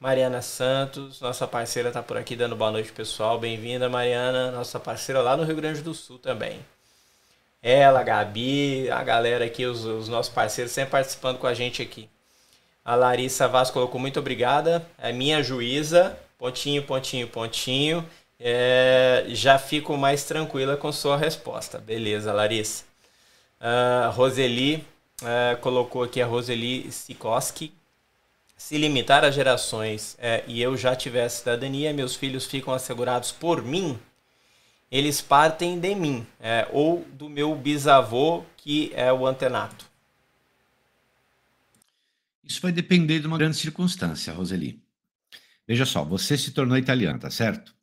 Mariana 0.01 0.43
Santos, 0.43 1.21
nossa 1.21 1.47
parceira, 1.47 1.91
está 1.91 2.03
por 2.03 2.17
aqui 2.17 2.35
dando 2.35 2.57
boa 2.57 2.73
noite, 2.73 2.91
pessoal. 2.91 3.39
Bem-vinda, 3.39 3.89
Mariana, 3.89 4.51
nossa 4.51 4.81
parceira 4.81 5.21
lá 5.21 5.37
no 5.37 5.45
Rio 5.45 5.55
Grande 5.55 5.81
do 5.81 5.95
Sul 5.95 6.19
também. 6.19 6.59
Ela, 7.63 8.01
a 8.01 8.03
Gabi, 8.03 8.91
a 8.91 9.05
galera 9.05 9.45
aqui, 9.45 9.65
os, 9.65 9.85
os 9.85 10.09
nossos 10.09 10.33
parceiros, 10.33 10.73
sempre 10.73 10.91
participando 10.91 11.39
com 11.39 11.47
a 11.47 11.55
gente 11.55 11.81
aqui. 11.81 12.09
A 12.85 12.97
Larissa 12.97 13.47
Vaz 13.47 13.71
colocou 13.71 14.01
muito 14.01 14.19
obrigada. 14.19 14.85
É 14.99 15.13
minha 15.13 15.43
juíza. 15.43 16.19
Pontinho, 16.37 16.83
pontinho, 16.83 17.29
pontinho. 17.29 18.05
É, 18.41 19.25
já 19.29 19.57
fico 19.57 19.97
mais 19.97 20.25
tranquila 20.25 20.77
com 20.77 20.91
sua 20.91 21.17
resposta. 21.17 21.79
Beleza, 21.79 22.33
Larissa. 22.33 22.83
Uh, 23.61 24.11
Roseli 24.11 24.85
uh, 25.23 25.57
colocou 25.61 26.03
aqui 26.03 26.21
a 26.21 26.27
Roseli 26.27 26.91
Sikoski. 26.91 27.73
Se 28.57 28.77
limitar 28.77 29.25
às 29.25 29.37
gerações 29.37 30.15
uh, 30.15 30.43
e 30.49 30.61
eu 30.61 30.77
já 30.77 30.97
tivesse 30.97 31.39
cidadania, 31.39 31.93
meus 31.93 32.17
filhos 32.17 32.47
ficam 32.47 32.75
assegurados 32.75 33.31
por 33.31 33.63
mim, 33.63 33.97
eles 34.93 35.21
partem 35.21 35.81
de 35.81 35.95
mim, 35.95 36.25
é, 36.39 36.69
ou 36.71 37.05
do 37.15 37.29
meu 37.29 37.57
bisavô, 37.57 38.45
que 38.57 38.93
é 38.95 39.13
o 39.13 39.27
antenato. 39.27 39.91
Isso 42.45 42.61
vai 42.61 42.71
depender 42.71 43.19
de 43.19 43.27
uma 43.27 43.39
grande 43.39 43.57
circunstância, 43.57 44.33
Roseli. 44.33 44.81
Veja 45.67 45.85
só, 45.85 46.05
você 46.05 46.39
se 46.39 46.53
tornou 46.53 46.79
italiana, 46.79 47.19
tá 47.19 47.31
certo? 47.31 47.75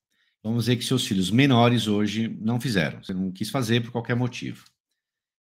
Vamos 0.42 0.66
dizer 0.66 0.78
que 0.78 0.86
seus 0.86 1.06
filhos 1.06 1.32
menores 1.32 1.88
hoje 1.88 2.30
não 2.40 2.62
fizeram, 2.62 3.04
você 3.04 3.14
não 3.14 3.32
quis 3.32 3.50
fazer 3.50 3.82
por 3.82 3.92
qualquer 3.92 4.16
motivo 4.16 4.64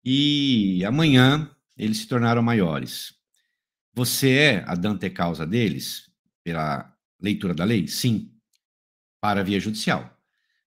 e 0.04 0.84
amanhã 0.84 1.50
eles 1.76 1.98
se 1.98 2.06
tornaram 2.06 2.42
maiores. 2.42 3.14
Você 3.94 4.32
é 4.32 4.64
a 4.66 4.74
dante 4.74 5.08
causa 5.08 5.46
deles 5.46 6.10
pela 6.42 6.94
leitura 7.18 7.54
da 7.54 7.64
lei? 7.64 7.88
Sim. 7.88 8.30
Para 9.20 9.40
a 9.40 9.44
via 9.44 9.58
judicial. 9.58 10.13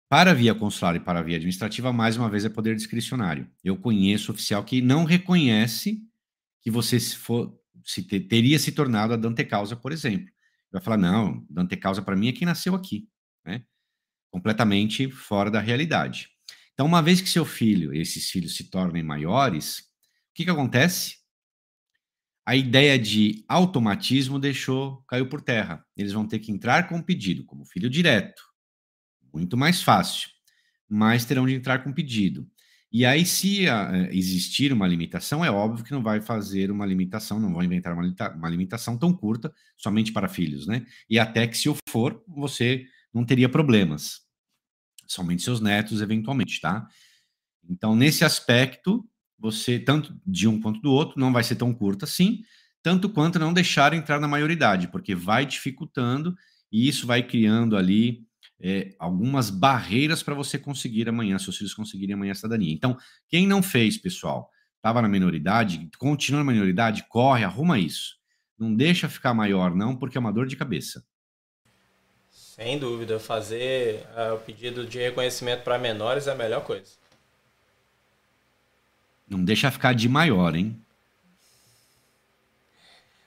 Para 0.09 0.33
via 0.33 0.55
consular 0.55 0.95
e 0.95 1.01
para 1.01 1.20
via 1.20 1.37
administrativa, 1.37 1.93
mais 1.93 2.16
uma 2.16 2.31
vez, 2.31 2.45
é 2.45 2.49
poder 2.49 2.77
discricionário. 2.77 3.51
Eu 3.65 3.77
conheço 3.77 4.31
oficial 4.31 4.62
que 4.62 4.81
não 4.81 5.05
reconhece 5.05 6.01
que 6.62 6.70
você 6.70 7.01
se 7.01 7.16
for, 7.16 7.59
se 7.85 8.05
te, 8.05 8.20
teria 8.20 8.59
se 8.59 8.70
tornado 8.70 9.15
a 9.15 9.16
dante 9.16 9.45
causa, 9.45 9.74
por 9.74 9.91
exemplo. 9.91 10.33
Vai 10.70 10.81
falar, 10.81 10.97
não, 10.97 11.45
dante 11.51 11.77
causa 11.77 12.03
para 12.03 12.15
mim 12.15 12.28
é 12.28 12.33
quem 12.33 12.47
nasceu 12.47 12.74
aqui. 12.77 13.09
Né? 13.45 13.65
Completamente 14.31 15.11
fora 15.11 15.51
da 15.51 15.59
realidade. 15.59 16.28
Então, 16.73 16.87
uma 16.87 17.03
vez 17.03 17.20
que 17.20 17.28
seu 17.28 17.45
filho, 17.45 17.93
esses 17.93 18.31
filhos 18.31 18.55
se 18.55 18.70
tornem 18.70 19.03
maiores, 19.03 19.78
o 19.78 20.35
que, 20.35 20.45
que 20.45 20.51
acontece? 20.51 21.16
A 22.45 22.55
ideia 22.55 22.97
de 22.97 23.45
automatismo 23.49 24.39
deixou, 24.39 25.03
caiu 25.09 25.28
por 25.28 25.41
terra. 25.41 25.85
Eles 25.97 26.12
vão 26.12 26.28
ter 26.28 26.39
que 26.39 26.53
entrar 26.53 26.89
com 26.89 27.03
pedido, 27.03 27.45
como 27.45 27.65
filho 27.65 27.91
direto. 27.91 28.56
Muito 29.37 29.55
mais 29.55 29.83
fácil. 29.83 30.31
Mas 30.89 31.27
terão 31.27 31.47
de 31.47 31.55
entrar 31.55 31.85
com 31.85 31.93
pedido. 31.93 32.49
E 32.91 33.05
aí, 33.05 33.27
se 33.27 33.69
a, 33.69 33.91
ah, 33.91 34.15
existir 34.15 34.73
uma 34.73 34.87
limitação, 34.87 35.45
é 35.45 35.51
óbvio 35.51 35.85
que 35.85 35.93
não 35.93 36.03
vai 36.03 36.23
fazer 36.23 36.71
uma 36.71 36.87
limitação, 36.87 37.39
não 37.39 37.53
vão 37.53 37.63
inventar 37.63 37.93
uma, 37.93 38.03
uma 38.35 38.49
limitação 38.49 38.97
tão 38.97 39.13
curta 39.13 39.53
somente 39.77 40.11
para 40.11 40.29
filhos, 40.29 40.67
né? 40.67 40.87
E 41.11 41.19
até 41.19 41.47
que, 41.47 41.59
se 41.59 41.69
o 41.69 41.77
for, 41.91 42.25
você 42.27 42.87
não 43.13 43.23
teria 43.23 43.51
problemas 43.51 44.23
somente 45.07 45.43
seus 45.43 45.61
netos, 45.61 46.01
eventualmente, 46.01 46.59
tá? 46.59 46.89
Então, 47.69 47.95
nesse 47.95 48.25
aspecto, 48.25 49.07
você, 49.39 49.79
tanto 49.79 50.19
de 50.27 50.49
um 50.49 50.59
quanto 50.59 50.81
do 50.81 50.91
outro, 50.91 51.21
não 51.21 51.35
vai 51.35 51.45
ser 51.45 51.57
tão 51.57 51.75
curta 51.75 52.07
assim, 52.07 52.43
tanto 52.83 53.11
quanto 53.11 53.39
não 53.39 53.53
deixar 53.53 53.93
entrar 53.93 54.19
na 54.19 54.29
maioridade, 54.29 54.89
porque 54.89 55.15
vai 55.15 55.45
dificultando 55.45 56.35
e 56.73 56.89
isso 56.89 57.07
vai 57.07 57.23
criando 57.23 57.77
ali 57.77 58.26
é, 58.61 58.95
algumas 58.99 59.51
barreiras 59.51 60.23
para 60.23 60.35
você 60.35 60.59
conseguir 60.59 61.09
amanhã, 61.09 61.39
seus 61.39 61.57
filhos 61.57 61.74
conseguirem 61.74 62.15
amanhã 62.15 62.33
a 62.33 62.35
cidadania. 62.35 62.73
Então, 62.73 62.97
quem 63.28 63.47
não 63.47 63.62
fez, 63.62 63.99
pessoal, 63.99 64.51
estava 64.77 65.03
na 65.03 65.09
minoridade, 65.09 65.89
continua 65.99 66.43
na 66.43 66.53
minoridade, 66.53 67.07
corre, 67.09 67.45
arruma 67.45 67.78
isso. 67.78 68.16
Não 68.59 68.74
deixa 68.74 69.09
ficar 69.09 69.35
maior, 69.35 69.74
não, 69.74 69.95
porque 69.95 70.16
é 70.16 70.20
uma 70.20 70.33
dor 70.33 70.47
de 70.47 70.57
cabeça. 70.57 71.05
Sem 72.31 72.78
dúvida, 72.78 73.19
fazer 73.19 74.07
uh, 74.16 74.35
o 74.35 74.39
pedido 74.39 74.87
de 74.87 74.99
reconhecimento 74.99 75.62
para 75.62 75.78
menores 75.78 76.27
é 76.27 76.33
a 76.33 76.35
melhor 76.35 76.65
coisa. 76.65 76.93
Não 79.28 79.45
deixa 79.45 79.70
ficar 79.70 79.93
de 79.93 80.09
maior, 80.09 80.55
hein? 80.55 80.81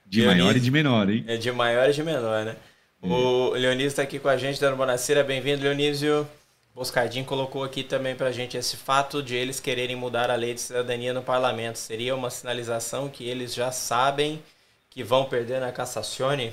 De 0.04 0.22
Leonis, 0.22 0.42
maior 0.42 0.56
e 0.56 0.60
de 0.60 0.70
menor, 0.70 1.10
hein? 1.10 1.24
É 1.28 1.36
de 1.36 1.52
maior 1.52 1.88
e 1.88 1.92
de 1.92 2.02
menor, 2.02 2.44
né? 2.44 2.56
O 3.02 3.50
Leonísio 3.54 3.88
está 3.88 4.02
aqui 4.02 4.18
com 4.18 4.28
a 4.28 4.36
gente, 4.36 4.60
dando 4.60 4.76
bonaceira. 4.76 5.24
Bem-vindo, 5.24 5.62
Leonísio. 5.62 6.28
Boscardinho 6.74 7.24
colocou 7.24 7.64
aqui 7.64 7.82
também 7.82 8.14
para 8.14 8.28
a 8.28 8.32
gente 8.32 8.56
esse 8.56 8.76
fato 8.76 9.22
de 9.22 9.34
eles 9.34 9.58
quererem 9.58 9.96
mudar 9.96 10.30
a 10.30 10.34
lei 10.34 10.54
de 10.54 10.60
cidadania 10.60 11.12
no 11.14 11.22
parlamento. 11.22 11.78
Seria 11.78 12.14
uma 12.14 12.30
sinalização 12.30 13.08
que 13.08 13.26
eles 13.26 13.54
já 13.54 13.72
sabem 13.72 14.42
que 14.90 15.02
vão 15.02 15.24
perder 15.24 15.60
na 15.60 15.72
Cassazione? 15.72 16.52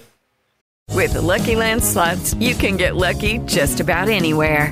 With 0.94 1.10
the 1.10 1.20
Lucky 1.20 1.56
Land 1.56 1.84
slots, 1.84 2.34
you 2.40 2.56
can 2.56 2.78
get 2.78 2.96
lucky 2.96 3.40
just 3.46 3.82
about 3.82 4.10
anywhere. 4.10 4.72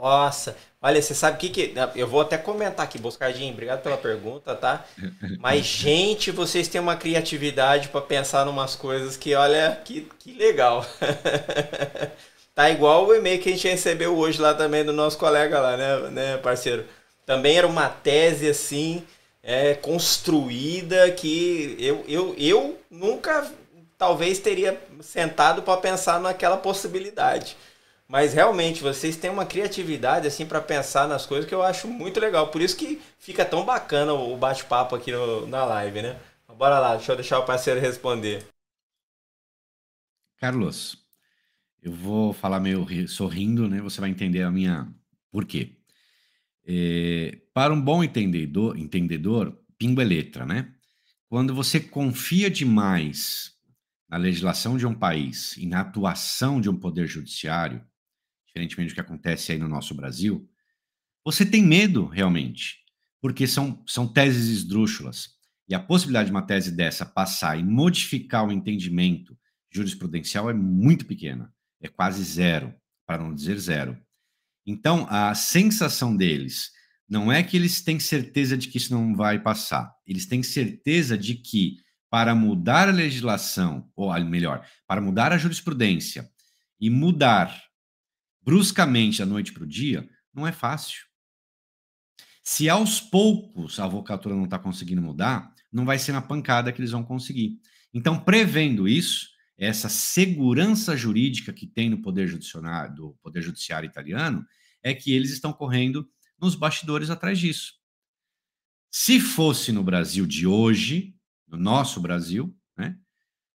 Nossa, 0.00 0.56
olha, 0.80 1.02
você 1.02 1.14
sabe 1.14 1.36
o 1.36 1.38
que 1.40 1.48
que... 1.50 1.74
Eu 1.94 2.08
vou 2.08 2.22
até 2.22 2.38
comentar 2.38 2.84
aqui, 2.84 2.98
Boscardinho, 2.98 3.52
obrigado 3.52 3.82
pela 3.82 3.96
pergunta, 3.96 4.54
tá? 4.54 4.84
Mas, 5.38 5.66
gente, 5.66 6.30
vocês 6.30 6.68
têm 6.68 6.80
uma 6.80 6.96
criatividade 6.96 7.88
para 7.88 8.00
pensar 8.00 8.46
em 8.46 8.50
umas 8.50 8.74
coisas 8.74 9.16
que, 9.16 9.34
olha, 9.34 9.78
que, 9.84 10.08
que 10.18 10.32
legal. 10.32 10.86
tá 12.54 12.70
igual 12.70 13.06
o 13.06 13.14
e-mail 13.14 13.40
que 13.40 13.50
a 13.50 13.52
gente 13.52 13.68
recebeu 13.68 14.16
hoje 14.16 14.40
lá 14.40 14.54
também 14.54 14.84
do 14.84 14.92
nosso 14.92 15.18
colega 15.18 15.60
lá, 15.60 15.76
né, 15.76 15.96
né 16.10 16.36
parceiro? 16.38 16.86
Também 17.26 17.58
era 17.58 17.66
uma 17.66 17.88
tese, 17.88 18.48
assim 18.48 19.04
é, 19.42 19.74
construída 19.74 21.10
que 21.12 21.76
eu, 21.78 22.04
eu, 22.06 22.34
eu 22.38 22.78
nunca 22.90 23.50
talvez 23.96 24.38
teria 24.38 24.80
sentado 25.00 25.62
para 25.62 25.80
pensar 25.80 26.20
naquela 26.20 26.56
possibilidade. 26.56 27.56
Mas 28.10 28.34
realmente 28.34 28.82
vocês 28.82 29.16
têm 29.16 29.30
uma 29.30 29.46
criatividade 29.46 30.26
assim 30.26 30.44
para 30.44 30.60
pensar 30.60 31.06
nas 31.06 31.24
coisas 31.24 31.48
que 31.48 31.54
eu 31.54 31.62
acho 31.62 31.86
muito 31.86 32.18
legal. 32.18 32.48
Por 32.48 32.60
isso 32.60 32.76
que 32.76 33.00
fica 33.20 33.44
tão 33.44 33.64
bacana 33.64 34.12
o 34.12 34.36
bate-papo 34.36 34.96
aqui 34.96 35.12
no, 35.12 35.46
na 35.46 35.64
live, 35.64 36.02
né? 36.02 36.20
Bora 36.58 36.80
lá, 36.80 36.96
deixa 36.96 37.12
eu 37.12 37.16
deixar 37.16 37.38
o 37.38 37.46
parceiro 37.46 37.78
responder. 37.78 38.44
Carlos, 40.38 40.98
eu 41.80 41.92
vou 41.92 42.32
falar 42.32 42.58
meio 42.58 42.84
sorrindo, 43.06 43.68
né? 43.68 43.80
Você 43.80 44.00
vai 44.00 44.10
entender 44.10 44.42
a 44.42 44.50
minha 44.50 44.92
por 45.30 45.44
quê. 45.44 45.76
É, 46.66 47.38
para 47.54 47.72
um 47.72 47.80
bom 47.80 48.02
entendedor, 48.02 48.76
entendedor, 48.76 49.56
pingo 49.78 50.00
é 50.00 50.04
letra, 50.04 50.44
né? 50.44 50.74
Quando 51.28 51.54
você 51.54 51.78
confia 51.78 52.50
demais 52.50 53.52
na 54.08 54.16
legislação 54.16 54.76
de 54.76 54.84
um 54.84 54.94
país 54.96 55.56
e 55.56 55.64
na 55.64 55.82
atuação 55.82 56.60
de 56.60 56.68
um 56.68 56.74
poder 56.74 57.06
judiciário, 57.06 57.88
diferentemente 58.50 58.92
do 58.92 58.94
que 58.94 59.00
acontece 59.00 59.52
aí 59.52 59.58
no 59.58 59.68
nosso 59.68 59.94
Brasil, 59.94 60.48
você 61.24 61.46
tem 61.46 61.62
medo 61.62 62.06
realmente, 62.06 62.78
porque 63.20 63.46
são, 63.46 63.82
são 63.86 64.06
teses 64.06 64.48
esdrúxulas. 64.48 65.38
E 65.68 65.74
a 65.74 65.80
possibilidade 65.80 66.26
de 66.26 66.32
uma 66.32 66.42
tese 66.42 66.72
dessa 66.72 67.06
passar 67.06 67.58
e 67.58 67.62
modificar 67.62 68.44
o 68.44 68.50
entendimento 68.50 69.38
jurisprudencial 69.70 70.50
é 70.50 70.52
muito 70.52 71.06
pequena, 71.06 71.52
é 71.80 71.86
quase 71.86 72.24
zero, 72.24 72.74
para 73.06 73.22
não 73.22 73.32
dizer 73.32 73.56
zero. 73.58 73.96
Então, 74.66 75.06
a 75.08 75.32
sensação 75.34 76.16
deles 76.16 76.72
não 77.08 77.30
é 77.30 77.42
que 77.42 77.56
eles 77.56 77.82
têm 77.82 78.00
certeza 78.00 78.56
de 78.56 78.68
que 78.68 78.78
isso 78.78 78.92
não 78.92 79.14
vai 79.14 79.38
passar, 79.38 79.94
eles 80.04 80.26
têm 80.26 80.42
certeza 80.42 81.16
de 81.16 81.36
que 81.36 81.76
para 82.10 82.34
mudar 82.34 82.88
a 82.88 82.92
legislação, 82.92 83.88
ou 83.94 84.12
melhor, 84.24 84.66
para 84.86 85.00
mudar 85.00 85.32
a 85.32 85.38
jurisprudência 85.38 86.28
e 86.80 86.90
mudar 86.90 87.69
bruscamente 88.50 89.20
da 89.20 89.26
noite 89.26 89.52
para 89.52 89.62
o 89.62 89.66
dia, 89.66 90.10
não 90.34 90.44
é 90.44 90.50
fácil. 90.50 91.06
Se 92.42 92.68
aos 92.68 93.00
poucos 93.00 93.78
a 93.78 93.84
avocatura 93.84 94.34
não 94.34 94.42
está 94.42 94.58
conseguindo 94.58 95.00
mudar, 95.00 95.54
não 95.72 95.84
vai 95.84 96.00
ser 96.00 96.10
na 96.10 96.20
pancada 96.20 96.72
que 96.72 96.80
eles 96.80 96.90
vão 96.90 97.04
conseguir. 97.04 97.60
Então, 97.94 98.18
prevendo 98.18 98.88
isso, 98.88 99.28
essa 99.56 99.88
segurança 99.88 100.96
jurídica 100.96 101.52
que 101.52 101.64
tem 101.64 101.88
no 101.88 102.02
poder 102.02 102.26
judiciário, 102.26 102.92
do 102.92 103.16
poder 103.22 103.40
judiciário 103.40 103.88
italiano, 103.88 104.44
é 104.82 104.92
que 104.94 105.12
eles 105.12 105.30
estão 105.30 105.52
correndo 105.52 106.10
nos 106.36 106.56
bastidores 106.56 107.08
atrás 107.08 107.38
disso. 107.38 107.74
Se 108.90 109.20
fosse 109.20 109.70
no 109.70 109.84
Brasil 109.84 110.26
de 110.26 110.44
hoje, 110.44 111.14
no 111.46 111.56
nosso 111.56 112.00
Brasil, 112.00 112.52
né, 112.76 112.98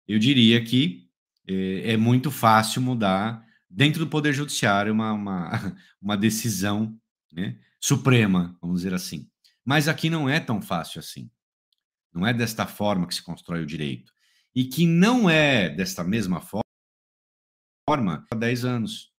eu 0.07 0.19
diria 0.19 0.63
que 0.63 1.09
é, 1.49 1.93
é 1.93 1.97
muito 1.97 2.31
fácil 2.31 2.83
mudar 2.83 3.43
dentro 3.73 4.01
do 4.05 4.11
poder 4.11 4.33
judiciário 4.33 4.93
uma, 4.93 5.13
uma, 5.13 5.51
uma 6.01 6.17
decisão 6.17 6.99
né, 7.33 7.59
suprema, 7.81 8.57
vamos 8.61 8.81
dizer 8.81 8.95
assim. 8.95 9.29
Mas 9.65 9.89
aqui 9.89 10.11
não 10.11 10.29
é 10.29 10.39
tão 10.39 10.61
fácil 10.61 11.01
assim. 11.01 11.31
Não 12.13 12.27
é 12.27 12.35
desta 12.35 12.67
forma 12.67 13.07
que 13.07 13.15
se 13.15 13.23
constrói 13.23 13.63
o 13.63 13.67
direito. 13.67 14.13
E 14.55 14.65
que 14.65 14.87
não 14.87 15.31
é 15.31 15.71
desta 15.71 16.05
mesma 16.05 16.41
forma 16.41 16.63
há 18.31 18.35
10 18.35 18.65
anos. 18.65 19.11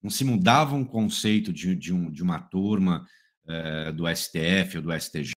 Não 0.00 0.10
se 0.10 0.24
mudava 0.24 0.76
um 0.76 0.84
conceito 0.84 1.52
de, 1.52 1.74
de, 1.74 1.92
um, 1.92 2.10
de 2.10 2.22
uma 2.22 2.38
turma 2.38 3.04
eh, 3.46 3.92
do 3.92 4.04
STF 4.08 4.78
ou 4.78 4.82
do 4.82 4.92
STJ, 4.98 5.32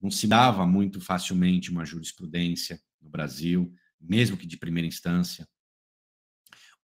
não 0.00 0.08
se 0.08 0.28
dava 0.28 0.64
muito 0.64 1.00
facilmente 1.00 1.68
uma 1.68 1.84
jurisprudência 1.84 2.80
no 3.02 3.10
Brasil, 3.10 3.74
mesmo 4.00 4.36
que 4.36 4.46
de 4.46 4.56
primeira 4.56 4.86
instância. 4.86 5.44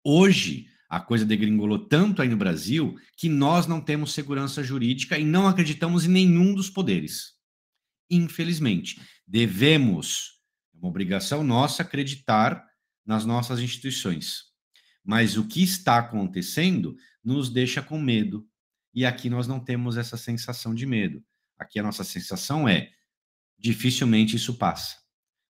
Hoje, 0.04 0.68
a 0.88 1.00
coisa 1.00 1.24
degringolou 1.24 1.78
tanto 1.78 2.20
aí 2.20 2.28
no 2.28 2.36
Brasil 2.36 2.94
que 3.16 3.28
nós 3.28 3.66
não 3.66 3.80
temos 3.80 4.12
segurança 4.12 4.62
jurídica 4.62 5.18
e 5.18 5.24
não 5.24 5.48
acreditamos 5.48 6.04
em 6.04 6.08
nenhum 6.08 6.54
dos 6.54 6.68
poderes. 6.68 7.32
Infelizmente, 8.10 9.00
devemos, 9.26 10.40
é 10.74 10.78
uma 10.78 10.88
obrigação 10.88 11.42
nossa, 11.42 11.82
acreditar 11.82 12.62
nas 13.04 13.24
nossas 13.24 13.60
instituições. 13.60 14.44
Mas 15.02 15.36
o 15.36 15.46
que 15.46 15.62
está 15.62 15.98
acontecendo 15.98 16.96
nos 17.22 17.48
deixa 17.48 17.82
com 17.82 17.98
medo. 17.98 18.46
E 18.94 19.04
aqui 19.04 19.30
nós 19.30 19.48
não 19.48 19.58
temos 19.58 19.96
essa 19.96 20.16
sensação 20.16 20.74
de 20.74 20.86
medo. 20.86 21.24
Aqui 21.58 21.78
a 21.78 21.82
nossa 21.82 22.04
sensação 22.04 22.68
é 22.68 22.90
dificilmente 23.58 24.36
isso 24.36 24.54
passa. 24.54 24.96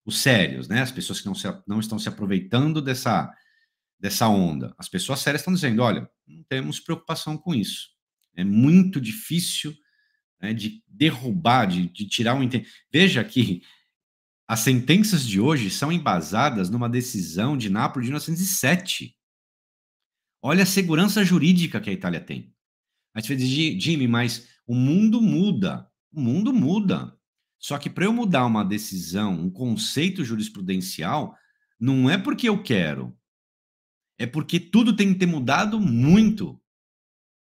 Os 0.04 0.18
sérios, 0.18 0.68
né? 0.68 0.80
As 0.80 0.92
pessoas 0.92 1.20
que 1.20 1.26
não, 1.26 1.34
se, 1.34 1.46
não 1.66 1.80
estão 1.80 1.98
se 1.98 2.08
aproveitando 2.08 2.80
dessa 2.80 3.32
dessa 4.04 4.28
onda. 4.28 4.74
As 4.76 4.86
pessoas 4.86 5.20
sérias 5.20 5.40
estão 5.40 5.54
dizendo: 5.54 5.80
olha, 5.80 6.06
não 6.26 6.42
temos 6.42 6.78
preocupação 6.78 7.38
com 7.38 7.54
isso. 7.54 7.88
É 8.36 8.44
muito 8.44 9.00
difícil 9.00 9.74
né, 10.38 10.52
de 10.52 10.84
derrubar, 10.86 11.64
de, 11.64 11.88
de 11.88 12.06
tirar 12.06 12.34
um. 12.34 12.46
Veja 12.92 13.24
que 13.24 13.62
as 14.46 14.60
sentenças 14.60 15.26
de 15.26 15.40
hoje 15.40 15.70
são 15.70 15.90
embasadas 15.90 16.68
numa 16.68 16.86
decisão 16.86 17.56
de 17.56 17.70
Nápoles 17.70 18.04
de 18.04 18.10
1907. 18.10 19.16
Olha 20.42 20.64
a 20.64 20.66
segurança 20.66 21.24
jurídica 21.24 21.80
que 21.80 21.88
a 21.88 21.94
Itália 21.94 22.20
tem. 22.20 22.54
Aí 23.14 23.22
você 23.22 23.34
diz, 23.34 23.48
Jimmy, 23.82 24.06
mas 24.06 24.50
o 24.66 24.74
mundo 24.74 25.22
muda. 25.22 25.90
O 26.12 26.20
mundo 26.20 26.52
muda. 26.52 27.16
Só 27.58 27.78
que 27.78 27.88
para 27.88 28.04
eu 28.04 28.12
mudar 28.12 28.44
uma 28.44 28.62
decisão, 28.62 29.32
um 29.32 29.50
conceito 29.50 30.22
jurisprudencial, 30.22 31.34
não 31.80 32.10
é 32.10 32.18
porque 32.18 32.46
eu 32.46 32.62
quero, 32.62 33.16
é 34.18 34.26
porque 34.26 34.60
tudo 34.60 34.94
tem 34.94 35.12
que 35.12 35.18
ter 35.18 35.26
mudado 35.26 35.80
muito. 35.80 36.60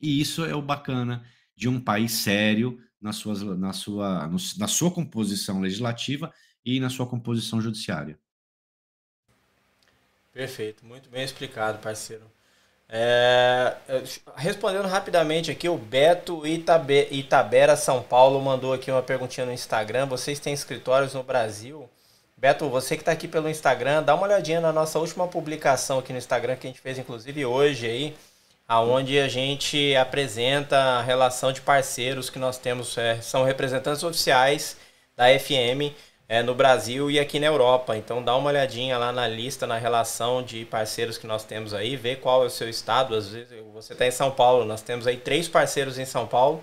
E 0.01 0.20
isso 0.20 0.44
é 0.44 0.55
o 0.55 0.62
bacana 0.62 1.24
de 1.56 1.68
um 1.68 1.81
país 1.81 2.12
sério 2.12 2.81
na, 3.01 3.12
suas, 3.12 3.43
na, 3.43 3.72
sua, 3.72 4.31
na 4.59 4.68
sua 4.68 4.90
composição 4.90 5.60
legislativa 5.60 6.32
e 6.64 6.81
na 6.81 6.90
sua 6.90 7.06
composição 7.06 7.60
judiciária. 7.60 8.18
Perfeito, 10.32 10.85
muito 10.85 11.09
bem 11.09 11.22
explicado, 11.22 11.78
parceiro. 11.78 12.24
É, 12.89 13.76
respondendo 14.36 14.86
rapidamente 14.86 15.51
aqui, 15.51 15.68
o 15.68 15.76
Beto 15.76 16.47
Itabe, 16.47 17.09
Itabera 17.10 17.76
São 17.76 18.02
Paulo 18.02 18.40
mandou 18.40 18.72
aqui 18.72 18.90
uma 18.90 19.02
perguntinha 19.02 19.47
no 19.47 19.52
Instagram. 19.52 20.06
Vocês 20.06 20.39
têm 20.39 20.52
escritórios 20.52 21.14
no 21.14 21.22
Brasil? 21.22 21.89
Beto, 22.44 22.68
você 22.68 22.94
que 22.94 23.00
está 23.00 23.10
aqui 23.10 23.26
pelo 23.26 23.48
Instagram, 23.48 24.02
dá 24.02 24.14
uma 24.14 24.24
olhadinha 24.24 24.60
na 24.60 24.70
nossa 24.70 24.98
última 24.98 25.26
publicação 25.26 25.98
aqui 25.98 26.12
no 26.12 26.18
Instagram 26.18 26.56
que 26.56 26.66
a 26.66 26.70
gente 26.70 26.78
fez 26.78 26.98
inclusive 26.98 27.46
hoje 27.46 27.86
aí, 27.86 28.14
aonde 28.68 29.18
a 29.18 29.26
gente 29.28 29.96
apresenta 29.96 30.76
a 30.76 31.00
relação 31.00 31.54
de 31.54 31.62
parceiros 31.62 32.28
que 32.28 32.38
nós 32.38 32.58
temos, 32.58 32.98
é, 32.98 33.18
são 33.22 33.44
representantes 33.44 34.02
oficiais 34.02 34.76
da 35.16 35.24
FM 35.38 35.96
é, 36.28 36.42
no 36.42 36.54
Brasil 36.54 37.10
e 37.10 37.18
aqui 37.18 37.40
na 37.40 37.46
Europa. 37.46 37.96
Então 37.96 38.22
dá 38.22 38.36
uma 38.36 38.50
olhadinha 38.50 38.98
lá 38.98 39.10
na 39.10 39.26
lista, 39.26 39.66
na 39.66 39.78
relação 39.78 40.42
de 40.42 40.66
parceiros 40.66 41.16
que 41.16 41.26
nós 41.26 41.44
temos 41.44 41.72
aí, 41.72 41.96
vê 41.96 42.14
qual 42.14 42.42
é 42.42 42.46
o 42.48 42.50
seu 42.50 42.68
estado. 42.68 43.14
Às 43.14 43.28
vezes 43.28 43.58
você 43.72 43.94
está 43.94 44.06
em 44.06 44.10
São 44.10 44.30
Paulo, 44.30 44.66
nós 44.66 44.82
temos 44.82 45.06
aí 45.06 45.16
três 45.16 45.48
parceiros 45.48 45.98
em 45.98 46.04
São 46.04 46.26
Paulo. 46.26 46.62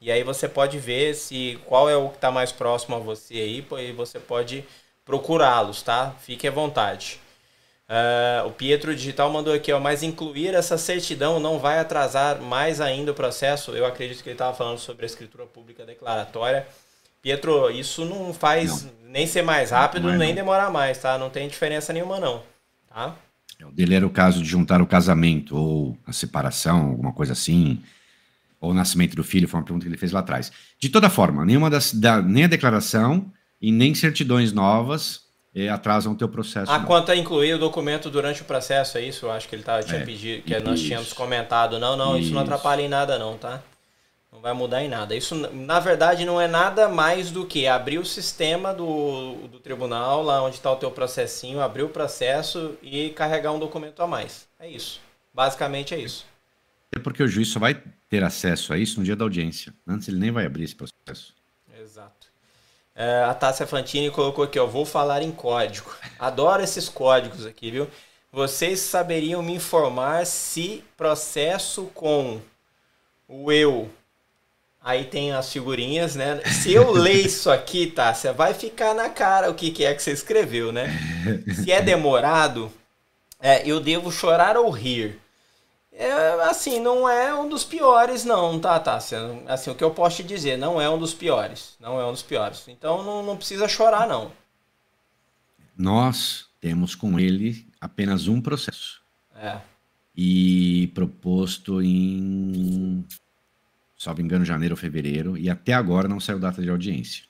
E 0.00 0.10
aí 0.10 0.22
você 0.22 0.48
pode 0.48 0.78
ver 0.78 1.14
se 1.14 1.60
qual 1.66 1.90
é 1.90 1.96
o 1.98 2.08
que 2.08 2.14
está 2.14 2.30
mais 2.30 2.50
próximo 2.50 2.96
a 2.96 2.98
você 2.98 3.34
aí, 3.34 3.66
e 3.78 3.92
você 3.92 4.18
pode 4.18 4.64
procurá-los, 5.08 5.80
tá? 5.80 6.14
Fique 6.20 6.46
à 6.46 6.50
vontade. 6.50 7.18
Uh, 7.88 8.46
o 8.46 8.50
Pietro 8.50 8.94
Digital 8.94 9.32
mandou 9.32 9.54
aqui, 9.54 9.72
ó, 9.72 9.80
mas 9.80 10.02
incluir 10.02 10.54
essa 10.54 10.76
certidão 10.76 11.40
não 11.40 11.58
vai 11.58 11.78
atrasar 11.78 12.42
mais 12.42 12.78
ainda 12.78 13.12
o 13.12 13.14
processo? 13.14 13.70
Eu 13.70 13.86
acredito 13.86 14.22
que 14.22 14.28
ele 14.28 14.34
estava 14.34 14.54
falando 14.54 14.76
sobre 14.76 15.04
a 15.04 15.06
escritura 15.06 15.46
pública 15.46 15.86
declaratória. 15.86 16.66
Pietro, 17.22 17.70
isso 17.70 18.04
não 18.04 18.34
faz 18.34 18.84
não. 18.84 18.92
nem 19.06 19.26
ser 19.26 19.40
mais 19.40 19.70
rápido, 19.70 20.12
nem 20.12 20.28
não. 20.28 20.34
demorar 20.34 20.70
mais, 20.70 20.98
tá? 20.98 21.16
Não 21.16 21.30
tem 21.30 21.48
diferença 21.48 21.90
nenhuma, 21.90 22.20
não. 22.20 22.42
Tá? 22.90 23.16
É, 23.58 23.64
o 23.64 23.70
dele 23.70 23.94
era 23.94 24.06
o 24.06 24.10
caso 24.10 24.42
de 24.42 24.48
juntar 24.48 24.82
o 24.82 24.86
casamento 24.86 25.56
ou 25.56 25.96
a 26.06 26.12
separação, 26.12 26.90
alguma 26.90 27.14
coisa 27.14 27.32
assim, 27.32 27.82
ou 28.60 28.72
o 28.72 28.74
nascimento 28.74 29.16
do 29.16 29.24
filho, 29.24 29.48
foi 29.48 29.58
uma 29.58 29.64
pergunta 29.64 29.86
que 29.86 29.88
ele 29.88 29.96
fez 29.96 30.12
lá 30.12 30.20
atrás. 30.20 30.52
De 30.78 30.90
toda 30.90 31.08
forma, 31.08 31.46
nenhuma 31.46 31.70
das, 31.70 31.94
da, 31.94 32.20
nem 32.20 32.44
a 32.44 32.48
declaração 32.48 33.32
e 33.60 33.72
nem 33.72 33.94
certidões 33.94 34.52
novas 34.52 35.22
eh, 35.54 35.68
atrasam 35.68 36.12
o 36.12 36.16
teu 36.16 36.28
processo. 36.28 36.70
Ah, 36.70 36.80
quanto 36.80 37.10
a 37.10 37.16
incluir 37.16 37.54
o 37.54 37.58
documento 37.58 38.10
durante 38.10 38.42
o 38.42 38.44
processo, 38.44 38.98
é 38.98 39.02
isso? 39.02 39.26
Eu 39.26 39.32
acho 39.32 39.48
que 39.48 39.54
ele 39.54 39.62
tá, 39.62 39.82
tinha 39.82 40.00
é, 40.00 40.04
pedido, 40.04 40.42
que 40.42 40.54
isso. 40.54 40.64
nós 40.64 40.80
tínhamos 40.80 41.12
comentado. 41.12 41.78
Não, 41.78 41.96
não, 41.96 42.16
isso. 42.16 42.26
isso 42.26 42.34
não 42.34 42.42
atrapalha 42.42 42.82
em 42.82 42.88
nada 42.88 43.18
não, 43.18 43.36
tá? 43.36 43.62
Não 44.30 44.40
vai 44.40 44.52
mudar 44.52 44.84
em 44.84 44.88
nada. 44.88 45.16
Isso, 45.16 45.34
na 45.34 45.80
verdade, 45.80 46.24
não 46.24 46.40
é 46.40 46.46
nada 46.46 46.88
mais 46.88 47.30
do 47.30 47.46
que 47.46 47.66
abrir 47.66 47.98
o 47.98 48.04
sistema 48.04 48.74
do, 48.74 49.48
do 49.48 49.58
tribunal, 49.58 50.22
lá 50.22 50.42
onde 50.42 50.56
está 50.56 50.70
o 50.70 50.76
teu 50.76 50.90
processinho, 50.90 51.60
abrir 51.60 51.82
o 51.82 51.88
processo 51.88 52.76
e 52.82 53.08
carregar 53.10 53.52
um 53.52 53.58
documento 53.58 54.00
a 54.00 54.06
mais. 54.06 54.46
É 54.60 54.68
isso. 54.68 55.00
Basicamente 55.32 55.94
é 55.94 55.98
isso. 55.98 56.26
É 56.92 56.98
porque 56.98 57.22
o 57.22 57.28
juiz 57.28 57.48
só 57.48 57.58
vai 57.58 57.82
ter 58.08 58.22
acesso 58.22 58.72
a 58.72 58.78
isso 58.78 58.98
no 58.98 59.04
dia 59.04 59.16
da 59.16 59.24
audiência. 59.24 59.72
Antes 59.86 60.08
ele 60.08 60.18
nem 60.18 60.30
vai 60.30 60.46
abrir 60.46 60.64
esse 60.64 60.76
processo. 60.76 61.34
É, 63.00 63.22
a 63.22 63.32
Tássia 63.32 63.64
Fantini 63.64 64.10
colocou 64.10 64.42
aqui, 64.42 64.58
ó, 64.58 64.66
vou 64.66 64.84
falar 64.84 65.22
em 65.22 65.30
código. 65.30 65.88
Adoro 66.18 66.64
esses 66.64 66.88
códigos 66.88 67.46
aqui, 67.46 67.70
viu? 67.70 67.88
Vocês 68.32 68.80
saberiam 68.80 69.40
me 69.40 69.54
informar 69.54 70.26
se 70.26 70.82
processo 70.96 71.84
com 71.94 72.40
o 73.28 73.52
eu. 73.52 73.88
Aí 74.82 75.04
tem 75.04 75.30
as 75.30 75.52
figurinhas, 75.52 76.16
né? 76.16 76.42
Se 76.44 76.72
eu 76.72 76.90
ler 76.90 77.24
isso 77.24 77.48
aqui, 77.52 77.86
Tássia, 77.86 78.32
vai 78.32 78.52
ficar 78.52 78.94
na 78.94 79.08
cara 79.08 79.48
o 79.48 79.54
que, 79.54 79.70
que 79.70 79.84
é 79.84 79.94
que 79.94 80.02
você 80.02 80.10
escreveu, 80.10 80.72
né? 80.72 80.88
Se 81.54 81.70
é 81.70 81.80
demorado, 81.80 82.68
é, 83.40 83.62
eu 83.64 83.78
devo 83.78 84.10
chorar 84.10 84.56
ou 84.56 84.68
rir. 84.70 85.20
É, 86.00 86.48
assim, 86.48 86.78
não 86.78 87.08
é 87.08 87.34
um 87.34 87.48
dos 87.48 87.64
piores, 87.64 88.24
não, 88.24 88.60
tá, 88.60 88.78
Tássia? 88.78 89.18
Assim, 89.48 89.68
o 89.68 89.74
que 89.74 89.82
eu 89.82 89.90
posso 89.90 90.18
te 90.18 90.22
dizer, 90.22 90.56
não 90.56 90.80
é 90.80 90.88
um 90.88 90.96
dos 90.96 91.12
piores. 91.12 91.76
Não 91.80 92.00
é 92.00 92.06
um 92.06 92.12
dos 92.12 92.22
piores. 92.22 92.68
Então 92.68 93.02
não, 93.02 93.20
não 93.20 93.36
precisa 93.36 93.66
chorar, 93.66 94.06
não. 94.06 94.30
Nós 95.76 96.46
temos 96.60 96.94
com 96.94 97.18
ele 97.18 97.66
apenas 97.80 98.28
um 98.28 98.40
processo. 98.40 98.98
É. 99.40 99.60
e 100.16 100.90
proposto 100.94 101.80
em, 101.80 103.04
só 103.96 104.12
me 104.12 104.20
engano, 104.20 104.44
janeiro 104.44 104.72
ou 104.72 104.76
fevereiro, 104.76 105.38
e 105.38 105.48
até 105.48 105.72
agora 105.72 106.08
não 106.08 106.18
saiu 106.18 106.40
data 106.40 106.60
de 106.60 106.68
audiência. 106.68 107.22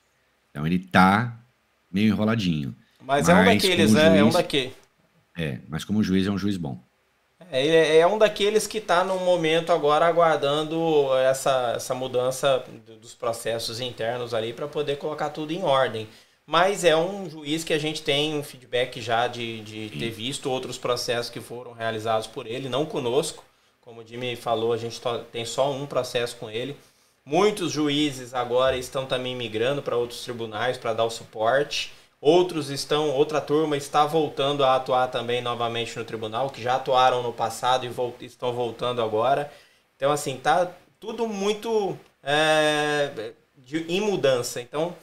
Então 0.49 0.65
ele 0.65 0.79
tá 0.79 1.39
meio 1.91 2.07
enroladinho. 2.07 2.75
Mas, 2.99 3.27
mas 3.27 3.29
é 3.29 3.35
um 3.35 3.45
daqueles, 3.45 3.93
né? 3.93 4.05
Juiz, 4.05 4.19
é 4.19 4.23
um 4.23 4.29
daqueles. 4.31 4.73
É, 5.37 5.59
mas 5.67 5.83
como 5.83 6.03
juiz 6.03 6.25
é 6.25 6.31
um 6.31 6.37
juiz 6.37 6.57
bom. 6.57 6.83
É, 7.51 7.97
é 7.97 8.07
um 8.07 8.17
daqueles 8.17 8.67
que 8.67 8.77
está 8.77 9.03
no 9.03 9.17
momento 9.19 9.71
agora 9.71 10.05
aguardando 10.05 11.07
essa, 11.17 11.73
essa 11.75 11.95
mudança 11.95 12.63
dos 13.01 13.15
processos 13.15 13.79
internos 13.79 14.33
ali 14.33 14.53
para 14.53 14.67
poder 14.67 14.97
colocar 14.97 15.29
tudo 15.29 15.51
em 15.51 15.63
ordem. 15.63 16.07
Mas 16.45 16.83
é 16.83 16.95
um 16.95 17.29
juiz 17.29 17.63
que 17.63 17.73
a 17.73 17.77
gente 17.77 18.01
tem 18.01 18.35
um 18.35 18.43
feedback 18.43 18.99
já 19.01 19.27
de, 19.27 19.61
de 19.61 19.89
ter 19.97 20.09
visto 20.09 20.49
outros 20.49 20.77
processos 20.77 21.29
que 21.29 21.39
foram 21.39 21.73
realizados 21.73 22.25
por 22.27 22.47
ele, 22.47 22.67
não 22.67 22.85
conosco. 22.85 23.43
Como 23.81 24.01
o 24.01 24.07
Jimmy 24.07 24.35
falou, 24.35 24.73
a 24.73 24.77
gente 24.77 24.99
tem 25.31 25.45
só 25.45 25.71
um 25.71 25.85
processo 25.85 26.35
com 26.37 26.49
ele. 26.49 26.75
Muitos 27.23 27.71
juízes 27.71 28.33
agora 28.33 28.75
estão 28.75 29.05
também 29.05 29.35
migrando 29.35 29.83
para 29.83 29.97
outros 29.97 30.23
tribunais 30.23 30.77
para 30.77 30.93
dar 30.93 31.05
o 31.05 31.09
suporte. 31.11 31.93
Outros 32.21 32.69
estão, 32.69 33.11
outra 33.11 33.39
turma 33.39 33.77
está 33.77 34.05
voltando 34.05 34.63
a 34.63 34.75
atuar 34.75 35.07
também 35.07 35.41
novamente 35.41 35.97
no 35.97 36.03
tribunal, 36.03 36.49
que 36.49 36.61
já 36.61 36.75
atuaram 36.75 37.23
no 37.23 37.31
passado 37.31 37.85
e 37.85 38.25
estão 38.25 38.53
voltando 38.53 39.01
agora. 39.01 39.49
Então, 39.95 40.11
assim, 40.11 40.35
tá 40.37 40.69
tudo 40.99 41.27
muito 41.27 41.97
é, 42.21 43.31
de, 43.57 43.85
em 43.87 44.01
mudança. 44.01 44.59
Então, 44.59 44.89
o 44.89 44.95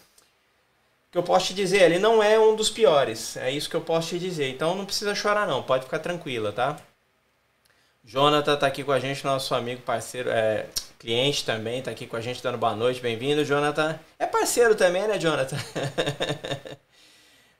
que 1.10 1.16
eu 1.16 1.22
posso 1.22 1.46
te 1.46 1.54
dizer, 1.54 1.82
ele 1.82 1.98
não 1.98 2.22
é 2.22 2.38
um 2.38 2.54
dos 2.54 2.68
piores. 2.68 3.36
É 3.38 3.50
isso 3.50 3.70
que 3.70 3.76
eu 3.76 3.80
posso 3.80 4.10
te 4.10 4.18
dizer. 4.18 4.50
Então, 4.50 4.74
não 4.74 4.84
precisa 4.84 5.14
chorar, 5.14 5.46
não. 5.46 5.62
Pode 5.62 5.84
ficar 5.84 6.00
tranquila, 6.00 6.52
tá? 6.52 6.76
Jonathan 8.04 8.56
tá 8.56 8.66
aqui 8.66 8.84
com 8.84 8.92
a 8.92 9.00
gente, 9.00 9.24
nosso 9.24 9.54
amigo, 9.54 9.80
parceiro, 9.82 10.30
é, 10.30 10.66
cliente 10.98 11.44
também, 11.44 11.82
tá 11.82 11.90
aqui 11.90 12.06
com 12.06 12.16
a 12.16 12.20
gente 12.20 12.42
dando 12.42 12.58
boa 12.58 12.76
noite. 12.76 13.00
Bem-vindo, 13.00 13.44
Jonathan. 13.44 13.98
É 14.18 14.26
parceiro 14.26 14.74
também, 14.74 15.08
né, 15.08 15.18
Jonathan? 15.18 15.56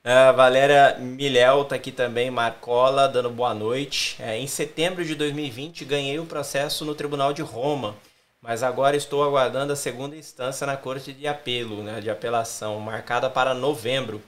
A 0.08 0.30
Valéria 0.30 0.96
Milhel 1.00 1.62
está 1.62 1.74
aqui 1.74 1.90
também, 1.90 2.30
Marcola, 2.30 3.08
dando 3.08 3.28
boa 3.28 3.52
noite. 3.52 4.14
É, 4.22 4.38
em 4.38 4.46
setembro 4.46 5.04
de 5.04 5.16
2020, 5.16 5.84
ganhei 5.84 6.16
o 6.20 6.24
processo 6.24 6.84
no 6.84 6.94
Tribunal 6.94 7.32
de 7.32 7.42
Roma, 7.42 7.96
mas 8.40 8.62
agora 8.62 8.96
estou 8.96 9.24
aguardando 9.24 9.72
a 9.72 9.76
segunda 9.76 10.16
instância 10.16 10.64
na 10.64 10.76
Corte 10.76 11.12
de 11.12 11.26
Apelo, 11.26 11.82
né, 11.82 12.00
de 12.00 12.08
apelação, 12.08 12.78
marcada 12.78 13.28
para 13.28 13.52
novembro. 13.52 14.22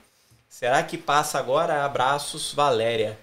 Será 0.49 0.83
que 0.83 0.97
passa 0.97 1.39
agora? 1.39 1.85
Abraços, 1.85 2.53
Valéria. 2.53 3.17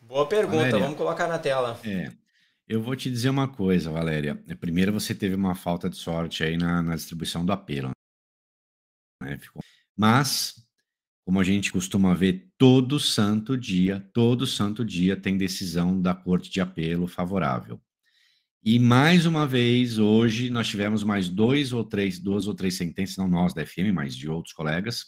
Boa 0.00 0.24
pergunta, 0.24 0.56
Valéria, 0.56 0.80
vamos 0.80 0.96
colocar 0.96 1.28
na 1.28 1.38
tela. 1.38 1.78
É, 1.84 2.10
eu 2.66 2.82
vou 2.82 2.96
te 2.96 3.10
dizer 3.10 3.28
uma 3.28 3.48
coisa, 3.48 3.90
Valéria. 3.90 4.42
Primeiro, 4.58 4.94
você 4.94 5.14
teve 5.14 5.34
uma 5.34 5.54
falta 5.54 5.90
de 5.90 5.96
sorte 5.96 6.42
aí 6.42 6.56
na, 6.56 6.80
na 6.80 6.94
distribuição 6.94 7.44
do 7.44 7.52
apelo. 7.52 7.90
Né? 9.20 9.38
Mas 9.94 10.63
como 11.24 11.40
a 11.40 11.44
gente 11.44 11.72
costuma 11.72 12.14
ver 12.14 12.50
todo 12.58 13.00
santo 13.00 13.56
dia, 13.56 14.06
todo 14.12 14.46
santo 14.46 14.84
dia 14.84 15.16
tem 15.16 15.38
decisão 15.38 16.00
da 16.00 16.14
Corte 16.14 16.50
de 16.50 16.60
Apelo 16.60 17.06
favorável. 17.06 17.80
E 18.62 18.78
mais 18.78 19.26
uma 19.26 19.46
vez, 19.46 19.98
hoje, 19.98 20.50
nós 20.50 20.68
tivemos 20.68 21.02
mais 21.02 21.28
dois 21.28 21.72
ou 21.72 21.84
três, 21.84 22.18
duas 22.18 22.46
ou 22.46 22.54
três 22.54 22.74
sentenças, 22.74 23.16
não 23.16 23.28
nós 23.28 23.54
da 23.54 23.64
FM, 23.64 23.92
mas 23.92 24.14
de 24.14 24.28
outros 24.28 24.54
colegas, 24.54 25.06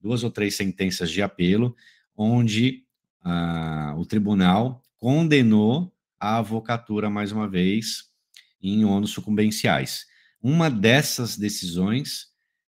duas 0.00 0.24
ou 0.24 0.30
três 0.30 0.56
sentenças 0.56 1.10
de 1.10 1.20
apelo, 1.20 1.74
onde 2.16 2.84
ah, 3.22 3.94
o 3.96 4.04
tribunal 4.04 4.82
condenou 4.98 5.92
a 6.18 6.38
avocatura 6.38 7.08
mais 7.08 7.32
uma 7.32 7.48
vez 7.48 8.10
em 8.62 8.84
ônus 8.84 9.10
sucumbenciais. 9.10 10.04
Uma 10.42 10.70
dessas 10.70 11.36
decisões 11.36 12.26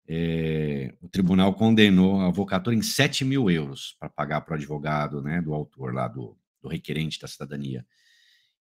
é, 0.08 0.94
o 1.00 1.08
tribunal 1.08 1.54
condenou 1.54 2.20
a 2.20 2.28
avocatura 2.28 2.76
em 2.76 2.82
7 2.82 3.24
mil 3.24 3.50
euros 3.50 3.96
para 3.98 4.08
pagar 4.08 4.40
para 4.42 4.52
o 4.52 4.56
advogado 4.56 5.20
né, 5.20 5.42
do 5.42 5.52
autor 5.52 5.92
lá, 5.92 6.06
do, 6.06 6.36
do 6.62 6.68
requerente 6.68 7.20
da 7.20 7.26
cidadania. 7.26 7.84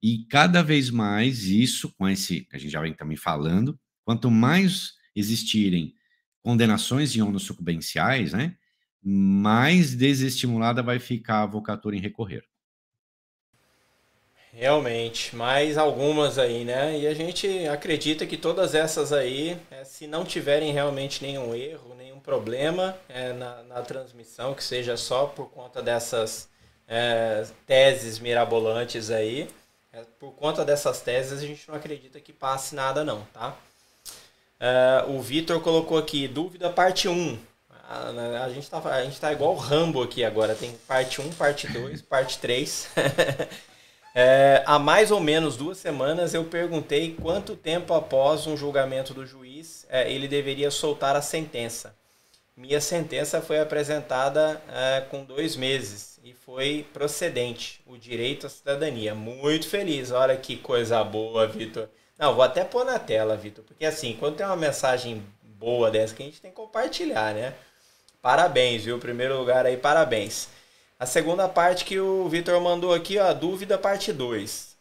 E 0.01 0.26
cada 0.26 0.63
vez 0.63 0.89
mais 0.89 1.45
isso, 1.45 1.93
com 1.95 2.07
esse 2.07 2.41
que 2.41 2.55
a 2.55 2.59
gente 2.59 2.72
já 2.72 2.81
vem 2.81 2.93
também 2.93 3.17
falando, 3.17 3.80
quanto 4.03 4.30
mais 4.30 4.93
existirem 5.15 5.93
condenações 6.41 7.15
em 7.15 7.22
ônus 7.22 7.43
sucumbenciais, 7.43 8.34
né, 8.34 8.55
mais 9.01 9.95
desestimulada 9.95 10.81
vai 10.81 10.99
ficar 10.99 11.38
a 11.38 11.43
avocatura 11.43 11.95
em 11.95 12.01
recorrer. 12.01 12.43
Realmente, 14.57 15.36
mais 15.36 15.77
algumas 15.77 16.40
aí, 16.40 16.64
né? 16.64 16.98
E 16.98 17.06
a 17.07 17.14
gente 17.14 17.68
acredita 17.68 18.26
que 18.26 18.38
todas 18.38 18.73
essas 18.73 19.11
aí, 19.11 19.60
é, 19.69 19.84
se 19.84 20.07
não 20.07 20.23
tiverem 20.23 20.72
realmente 20.72 21.22
nenhum 21.22 21.53
erro, 21.53 21.94
nenhum 21.94 22.22
problema 22.22 22.98
é, 23.10 23.34
na, 23.34 23.64
na, 23.64 23.82
transmissão, 23.82 24.53
que 24.53 24.64
seja 24.64 24.95
só 24.95 25.26
por 25.26 25.49
conta 25.49 25.82
dessas 25.82 26.48
é, 26.88 27.45
teses 27.68 28.18
mirabolantes 28.18 29.11
aí, 29.11 29.49
é, 29.91 30.03
por 30.18 30.32
conta 30.32 30.64
dessas 30.64 31.02
teses 31.02 31.44
a 31.44 31.45
gente 31.45 31.68
não 31.68 31.76
acredita 31.76 32.22
que 32.22 32.32
passe 32.32 32.76
nada 32.76 33.03
não, 33.03 33.27
tá? 33.34 33.57
É, 34.57 35.03
o 35.10 35.22
Vitor 35.22 35.60
colocou 35.60 35.98
aqui, 35.98 36.30
dúvida 36.30 36.69
parte 36.69 37.10
1. 37.10 37.38
A, 37.90 38.11
né, 38.14 38.38
a, 38.38 38.49
gente 38.49 38.69
tá, 38.69 38.80
a 38.80 39.03
gente 39.03 39.19
tá 39.19 39.34
igual 39.34 39.53
o 39.53 39.57
Rambo 39.57 40.02
aqui 40.02 40.23
agora, 40.23 40.56
tem 40.56 40.72
parte 40.88 41.19
1, 41.19 41.34
parte 41.34 41.68
2, 41.68 42.02
parte 42.03 42.40
3. 42.40 42.88
É, 44.17 44.63
há 44.65 44.79
mais 44.79 45.11
ou 45.11 45.19
menos 45.19 45.57
duas 45.57 45.77
semanas 45.77 46.33
eu 46.33 46.45
perguntei 46.45 47.13
quanto 47.21 47.53
tempo 47.53 47.93
após 47.93 48.47
um 48.47 48.55
julgamento 48.55 49.13
do 49.13 49.25
juiz 49.25 49.85
é, 49.89 50.09
ele 50.09 50.25
deveria 50.25 50.71
soltar 50.71 51.17
a 51.17 51.21
sentença. 51.21 51.93
Minha 52.55 52.79
sentença 52.79 53.41
foi 53.41 53.59
apresentada 53.59 54.61
é, 54.73 55.01
com 55.01 55.25
dois 55.25 55.57
meses 55.57 56.17
e 56.23 56.33
foi 56.33 56.87
procedente, 56.93 57.81
o 57.85 57.97
direito 57.97 58.47
à 58.47 58.49
cidadania. 58.49 59.13
Muito 59.13 59.67
feliz, 59.67 60.11
olha 60.11 60.37
que 60.37 60.55
coisa 60.55 61.03
boa, 61.03 61.45
Vitor. 61.45 61.89
Não, 62.17 62.33
vou 62.33 62.43
até 62.43 62.63
pôr 62.63 62.85
na 62.85 62.97
tela, 62.97 63.35
Vitor, 63.35 63.65
porque 63.65 63.85
assim, 63.85 64.15
quando 64.17 64.37
tem 64.37 64.45
uma 64.45 64.55
mensagem 64.55 65.21
boa 65.43 65.91
dessa 65.91 66.15
que 66.15 66.23
a 66.23 66.25
gente 66.25 66.39
tem 66.39 66.51
que 66.51 66.55
compartilhar, 66.55 67.33
né? 67.33 67.53
Parabéns, 68.21 68.85
viu? 68.85 68.97
Primeiro 68.97 69.37
lugar 69.37 69.65
aí, 69.65 69.75
parabéns. 69.75 70.47
A 70.97 71.05
segunda 71.05 71.49
parte 71.49 71.84
que 71.84 71.99
o 71.99 72.30
Vitor 72.30 72.59
mandou 72.61 72.93
aqui, 72.93 73.17
ó, 73.17 73.34
dúvida 73.34 73.77
parte 73.77 74.13
2. 74.13 74.77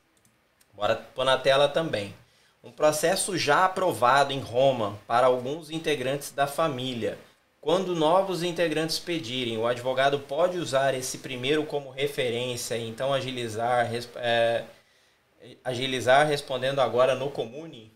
Bora 0.72 0.94
pôr 0.94 1.24
na 1.24 1.36
tela 1.36 1.68
também. 1.68 2.14
Um 2.62 2.70
processo 2.70 3.36
já 3.36 3.64
aprovado 3.64 4.32
em 4.32 4.38
Roma 4.38 4.96
para 5.08 5.26
alguns 5.26 5.70
integrantes 5.70 6.30
da 6.30 6.46
família. 6.46 7.18
Quando 7.60 7.96
novos 7.96 8.42
integrantes 8.42 8.98
pedirem, 8.98 9.58
o 9.58 9.66
advogado 9.66 10.20
pode 10.20 10.56
usar 10.56 10.94
esse 10.94 11.18
primeiro 11.18 11.66
como 11.66 11.90
referência 11.90 12.76
e 12.76 12.88
então 12.88 13.12
agilizar, 13.12 13.90
é, 14.16 14.64
agilizar 15.64 16.26
respondendo 16.28 16.80
agora 16.80 17.14
no 17.14 17.30
comune? 17.30 17.92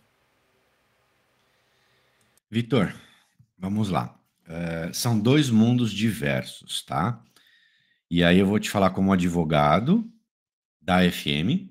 Vitor, 2.51 2.93
vamos 3.57 3.91
lá. 3.91 4.15
Uh, 4.49 4.93
são 4.95 5.21
dois 5.21 5.51
mundos 5.51 5.93
diversos, 5.93 6.83
tá? 6.83 7.23
E 8.11 8.25
aí 8.25 8.39
eu 8.39 8.47
vou 8.47 8.59
te 8.59 8.71
falar 8.71 8.91
como 8.91 9.13
advogado 9.13 10.11
da 10.81 10.99
FM 11.11 11.69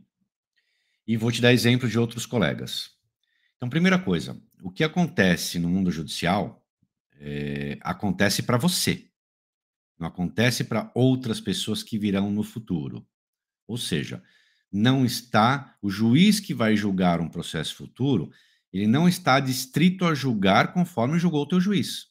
e 1.07 1.17
vou 1.17 1.31
te 1.31 1.41
dar 1.41 1.53
exemplo 1.53 1.89
de 1.89 1.97
outros 1.97 2.25
colegas. 2.25 2.91
Então, 3.55 3.69
primeira 3.69 3.97
coisa, 3.97 4.39
o 4.61 4.69
que 4.69 4.83
acontece 4.83 5.57
no 5.57 5.67
mundo 5.67 5.91
judicial 5.91 6.63
é, 7.19 7.79
acontece 7.81 8.43
para 8.43 8.57
você, 8.57 9.09
não 9.97 10.07
acontece 10.07 10.63
para 10.63 10.91
outras 10.93 11.41
pessoas 11.41 11.81
que 11.81 11.97
virão 11.97 12.29
no 12.29 12.43
futuro. 12.43 13.03
Ou 13.67 13.77
seja, 13.77 14.21
não 14.71 15.03
está 15.03 15.75
o 15.81 15.89
juiz 15.89 16.39
que 16.39 16.53
vai 16.53 16.75
julgar 16.75 17.19
um 17.19 17.29
processo 17.29 17.75
futuro, 17.75 18.31
ele 18.71 18.85
não 18.85 19.07
está 19.07 19.39
distrito 19.39 20.05
a 20.05 20.13
julgar 20.13 20.71
conforme 20.73 21.17
julgou 21.17 21.41
o 21.41 21.47
teu 21.47 21.59
juiz. 21.59 22.07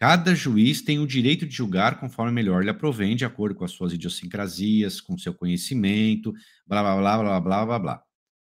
Cada 0.00 0.34
juiz 0.34 0.80
tem 0.80 0.98
o 0.98 1.06
direito 1.06 1.46
de 1.46 1.54
julgar 1.54 2.00
conforme 2.00 2.32
melhor 2.32 2.64
lhe 2.64 2.70
aprovém, 2.70 3.14
de 3.14 3.26
acordo 3.26 3.54
com 3.54 3.66
as 3.66 3.72
suas 3.72 3.92
idiosincrasias, 3.92 4.98
com 4.98 5.18
seu 5.18 5.34
conhecimento, 5.34 6.32
blá, 6.66 6.82
blá, 6.82 6.96
blá, 6.96 7.18
blá, 7.18 7.40
blá, 7.40 7.66
blá, 7.66 7.78
blá. 7.78 8.02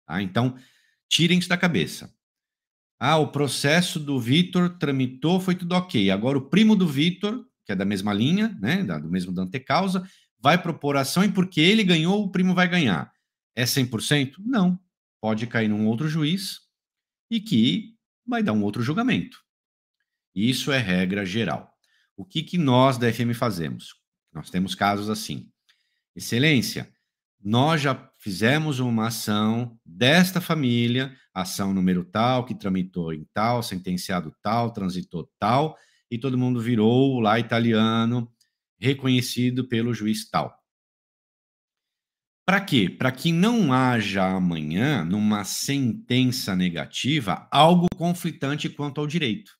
Tá? 0.06 0.22
Então, 0.22 0.56
tirem 1.08 1.40
isso 1.40 1.48
da 1.48 1.56
cabeça. 1.56 2.14
Ah, 3.00 3.16
o 3.16 3.32
processo 3.32 3.98
do 3.98 4.20
Vitor 4.20 4.78
tramitou, 4.78 5.40
foi 5.40 5.56
tudo 5.56 5.74
ok. 5.74 6.08
Agora 6.12 6.38
o 6.38 6.48
primo 6.48 6.76
do 6.76 6.86
Vitor, 6.86 7.44
que 7.66 7.72
é 7.72 7.74
da 7.74 7.84
mesma 7.84 8.14
linha, 8.14 8.56
né, 8.60 8.84
do 8.84 9.10
mesmo 9.10 9.32
Dante 9.32 9.58
Causa, 9.58 10.08
vai 10.38 10.56
propor 10.56 10.96
ação 10.96 11.24
e 11.24 11.32
porque 11.32 11.60
ele 11.60 11.82
ganhou, 11.82 12.22
o 12.22 12.30
primo 12.30 12.54
vai 12.54 12.68
ganhar. 12.68 13.12
É 13.56 13.64
100%? 13.64 14.34
Não. 14.38 14.78
Pode 15.20 15.48
cair 15.48 15.66
num 15.66 15.88
outro 15.88 16.08
juiz 16.08 16.60
e 17.28 17.40
que 17.40 17.96
vai 18.24 18.40
dar 18.40 18.52
um 18.52 18.62
outro 18.62 18.82
julgamento. 18.82 19.49
Isso 20.34 20.70
é 20.72 20.78
regra 20.78 21.24
geral. 21.24 21.72
O 22.16 22.24
que, 22.24 22.42
que 22.42 22.58
nós 22.58 22.98
da 22.98 23.12
FM 23.12 23.34
fazemos? 23.34 23.94
Nós 24.32 24.50
temos 24.50 24.74
casos 24.74 25.10
assim. 25.10 25.50
Excelência, 26.14 26.92
nós 27.42 27.80
já 27.80 28.10
fizemos 28.18 28.80
uma 28.80 29.06
ação 29.06 29.78
desta 29.84 30.40
família, 30.40 31.16
ação 31.32 31.72
número 31.72 32.04
tal, 32.04 32.44
que 32.44 32.54
tramitou 32.54 33.14
em 33.14 33.26
tal, 33.32 33.62
sentenciado 33.62 34.34
tal, 34.42 34.72
transitou 34.72 35.30
tal, 35.38 35.76
e 36.10 36.18
todo 36.18 36.36
mundo 36.36 36.60
virou 36.60 37.18
lá 37.20 37.38
italiano, 37.38 38.30
reconhecido 38.78 39.66
pelo 39.66 39.94
juiz 39.94 40.28
tal. 40.28 40.54
Para 42.44 42.60
quê? 42.60 42.90
Para 42.90 43.12
que 43.12 43.32
não 43.32 43.72
haja 43.72 44.26
amanhã, 44.26 45.04
numa 45.04 45.44
sentença 45.44 46.56
negativa, 46.56 47.48
algo 47.50 47.86
conflitante 47.96 48.68
quanto 48.68 49.00
ao 49.00 49.06
direito. 49.06 49.59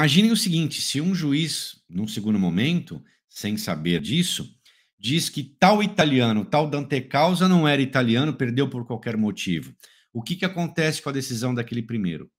Imaginem 0.00 0.32
o 0.32 0.36
seguinte: 0.36 0.80
se 0.80 0.98
um 0.98 1.14
juiz, 1.14 1.84
num 1.86 2.08
segundo 2.08 2.38
momento, 2.38 3.04
sem 3.28 3.58
saber 3.58 4.00
disso, 4.00 4.50
diz 4.98 5.28
que 5.28 5.42
tal 5.42 5.82
italiano, 5.82 6.42
tal 6.42 6.70
Dante 6.70 7.02
Causa 7.02 7.46
não 7.46 7.68
era 7.68 7.82
italiano, 7.82 8.32
perdeu 8.32 8.66
por 8.66 8.86
qualquer 8.86 9.14
motivo. 9.18 9.74
O 10.10 10.22
que, 10.22 10.36
que 10.36 10.46
acontece 10.46 11.02
com 11.02 11.10
a 11.10 11.12
decisão 11.12 11.54
daquele 11.54 11.82
primeiro? 11.82 12.30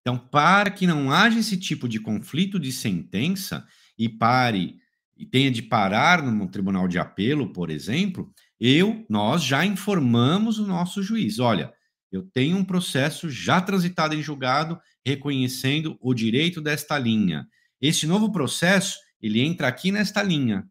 Então, 0.00 0.18
para 0.18 0.72
que 0.72 0.88
não 0.88 1.12
haja 1.12 1.38
esse 1.38 1.56
tipo 1.56 1.88
de 1.88 2.00
conflito 2.00 2.58
de 2.58 2.72
sentença 2.72 3.64
e 3.96 4.08
pare 4.08 4.80
e 5.16 5.24
tenha 5.24 5.52
de 5.52 5.62
parar 5.62 6.20
no 6.20 6.48
tribunal 6.50 6.88
de 6.88 6.98
apelo, 6.98 7.52
por 7.52 7.70
exemplo, 7.70 8.34
eu, 8.58 9.06
nós 9.08 9.44
já 9.44 9.64
informamos 9.64 10.58
o 10.58 10.66
nosso 10.66 11.00
juiz. 11.00 11.38
Olha, 11.38 11.72
eu 12.12 12.22
tenho 12.22 12.58
um 12.58 12.64
processo 12.64 13.30
já 13.30 13.60
transitado 13.60 14.14
em 14.14 14.22
julgado 14.22 14.78
reconhecendo 15.04 15.98
o 16.00 16.12
direito 16.12 16.60
desta 16.60 16.98
linha. 16.98 17.48
Esse 17.80 18.06
novo 18.06 18.30
processo, 18.30 18.98
ele 19.20 19.40
entra 19.40 19.66
aqui 19.66 19.90
nesta 19.90 20.22
linha. 20.22 20.68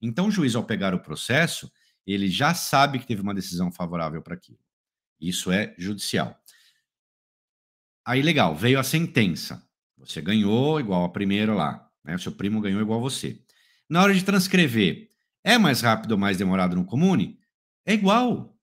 Então, 0.00 0.26
o 0.26 0.30
juiz, 0.30 0.56
ao 0.56 0.64
pegar 0.64 0.94
o 0.94 1.00
processo, 1.00 1.70
ele 2.06 2.28
já 2.28 2.54
sabe 2.54 2.98
que 2.98 3.06
teve 3.06 3.20
uma 3.20 3.34
decisão 3.34 3.70
favorável 3.70 4.22
para 4.22 4.34
aquilo. 4.34 4.58
Isso 5.20 5.52
é 5.52 5.74
judicial. 5.78 6.36
Aí, 8.04 8.22
legal, 8.22 8.56
veio 8.56 8.80
a 8.80 8.82
sentença. 8.82 9.64
Você 9.98 10.20
ganhou 10.20 10.80
igual 10.80 11.04
a 11.04 11.08
primeira 11.10 11.54
lá. 11.54 11.88
Né? 12.02 12.16
O 12.16 12.18
seu 12.18 12.32
primo 12.32 12.60
ganhou 12.60 12.80
igual 12.80 12.98
a 12.98 13.02
você. 13.02 13.40
Na 13.88 14.02
hora 14.02 14.14
de 14.14 14.24
transcrever, 14.24 15.10
é 15.44 15.58
mais 15.58 15.82
rápido 15.82 16.12
ou 16.12 16.18
mais 16.18 16.38
demorado 16.38 16.74
no 16.74 16.84
comune? 16.84 17.38
É 17.84 17.92
igual. 17.92 18.58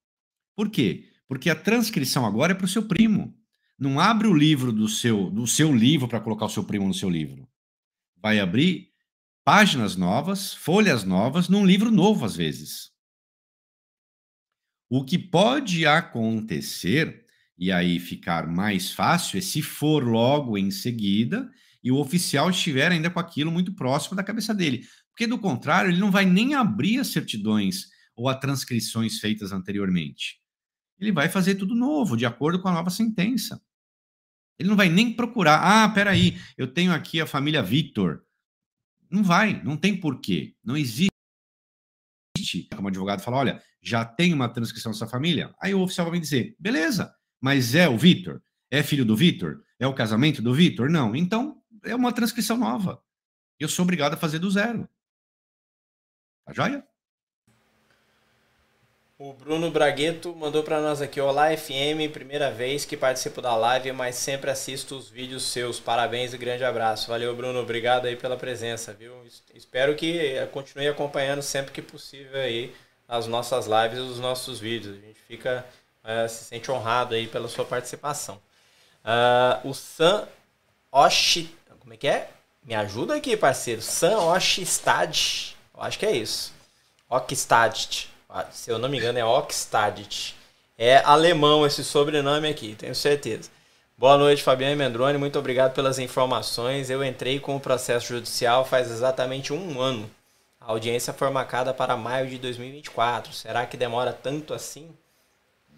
Por 0.56 0.70
quê? 0.70 1.09
Porque 1.30 1.48
a 1.48 1.56
transcrição 1.56 2.26
agora 2.26 2.54
é 2.54 2.56
para 2.56 2.66
o 2.66 2.68
seu 2.68 2.88
primo. 2.88 3.38
Não 3.78 4.00
abre 4.00 4.28
o 4.28 4.34
livro 4.34 4.74
do 4.74 4.90
seu, 4.90 5.30
do 5.30 5.46
seu 5.46 5.74
livro 5.74 6.08
para 6.08 6.20
colocar 6.20 6.48
o 6.48 6.50
seu 6.50 6.64
primo 6.64 6.88
no 6.88 6.94
seu 6.94 7.08
livro. 7.08 7.48
Vai 8.18 8.40
abrir 8.40 8.90
páginas 9.46 9.96
novas, 9.96 10.56
folhas 10.56 11.04
novas, 11.04 11.48
num 11.48 11.64
livro 11.64 11.92
novo, 11.92 12.26
às 12.26 12.36
vezes. 12.36 12.90
O 14.90 15.06
que 15.06 15.20
pode 15.20 15.86
acontecer, 15.86 17.24
e 17.56 17.72
aí 17.72 18.00
ficar 18.00 18.48
mais 18.48 18.92
fácil, 18.92 19.38
é 19.38 19.42
se 19.42 19.62
for 19.62 20.04
logo 20.04 20.58
em 20.58 20.72
seguida 20.72 21.48
e 21.84 21.92
o 21.92 21.98
oficial 21.98 22.50
estiver 22.50 22.92
ainda 22.92 23.12
com 23.12 23.20
aquilo 23.20 23.52
muito 23.52 23.76
próximo 23.76 24.16
da 24.16 24.24
cabeça 24.24 24.54
dele. 24.54 24.84
Porque, 25.12 25.28
do 25.28 25.38
contrário, 25.38 25.92
ele 25.92 26.00
não 26.00 26.10
vai 26.10 26.26
nem 26.26 26.56
abrir 26.56 26.98
as 26.98 27.10
certidões 27.10 27.86
ou 28.16 28.28
as 28.28 28.40
transcrições 28.40 29.20
feitas 29.20 29.52
anteriormente. 29.52 30.40
Ele 31.00 31.12
vai 31.12 31.30
fazer 31.30 31.56
tudo 31.56 31.74
novo, 31.76 32.18
de 32.18 32.26
acordo 32.26 32.62
com 32.62 32.68
a 32.68 32.74
nova 32.74 32.90
sentença. 32.90 33.62
Ele 34.58 34.70
não 34.70 34.76
vai 34.76 34.90
nem 34.90 35.14
procurar. 35.14 35.62
Ah, 35.62 35.90
peraí, 35.90 36.38
eu 36.58 36.68
tenho 36.68 36.94
aqui 36.94 37.22
a 37.22 37.26
família 37.26 37.64
Vitor. 37.64 38.26
Não 39.10 39.24
vai, 39.24 39.64
não 39.64 39.78
tem 39.78 39.98
porquê. 39.98 40.56
Não 40.64 40.76
existe. 40.76 41.10
Como 42.76 42.90
advogado 42.90 43.22
fala, 43.22 43.38
olha, 43.38 43.64
já 43.82 44.04
tem 44.04 44.34
uma 44.34 44.50
transcrição 44.50 44.92
dessa 44.92 45.08
família. 45.08 45.56
Aí 45.62 45.74
o 45.74 45.82
oficial 45.82 46.08
vai 46.08 46.16
me 46.16 46.20
dizer, 46.20 46.56
beleza, 46.60 47.16
mas 47.40 47.74
é 47.74 47.88
o 47.88 47.98
Vitor? 47.98 48.44
É 48.70 48.84
filho 48.84 49.06
do 49.06 49.16
Vitor? 49.16 49.64
É 49.80 49.88
o 49.88 49.96
casamento 49.96 50.42
do 50.42 50.54
Vitor? 50.54 50.90
Não. 50.90 51.16
Então, 51.16 51.62
é 51.84 51.96
uma 51.96 52.12
transcrição 52.12 52.58
nova. 52.58 53.02
Eu 53.58 53.70
sou 53.70 53.84
obrigado 53.84 54.14
a 54.14 54.18
fazer 54.18 54.40
do 54.40 54.52
zero. 54.52 54.88
Tá 56.46 56.54
joia? 56.54 56.86
O 59.22 59.34
Bruno 59.34 59.70
Bragueto 59.70 60.34
mandou 60.34 60.64
para 60.64 60.80
nós 60.80 61.02
aqui, 61.02 61.20
Olá 61.20 61.50
FM, 61.50 62.10
primeira 62.14 62.50
vez 62.50 62.86
que 62.86 62.96
participo 62.96 63.42
da 63.42 63.54
live, 63.54 63.92
mas 63.92 64.16
sempre 64.16 64.50
assisto 64.50 64.96
os 64.96 65.10
vídeos 65.10 65.44
seus. 65.44 65.78
Parabéns 65.78 66.34
e 66.34 66.38
grande 66.38 66.64
abraço. 66.64 67.10
Valeu, 67.10 67.36
Bruno, 67.36 67.60
obrigado 67.60 68.06
aí 68.06 68.16
pela 68.16 68.38
presença, 68.38 68.94
viu? 68.94 69.14
Espero 69.54 69.94
que 69.94 70.36
continue 70.54 70.88
acompanhando 70.88 71.42
sempre 71.42 71.74
que 71.74 71.82
possível 71.82 72.40
aí 72.40 72.74
as 73.10 73.28
nossas 73.28 73.68
lives 73.68 74.00
os 74.00 74.22
nossos 74.22 74.58
vídeos. 74.58 74.98
A 74.98 75.06
gente 75.06 75.20
fica, 75.28 75.66
é, 76.02 76.26
se 76.30 76.46
sente 76.46 76.72
honrado 76.72 77.14
aí 77.14 77.28
pela 77.28 77.50
sua 77.50 77.66
participação. 77.66 78.42
Uh, 79.04 79.68
o 79.68 79.74
Sam 79.74 80.30
Oshi, 80.90 81.54
como 81.78 81.94
é 81.94 81.98
que 81.98 82.08
é? 82.08 82.30
Me 82.64 82.74
ajuda 82.74 83.16
aqui, 83.16 83.36
parceiro. 83.36 83.82
Sam 83.82 84.18
Oshistad, 84.18 85.58
eu 85.74 85.84
acho 85.84 86.00
que 86.00 86.06
é 86.06 86.16
isso. 86.16 86.54
Okstad 87.10 88.08
ah, 88.08 88.09
se 88.52 88.72
eu 88.72 88.80
não 88.80 88.90
me 88.90 88.98
engano, 88.98 89.20
é 89.20 89.26
Oxtadit. 89.26 90.36
É 90.78 90.98
alemão 90.98 91.66
esse 91.66 91.84
sobrenome 91.84 92.48
aqui, 92.48 92.76
tenho 92.76 92.96
certeza. 92.96 93.50
Boa 93.98 94.18
noite, 94.18 94.42
Fabiano 94.42 94.78
Mendrone. 94.78 95.18
Muito 95.18 95.38
obrigado 95.38 95.74
pelas 95.74 96.00
informações. 96.00 96.90
Eu 96.90 97.04
entrei 97.04 97.38
com 97.38 97.58
o 97.58 97.60
processo 97.60 98.08
judicial 98.08 98.64
faz 98.64 98.90
exatamente 98.90 99.52
um 99.52 99.82
ano. 99.82 100.10
A 100.62 100.72
audiência 100.72 101.12
foi 101.12 101.30
marcada 101.30 101.74
para 101.74 101.98
maio 101.98 102.30
de 102.30 102.38
2024. 102.38 103.34
Será 103.34 103.66
que 103.66 103.76
demora 103.76 104.14
tanto 104.14 104.54
assim? 104.54 104.90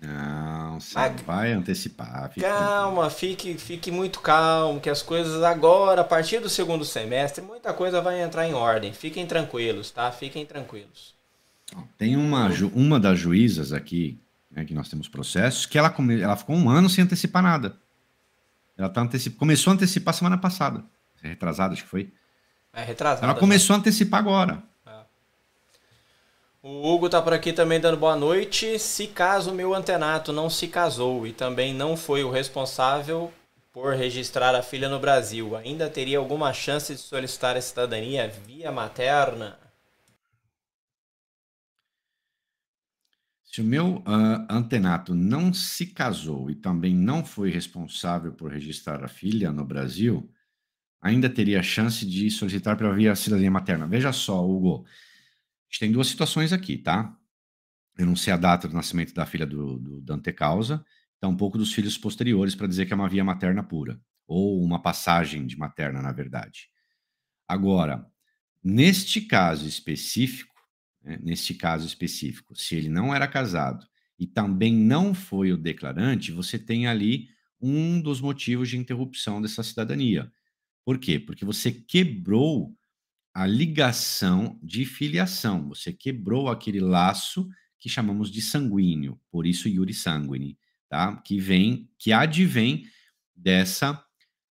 Não, 0.01 0.79
você 0.79 0.93
Mas, 0.93 1.21
vai 1.21 1.51
antecipar. 1.51 2.29
Fique 2.29 2.41
calma, 2.41 3.09
fique, 3.09 3.57
fique 3.57 3.91
muito 3.91 4.19
calmo, 4.19 4.79
que 4.79 4.89
as 4.89 5.01
coisas 5.01 5.41
agora, 5.41 6.01
a 6.01 6.03
partir 6.03 6.39
do 6.39 6.49
segundo 6.49 6.85
semestre, 6.85 7.43
muita 7.43 7.73
coisa 7.73 8.01
vai 8.01 8.21
entrar 8.21 8.47
em 8.47 8.53
ordem. 8.53 8.93
Fiquem 8.93 9.25
tranquilos, 9.25 9.89
tá? 9.89 10.11
Fiquem 10.11 10.45
tranquilos. 10.45 11.15
Tem 11.97 12.15
uma, 12.15 12.49
uma 12.73 12.99
das 12.99 13.19
juízas 13.19 13.71
aqui, 13.73 14.19
né, 14.49 14.65
que 14.65 14.73
nós 14.73 14.89
temos 14.89 15.07
processos, 15.07 15.65
que 15.65 15.77
ela, 15.77 15.89
come, 15.89 16.19
ela 16.19 16.35
ficou 16.35 16.55
um 16.55 16.69
ano 16.69 16.89
sem 16.89 17.03
antecipar 17.03 17.41
nada. 17.41 17.77
Ela 18.77 18.89
tá 18.89 19.01
antecip, 19.01 19.35
começou 19.35 19.71
a 19.71 19.75
antecipar 19.75 20.13
semana 20.13 20.37
passada. 20.37 20.83
É 21.23 21.29
retrasada, 21.29 21.73
acho 21.73 21.83
que 21.83 21.89
foi. 21.89 22.11
É 22.73 22.83
retrasada. 22.83 23.25
Ela 23.25 23.35
começou 23.35 23.73
já. 23.73 23.75
a 23.75 23.77
antecipar 23.77 24.19
agora. 24.19 24.63
É. 24.85 24.91
O 26.63 26.91
Hugo 26.91 27.09
tá 27.09 27.21
por 27.21 27.33
aqui 27.33 27.53
também 27.53 27.79
dando 27.79 27.97
boa 27.97 28.15
noite. 28.15 28.79
Se 28.79 29.07
caso 29.07 29.51
o 29.51 29.53
meu 29.53 29.73
antenato 29.75 30.33
não 30.33 30.49
se 30.49 30.67
casou 30.67 31.27
e 31.27 31.31
também 31.31 31.73
não 31.73 31.95
foi 31.95 32.23
o 32.23 32.31
responsável 32.31 33.31
por 33.71 33.93
registrar 33.95 34.53
a 34.53 34.61
filha 34.61 34.89
no 34.89 34.99
Brasil, 34.99 35.55
ainda 35.55 35.89
teria 35.89 36.17
alguma 36.17 36.51
chance 36.51 36.93
de 36.93 36.99
solicitar 36.99 37.55
a 37.55 37.61
cidadania 37.61 38.31
via 38.45 38.71
materna? 38.71 39.57
Se 43.51 43.59
o 43.59 43.65
meu 43.65 43.97
uh, 43.97 44.47
antenato 44.49 45.13
não 45.13 45.53
se 45.53 45.87
casou 45.87 46.49
e 46.49 46.55
também 46.55 46.95
não 46.95 47.25
foi 47.25 47.51
responsável 47.51 48.31
por 48.31 48.49
registrar 48.49 49.03
a 49.03 49.09
filha 49.09 49.51
no 49.51 49.65
Brasil, 49.65 50.31
ainda 51.01 51.29
teria 51.29 51.61
chance 51.61 52.05
de 52.05 52.31
solicitar 52.31 52.77
pela 52.77 52.95
via 52.95 53.13
cidadania 53.13 53.51
materna. 53.51 53.85
Veja 53.85 54.13
só, 54.13 54.41
Hugo, 54.47 54.85
a 54.85 54.89
gente 55.69 55.79
tem 55.81 55.91
duas 55.91 56.07
situações 56.07 56.53
aqui, 56.53 56.77
tá? 56.77 57.13
Eu 57.97 58.05
não 58.05 58.15
sei 58.15 58.31
a 58.31 58.37
data 58.37 58.69
do 58.69 58.73
nascimento 58.73 59.13
da 59.13 59.25
filha 59.25 59.45
do, 59.45 59.77
do 59.77 59.99
Dante 59.99 60.31
Causa, 60.31 60.81
tampouco 61.19 61.57
dos 61.57 61.73
filhos 61.73 61.97
posteriores 61.97 62.55
para 62.55 62.67
dizer 62.67 62.85
que 62.85 62.93
é 62.93 62.95
uma 62.95 63.09
via 63.09 63.23
materna 63.23 63.61
pura, 63.61 63.99
ou 64.25 64.63
uma 64.63 64.81
passagem 64.81 65.45
de 65.45 65.57
materna, 65.57 66.01
na 66.01 66.13
verdade. 66.13 66.69
Agora, 67.49 68.07
neste 68.63 69.19
caso 69.19 69.67
específico, 69.67 70.50
né, 71.03 71.19
neste 71.21 71.53
caso 71.53 71.85
específico, 71.85 72.55
se 72.55 72.75
ele 72.75 72.89
não 72.89 73.13
era 73.13 73.27
casado 73.27 73.87
e 74.17 74.27
também 74.27 74.73
não 74.73 75.13
foi 75.13 75.51
o 75.51 75.57
declarante, 75.57 76.31
você 76.31 76.59
tem 76.59 76.87
ali 76.87 77.29
um 77.59 78.01
dos 78.01 78.21
motivos 78.21 78.69
de 78.69 78.77
interrupção 78.77 79.41
dessa 79.41 79.63
cidadania. 79.63 80.31
Por 80.83 80.97
quê? 80.97 81.19
Porque 81.19 81.45
você 81.45 81.71
quebrou 81.71 82.75
a 83.33 83.45
ligação 83.45 84.59
de 84.61 84.85
filiação, 84.85 85.69
você 85.69 85.93
quebrou 85.93 86.49
aquele 86.49 86.79
laço 86.79 87.47
que 87.79 87.89
chamamos 87.89 88.29
de 88.29 88.41
sanguíneo, 88.41 89.19
por 89.31 89.47
isso 89.47 89.67
iuri 89.67 89.93
sanguine, 89.93 90.57
tá? 90.89 91.15
Que 91.17 91.39
vem, 91.39 91.89
que 91.97 92.11
advém 92.11 92.85
dessa 93.35 94.03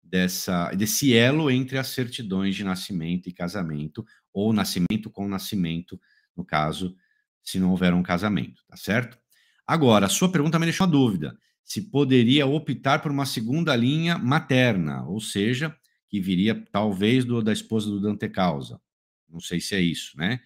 dessa 0.02 0.72
desse 0.72 1.14
elo 1.14 1.48
entre 1.48 1.78
as 1.78 1.89
certidões 1.89 2.56
de 2.56 2.64
nascimento 2.64 3.28
e 3.28 3.32
casamento 3.32 4.05
ou 4.32 4.52
nascimento 4.52 5.09
com 5.09 5.28
nascimento 5.28 6.01
no 6.36 6.44
caso, 6.44 6.94
se 7.43 7.59
não 7.59 7.70
houver 7.70 7.93
um 7.93 8.02
casamento, 8.02 8.62
tá 8.69 8.77
certo? 8.77 9.19
Agora, 9.66 10.07
a 10.07 10.09
sua 10.09 10.31
pergunta 10.31 10.59
me 10.59 10.66
deixou 10.66 10.86
uma 10.86 10.93
dúvida. 10.93 11.36
Se 11.65 11.82
poderia 11.82 12.47
optar 12.47 13.01
por 13.01 13.11
uma 13.11 13.24
segunda 13.24 13.77
linha 13.77 14.19
materna, 14.19 15.05
ou 15.05 15.20
seja, 15.20 15.74
que 16.09 16.20
viria 16.20 16.55
talvez 16.73 17.24
do, 17.24 17.40
da 17.40 17.52
esposa 17.52 17.89
do 17.89 18.01
Dante 18.01 18.28
Causa. 18.28 18.81
Não 19.28 19.39
sei 19.39 19.61
se 19.61 19.77
é 19.77 19.81
isso, 19.81 20.16
né? 20.19 20.40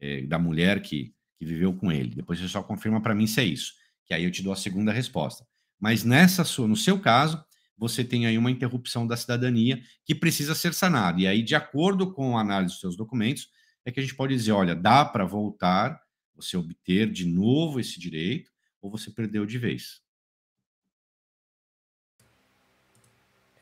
É, 0.00 0.22
da 0.22 0.38
mulher 0.38 0.80
que, 0.80 1.12
que 1.38 1.44
viveu 1.44 1.74
com 1.74 1.92
ele. 1.92 2.14
Depois 2.14 2.38
você 2.38 2.48
só 2.48 2.62
confirma 2.62 3.02
para 3.02 3.14
mim 3.14 3.26
se 3.26 3.40
é 3.40 3.44
isso, 3.44 3.74
que 4.06 4.14
aí 4.14 4.24
eu 4.24 4.30
te 4.30 4.42
dou 4.42 4.52
a 4.52 4.56
segunda 4.56 4.90
resposta. 4.92 5.46
Mas 5.78 6.04
nessa 6.04 6.42
sua, 6.42 6.66
no 6.66 6.76
seu 6.76 6.98
caso, 6.98 7.44
você 7.76 8.02
tem 8.02 8.26
aí 8.26 8.36
uma 8.38 8.50
interrupção 8.50 9.06
da 9.06 9.16
cidadania 9.16 9.82
que 10.04 10.14
precisa 10.14 10.54
ser 10.54 10.72
sanada. 10.72 11.20
E 11.20 11.26
aí, 11.26 11.42
de 11.42 11.54
acordo 11.54 12.12
com 12.12 12.36
a 12.36 12.40
análise 12.40 12.72
dos 12.72 12.80
seus 12.80 12.96
documentos, 12.96 13.48
é 13.84 13.90
que 13.90 14.00
a 14.00 14.02
gente 14.02 14.14
pode 14.14 14.34
dizer, 14.34 14.52
olha, 14.52 14.74
dá 14.74 15.04
para 15.04 15.24
voltar, 15.24 16.00
você 16.34 16.56
obter 16.56 17.10
de 17.10 17.26
novo 17.26 17.80
esse 17.80 17.98
direito, 17.98 18.50
ou 18.80 18.90
você 18.90 19.10
perdeu 19.10 19.44
de 19.46 19.58
vez. 19.58 20.00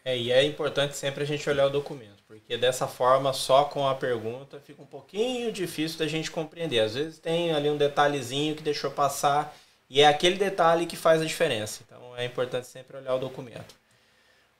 É, 0.05 0.17
e 0.17 0.33
é 0.33 0.43
importante 0.43 0.97
sempre 0.97 1.23
a 1.23 1.27
gente 1.27 1.49
olhar 1.51 1.67
o 1.67 1.71
documento, 1.71 2.23
porque 2.27 2.57
dessa 2.57 2.87
forma, 2.87 3.33
só 3.33 3.65
com 3.65 3.87
a 3.87 3.95
pergunta, 3.95 4.59
fica 4.61 4.81
um 4.81 4.87
pouquinho 4.87 5.53
difícil 5.53 5.99
da 5.99 6.07
gente 6.07 6.31
compreender. 6.31 6.81
Às 6.81 6.95
vezes 6.95 7.19
tem 7.19 7.53
ali 7.53 7.69
um 7.69 7.77
detalhezinho 7.77 8.57
que 8.57 8.63
deixou 8.63 8.91
passar, 8.91 9.55
e 9.91 10.01
é 10.01 10.07
aquele 10.07 10.37
detalhe 10.37 10.87
que 10.87 10.97
faz 10.97 11.21
a 11.21 11.27
diferença. 11.27 11.83
Então 11.87 12.17
é 12.17 12.25
importante 12.25 12.67
sempre 12.67 12.97
olhar 12.97 13.15
o 13.15 13.19
documento. 13.19 13.78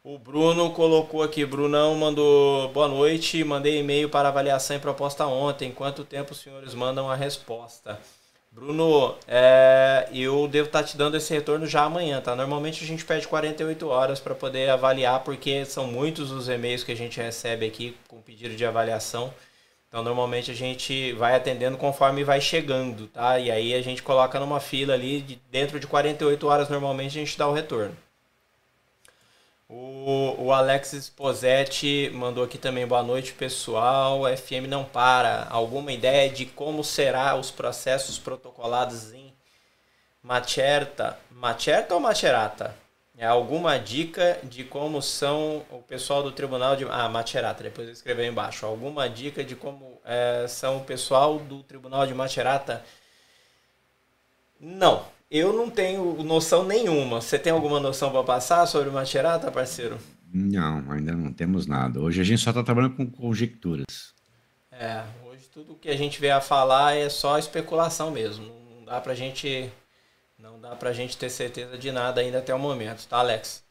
O 0.05 0.17
Bruno 0.17 0.71
colocou 0.71 1.23
aqui, 1.23 1.45
Brunão 1.45 1.95
mandou 1.97 2.69
boa 2.73 2.87
noite, 2.87 3.43
mandei 3.43 3.81
e-mail 3.81 4.09
para 4.09 4.29
avaliação 4.29 4.77
e 4.77 4.79
proposta 4.79 5.27
ontem. 5.27 5.73
Quanto 5.73 6.05
tempo 6.05 6.33
os 6.33 6.39
senhores 6.39 6.73
mandam 6.73 7.11
a 7.11 7.17
resposta? 7.17 8.01
Bruno, 8.51 9.17
é, 9.27 10.09
eu 10.13 10.47
devo 10.49 10.69
estar 10.69 10.83
tá 10.83 10.89
te 10.89 10.97
dando 10.97 11.17
esse 11.17 11.35
retorno 11.35 11.67
já 11.67 11.83
amanhã, 11.83 12.21
tá? 12.21 12.35
Normalmente 12.35 12.83
a 12.83 12.87
gente 12.87 13.05
pede 13.05 13.27
48 13.29 13.89
horas 13.89 14.21
para 14.21 14.35
poder 14.35 14.71
avaliar, 14.71 15.21
porque 15.25 15.65
são 15.65 15.87
muitos 15.89 16.31
os 16.31 16.49
e-mails 16.49 16.85
que 16.85 16.93
a 16.93 16.97
gente 16.97 17.21
recebe 17.21 17.67
aqui 17.67 17.97
com 18.07 18.23
pedido 18.23 18.55
de 18.55 18.65
avaliação. 18.65 19.35
Então, 19.89 20.03
normalmente 20.03 20.51
a 20.51 20.55
gente 20.55 21.13
vai 21.15 21.35
atendendo 21.35 21.77
conforme 21.77 22.25
vai 22.25 22.41
chegando, 22.41 23.09
tá? 23.09 23.39
E 23.39 23.51
aí 23.51 23.75
a 23.75 23.83
gente 23.83 24.03
coloca 24.03 24.39
numa 24.39 24.61
fila 24.61 24.95
ali, 24.95 25.21
de, 25.21 25.41
dentro 25.51 25.81
de 25.81 25.87
48 25.87 26.47
horas 26.47 26.69
normalmente 26.69 27.19
a 27.19 27.21
gente 27.21 27.37
dá 27.37 27.49
o 27.49 27.53
retorno. 27.53 27.97
O, 29.71 30.47
o 30.47 30.53
Alex 30.53 30.95
Sposetti 30.95 32.11
mandou 32.15 32.43
aqui 32.43 32.57
também 32.57 32.87
boa 32.87 33.03
noite, 33.03 33.35
pessoal. 33.35 34.23
FM 34.25 34.67
não 34.67 34.83
para. 34.83 35.47
Alguma 35.51 35.93
ideia 35.93 36.31
de 36.31 36.47
como 36.47 36.83
será 36.83 37.37
os 37.37 37.51
processos 37.51 38.19
protocolados 38.19 39.13
em 39.13 39.35
Macerta? 40.23 41.19
Macerta 41.31 41.95
ou 41.95 42.01
Macerata? 42.01 42.75
É 43.17 43.27
alguma 43.27 43.79
dica 43.79 44.39
de 44.43 44.65
como 44.65 45.03
são 45.03 45.67
o 45.71 45.83
pessoal 45.83 46.23
do 46.23 46.33
Tribunal 46.33 46.75
de 46.75 46.87
Ah, 46.89 47.09
Macerata, 47.09 47.63
depois 47.63 47.89
eu 47.89 47.93
escrevi 47.93 48.25
embaixo. 48.27 48.65
Alguma 48.65 49.07
dica 49.07 49.45
de 49.45 49.55
como 49.55 50.01
é, 50.03 50.47
são 50.49 50.79
o 50.79 50.85
pessoal 50.85 51.39
do 51.39 51.63
Tribunal 51.63 52.07
de 52.07 52.15
Macerata? 52.15 52.83
Não, 54.61 55.05
eu 55.31 55.53
não 55.53 55.69
tenho 55.71 56.23
noção 56.23 56.65
nenhuma. 56.65 57.21
Você 57.21 57.39
tem 57.39 57.53
alguma 57.53 57.81
noção 57.81 58.11
para 58.11 58.23
passar 58.23 58.67
sobre 58.67 58.91
Macerata, 58.91 59.51
parceiro? 59.51 59.99
Não, 60.33 60.91
ainda 60.91 61.13
não 61.13 61.33
temos 61.33 61.67
nada. 61.67 62.01
Hoje 62.01 62.21
a 62.21 62.25
gente 62.25 62.43
só 62.43 62.51
está 62.51 62.63
trabalhando 62.63 62.97
com 62.97 63.11
conjecturas. 63.11 64.15
É, 64.71 65.03
hoje 65.25 65.49
tudo 65.53 65.75
que 65.75 65.89
a 65.89 65.97
gente 65.97 66.21
vê 66.21 66.31
a 66.31 66.41
falar 66.41 66.97
é 66.97 67.09
só 67.09 67.39
especulação 67.39 68.11
mesmo. 68.11 68.47
Não 68.77 68.85
dá 68.85 69.01
pra 69.01 69.15
gente 69.15 69.71
não 70.39 70.61
dá 70.61 70.77
pra 70.77 70.93
gente 70.93 71.17
ter 71.17 71.31
certeza 71.31 71.77
de 71.77 71.91
nada 71.91 72.21
ainda 72.21 72.39
até 72.39 72.55
o 72.55 72.59
momento, 72.59 73.07
tá, 73.09 73.19
Alex? 73.19 73.65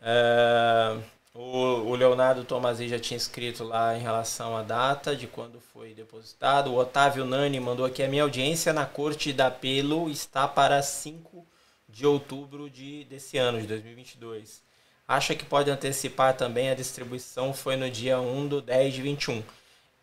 É, 0.00 0.96
o, 1.36 1.90
o 1.90 1.94
Leonardo 1.94 2.44
Tomasi 2.44 2.88
já 2.88 2.98
tinha 2.98 3.16
escrito 3.16 3.62
lá 3.62 3.96
em 3.96 4.00
relação 4.00 4.56
à 4.56 4.62
data 4.62 5.14
de 5.14 5.26
quando 5.26 5.60
foi 5.60 5.92
depositado. 5.92 6.70
O 6.70 6.76
Otávio 6.76 7.24
Nani 7.24 7.60
mandou 7.60 7.84
aqui: 7.84 8.02
a 8.02 8.08
minha 8.08 8.22
audiência 8.22 8.72
na 8.72 8.86
Corte 8.86 9.32
da 9.32 9.50
Pelo 9.50 10.08
está 10.08 10.48
para 10.48 10.80
5 10.82 11.46
de 11.88 12.06
outubro 12.06 12.70
de, 12.70 13.04
desse 13.04 13.36
ano, 13.36 13.60
de 13.60 13.66
2022. 13.66 14.62
Acha 15.06 15.34
que 15.34 15.44
pode 15.44 15.70
antecipar 15.70 16.34
também 16.36 16.70
a 16.70 16.74
distribuição? 16.74 17.52
Foi 17.52 17.76
no 17.76 17.88
dia 17.90 18.18
1 18.18 18.48
do 18.48 18.60
10 18.60 18.94
de 18.94 19.02
21. 19.02 19.42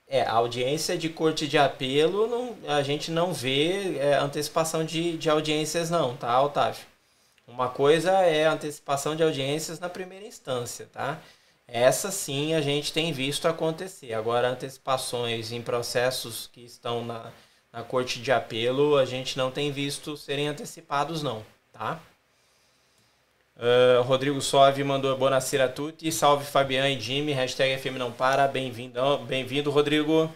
É, 0.07 0.21
a 0.21 0.33
audiência 0.33 0.97
de 0.97 1.09
corte 1.09 1.47
de 1.47 1.57
apelo, 1.57 2.27
não, 2.27 2.57
a 2.67 2.83
gente 2.83 3.09
não 3.09 3.33
vê 3.33 3.97
é, 3.97 4.15
antecipação 4.15 4.85
de, 4.85 5.17
de 5.17 5.29
audiências, 5.29 5.89
não, 5.89 6.15
tá, 6.15 6.41
Otávio? 6.41 6.92
Uma 7.47 7.69
coisa 7.69 8.11
é 8.21 8.47
a 8.47 8.53
antecipação 8.53 9.15
de 9.15 9.23
audiências 9.23 9.79
na 9.79 9.89
primeira 9.89 10.25
instância, 10.25 10.87
tá? 10.91 11.19
Essa 11.67 12.11
sim 12.11 12.53
a 12.53 12.61
gente 12.61 12.93
tem 12.93 13.11
visto 13.11 13.47
acontecer. 13.47 14.13
Agora, 14.13 14.49
antecipações 14.49 15.51
em 15.51 15.61
processos 15.61 16.49
que 16.51 16.61
estão 16.61 17.03
na, 17.03 17.31
na 17.71 17.83
corte 17.83 18.21
de 18.21 18.31
apelo, 18.31 18.97
a 18.97 19.05
gente 19.05 19.37
não 19.37 19.51
tem 19.51 19.71
visto 19.71 20.15
serem 20.15 20.47
antecipados, 20.47 21.21
não, 21.21 21.45
tá? 21.71 21.99
Uh, 23.55 24.01
Rodrigo 24.01 24.41
Sove 24.41 24.83
mandou 24.83 25.15
Bonacira 25.17 25.69
tutti. 25.69 26.11
Salve 26.11 26.45
Fabian 26.45 26.89
e 26.89 26.99
Jimmy. 26.99 27.33
Hashtag 27.33 27.79
FM 27.79 27.97
não 27.97 28.11
para. 28.11 28.47
Bem-vindo, 28.47 29.17
bem-vindo, 29.19 29.69
Rodrigo 29.69 30.29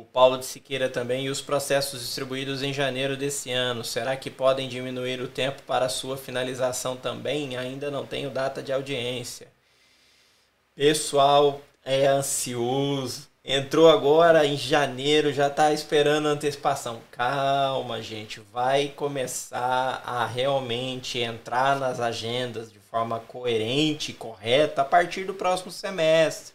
o 0.00 0.04
Paulo 0.04 0.38
de 0.38 0.46
Siqueira 0.46 0.88
também, 0.88 1.26
e 1.26 1.30
os 1.30 1.40
processos 1.40 2.00
distribuídos 2.00 2.62
em 2.62 2.72
janeiro 2.72 3.16
desse 3.16 3.50
ano, 3.50 3.82
será 3.82 4.16
que 4.16 4.30
podem 4.30 4.68
diminuir 4.68 5.20
o 5.20 5.26
tempo 5.26 5.62
para 5.62 5.88
sua 5.88 6.16
finalização 6.16 6.96
também? 6.96 7.56
Ainda 7.56 7.90
não 7.90 8.06
tenho 8.06 8.30
data 8.30 8.62
de 8.62 8.72
audiência. 8.72 9.48
Pessoal 10.76 11.60
é 11.84 12.06
ansioso. 12.06 13.26
Entrou 13.44 13.88
agora 13.88 14.46
em 14.46 14.56
janeiro, 14.56 15.32
já 15.32 15.48
está 15.48 15.72
esperando 15.72 16.26
antecipação. 16.26 17.00
Calma, 17.10 18.00
gente, 18.00 18.40
vai 18.52 18.88
começar 18.88 20.02
a 20.04 20.26
realmente 20.26 21.18
entrar 21.18 21.76
nas 21.76 21.98
agendas 21.98 22.70
de 22.70 22.78
forma 22.78 23.18
coerente 23.20 24.12
e 24.12 24.14
correta 24.14 24.82
a 24.82 24.84
partir 24.84 25.24
do 25.24 25.34
próximo 25.34 25.72
semestre. 25.72 26.54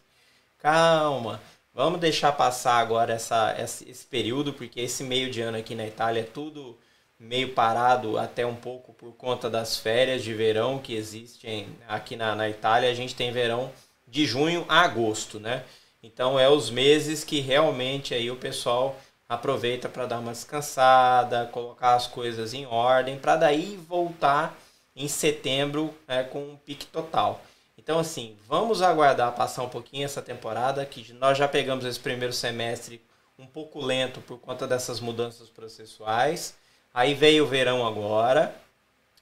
Calma. 0.59 1.41
Vamos 1.73 1.99
deixar 1.99 2.31
passar 2.33 2.75
agora 2.75 3.13
essa, 3.13 3.55
esse 3.57 4.05
período, 4.05 4.53
porque 4.53 4.79
esse 4.79 5.03
meio 5.03 5.31
de 5.31 5.41
ano 5.41 5.57
aqui 5.57 5.73
na 5.73 5.87
Itália 5.87 6.21
é 6.21 6.23
tudo 6.23 6.77
meio 7.19 7.53
parado, 7.53 8.17
até 8.17 8.45
um 8.45 8.55
pouco 8.55 8.93
por 8.93 9.13
conta 9.13 9.49
das 9.49 9.77
férias 9.77 10.23
de 10.23 10.35
verão 10.35 10.77
que 10.77 10.93
existem 10.93 11.67
aqui 11.87 12.15
na, 12.15 12.35
na 12.35 12.47
Itália. 12.47 12.91
A 12.91 12.93
gente 12.93 13.15
tem 13.15 13.31
verão 13.31 13.71
de 14.07 14.23
junho 14.23 14.65
a 14.69 14.81
agosto, 14.81 15.39
né? 15.39 15.63
Então 16.03 16.39
é 16.39 16.47
os 16.47 16.69
meses 16.69 17.23
que 17.23 17.39
realmente 17.39 18.13
aí 18.13 18.29
o 18.29 18.35
pessoal 18.35 18.95
aproveita 19.27 19.89
para 19.89 20.05
dar 20.05 20.19
uma 20.19 20.31
descansada, 20.31 21.49
colocar 21.51 21.95
as 21.95 22.05
coisas 22.05 22.53
em 22.53 22.67
ordem, 22.67 23.17
para 23.17 23.35
daí 23.35 23.79
voltar 23.87 24.55
em 24.95 25.07
setembro 25.07 25.91
é, 26.07 26.21
com 26.21 26.39
um 26.39 26.55
pique 26.55 26.85
total. 26.85 27.41
Então, 27.83 27.99
assim, 27.99 28.37
vamos 28.47 28.81
aguardar 28.81 29.35
passar 29.35 29.61
um 29.61 29.67
pouquinho 29.67 30.05
essa 30.05 30.21
temporada, 30.21 30.85
que 30.85 31.11
nós 31.11 31.37
já 31.37 31.49
pegamos 31.49 31.83
esse 31.83 31.99
primeiro 31.99 32.33
semestre 32.33 33.01
um 33.37 33.45
pouco 33.45 33.83
lento 33.83 34.21
por 34.21 34.39
conta 34.39 34.65
dessas 34.65 35.01
mudanças 35.01 35.49
processuais. 35.49 36.55
Aí 36.93 37.13
veio 37.13 37.43
o 37.43 37.47
verão 37.47 37.85
agora. 37.85 38.55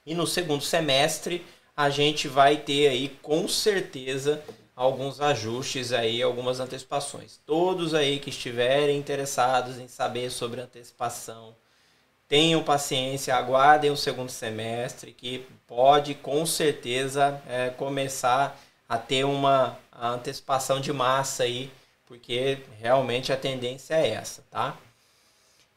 E 0.06 0.14
no 0.14 0.28
segundo 0.28 0.62
semestre 0.62 1.44
a 1.76 1.90
gente 1.90 2.28
vai 2.28 2.56
ter 2.56 2.86
aí 2.86 3.08
com 3.20 3.48
certeza 3.48 4.40
alguns 4.76 5.20
ajustes 5.20 5.92
aí, 5.92 6.22
algumas 6.22 6.60
antecipações. 6.60 7.40
Todos 7.44 7.94
aí 7.94 8.20
que 8.20 8.30
estiverem 8.30 8.96
interessados 8.96 9.76
em 9.78 9.88
saber 9.88 10.30
sobre 10.30 10.60
antecipação, 10.60 11.56
tenham 12.32 12.64
paciência, 12.64 13.36
aguardem 13.36 13.90
o 13.90 13.96
segundo 13.96 14.30
semestre, 14.30 15.12
que 15.12 15.46
pode 15.66 16.14
com 16.14 16.46
certeza 16.46 17.38
é, 17.46 17.68
começar 17.68 18.58
a 18.88 18.96
ter 18.96 19.24
uma 19.24 19.76
antecipação 19.94 20.80
de 20.80 20.94
massa 20.94 21.42
aí, 21.42 21.70
porque 22.06 22.60
realmente 22.80 23.34
a 23.34 23.36
tendência 23.36 23.96
é 23.96 24.12
essa, 24.12 24.42
tá? 24.50 24.74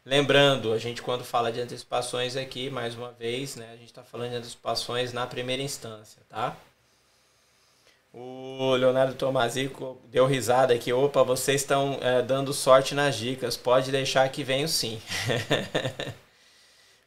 Lembrando, 0.06 0.72
a 0.72 0.77
gente 0.77 1.02
quando 1.02 1.26
fala 1.26 1.52
de 1.52 1.60
antecipações 1.60 2.38
aqui, 2.38 2.69
mais 2.69 2.95
uma 2.95 3.11
vez, 3.11 3.57
né, 3.57 3.72
a 3.73 3.76
gente 3.76 3.88
está 3.88 4.02
falando 4.02 4.30
de 4.30 4.38
antecipações 4.38 5.11
na 5.11 5.27
primeira 5.27 5.61
instância, 5.61 6.22
tá? 6.30 6.56
O 8.14 8.76
Leonardo 8.76 9.14
Tomazico 9.15 9.99
deu 10.06 10.26
risada 10.26 10.73
aqui. 10.73 10.94
Opa, 10.94 11.22
vocês 11.22 11.60
estão 11.60 11.99
é, 12.02 12.22
dando 12.22 12.53
sorte 12.53 12.95
nas 12.95 13.18
dicas. 13.18 13.57
Pode 13.57 13.91
deixar 13.91 14.30
que 14.30 14.41
venho 14.41 14.69
sim. 14.69 15.02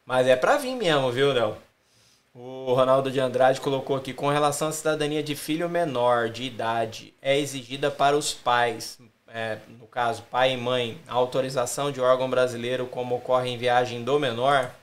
Mas 0.09 0.25
é 0.25 0.35
para 0.35 0.57
vir 0.57 0.75
mesmo, 0.75 1.11
viu, 1.11 1.31
Léo? 1.31 1.55
O 2.33 2.73
Ronaldo 2.73 3.11
de 3.11 3.19
Andrade 3.19 3.61
colocou 3.61 3.95
aqui: 3.95 4.11
com 4.11 4.27
relação 4.27 4.69
à 4.69 4.71
cidadania 4.71 5.21
de 5.21 5.35
filho 5.35 5.69
menor 5.69 6.31
de 6.31 6.45
idade, 6.45 7.13
é 7.21 7.39
exigida 7.39 7.91
para 7.91 8.17
os 8.17 8.33
pais, 8.33 8.99
é, 9.27 9.59
no 9.79 9.85
caso, 9.85 10.23
pai 10.23 10.55
e 10.55 10.57
mãe, 10.57 10.99
a 11.07 11.13
autorização 11.13 11.91
de 11.91 12.01
órgão 12.01 12.27
brasileiro, 12.27 12.87
como 12.87 13.17
ocorre 13.17 13.51
em 13.51 13.57
viagem 13.59 14.03
do 14.03 14.17
menor? 14.19 14.73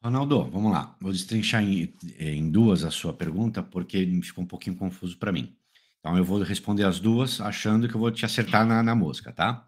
Ronaldo, 0.00 0.44
vamos 0.44 0.70
lá. 0.70 0.94
Vou 1.00 1.10
destrinchar 1.10 1.64
em, 1.64 1.92
em 2.20 2.48
duas 2.48 2.84
a 2.84 2.92
sua 2.92 3.12
pergunta, 3.12 3.64
porque 3.64 4.06
ficou 4.22 4.44
um 4.44 4.46
pouquinho 4.46 4.76
confuso 4.76 5.18
para 5.18 5.32
mim. 5.32 5.56
Então 5.98 6.16
eu 6.16 6.24
vou 6.24 6.40
responder 6.40 6.84
as 6.84 7.00
duas 7.00 7.40
achando 7.40 7.88
que 7.88 7.96
eu 7.96 8.00
vou 8.00 8.12
te 8.12 8.24
acertar 8.24 8.64
na, 8.64 8.80
na 8.80 8.94
mosca, 8.94 9.32
tá? 9.32 9.66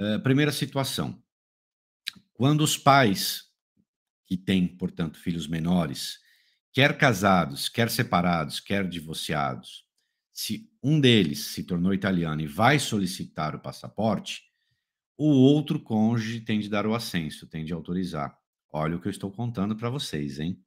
Uh, 0.00 0.20
primeira 0.20 0.52
situação. 0.52 1.20
Quando 2.42 2.62
os 2.62 2.76
pais 2.76 3.44
que 4.26 4.36
têm, 4.36 4.66
portanto, 4.66 5.16
filhos 5.16 5.46
menores, 5.46 6.18
quer 6.72 6.98
casados, 6.98 7.68
quer 7.68 7.88
separados, 7.88 8.58
quer 8.58 8.88
divorciados, 8.88 9.84
se 10.32 10.68
um 10.82 10.98
deles 10.98 11.38
se 11.38 11.62
tornou 11.62 11.94
italiano 11.94 12.40
e 12.40 12.48
vai 12.48 12.80
solicitar 12.80 13.54
o 13.54 13.60
passaporte, 13.60 14.42
o 15.16 15.28
outro 15.28 15.78
cônjuge 15.78 16.40
tem 16.40 16.58
de 16.58 16.68
dar 16.68 16.84
o 16.84 16.96
ascenso, 16.96 17.46
tem 17.46 17.64
de 17.64 17.72
autorizar. 17.72 18.36
Olha 18.72 18.96
o 18.96 19.00
que 19.00 19.06
eu 19.06 19.12
estou 19.12 19.30
contando 19.30 19.76
para 19.76 19.88
vocês, 19.88 20.40
hein? 20.40 20.60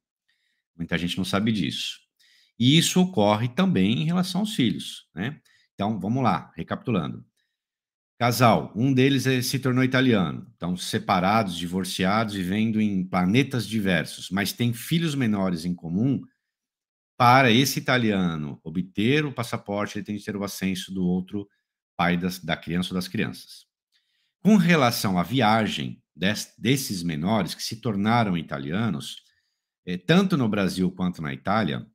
Muita 0.74 0.96
gente 0.96 1.18
não 1.18 1.26
sabe 1.26 1.52
disso. 1.52 1.98
E 2.58 2.78
isso 2.78 3.02
ocorre 3.02 3.48
também 3.48 4.00
em 4.00 4.06
relação 4.06 4.40
aos 4.40 4.54
filhos, 4.54 5.10
né? 5.14 5.42
Então, 5.74 6.00
vamos 6.00 6.24
lá, 6.24 6.50
recapitulando. 6.56 7.22
Casal, 8.18 8.72
um 8.74 8.94
deles 8.94 9.26
é, 9.26 9.42
se 9.42 9.58
tornou 9.58 9.84
italiano, 9.84 10.46
estão 10.52 10.74
separados, 10.74 11.54
divorciados, 11.54 12.34
vivendo 12.34 12.80
em 12.80 13.04
planetas 13.04 13.68
diversos, 13.68 14.30
mas 14.30 14.52
têm 14.52 14.72
filhos 14.72 15.14
menores 15.14 15.66
em 15.66 15.74
comum. 15.74 16.22
Para 17.18 17.50
esse 17.50 17.78
italiano 17.78 18.58
obter 18.64 19.26
o 19.26 19.32
passaporte, 19.32 19.98
ele 19.98 20.04
tem 20.04 20.16
de 20.16 20.24
ter 20.24 20.34
o 20.34 20.44
ascenso 20.44 20.92
do 20.94 21.04
outro 21.04 21.46
pai 21.94 22.16
das, 22.16 22.38
da 22.38 22.56
criança 22.56 22.90
ou 22.90 22.94
das 22.94 23.08
crianças. 23.08 23.66
Com 24.42 24.56
relação 24.56 25.18
à 25.18 25.22
viagem 25.22 26.02
des, 26.14 26.54
desses 26.56 27.02
menores 27.02 27.54
que 27.54 27.62
se 27.62 27.76
tornaram 27.82 28.36
italianos, 28.36 29.22
é, 29.84 29.98
tanto 29.98 30.38
no 30.38 30.48
Brasil 30.48 30.90
quanto 30.90 31.20
na 31.20 31.34
Itália, 31.34 31.86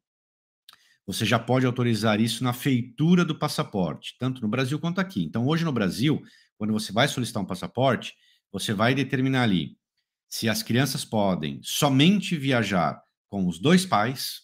você 1.06 1.26
já 1.26 1.40
pode 1.40 1.65
autorizar 1.65 2.19
isso 2.19 2.44
na 2.44 2.53
feitura 2.53 3.26
do 3.26 3.38
passaporte, 3.38 4.15
tanto 4.19 4.41
no 4.41 4.48
Brasil 4.48 4.80
quanto 4.80 5.02
aqui. 5.02 5.23
Então, 5.23 5.45
hoje 5.48 5.65
no 5.65 5.72
Brasil, 5.72 6.22
quando 6.57 6.73
você 6.73 6.91
vai 6.91 7.07
solicitar 7.07 7.41
um 7.41 7.45
passaporte, 7.45 8.14
você 8.52 8.73
vai 8.73 8.94
determinar 8.94 9.44
ali 9.44 9.78
se 10.30 10.48
as 10.48 10.64
crianças 10.64 11.03
podem 11.03 11.60
somente 11.64 12.38
viajar 12.38 13.02
com 13.28 13.48
os 13.48 13.60
dois 13.60 13.86
pais, 13.86 14.44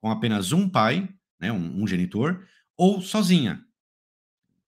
com 0.00 0.10
apenas 0.10 0.52
um 0.52 0.68
pai, 0.68 1.08
né, 1.38 1.52
um, 1.52 1.82
um 1.82 1.86
genitor, 1.86 2.46
ou 2.76 3.02
sozinha. 3.02 3.62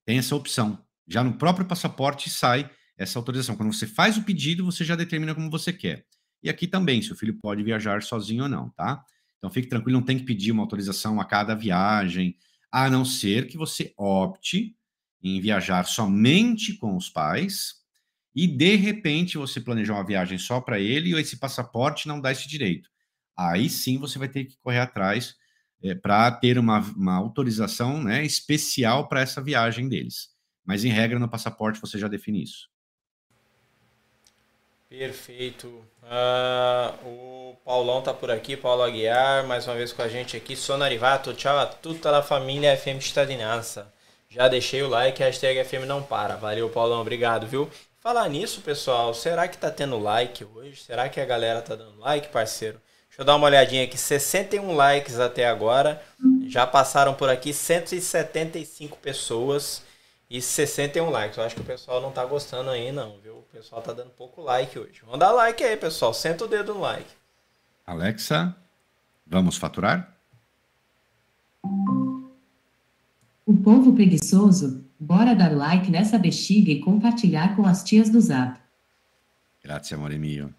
Tem 0.04 0.18
essa 0.18 0.36
opção. 0.36 0.84
Já 1.08 1.24
no 1.24 1.38
próprio 1.38 1.66
passaporte 1.66 2.28
sai 2.28 2.70
essa 2.98 3.18
autorização. 3.18 3.56
Quando 3.56 3.72
você 3.72 3.86
faz 3.86 4.16
o 4.18 4.22
pedido, 4.22 4.64
você 4.64 4.84
já 4.84 4.94
determina 4.94 5.34
como 5.34 5.50
você 5.50 5.72
quer. 5.72 6.04
E 6.42 6.50
aqui 6.50 6.66
também, 6.66 7.00
se 7.00 7.12
o 7.12 7.16
filho 7.16 7.38
pode 7.40 7.62
viajar 7.62 8.02
sozinho 8.02 8.42
ou 8.42 8.48
não, 8.48 8.68
tá? 8.70 9.04
Então 9.42 9.50
fique 9.50 9.66
tranquilo, 9.66 9.98
não 9.98 10.06
tem 10.06 10.16
que 10.16 10.24
pedir 10.24 10.52
uma 10.52 10.62
autorização 10.62 11.20
a 11.20 11.24
cada 11.24 11.56
viagem, 11.56 12.36
a 12.70 12.88
não 12.88 13.04
ser 13.04 13.48
que 13.48 13.56
você 13.56 13.92
opte 13.98 14.76
em 15.20 15.40
viajar 15.40 15.84
somente 15.84 16.74
com 16.76 16.96
os 16.96 17.10
pais 17.10 17.74
e 18.32 18.46
de 18.46 18.76
repente 18.76 19.36
você 19.36 19.60
planejar 19.60 19.94
uma 19.94 20.06
viagem 20.06 20.38
só 20.38 20.60
para 20.60 20.78
ele 20.78 21.10
e 21.10 21.20
esse 21.20 21.38
passaporte 21.38 22.06
não 22.06 22.20
dá 22.20 22.30
esse 22.30 22.48
direito. 22.48 22.88
Aí 23.36 23.68
sim 23.68 23.98
você 23.98 24.16
vai 24.16 24.28
ter 24.28 24.44
que 24.44 24.56
correr 24.62 24.78
atrás 24.78 25.34
é, 25.82 25.92
para 25.92 26.30
ter 26.30 26.56
uma, 26.56 26.78
uma 26.78 27.16
autorização 27.16 28.00
né, 28.00 28.24
especial 28.24 29.08
para 29.08 29.22
essa 29.22 29.42
viagem 29.42 29.88
deles. 29.88 30.28
Mas 30.64 30.84
em 30.84 30.88
regra 30.88 31.18
no 31.18 31.28
passaporte 31.28 31.80
você 31.80 31.98
já 31.98 32.06
define 32.06 32.44
isso. 32.44 32.71
Perfeito. 34.98 35.68
Uh, 36.02 37.08
o 37.08 37.56
Paulão 37.64 38.02
tá 38.02 38.12
por 38.12 38.30
aqui, 38.30 38.58
Paulo 38.58 38.82
Aguiar, 38.82 39.42
mais 39.46 39.66
uma 39.66 39.74
vez 39.74 39.90
com 39.90 40.02
a 40.02 40.08
gente 40.08 40.36
aqui. 40.36 40.54
Sono 40.54 40.84
arrivato, 40.84 41.32
ciao 41.32 41.58
a 41.58 41.64
tutta 41.64 42.10
la 42.10 42.22
família 42.22 42.76
FM 42.76 43.00
Cittadinança. 43.00 43.90
Já 44.28 44.48
deixei 44.48 44.82
o 44.82 44.88
like, 44.88 45.22
hashtag 45.22 45.64
FM 45.64 45.86
não 45.86 46.02
para. 46.02 46.36
Valeu, 46.36 46.68
Paulão, 46.68 47.00
obrigado, 47.00 47.46
viu? 47.46 47.70
Falar 48.00 48.28
nisso, 48.28 48.60
pessoal, 48.60 49.14
será 49.14 49.48
que 49.48 49.56
tá 49.56 49.70
tendo 49.70 49.98
like 49.98 50.44
hoje? 50.44 50.82
Será 50.82 51.08
que 51.08 51.20
a 51.20 51.24
galera 51.24 51.62
tá 51.62 51.74
dando 51.74 51.98
like, 51.98 52.28
parceiro? 52.28 52.78
Deixa 53.08 53.22
eu 53.22 53.24
dar 53.24 53.36
uma 53.36 53.46
olhadinha 53.46 53.84
aqui, 53.84 53.96
61 53.96 54.76
likes 54.76 55.18
até 55.18 55.48
agora. 55.48 56.02
Já 56.48 56.66
passaram 56.66 57.14
por 57.14 57.30
aqui 57.30 57.54
175 57.54 58.98
pessoas 58.98 59.82
e 60.32 60.40
61 60.40 61.10
likes. 61.10 61.36
Eu 61.36 61.44
acho 61.44 61.54
que 61.54 61.60
o 61.60 61.64
pessoal 61.64 62.00
não 62.00 62.10
tá 62.10 62.24
gostando 62.24 62.70
aí, 62.70 62.90
não, 62.90 63.18
viu? 63.22 63.34
O 63.34 63.42
pessoal 63.52 63.82
tá 63.82 63.92
dando 63.92 64.08
pouco 64.12 64.40
like 64.40 64.78
hoje. 64.78 65.02
Vamos 65.04 65.20
dar 65.20 65.30
like 65.30 65.62
aí, 65.62 65.76
pessoal. 65.76 66.14
Senta 66.14 66.46
o 66.46 66.48
dedo 66.48 66.72
no 66.72 66.80
like. 66.80 67.10
Alexa, 67.86 68.56
vamos 69.26 69.58
faturar? 69.58 70.16
O 73.44 73.54
povo 73.62 73.92
preguiçoso, 73.92 74.82
bora 74.98 75.34
dar 75.34 75.54
like 75.54 75.90
nessa 75.90 76.18
bexiga 76.18 76.70
e 76.70 76.80
compartilhar 76.80 77.54
com 77.54 77.66
as 77.66 77.84
tias 77.84 78.08
do 78.08 78.18
Zap. 78.18 78.58
Grazie, 79.62 79.94
amore 79.94 80.18
mio. 80.18 80.54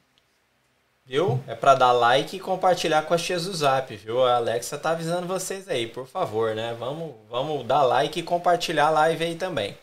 Viu? 1.05 1.43
É 1.45 1.53
para 1.53 1.75
dar 1.75 1.91
like 1.91 2.38
e 2.38 2.39
compartilhar 2.39 3.01
com 3.01 3.13
as 3.13 3.21
tias 3.21 3.45
do 3.45 3.53
Zap, 3.53 3.93
viu? 3.93 4.23
A 4.23 4.38
Alexa 4.38 4.77
tá 4.77 4.91
avisando 4.91 5.27
vocês 5.27 5.67
aí, 5.67 5.85
por 5.85 6.07
favor, 6.07 6.55
né? 6.55 6.73
Vamos, 6.80 7.13
vamos 7.30 7.65
dar 7.65 7.84
like 7.84 8.21
e 8.21 8.23
compartilhar 8.23 8.88
a 8.88 8.91
live 8.91 9.25
aí 9.25 9.35
também. 9.35 9.77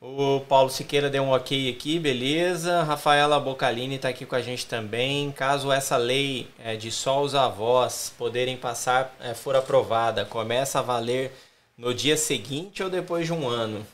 O 0.00 0.40
Paulo 0.48 0.70
Siqueira 0.70 1.10
deu 1.10 1.24
um 1.24 1.32
ok 1.32 1.68
aqui, 1.68 1.98
beleza. 1.98 2.84
Rafaela 2.84 3.40
Bocalini 3.40 3.96
está 3.96 4.08
aqui 4.08 4.24
com 4.24 4.36
a 4.36 4.40
gente 4.40 4.66
também. 4.66 5.32
Caso 5.32 5.72
essa 5.72 5.96
lei 5.96 6.48
é, 6.60 6.76
de 6.76 6.92
só 6.92 7.20
os 7.22 7.34
avós 7.34 8.14
poderem 8.16 8.56
passar 8.56 9.14
é, 9.20 9.34
for 9.34 9.56
aprovada, 9.56 10.24
começa 10.24 10.78
a 10.78 10.82
valer 10.82 11.32
no 11.76 11.92
dia 11.92 12.16
seguinte 12.16 12.82
ou 12.82 12.88
depois 12.88 13.26
de 13.26 13.32
um 13.32 13.48
ano? 13.48 13.84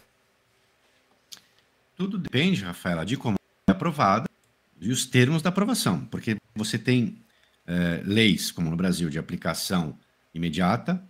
Tudo 1.96 2.18
depende, 2.18 2.62
Rafaela, 2.62 3.06
de 3.06 3.16
como 3.16 3.36
é 3.68 3.72
aprovada 3.72 4.35
e 4.80 4.90
os 4.90 5.06
termos 5.06 5.42
da 5.42 5.48
aprovação, 5.48 6.04
porque 6.06 6.36
você 6.54 6.78
tem 6.78 7.22
é, 7.66 8.02
leis, 8.04 8.50
como 8.50 8.70
no 8.70 8.76
Brasil, 8.76 9.08
de 9.08 9.18
aplicação 9.18 9.98
imediata, 10.34 11.02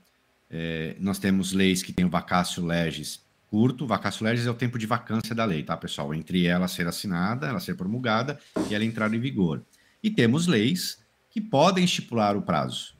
é, 0.50 0.96
nós 1.00 1.18
temos 1.18 1.52
leis 1.52 1.82
que 1.82 1.92
têm 1.92 2.04
o 2.04 2.10
vacácio 2.10 2.64
legis 2.64 3.24
curto, 3.48 3.86
vacácio 3.86 4.24
legis 4.24 4.46
é 4.46 4.50
o 4.50 4.54
tempo 4.54 4.78
de 4.78 4.86
vacância 4.86 5.34
da 5.34 5.44
lei, 5.44 5.62
tá, 5.62 5.76
pessoal? 5.76 6.12
Entre 6.14 6.46
ela 6.46 6.68
ser 6.68 6.86
assinada, 6.86 7.46
ela 7.46 7.60
ser 7.60 7.74
promulgada 7.74 8.38
e 8.68 8.74
ela 8.74 8.84
entrar 8.84 9.12
em 9.14 9.20
vigor. 9.20 9.62
E 10.02 10.10
temos 10.10 10.46
leis 10.46 10.98
que 11.30 11.40
podem 11.40 11.84
estipular 11.84 12.36
o 12.36 12.42
prazo. 12.42 12.94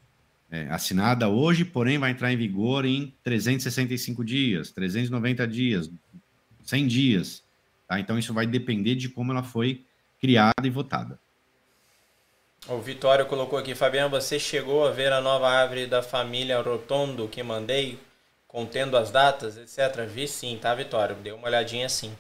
É, 0.51 0.69
assinada 0.69 1.29
hoje, 1.29 1.65
porém 1.65 1.99
vai 1.99 2.13
entrar 2.13 2.33
em 2.33 2.37
vigor 2.37 2.85
em 2.85 3.13
365 3.25 4.25
dias, 4.25 4.71
390 4.71 5.47
dias, 5.47 5.91
100 6.65 6.87
dias. 6.87 7.43
Tá? 7.89 7.99
Então 7.99 8.19
isso 8.19 8.33
vai 8.33 8.47
depender 8.47 8.95
de 8.95 9.09
como 9.09 9.33
ela 9.33 9.43
foi 9.43 9.85
criada 10.21 10.67
e 10.67 10.71
votada. 10.71 11.19
O 12.69 12.79
Vitório 12.79 13.27
colocou 13.27 13.59
aqui, 13.59 13.75
Fabiano, 13.75 14.11
você 14.11 14.39
chegou 14.39 14.87
a 14.87 14.91
ver 14.91 15.13
a 15.13 15.21
nova 15.21 15.49
árvore 15.49 15.87
da 15.87 16.03
família 16.03 16.61
Rotondo 16.61 17.29
que 17.29 17.43
mandei, 17.43 17.99
contendo 18.49 18.97
as 18.97 19.11
datas, 19.11 19.57
etc. 19.57 20.05
Vi 20.07 20.27
sim, 20.27 20.59
tá, 20.61 20.75
Vitório? 20.75 21.15
Deu 21.17 21.37
uma 21.37 21.47
olhadinha 21.47 21.89
sim. 21.89 22.13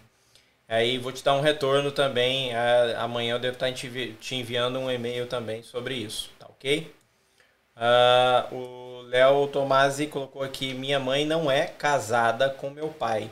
Aí 0.68 0.98
vou 0.98 1.12
te 1.12 1.23
dar 1.24 1.35
um 1.35 1.40
retorno 1.40 1.90
também. 1.90 2.52
amanhã 2.98 3.35
eu 3.35 3.39
devo 3.39 3.55
estar 3.55 3.73
te 3.73 4.35
enviando 4.35 4.78
um 4.78 4.90
e-mail 4.90 5.27
também 5.27 5.62
sobre 5.62 5.94
isso, 5.94 6.31
tá 6.39 6.47
ok? 6.47 6.93
Uh, 7.77 8.55
o 8.55 9.02
Léo 9.02 9.48
Tomasi 9.48 10.06
colocou 10.06 10.43
aqui: 10.43 10.74
minha 10.74 10.98
mãe 10.98 11.24
não 11.24 11.51
é 11.51 11.66
casada 11.66 12.48
com 12.51 12.70
meu 12.70 12.89
pai 12.89 13.31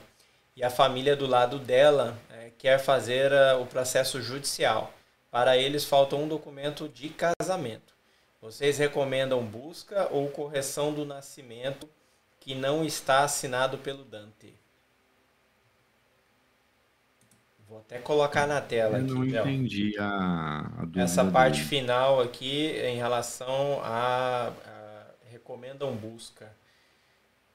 e 0.56 0.62
a 0.62 0.70
família 0.70 1.16
do 1.16 1.26
lado 1.26 1.58
dela 1.58 2.16
quer 2.64 2.78
fazer 2.78 3.30
uh, 3.30 3.60
o 3.60 3.66
processo 3.66 4.22
judicial. 4.22 4.90
Para 5.30 5.54
eles 5.54 5.84
falta 5.84 6.16
um 6.16 6.26
documento 6.26 6.88
de 6.88 7.10
casamento. 7.10 7.92
Vocês 8.40 8.78
recomendam 8.78 9.44
busca 9.44 10.08
ou 10.10 10.30
correção 10.30 10.90
do 10.90 11.04
nascimento 11.04 11.86
que 12.40 12.54
não 12.54 12.82
está 12.82 13.22
assinado 13.22 13.76
pelo 13.76 14.02
Dante? 14.02 14.54
Vou 17.68 17.80
até 17.80 17.98
colocar 17.98 18.46
na 18.46 18.62
tela 18.62 18.96
Eu 18.96 19.04
aqui. 19.04 19.12
não 19.12 19.26
entendi 19.26 19.94
a, 19.98 20.86
a 20.96 21.00
Essa 21.02 21.22
parte 21.22 21.60
final 21.60 22.18
aqui 22.18 22.68
em 22.78 22.96
relação 22.96 23.78
a, 23.82 24.48
a 24.48 25.04
recomendam 25.30 25.94
busca 25.94 26.50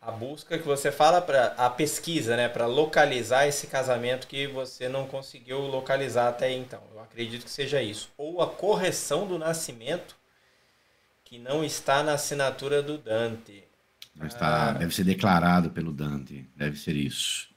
a 0.01 0.11
busca 0.11 0.57
que 0.57 0.65
você 0.65 0.91
fala 0.91 1.21
para 1.21 1.47
a 1.57 1.69
pesquisa, 1.69 2.37
né, 2.37 2.47
para 2.47 2.65
localizar 2.65 3.47
esse 3.47 3.67
casamento 3.67 4.27
que 4.27 4.47
você 4.47 4.87
não 4.87 5.05
conseguiu 5.05 5.59
localizar 5.59 6.29
até 6.29 6.51
então. 6.51 6.81
Eu 6.93 7.01
acredito 7.01 7.43
que 7.43 7.51
seja 7.51 7.81
isso. 7.81 8.09
Ou 8.17 8.41
a 8.41 8.47
correção 8.47 9.27
do 9.27 9.37
nascimento 9.37 10.15
que 11.25 11.37
não 11.37 11.63
está 11.63 12.01
na 12.01 12.13
assinatura 12.13 12.81
do 12.81 12.97
Dante. 12.97 13.63
Está, 14.23 14.69
ah, 14.69 14.71
deve 14.73 14.93
ser 14.93 15.03
declarado 15.03 15.69
pelo 15.69 15.91
Dante, 15.93 16.49
deve 16.55 16.77
ser 16.77 16.95
isso. 16.95 17.49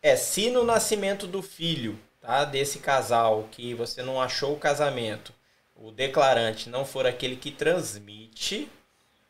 É, 0.00 0.14
se 0.14 0.50
no 0.50 0.64
nascimento 0.64 1.26
do 1.26 1.42
filho, 1.42 1.98
tá, 2.20 2.44
desse 2.44 2.78
casal 2.78 3.48
que 3.50 3.74
você 3.74 4.02
não 4.02 4.20
achou 4.20 4.54
o 4.54 4.58
casamento, 4.58 5.34
o 5.74 5.90
declarante 5.90 6.70
não 6.70 6.84
for 6.84 7.06
aquele 7.06 7.36
que 7.36 7.50
transmite, 7.50 8.70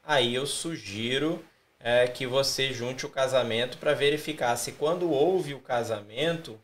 aí 0.09 0.35
eu 0.35 0.47
sugiro 0.47 1.45
é, 1.79 2.09
que 2.09 2.27
você 2.27 2.73
junte 2.73 3.05
o 3.05 3.11
casamento 3.11 3.77
para 3.77 3.93
verificar 3.93 4.57
se 4.57 4.73
quando 4.73 5.11
houve 5.11 5.53
o 5.53 5.61
casamento, 5.61 6.59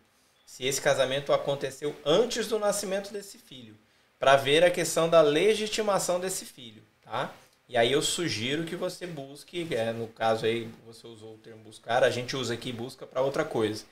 se 0.47 0.65
esse 0.65 0.81
casamento 0.81 1.31
aconteceu 1.31 1.95
antes 2.07 2.49
do 2.49 2.59
nascimento 2.59 3.13
desse 3.13 3.37
filho, 3.37 3.77
para 4.19 4.35
ver 4.37 4.65
a 4.65 4.71
questão 4.71 5.11
da 5.11 5.21
legitimação 5.21 6.19
desse 6.19 6.47
filho, 6.47 6.83
tá? 7.03 7.35
E 7.69 7.77
aí 7.77 7.93
eu 7.93 8.01
sugiro 8.01 8.65
que 8.65 8.77
você 8.77 9.07
busque, 9.07 9.69
é, 9.71 9.93
no 9.93 10.09
caso 10.09 10.47
aí 10.47 10.67
você 10.87 11.07
usou 11.07 11.35
o 11.35 11.39
termo 11.39 11.63
buscar, 11.63 12.03
a 12.03 12.09
gente 12.09 12.35
usa 12.35 12.55
aqui 12.55 12.73
busca 12.73 13.07
para 13.07 13.21
outra 13.21 13.45
coisa. 13.45 13.85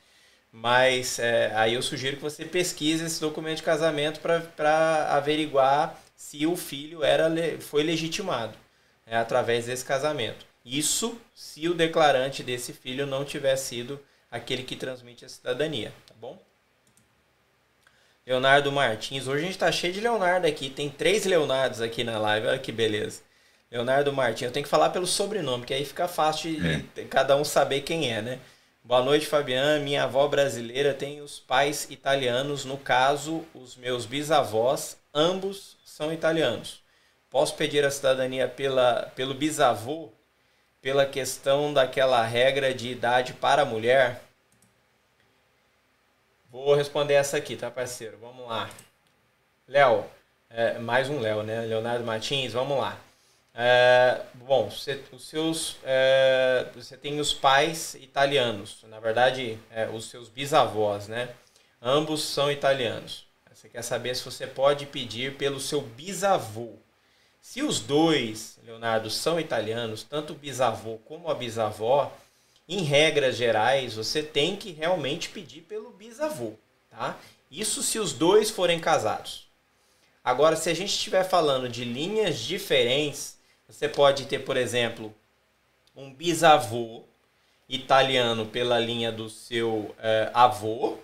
Mas 0.50 1.18
é, 1.18 1.52
aí 1.54 1.74
eu 1.74 1.82
sugiro 1.82 2.16
que 2.16 2.22
você 2.22 2.46
pesquise 2.46 3.04
esse 3.04 3.20
documento 3.20 3.58
de 3.58 3.62
casamento 3.62 4.20
para 4.20 5.08
averiguar 5.14 6.00
se 6.16 6.46
o 6.46 6.56
filho 6.56 7.04
era 7.04 7.30
foi 7.60 7.82
legitimado 7.82 8.61
é, 9.12 9.16
através 9.18 9.66
desse 9.66 9.84
casamento. 9.84 10.47
Isso 10.64 11.20
se 11.34 11.68
o 11.68 11.74
declarante 11.74 12.43
desse 12.43 12.72
filho 12.72 13.06
não 13.06 13.26
tiver 13.26 13.56
sido 13.56 14.01
aquele 14.30 14.62
que 14.62 14.74
transmite 14.74 15.22
a 15.22 15.28
cidadania, 15.28 15.93
tá 16.06 16.14
bom? 16.18 16.39
Leonardo 18.26 18.72
Martins. 18.72 19.28
Hoje 19.28 19.44
a 19.44 19.47
gente 19.47 19.59
tá 19.59 19.70
cheio 19.70 19.93
de 19.93 20.01
Leonardo 20.01 20.47
aqui. 20.47 20.70
Tem 20.70 20.89
três 20.89 21.26
Leonardos 21.26 21.82
aqui 21.82 22.02
na 22.02 22.18
live. 22.18 22.47
Olha 22.47 22.59
que 22.59 22.72
beleza. 22.72 23.20
Leonardo 23.70 24.10
Martins. 24.14 24.47
Eu 24.47 24.52
tenho 24.52 24.64
que 24.64 24.70
falar 24.70 24.89
pelo 24.89 25.06
sobrenome, 25.06 25.66
que 25.66 25.74
aí 25.74 25.84
fica 25.84 26.09
fácil 26.09 26.59
de, 26.59 26.86
é. 26.97 27.05
cada 27.05 27.36
um 27.36 27.44
saber 27.44 27.82
quem 27.82 28.10
é, 28.10 28.22
né? 28.22 28.39
Boa 28.82 29.02
noite, 29.02 29.26
Fabiano. 29.26 29.84
Minha 29.84 30.05
avó 30.05 30.26
brasileira 30.26 30.94
tem 30.94 31.20
os 31.20 31.39
pais 31.39 31.86
italianos. 31.90 32.64
No 32.64 32.78
caso, 32.78 33.44
os 33.52 33.76
meus 33.76 34.06
bisavós, 34.06 34.97
ambos 35.12 35.76
são 35.84 36.10
italianos. 36.10 36.81
Posso 37.32 37.54
pedir 37.56 37.82
a 37.82 37.90
cidadania 37.90 38.46
pela, 38.46 39.10
pelo 39.16 39.32
bisavô 39.32 40.10
pela 40.82 41.06
questão 41.06 41.72
daquela 41.72 42.22
regra 42.26 42.74
de 42.74 42.90
idade 42.90 43.32
para 43.32 43.62
a 43.62 43.64
mulher? 43.64 44.20
Vou 46.50 46.74
responder 46.74 47.14
essa 47.14 47.38
aqui, 47.38 47.56
tá, 47.56 47.70
parceiro? 47.70 48.18
Vamos 48.20 48.46
lá. 48.46 48.68
Léo, 49.66 50.04
é, 50.50 50.78
mais 50.78 51.09
um 51.09 51.20
Léo, 51.20 51.42
né? 51.42 51.62
Leonardo 51.62 52.04
Martins, 52.04 52.52
vamos 52.52 52.76
lá. 52.76 53.00
É, 53.54 54.20
bom, 54.34 54.68
você, 54.68 55.02
os 55.10 55.26
seus, 55.26 55.78
é, 55.84 56.66
você 56.74 56.98
tem 56.98 57.18
os 57.18 57.32
pais 57.32 57.94
italianos, 57.94 58.84
na 58.88 59.00
verdade, 59.00 59.59
é, 59.70 59.86
os 59.88 60.10
seus 60.10 60.28
bisavós, 60.28 61.09
né? 61.09 61.30
Ambos 61.80 62.24
são 62.24 62.52
italianos. 62.52 63.26
Você 63.54 63.70
quer 63.70 63.82
saber 63.82 64.14
se 64.16 64.22
você 64.22 64.46
pode 64.46 64.84
pedir 64.84 65.38
pelo 65.38 65.59
seu 65.59 65.80
bisavô. 65.80 66.81
Se 67.43 67.60
os 67.60 67.81
dois, 67.81 68.56
Leonardo, 68.64 69.10
são 69.10 69.39
italianos, 69.39 70.05
tanto 70.05 70.32
o 70.32 70.36
bisavô 70.36 70.98
como 70.98 71.28
a 71.28 71.35
bisavó, 71.35 72.16
em 72.69 72.82
regras 72.85 73.36
gerais, 73.36 73.97
você 73.97 74.23
tem 74.23 74.55
que 74.55 74.70
realmente 74.70 75.28
pedir 75.28 75.62
pelo 75.62 75.90
bisavô, 75.90 76.52
tá? 76.89 77.19
Isso 77.51 77.82
se 77.82 77.98
os 77.98 78.12
dois 78.12 78.48
forem 78.48 78.78
casados. 78.78 79.48
Agora, 80.23 80.55
se 80.55 80.70
a 80.70 80.74
gente 80.74 80.90
estiver 80.90 81.24
falando 81.24 81.69
de 81.69 81.85
linhas 81.85 82.39
diferentes, 82.39 83.36
você 83.69 83.89
pode 83.89 84.27
ter, 84.27 84.39
por 84.39 84.56
exemplo, 84.56 85.12
um 85.97 86.14
bisavô 86.14 87.02
italiano 87.69 88.47
pela 88.47 88.78
linha 88.78 89.10
do 89.10 89.28
seu 89.28 89.93
eh, 89.98 90.31
avô, 90.32 90.97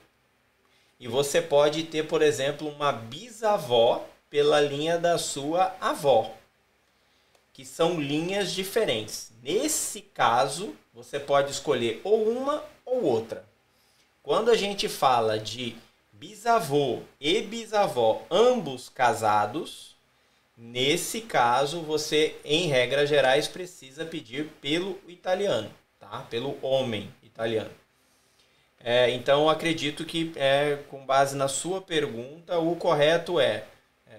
e 1.01 1.09
você 1.09 1.43
pode 1.43 1.83
ter, 1.83 2.07
por 2.07 2.23
exemplo, 2.23 2.69
uma 2.69 2.93
bisavó 2.93 4.07
pela 4.31 4.61
linha 4.61 4.99
da 4.99 5.19
sua 5.19 5.75
avó, 5.81 6.35
que 7.53 7.65
são 7.65 8.01
linhas 8.01 8.53
diferentes. 8.53 9.33
Nesse 9.43 10.01
caso, 10.01 10.75
você 10.93 11.19
pode 11.19 11.51
escolher 11.51 12.01
ou 12.05 12.29
uma 12.29 12.63
ou 12.85 13.05
outra. 13.05 13.45
Quando 14.23 14.51
a 14.51 14.57
gente 14.57 14.89
fala 14.89 15.39
de 15.39 15.77
bisavô 16.13 17.01
e 17.21 17.41
bisavó, 17.41 18.23
ambos 18.31 18.89
casados, 18.89 19.97
nesse 20.57 21.21
caso 21.21 21.81
você, 21.81 22.37
em 22.45 22.67
regras 22.67 23.09
gerais, 23.09 23.49
precisa 23.49 24.05
pedir 24.05 24.51
pelo 24.61 24.99
italiano, 25.07 25.71
tá? 25.99 26.27
Pelo 26.29 26.59
homem 26.63 27.13
italiano. 27.23 27.71
É, 28.81 29.11
então 29.11 29.49
acredito 29.49 30.05
que, 30.05 30.33
é, 30.37 30.79
com 30.89 31.05
base 31.05 31.37
na 31.37 31.49
sua 31.49 31.81
pergunta, 31.81 32.59
o 32.59 32.77
correto 32.77 33.41
é 33.41 33.65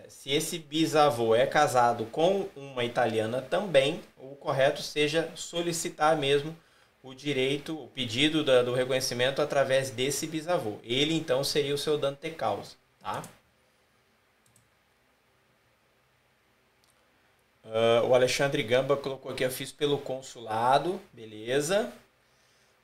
se 0.10 0.32
esse 0.32 0.58
bisavô 0.58 1.36
é 1.36 1.46
casado 1.46 2.06
com 2.06 2.48
uma 2.56 2.84
italiana 2.84 3.42
também, 3.42 4.02
o 4.18 4.36
correto 4.36 4.82
seja 4.82 5.32
solicitar 5.36 6.18
mesmo 6.18 6.56
o 7.02 7.14
direito, 7.14 7.82
o 7.82 7.88
pedido 7.88 8.44
da, 8.44 8.62
do 8.62 8.74
reconhecimento 8.74 9.42
através 9.42 9.90
desse 9.90 10.28
bisavô. 10.28 10.80
Ele 10.84 11.14
então 11.14 11.44
seria 11.44 11.74
o 11.74 11.78
seu 11.78 11.98
dante 11.98 12.30
causa, 12.32 12.76
tá? 13.00 13.24
Uh, 17.64 18.08
o 18.08 18.16
Alexandre 18.16 18.64
Gamba 18.64 18.98
colocou 18.98 19.32
aqui, 19.32 19.44
eu 19.44 19.52
fiz 19.52 19.72
pelo 19.72 20.00
consulado, 20.00 21.00
beleza. 21.14 21.94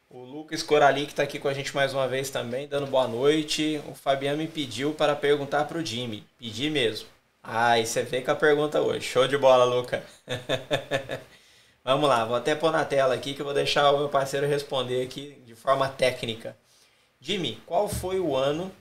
O 0.08 0.20
Lucas 0.20 0.62
Corali, 0.62 1.06
que 1.06 1.12
está 1.12 1.24
aqui 1.24 1.40
com 1.40 1.48
a 1.48 1.54
gente 1.54 1.76
mais 1.76 1.92
uma 1.92 2.08
vez 2.08 2.30
também, 2.30 2.68
dando 2.68 2.86
boa 2.86 3.08
noite. 3.08 3.82
O 3.90 3.96
Fabiano 3.96 4.38
me 4.38 4.48
pediu 4.48 4.94
para 4.94 5.16
perguntar 5.16 5.66
para 5.66 5.80
o 5.80 5.86
Jimmy. 5.86 6.24
Pedi 6.38 6.70
mesmo. 6.70 7.15
Ah, 7.48 7.78
e 7.80 7.86
você 7.86 8.02
veio 8.02 8.26
com 8.26 8.32
a 8.32 8.36
pergunta 8.36 8.82
hoje. 8.82 9.02
Show 9.08 9.28
de 9.28 9.38
bola, 9.38 9.64
Luca. 9.66 10.04
Vamos 11.84 12.10
lá, 12.10 12.26
vou 12.26 12.36
até 12.36 12.56
pôr 12.56 12.72
na 12.72 12.84
tela 12.84 13.14
aqui 13.14 13.36
que 13.36 13.42
eu 13.42 13.46
vou 13.46 13.54
deixar 13.54 13.92
o 13.92 14.00
meu 14.00 14.10
parceiro 14.10 14.48
responder 14.48 15.04
aqui 15.04 15.40
de 15.46 15.54
forma 15.54 15.88
técnica. 15.88 16.58
Jimmy, 17.22 17.62
qual 17.68 17.88
foi 17.88 18.20
o 18.20 18.36
ano 18.36 18.72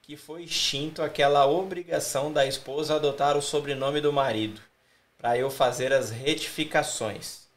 que 0.00 0.16
foi 0.16 0.44
extinto 0.44 1.02
aquela 1.02 1.46
obrigação 1.46 2.32
da 2.32 2.46
esposa 2.46 2.94
adotar 2.94 3.36
o 3.36 3.42
sobrenome 3.42 4.00
do 4.00 4.12
marido? 4.12 4.60
Para 5.18 5.36
eu 5.36 5.50
fazer 5.50 5.92
as 5.92 6.10
retificações. 6.10 7.48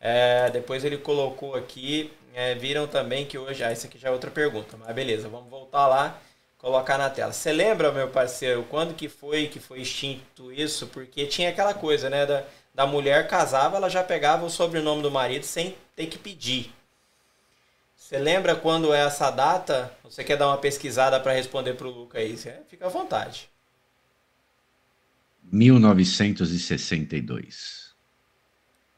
É, 0.00 0.50
depois 0.50 0.84
ele 0.84 0.98
colocou 0.98 1.54
aqui, 1.54 2.12
é, 2.34 2.56
viram 2.56 2.88
também 2.88 3.24
que 3.24 3.38
hoje. 3.38 3.62
Ah, 3.62 3.72
isso 3.72 3.86
aqui 3.86 3.98
já 3.98 4.08
é 4.08 4.12
outra 4.12 4.30
pergunta, 4.30 4.76
mas 4.76 4.92
beleza, 4.92 5.28
vamos 5.28 5.48
voltar 5.48 5.86
lá 5.86 6.20
colocar 6.58 6.98
na 6.98 7.08
tela. 7.08 7.32
Você 7.32 7.52
lembra, 7.52 7.92
meu 7.92 8.08
parceiro, 8.08 8.66
quando 8.68 8.94
que 8.94 9.08
foi 9.08 9.46
que 9.46 9.60
foi 9.60 9.80
extinto 9.80 10.52
isso? 10.52 10.88
Porque 10.88 11.26
tinha 11.26 11.48
aquela 11.50 11.72
coisa, 11.72 12.10
né, 12.10 12.26
da, 12.26 12.44
da 12.74 12.86
mulher 12.86 13.26
casava, 13.28 13.76
ela 13.76 13.88
já 13.88 14.02
pegava 14.04 14.44
o 14.44 14.50
sobrenome 14.50 15.02
do 15.02 15.10
marido 15.10 15.44
sem 15.44 15.76
ter 15.94 16.06
que 16.06 16.18
pedir. 16.18 16.72
Você 17.96 18.18
lembra 18.18 18.56
quando 18.56 18.92
é 18.94 19.00
essa 19.00 19.30
data? 19.30 19.92
Você 20.02 20.24
quer 20.24 20.36
dar 20.36 20.48
uma 20.48 20.58
pesquisada 20.58 21.20
para 21.20 21.32
responder 21.32 21.74
para 21.74 21.86
o 21.86 21.90
Luca 21.90 22.18
aí? 22.18 22.36
Você 22.36 22.60
fica 22.68 22.86
à 22.86 22.88
vontade. 22.88 23.48
1962. 25.42 27.94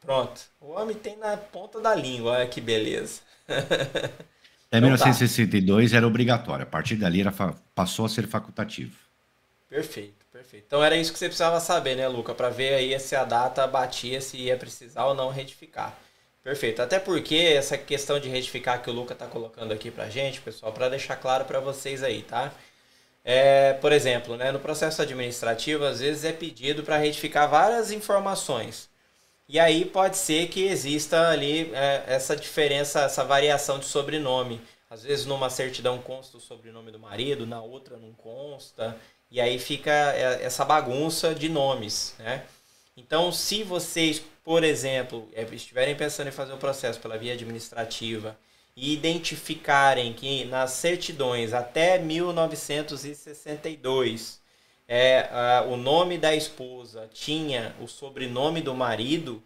Pronto. 0.00 0.40
O 0.60 0.70
homem 0.70 0.96
tem 0.96 1.16
na 1.16 1.36
ponta 1.36 1.80
da 1.80 1.92
língua. 1.94 2.32
Olha 2.32 2.46
que 2.46 2.60
beleza. 2.60 3.20
Até 4.70 4.78
então, 4.78 4.88
1962 4.88 5.90
tá. 5.90 5.96
era 5.96 6.06
obrigatório. 6.06 6.62
A 6.62 6.66
partir 6.66 6.94
dali 6.94 7.20
era 7.20 7.32
passou 7.74 8.06
a 8.06 8.08
ser 8.08 8.28
facultativo. 8.28 8.96
Perfeito, 9.68 10.24
perfeito. 10.32 10.64
Então 10.66 10.82
era 10.82 10.96
isso 10.96 11.12
que 11.12 11.18
você 11.18 11.26
precisava 11.26 11.58
saber, 11.58 11.96
né, 11.96 12.06
Luca? 12.06 12.34
Para 12.34 12.50
ver 12.50 12.74
aí 12.74 12.98
se 13.00 13.16
a 13.16 13.24
data 13.24 13.66
batia, 13.66 14.20
se 14.20 14.36
ia 14.36 14.56
precisar 14.56 15.06
ou 15.06 15.14
não 15.14 15.28
retificar. 15.30 15.98
Perfeito. 16.42 16.80
Até 16.80 16.98
porque 16.98 17.34
essa 17.34 17.76
questão 17.76 18.18
de 18.18 18.28
retificar 18.28 18.80
que 18.82 18.88
o 18.88 18.92
Luca 18.92 19.12
está 19.12 19.26
colocando 19.26 19.72
aqui 19.72 19.90
para 19.90 20.08
gente, 20.08 20.40
pessoal, 20.40 20.72
para 20.72 20.88
deixar 20.88 21.16
claro 21.16 21.44
para 21.44 21.60
vocês 21.60 22.02
aí, 22.02 22.22
tá? 22.22 22.52
É, 23.24 23.74
por 23.74 23.92
exemplo, 23.92 24.36
né, 24.36 24.50
no 24.50 24.58
processo 24.58 25.02
administrativo, 25.02 25.84
às 25.84 26.00
vezes 26.00 26.24
é 26.24 26.32
pedido 26.32 26.82
para 26.82 26.96
retificar 26.96 27.48
várias 27.48 27.92
informações. 27.92 28.89
E 29.52 29.58
aí 29.58 29.84
pode 29.84 30.16
ser 30.16 30.46
que 30.46 30.62
exista 30.62 31.28
ali 31.28 31.74
é, 31.74 32.04
essa 32.06 32.36
diferença, 32.36 33.00
essa 33.00 33.24
variação 33.24 33.80
de 33.80 33.84
sobrenome. 33.84 34.60
Às 34.88 35.02
vezes 35.02 35.26
numa 35.26 35.50
certidão 35.50 35.98
consta 35.98 36.36
o 36.36 36.40
sobrenome 36.40 36.92
do 36.92 37.00
marido, 37.00 37.44
na 37.44 37.60
outra 37.60 37.96
não 37.96 38.12
consta. 38.12 38.96
E 39.28 39.40
aí 39.40 39.58
fica 39.58 39.90
é, 39.90 40.44
essa 40.44 40.64
bagunça 40.64 41.34
de 41.34 41.48
nomes, 41.48 42.14
né? 42.20 42.44
Então, 42.96 43.32
se 43.32 43.64
vocês, 43.64 44.22
por 44.44 44.62
exemplo, 44.62 45.28
é, 45.32 45.42
estiverem 45.52 45.96
pensando 45.96 46.28
em 46.28 46.32
fazer 46.32 46.52
o 46.52 46.56
processo 46.56 47.00
pela 47.00 47.18
via 47.18 47.32
administrativa 47.32 48.38
e 48.76 48.92
identificarem 48.92 50.12
que 50.12 50.44
nas 50.44 50.70
certidões 50.70 51.52
até 51.52 51.98
1962 51.98 54.39
é, 54.92 55.28
a, 55.30 55.62
o 55.68 55.76
nome 55.76 56.18
da 56.18 56.34
esposa 56.34 57.08
tinha 57.14 57.76
o 57.80 57.86
sobrenome 57.86 58.60
do 58.60 58.74
marido 58.74 59.40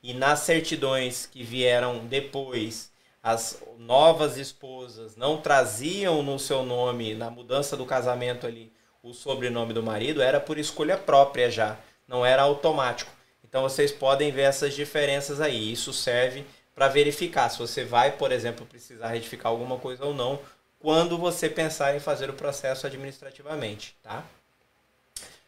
e 0.00 0.14
nas 0.14 0.38
certidões 0.38 1.26
que 1.26 1.42
vieram 1.42 2.06
depois 2.06 2.92
as 3.20 3.60
novas 3.76 4.36
esposas 4.36 5.16
não 5.16 5.38
traziam 5.38 6.22
no 6.22 6.38
seu 6.38 6.62
nome 6.62 7.12
na 7.12 7.28
mudança 7.28 7.76
do 7.76 7.84
casamento 7.84 8.46
ali 8.46 8.72
o 9.02 9.12
sobrenome 9.12 9.72
do 9.72 9.82
marido 9.82 10.22
era 10.22 10.38
por 10.38 10.58
escolha 10.58 10.96
própria 10.96 11.50
já 11.50 11.76
não 12.06 12.24
era 12.24 12.42
automático 12.42 13.10
então 13.42 13.62
vocês 13.62 13.90
podem 13.90 14.30
ver 14.30 14.42
essas 14.42 14.74
diferenças 14.74 15.40
aí 15.40 15.72
isso 15.72 15.92
serve 15.92 16.46
para 16.72 16.86
verificar 16.86 17.48
se 17.48 17.58
você 17.58 17.84
vai, 17.84 18.12
por 18.12 18.30
exemplo, 18.30 18.64
precisar 18.64 19.08
retificar 19.08 19.50
alguma 19.50 19.76
coisa 19.76 20.04
ou 20.04 20.14
não 20.14 20.38
quando 20.78 21.18
você 21.18 21.48
pensar 21.48 21.96
em 21.96 22.00
fazer 22.00 22.30
o 22.30 22.34
processo 22.34 22.86
administrativamente, 22.86 23.96
tá? 24.02 24.24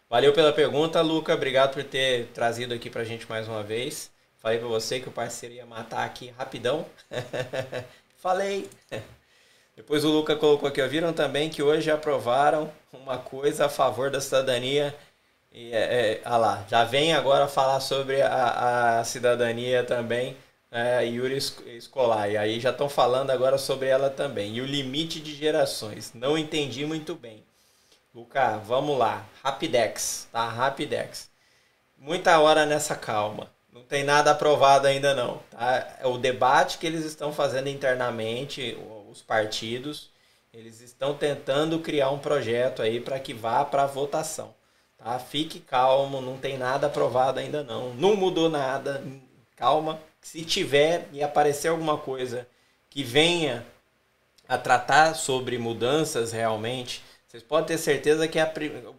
Valeu 0.08 0.32
pela 0.32 0.52
pergunta, 0.52 1.00
Luca. 1.00 1.34
Obrigado 1.34 1.74
por 1.74 1.82
ter 1.82 2.26
trazido 2.28 2.72
aqui 2.72 2.88
para 2.88 3.02
a 3.02 3.04
gente 3.04 3.28
mais 3.28 3.48
uma 3.48 3.62
vez. 3.62 4.10
Falei 4.38 4.58
para 4.58 4.68
você 4.68 5.00
que 5.00 5.08
o 5.08 5.12
parceiro 5.12 5.56
ia 5.56 5.66
matar 5.66 6.04
aqui 6.04 6.32
rapidão. 6.38 6.86
Falei. 8.16 8.70
Depois 9.74 10.04
o 10.04 10.08
Luca 10.08 10.36
colocou 10.36 10.68
aqui, 10.68 10.86
viram 10.86 11.12
também 11.12 11.50
que 11.50 11.62
hoje 11.62 11.90
aprovaram 11.90 12.70
uma 12.92 13.18
coisa 13.18 13.66
a 13.66 13.68
favor 13.68 14.08
da 14.08 14.20
cidadania. 14.20 14.94
E, 15.52 15.72
é, 15.72 15.78
é, 15.78 16.20
ah 16.24 16.36
lá, 16.36 16.64
já 16.70 16.84
vem 16.84 17.12
agora 17.12 17.48
falar 17.48 17.80
sobre 17.80 18.22
a, 18.22 19.00
a 19.00 19.04
cidadania 19.04 19.82
também, 19.82 20.36
é, 20.70 21.04
Yuri 21.04 21.36
Escolar. 21.36 22.30
E 22.30 22.36
aí 22.36 22.60
já 22.60 22.70
estão 22.70 22.88
falando 22.88 23.30
agora 23.30 23.58
sobre 23.58 23.88
ela 23.88 24.08
também. 24.08 24.54
E 24.54 24.60
o 24.60 24.66
limite 24.66 25.20
de 25.20 25.34
gerações. 25.34 26.12
Não 26.14 26.38
entendi 26.38 26.86
muito 26.86 27.14
bem. 27.14 27.45
Luca, 28.16 28.56
vamos 28.56 28.96
lá. 28.96 29.26
Rapidex, 29.44 30.26
tá? 30.32 30.48
Rapidex. 30.48 31.28
Muita 31.98 32.40
hora 32.40 32.64
nessa 32.64 32.96
calma. 32.96 33.50
Não 33.70 33.82
tem 33.82 34.04
nada 34.04 34.30
aprovado 34.30 34.86
ainda 34.86 35.14
não. 35.14 35.42
Tá? 35.50 35.98
É 36.00 36.06
o 36.06 36.16
debate 36.16 36.78
que 36.78 36.86
eles 36.86 37.04
estão 37.04 37.30
fazendo 37.30 37.68
internamente, 37.68 38.74
os 39.10 39.20
partidos, 39.20 40.08
eles 40.50 40.80
estão 40.80 41.12
tentando 41.12 41.78
criar 41.80 42.08
um 42.08 42.18
projeto 42.18 42.80
aí 42.80 43.00
para 43.00 43.20
que 43.20 43.34
vá 43.34 43.62
para 43.66 43.84
votação. 43.84 44.54
Tá? 44.96 45.18
Fique 45.18 45.60
calmo, 45.60 46.22
não 46.22 46.38
tem 46.38 46.56
nada 46.56 46.86
aprovado 46.86 47.38
ainda 47.38 47.62
não. 47.62 47.92
Não 47.92 48.16
mudou 48.16 48.48
nada. 48.48 49.04
Calma. 49.56 50.00
Se 50.22 50.42
tiver 50.42 51.06
e 51.12 51.22
aparecer 51.22 51.68
alguma 51.68 51.98
coisa 51.98 52.48
que 52.88 53.04
venha 53.04 53.66
a 54.48 54.56
tratar 54.56 55.14
sobre 55.14 55.58
mudanças 55.58 56.32
realmente, 56.32 57.04
vocês 57.36 57.42
podem 57.42 57.66
ter 57.66 57.78
certeza 57.78 58.26
que 58.26 58.38
é 58.38 58.52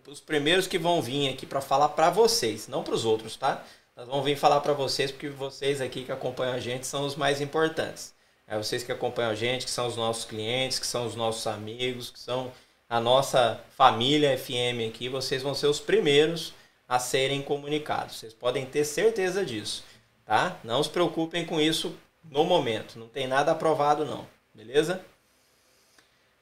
os 0.06 0.20
primeiros 0.20 0.68
que 0.68 0.78
vão 0.78 1.02
vir 1.02 1.30
aqui 1.30 1.44
para 1.44 1.60
falar 1.60 1.90
para 1.90 2.12
vocês, 2.12 2.68
não 2.68 2.84
para 2.84 2.94
os 2.94 3.04
outros, 3.04 3.36
tá? 3.36 3.66
Nós 3.96 4.08
vamos 4.08 4.24
vir 4.26 4.38
falar 4.38 4.62
para 4.62 4.74
vocês 4.74 5.12
porque 5.12 5.28
vocês 5.28 5.82
aqui 5.82 6.04
que 6.04 6.12
acompanham 6.12 6.54
a 6.54 6.60
gente 6.60 6.86
são 6.86 7.04
os 7.04 7.16
mais 7.16 7.42
importantes. 7.42 8.14
É 8.46 8.56
vocês 8.56 8.84
que 8.84 8.92
acompanham 8.92 9.32
a 9.32 9.36
gente, 9.36 9.66
que 9.66 9.72
são 9.72 9.88
os 9.88 9.98
nossos 9.98 10.24
clientes, 10.24 10.78
que 10.78 10.86
são 10.86 11.08
os 11.08 11.16
nossos 11.16 11.48
amigos, 11.48 12.12
que 12.12 12.20
são 12.20 12.52
a 12.88 13.00
nossa 13.00 13.60
família 13.76 14.38
FM 14.38 14.88
aqui, 14.88 15.10
vocês 15.10 15.42
vão 15.42 15.56
ser 15.56 15.66
os 15.66 15.80
primeiros 15.80 16.54
a 16.88 17.00
serem 17.00 17.42
comunicados. 17.42 18.18
Vocês 18.18 18.36
podem 18.36 18.68
ter 18.68 18.86
certeza 18.86 19.44
disso, 19.44 19.84
tá? 20.24 20.60
Não 20.64 20.84
se 20.84 20.92
preocupem 20.92 21.44
com 21.44 21.60
isso 21.60 21.98
no 22.24 22.44
momento. 22.44 23.00
Não 23.00 23.08
tem 23.08 23.26
nada 23.26 23.52
aprovado 23.52 24.06
não, 24.06 24.28
beleza? 24.54 25.04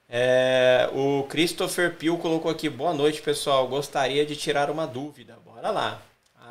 É, 0.08 0.90
o 0.94 1.24
Christopher 1.24 1.96
Pio 1.96 2.18
colocou 2.18 2.52
aqui, 2.52 2.70
boa 2.70 2.94
noite 2.94 3.22
pessoal, 3.22 3.68
gostaria 3.68 4.26
de 4.26 4.36
tirar 4.36 4.70
uma 4.70 4.86
dúvida. 4.86 5.38
Bora 5.44 5.72
lá 5.72 6.02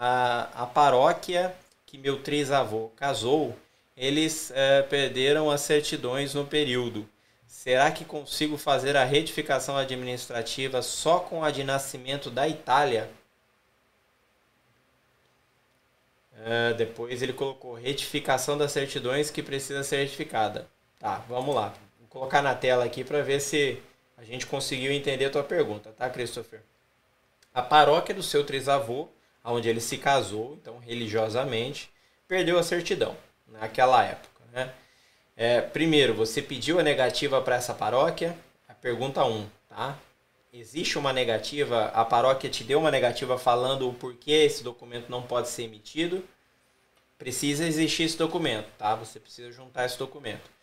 a, 0.00 0.62
a 0.62 0.66
paróquia 0.66 1.54
que 1.86 1.96
meu 1.96 2.20
trisavô 2.22 2.90
casou, 2.96 3.56
eles 3.96 4.50
é, 4.54 4.82
perderam 4.82 5.50
as 5.50 5.60
certidões 5.60 6.34
no 6.34 6.44
período. 6.44 7.08
Será 7.46 7.90
que 7.90 8.04
consigo 8.04 8.58
fazer 8.58 8.96
a 8.96 9.04
retificação 9.04 9.76
administrativa 9.76 10.82
só 10.82 11.20
com 11.20 11.44
a 11.44 11.50
de 11.50 11.62
nascimento 11.62 12.30
da 12.30 12.48
Itália? 12.48 13.08
É, 16.44 16.74
depois 16.74 17.22
ele 17.22 17.32
colocou 17.32 17.74
retificação 17.74 18.58
das 18.58 18.72
certidões 18.72 19.30
que 19.30 19.42
precisa 19.42 19.84
ser 19.84 19.98
retificada. 19.98 20.66
Tá, 20.98 21.24
vamos 21.28 21.54
lá. 21.54 21.72
Colocar 22.14 22.40
na 22.40 22.54
tela 22.54 22.84
aqui 22.84 23.02
para 23.02 23.20
ver 23.22 23.40
se 23.40 23.82
a 24.16 24.22
gente 24.22 24.46
conseguiu 24.46 24.92
entender 24.92 25.24
a 25.24 25.30
tua 25.30 25.42
pergunta, 25.42 25.90
tá, 25.90 26.08
Christopher? 26.08 26.62
A 27.52 27.60
paróquia 27.60 28.14
do 28.14 28.22
seu 28.22 28.44
trisavô 28.44 29.08
onde 29.44 29.68
ele 29.68 29.80
se 29.80 29.98
casou, 29.98 30.56
então 30.60 30.78
religiosamente, 30.78 31.90
perdeu 32.26 32.56
a 32.58 32.62
certidão 32.62 33.16
naquela 33.48 34.02
época. 34.04 34.42
Né? 34.52 34.72
É, 35.36 35.60
primeiro, 35.60 36.14
você 36.14 36.40
pediu 36.40 36.78
a 36.78 36.82
negativa 36.82 37.40
para 37.42 37.56
essa 37.56 37.74
paróquia? 37.74 38.38
A 38.68 38.74
pergunta 38.74 39.24
1, 39.24 39.30
um, 39.36 39.46
tá? 39.68 39.98
Existe 40.52 40.96
uma 40.96 41.12
negativa, 41.12 41.86
a 41.86 42.04
paróquia 42.04 42.48
te 42.48 42.62
deu 42.62 42.78
uma 42.78 42.92
negativa 42.92 43.36
falando 43.36 43.88
o 43.88 43.92
porquê 43.92 44.30
esse 44.30 44.62
documento 44.62 45.10
não 45.10 45.20
pode 45.20 45.48
ser 45.48 45.64
emitido? 45.64 46.24
Precisa 47.18 47.66
existir 47.66 48.04
esse 48.04 48.16
documento, 48.16 48.68
tá? 48.78 48.94
Você 48.94 49.18
precisa 49.18 49.50
juntar 49.50 49.84
esse 49.84 49.98
documento. 49.98 50.53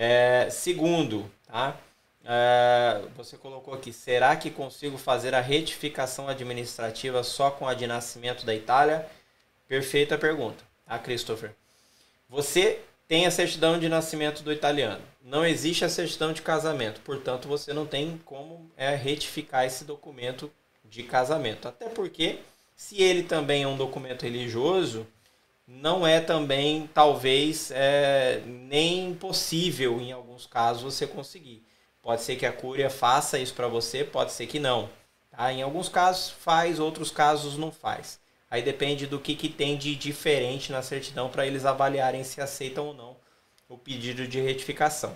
É, 0.00 0.48
segundo, 0.48 1.28
tá? 1.44 1.76
Uh, 2.22 3.08
você 3.16 3.36
colocou 3.36 3.74
aqui, 3.74 3.92
será 3.92 4.36
que 4.36 4.48
consigo 4.48 4.96
fazer 4.96 5.34
a 5.34 5.40
retificação 5.40 6.28
administrativa 6.28 7.24
só 7.24 7.50
com 7.50 7.66
a 7.66 7.74
de 7.74 7.84
nascimento 7.84 8.46
da 8.46 8.54
Itália? 8.54 9.08
Perfeita 9.66 10.16
pergunta, 10.16 10.62
tá, 10.86 10.96
Christopher? 11.00 11.50
Você 12.28 12.80
tem 13.08 13.26
a 13.26 13.30
certidão 13.32 13.76
de 13.76 13.88
nascimento 13.88 14.44
do 14.44 14.52
italiano. 14.52 15.02
Não 15.20 15.44
existe 15.44 15.84
a 15.84 15.88
certidão 15.88 16.32
de 16.32 16.42
casamento, 16.42 17.00
portanto, 17.00 17.48
você 17.48 17.72
não 17.72 17.84
tem 17.84 18.20
como 18.24 18.70
é, 18.76 18.94
retificar 18.94 19.64
esse 19.64 19.84
documento 19.84 20.48
de 20.84 21.02
casamento. 21.02 21.66
Até 21.66 21.88
porque, 21.88 22.38
se 22.76 23.02
ele 23.02 23.24
também 23.24 23.64
é 23.64 23.66
um 23.66 23.76
documento 23.76 24.22
religioso, 24.22 25.08
não 25.68 26.06
é 26.06 26.18
também, 26.18 26.88
talvez, 26.94 27.70
é, 27.70 28.40
nem 28.46 29.14
possível, 29.14 30.00
em 30.00 30.10
alguns 30.10 30.46
casos, 30.46 30.82
você 30.82 31.06
conseguir. 31.06 31.62
Pode 32.00 32.22
ser 32.22 32.36
que 32.36 32.46
a 32.46 32.52
Cúria 32.52 32.88
faça 32.88 33.38
isso 33.38 33.52
para 33.52 33.68
você, 33.68 34.02
pode 34.02 34.32
ser 34.32 34.46
que 34.46 34.58
não. 34.58 34.88
Tá? 35.30 35.52
Em 35.52 35.60
alguns 35.62 35.90
casos 35.90 36.30
faz, 36.30 36.80
outros 36.80 37.10
casos 37.10 37.58
não 37.58 37.70
faz. 37.70 38.18
Aí 38.50 38.62
depende 38.62 39.06
do 39.06 39.20
que, 39.20 39.36
que 39.36 39.50
tem 39.50 39.76
de 39.76 39.94
diferente 39.94 40.72
na 40.72 40.80
certidão 40.80 41.28
para 41.28 41.46
eles 41.46 41.66
avaliarem 41.66 42.24
se 42.24 42.40
aceitam 42.40 42.86
ou 42.86 42.94
não 42.94 43.16
o 43.68 43.76
pedido 43.76 44.26
de 44.26 44.40
retificação. 44.40 45.14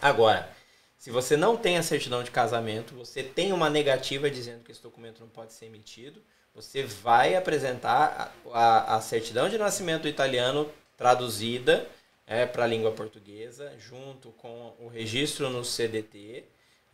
Agora, 0.00 0.50
se 0.96 1.10
você 1.10 1.36
não 1.36 1.54
tem 1.54 1.76
a 1.76 1.82
certidão 1.82 2.22
de 2.22 2.30
casamento, 2.30 2.94
você 2.94 3.22
tem 3.22 3.52
uma 3.52 3.68
negativa 3.68 4.30
dizendo 4.30 4.64
que 4.64 4.72
esse 4.72 4.82
documento 4.82 5.20
não 5.20 5.28
pode 5.28 5.52
ser 5.52 5.66
emitido, 5.66 6.22
você 6.56 6.84
vai 6.84 7.36
apresentar 7.36 8.34
a, 8.50 8.96
a, 8.96 9.00
certidão 9.02 9.46
de 9.46 9.58
nascimento 9.58 10.08
italiano 10.08 10.66
traduzida 10.96 11.86
é, 12.26 12.46
para 12.46 12.64
a 12.64 12.66
língua 12.66 12.92
portuguesa, 12.92 13.70
junto 13.78 14.30
com 14.32 14.72
o 14.80 14.88
registro 14.88 15.50
no 15.50 15.62
CDT, 15.62 16.44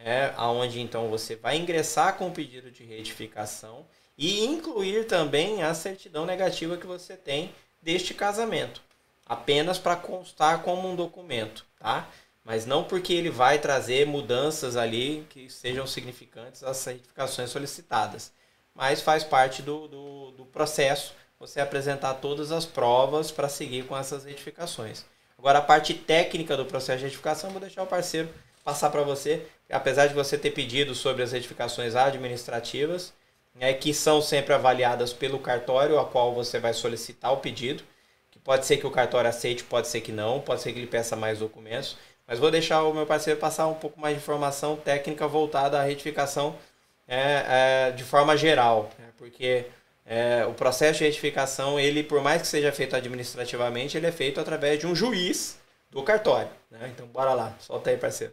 é, 0.01 0.33
aonde 0.37 0.81
então 0.81 1.09
você 1.09 1.37
vai 1.37 1.57
ingressar 1.59 2.17
com 2.19 2.27
o 2.27 2.33
pedido 2.33 2.73
de 2.73 2.83
retificação 2.83 3.87
e 4.19 4.45
incluir 4.45 5.07
também 5.07 5.63
a 5.63 5.73
certidão 5.75 6.27
negativa 6.27 6.77
que 6.77 6.87
você 6.87 7.17
tem 7.17 7.55
deste 7.81 8.13
casamento, 8.13 8.83
apenas 9.25 9.79
para 9.79 9.95
constar 9.95 10.63
como 10.63 10.89
um 10.89 10.97
documento, 10.97 11.65
tá? 11.79 12.09
Mas 12.45 12.67
não 12.67 12.83
porque 12.83 13.13
ele 13.13 13.31
vai 13.31 13.61
trazer 13.61 14.09
mudanças 14.09 14.77
ali 14.77 15.25
que 15.31 15.49
sejam 15.49 15.87
significantes 15.87 16.65
às 16.65 16.79
certificações 16.79 17.51
solicitadas, 17.51 18.33
mas 18.75 19.01
faz 19.01 19.25
parte 19.25 19.63
do, 19.63 19.89
do, 19.89 20.31
do 20.33 20.47
processo 20.47 21.15
você 21.39 21.61
apresentar 21.61 22.15
todas 22.15 22.53
as 22.53 22.65
provas 22.65 23.31
para 23.33 23.49
seguir 23.49 23.85
com 23.85 23.97
essas 23.97 24.25
retificações. 24.25 25.05
Agora, 25.37 25.59
a 25.59 25.63
parte 25.63 25.93
técnica 25.93 26.57
do 26.57 26.65
processo 26.65 26.99
de 26.99 27.05
retificação, 27.07 27.51
vou 27.51 27.61
deixar 27.61 27.83
o 27.83 27.87
parceiro 27.87 28.29
passar 28.63 28.91
para 28.91 29.03
você. 29.03 29.45
Apesar 29.69 30.07
de 30.07 30.15
você 30.15 30.39
ter 30.39 30.53
pedido 30.53 30.95
sobre 30.95 31.23
as 31.23 31.33
retificações 31.33 31.97
administrativas, 31.97 33.13
né, 33.55 33.73
que 33.73 33.93
são 33.93 34.23
sempre 34.23 34.55
avaliadas 34.55 35.13
pelo 35.13 35.39
cartório 35.39 35.99
a 35.99 36.05
qual 36.05 36.33
você 36.33 36.61
vai 36.61 36.73
solicitar 36.73 37.33
o 37.33 37.39
pedido, 37.39 37.83
que 38.31 38.39
pode 38.39 38.65
ser 38.65 38.77
que 38.77 38.87
o 38.87 38.91
cartório 38.91 39.29
aceite, 39.29 39.65
pode 39.65 39.89
ser 39.89 40.01
que 40.01 40.13
não, 40.13 40.41
pode 40.41 40.63
ser 40.63 40.73
que 40.73 40.79
ele 40.79 40.87
peça 40.87 41.17
mais 41.17 41.41
documentos, 41.41 41.97
mas 42.27 42.39
vou 42.39 42.51
deixar 42.51 42.85
o 42.85 42.95
meu 42.95 43.05
parceiro 43.05 43.41
passar 43.41 43.67
um 43.67 43.75
pouco 43.75 44.01
mais 44.01 44.15
de 44.15 44.23
informação 44.23 44.77
técnica 44.77 45.27
voltada 45.27 45.81
à 45.81 45.83
retificação 45.83 46.57
é, 47.07 47.89
é, 47.89 47.93
de 47.93 48.05
forma 48.05 48.37
geral, 48.37 48.91
né, 48.99 49.07
porque 49.19 49.67
é, 50.05 50.45
o 50.47 50.55
processo 50.55 50.99
de 50.99 51.05
retificação, 51.05 51.79
ele, 51.79 52.03
por 52.03 52.23
mais 52.23 52.43
que 52.43 52.49
seja 52.49 52.73
feito 52.73 52.97
administrativamente, 52.97 53.97
ele 53.97 54.07
é 54.07 54.13
feito 54.13 54.41
através 54.41 54.79
de 54.79 54.87
um 54.87 54.95
juiz 54.95 55.59
do 55.91 56.03
cartório. 56.03 56.51
Né? 56.71 56.91
Então, 56.95 57.07
bora 57.07 57.35
lá, 57.35 57.55
solta 57.61 57.91
aí, 57.91 57.97
parceiro. 57.97 58.33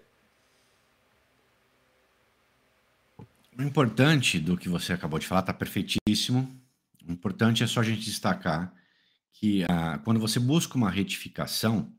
O 3.58 3.62
importante 3.62 4.40
do 4.40 4.58
que 4.58 4.70
você 4.70 4.94
acabou 4.94 5.20
de 5.20 5.28
falar 5.28 5.42
está 5.42 5.54
perfeitíssimo. 5.54 6.50
O 7.06 7.12
importante 7.12 7.64
é 7.64 7.68
só 7.68 7.82
a 7.82 7.84
gente 7.84 8.02
destacar 8.02 8.74
que 9.34 9.66
ah, 9.70 10.00
quando 10.04 10.20
você 10.20 10.40
busca 10.40 10.78
uma 10.78 10.90
retificação 10.90 11.92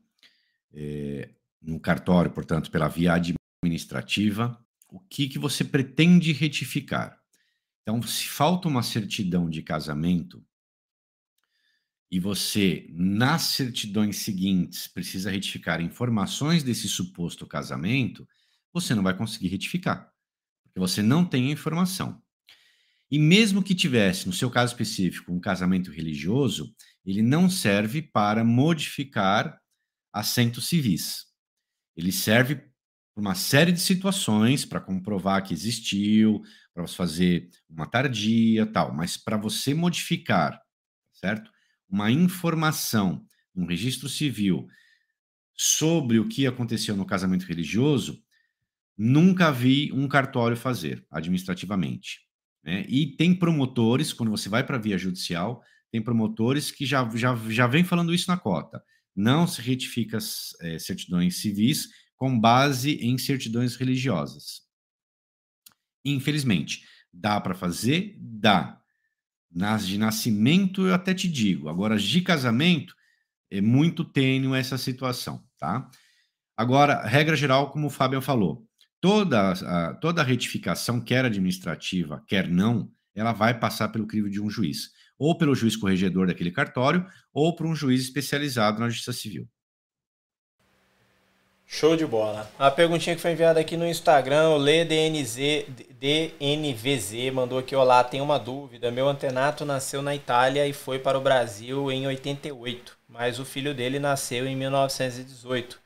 é, 0.73 1.29
no 1.61 1.79
cartório, 1.79 2.31
portanto, 2.31 2.71
pela 2.71 2.87
via 2.87 3.13
administrativa, 3.13 4.59
o 4.91 4.99
que, 4.99 5.29
que 5.29 5.39
você 5.39 5.63
pretende 5.63 6.33
retificar? 6.33 7.17
Então, 7.81 8.01
se 8.03 8.27
falta 8.27 8.67
uma 8.67 8.83
certidão 8.83 9.49
de 9.49 9.63
casamento 9.63 10.45
e 12.11 12.19
você, 12.19 12.87
nas 12.89 13.43
certidões 13.43 14.17
seguintes, 14.17 14.87
precisa 14.87 15.31
retificar 15.31 15.79
informações 15.81 16.61
desse 16.61 16.89
suposto 16.89 17.47
casamento, 17.47 18.27
você 18.73 18.93
não 18.93 19.01
vai 19.01 19.17
conseguir 19.17 19.47
retificar, 19.47 20.11
porque 20.63 20.79
você 20.79 21.01
não 21.01 21.25
tem 21.25 21.47
a 21.47 21.53
informação. 21.53 22.21
E 23.09 23.17
mesmo 23.17 23.63
que 23.63 23.73
tivesse, 23.73 24.27
no 24.27 24.33
seu 24.33 24.49
caso 24.51 24.73
específico, 24.73 25.31
um 25.31 25.39
casamento 25.39 25.89
religioso, 25.89 26.73
ele 27.05 27.21
não 27.21 27.49
serve 27.49 28.01
para 28.01 28.43
modificar 28.43 29.59
assentos 30.13 30.67
civis. 30.67 31.25
Ele 31.95 32.11
serve 32.11 32.70
uma 33.15 33.35
série 33.35 33.71
de 33.71 33.79
situações 33.79 34.65
para 34.65 34.79
comprovar 34.79 35.43
que 35.43 35.53
existiu, 35.53 36.41
para 36.73 36.87
você 36.87 36.95
fazer 36.95 37.49
uma 37.69 37.85
tardia, 37.85 38.65
tal, 38.65 38.93
mas 38.93 39.17
para 39.17 39.37
você 39.37 39.73
modificar, 39.73 40.59
certo? 41.13 41.51
Uma 41.89 42.09
informação, 42.09 43.25
um 43.55 43.65
registro 43.65 44.07
civil 44.07 44.67
sobre 45.53 46.19
o 46.19 46.27
que 46.27 46.47
aconteceu 46.47 46.95
no 46.95 47.05
casamento 47.05 47.45
religioso, 47.45 48.23
nunca 48.97 49.51
vi 49.51 49.91
um 49.91 50.07
cartório 50.07 50.55
fazer 50.55 51.05
administrativamente. 51.11 52.21
Né? 52.63 52.85
E 52.87 53.15
tem 53.15 53.33
promotores, 53.33 54.13
quando 54.13 54.29
você 54.29 54.47
vai 54.47 54.65
para 54.65 54.77
a 54.77 54.79
via 54.79 54.97
judicial, 54.97 55.61
tem 55.91 56.01
promotores 56.01 56.71
que 56.71 56.85
já, 56.85 57.07
já, 57.15 57.35
já 57.49 57.67
vem 57.67 57.83
falando 57.83 58.13
isso 58.13 58.29
na 58.29 58.37
cota. 58.37 58.81
Não 59.15 59.45
se 59.45 59.61
retifica 59.61 60.17
é, 60.61 60.79
certidões 60.79 61.41
civis 61.41 61.89
com 62.21 62.39
base 62.39 62.97
em 62.97 63.17
certidões 63.17 63.75
religiosas. 63.75 64.61
Infelizmente, 66.05 66.85
dá 67.11 67.41
para 67.41 67.55
fazer? 67.55 68.15
Dá. 68.19 68.79
Nas 69.51 69.87
de 69.87 69.97
nascimento 69.97 70.85
eu 70.85 70.93
até 70.93 71.15
te 71.15 71.27
digo. 71.27 71.67
Agora, 71.67 71.97
de 71.97 72.21
casamento, 72.21 72.95
é 73.49 73.59
muito 73.59 74.05
tênue 74.05 74.55
essa 74.55 74.77
situação, 74.77 75.43
tá? 75.57 75.89
Agora, 76.55 77.01
regra 77.07 77.35
geral, 77.35 77.71
como 77.71 77.87
o 77.87 77.89
Fábio 77.89 78.21
falou, 78.21 78.67
toda 78.99 79.53
a, 79.53 79.95
toda 79.95 80.21
a 80.21 80.23
retificação, 80.23 81.01
quer 81.01 81.25
administrativa, 81.25 82.23
quer 82.27 82.47
não, 82.47 82.91
ela 83.15 83.33
vai 83.33 83.59
passar 83.59 83.87
pelo 83.87 84.05
crivo 84.05 84.29
de 84.29 84.39
um 84.39 84.47
juiz, 84.47 84.91
ou 85.17 85.35
pelo 85.35 85.55
juiz 85.55 85.75
corregedor 85.75 86.27
daquele 86.27 86.51
cartório, 86.51 87.03
ou 87.33 87.55
por 87.55 87.65
um 87.65 87.75
juiz 87.75 87.99
especializado 87.99 88.79
na 88.79 88.89
justiça 88.89 89.11
civil. 89.11 89.49
Show 91.73 91.95
de 91.95 92.05
bola. 92.05 92.51
A 92.59 92.69
perguntinha 92.69 93.15
que 93.15 93.21
foi 93.21 93.31
enviada 93.31 93.57
aqui 93.57 93.77
no 93.77 93.87
Instagram, 93.87 94.49
o 94.49 94.57
LeDNZ, 94.57 95.67
DNVZ 95.97 97.31
mandou 97.33 97.57
aqui, 97.57 97.73
olá, 97.73 98.03
tem 98.03 98.19
uma 98.19 98.37
dúvida. 98.37 98.91
Meu 98.91 99.07
antenato 99.07 99.63
nasceu 99.63 100.01
na 100.01 100.13
Itália 100.13 100.67
e 100.67 100.73
foi 100.73 100.99
para 100.99 101.17
o 101.17 101.21
Brasil 101.21 101.89
em 101.89 102.05
88, 102.05 102.97
mas 103.07 103.39
o 103.39 103.45
filho 103.45 103.73
dele 103.73 103.99
nasceu 103.99 104.45
em 104.45 104.55
1918. 104.55 105.79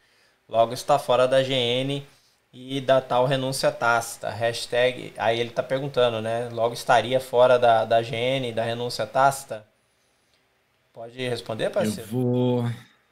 Logo 0.50 0.74
está 0.74 0.98
fora 0.98 1.28
da 1.28 1.44
GN 1.44 2.04
e 2.52 2.82
da 2.82 3.00
tal 3.00 3.28
renúncia 3.28 3.72
tácita. 3.72 4.32
Hashtag, 4.32 5.14
aí 5.16 5.40
ele 5.40 5.50
está 5.50 5.62
perguntando, 5.62 6.20
né? 6.20 6.50
Logo 6.52 6.74
estaria 6.74 7.20
fora 7.20 7.60
da, 7.60 7.86
da 7.86 8.02
GN, 8.02 8.52
da 8.56 8.64
renúncia 8.64 9.06
tácita? 9.06 9.64
Pode 10.92 11.16
responder, 11.30 11.70
parceiro? 11.70 12.02
Eu 12.02 12.08
vou, 12.08 12.72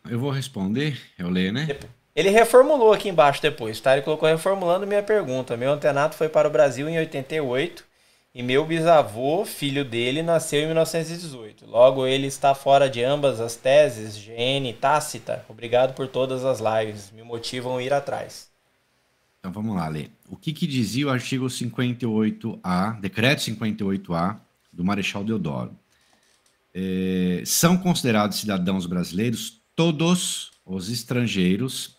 eu 0.10 0.20
vou 0.20 0.32
responder, 0.32 1.00
eu 1.20 1.30
leio, 1.30 1.54
né? 1.54 1.68
Ele 2.16 2.30
reformulou 2.30 2.94
aqui 2.94 3.10
embaixo 3.10 3.42
depois, 3.42 3.80
tá? 3.80 3.94
Ele 3.94 4.04
colocou 4.04 4.30
reformulando 4.30 4.86
minha 4.86 5.02
pergunta. 5.02 5.58
Meu 5.58 5.72
antenato 5.72 6.16
foi 6.16 6.30
para 6.30 6.48
o 6.48 6.52
Brasil 6.52 6.88
em 6.88 6.98
88 6.98 7.84
e 8.36 8.42
meu 8.42 8.66
bisavô, 8.66 9.46
filho 9.46 9.86
dele, 9.86 10.24
nasceu 10.24 10.62
em 10.62 10.66
1918. 10.66 11.68
Logo, 11.68 12.06
ele 12.06 12.28
está 12.28 12.56
fora 12.56 12.90
de 12.90 13.04
ambas 13.04 13.40
as 13.40 13.56
teses, 13.56 14.18
GN 14.18 14.74
tácita. 14.74 15.46
Obrigado 15.48 15.94
por 15.94 16.08
todas 16.08 16.46
as 16.46 16.60
lives, 16.60 17.12
me 17.12 17.24
motivam 17.24 17.78
a 17.78 17.84
ir 17.84 17.94
atrás. 17.94 18.50
Então 19.40 19.52
vamos 19.52 19.76
lá, 19.76 19.88
Lê. 19.88 20.08
O 20.30 20.36
que, 20.36 20.54
que 20.54 20.66
dizia 20.66 21.08
o 21.08 21.10
artigo 21.10 21.46
58A, 21.46 23.00
decreto 23.00 23.42
58A 23.42 24.40
do 24.72 24.84
Marechal 24.84 25.24
Deodoro? 25.24 25.78
É, 26.74 27.44
são 27.46 27.78
considerados 27.78 28.40
cidadãos 28.40 28.86
brasileiros 28.86 29.62
todos 29.76 30.52
os 30.66 30.90
estrangeiros 30.90 31.98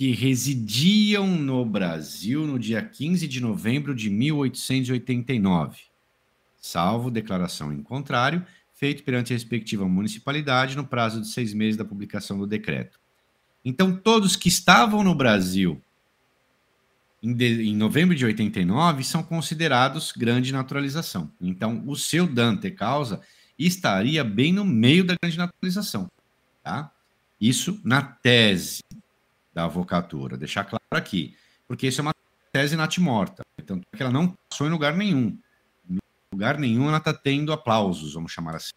que 0.00 0.12
residiam 0.12 1.26
no 1.26 1.62
Brasil 1.62 2.46
no 2.46 2.58
dia 2.58 2.80
15 2.80 3.28
de 3.28 3.38
novembro 3.38 3.94
de 3.94 4.08
1889, 4.08 5.76
salvo 6.58 7.10
declaração 7.10 7.70
em 7.70 7.82
contrário, 7.82 8.42
feito 8.72 9.02
perante 9.02 9.34
a 9.34 9.36
respectiva 9.36 9.86
municipalidade 9.86 10.74
no 10.74 10.86
prazo 10.86 11.20
de 11.20 11.28
seis 11.28 11.52
meses 11.52 11.76
da 11.76 11.84
publicação 11.84 12.38
do 12.38 12.46
decreto. 12.46 12.98
Então, 13.62 13.94
todos 13.94 14.36
que 14.36 14.48
estavam 14.48 15.04
no 15.04 15.14
Brasil 15.14 15.78
em, 17.22 17.34
de, 17.34 17.64
em 17.64 17.76
novembro 17.76 18.16
de 18.16 18.24
89 18.24 19.04
são 19.04 19.22
considerados 19.22 20.12
grande 20.12 20.50
naturalização. 20.50 21.30
Então, 21.38 21.84
o 21.86 21.94
seu 21.94 22.26
Dante 22.26 22.70
causa 22.70 23.20
estaria 23.58 24.24
bem 24.24 24.50
no 24.50 24.64
meio 24.64 25.04
da 25.04 25.14
grande 25.22 25.36
naturalização. 25.36 26.10
Tá? 26.64 26.90
Isso 27.38 27.78
na 27.84 28.00
tese 28.00 28.80
da 29.52 29.64
avocatura, 29.64 30.36
deixar 30.36 30.64
claro 30.64 30.84
aqui, 30.90 31.36
porque 31.66 31.86
isso 31.86 32.00
é 32.00 32.02
uma 32.02 32.14
tese 32.52 32.76
natimorta, 32.76 33.44
então 33.58 33.80
ela 33.98 34.10
não 34.10 34.36
passou 34.48 34.66
em 34.66 34.70
lugar 34.70 34.94
nenhum. 34.96 35.38
Em 35.88 35.98
lugar 36.32 36.58
nenhum 36.58 36.88
ela 36.88 36.98
está 36.98 37.12
tendo 37.12 37.52
aplausos, 37.52 38.14
vamos 38.14 38.32
chamar 38.32 38.56
assim. 38.56 38.72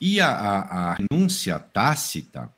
E 0.00 0.20
a, 0.20 0.30
a, 0.30 0.90
a 0.90 0.94
renúncia 0.94 1.58
tácita, 1.58 2.52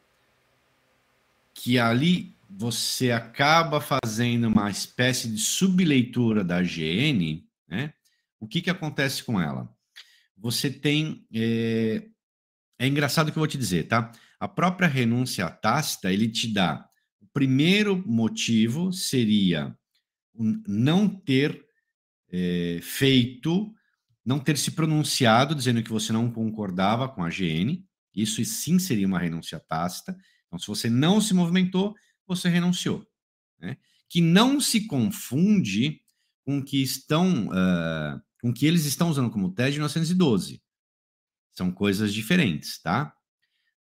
que 1.55 1.78
ali 1.78 2.35
você 2.48 3.11
acaba 3.12 3.81
fazendo 3.81 4.48
uma 4.48 4.70
espécie 4.70 5.28
de 5.28 5.39
subleitura 5.39 6.43
da 6.43 6.61
GN, 6.61 7.43
né? 7.69 7.93
O 8.40 8.47
que, 8.47 8.61
que 8.61 8.70
acontece 8.70 9.23
com 9.23 9.40
ela? 9.40 9.69
Você 10.36 10.70
tem. 10.70 11.24
É, 11.32 12.02
é 12.78 12.86
engraçado 12.86 13.28
o 13.28 13.32
que 13.32 13.39
eu 13.39 13.43
vou 13.43 13.47
te 13.47 13.59
dizer, 13.59 13.86
tá? 13.86 14.11
A 14.41 14.49
própria 14.49 14.89
renúncia 14.89 15.49
tácita, 15.51 16.11
ele 16.11 16.27
te 16.27 16.51
dá. 16.51 16.89
O 17.21 17.27
primeiro 17.27 18.03
motivo 18.09 18.91
seria 18.91 19.77
não 20.67 21.07
ter 21.07 21.62
é, 22.33 22.81
feito, 22.83 23.71
não 24.25 24.39
ter 24.39 24.57
se 24.57 24.71
pronunciado 24.71 25.55
dizendo 25.55 25.83
que 25.83 25.91
você 25.91 26.11
não 26.11 26.33
concordava 26.33 27.07
com 27.07 27.23
a 27.23 27.29
GN. 27.29 27.85
Isso 28.15 28.43
sim 28.47 28.79
seria 28.79 29.07
uma 29.07 29.19
renúncia 29.19 29.61
tácita. 29.61 30.17
Então, 30.47 30.59
se 30.59 30.67
você 30.67 30.89
não 30.89 31.21
se 31.21 31.35
movimentou, 31.35 31.95
você 32.27 32.49
renunciou. 32.49 33.07
Né? 33.61 33.77
Que 34.09 34.23
não 34.23 34.59
se 34.59 34.87
confunde 34.87 36.01
com 36.45 36.65
que 36.65 36.83
estão, 36.83 37.49
uh, 37.49 38.21
com 38.41 38.53
que 38.53 38.65
eles 38.65 38.87
estão 38.87 39.11
usando 39.11 39.31
como 39.31 39.53
tese 39.53 39.73
de 39.73 39.79
1912. 39.79 40.62
São 41.53 41.71
coisas 41.71 42.15
diferentes, 42.15 42.81
tá? 42.81 43.15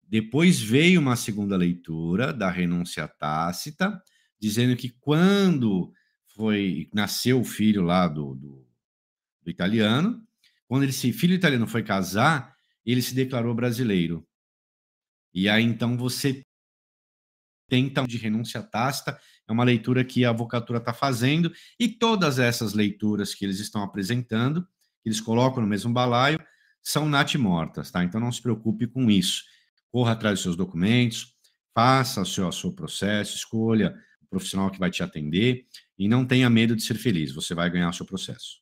Depois 0.09 0.59
veio 0.59 1.01
uma 1.01 1.17
segunda 1.17 1.55
leitura 1.55 2.33
da 2.33 2.51
renúncia 2.51 3.07
tácita, 3.07 4.03
dizendo 4.41 4.75
que 4.75 4.89
quando 4.89 5.93
foi 6.35 6.89
nasceu 6.95 7.41
o 7.41 7.45
filho 7.45 7.83
lá 7.83 8.09
do, 8.09 8.35
do, 8.35 8.67
do 9.43 9.51
italiano, 9.51 10.27
quando 10.67 10.85
esse 10.85 11.13
filho 11.13 11.35
italiano 11.35 11.67
foi 11.67 11.83
casar, 11.83 12.57
ele 12.87 13.03
se 13.03 13.15
declarou 13.15 13.55
brasileiro. 13.55 14.27
E 15.35 15.47
aí 15.47 15.63
então 15.63 15.97
você 15.97 16.43
tenta 17.69 18.07
de 18.07 18.17
renúncia 18.17 18.63
tácita, 18.63 19.21
é 19.47 19.53
uma 19.53 19.65
leitura 19.65 20.03
que 20.03 20.25
a 20.25 20.31
avocatura 20.31 20.79
está 20.79 20.95
fazendo, 20.95 21.53
e 21.79 21.87
todas 21.87 22.39
essas 22.39 22.73
leituras 22.73 23.35
que 23.35 23.45
eles 23.45 23.61
estão 23.61 23.83
apresentando, 23.83 24.63
que 25.03 25.09
eles 25.09 25.21
colocam 25.21 25.63
no 25.63 25.69
mesmo 25.69 25.93
balaio, 25.93 26.41
são 26.83 27.07
natimortas, 27.07 27.91
tá? 27.91 28.03
Então 28.03 28.19
não 28.19 28.33
se 28.33 28.41
preocupe 28.41 28.87
com 28.87 29.11
isso. 29.11 29.45
Corra 29.91 30.13
atrás 30.13 30.35
dos 30.35 30.43
seus 30.43 30.57
documentos, 30.57 31.35
faça 31.75 32.21
o 32.21 32.27
seu, 32.27 32.49
o 32.49 32.53
seu 32.53 32.73
processo, 32.73 33.37
escolha 33.37 33.95
o 34.23 34.27
profissional 34.27 34.71
que 34.71 34.79
vai 34.79 34.91
te 34.91 35.03
atender 35.03 35.65
e 35.99 36.09
não 36.09 36.25
tenha 36.25 36.49
medo 36.51 36.77
de 36.77 36.83
ser 36.83 36.95
feliz, 36.95 37.33
você 37.33 37.55
vai 37.55 37.71
ganhar 37.71 37.89
o 37.89 37.93
seu 37.93 38.05
processo. 38.07 38.61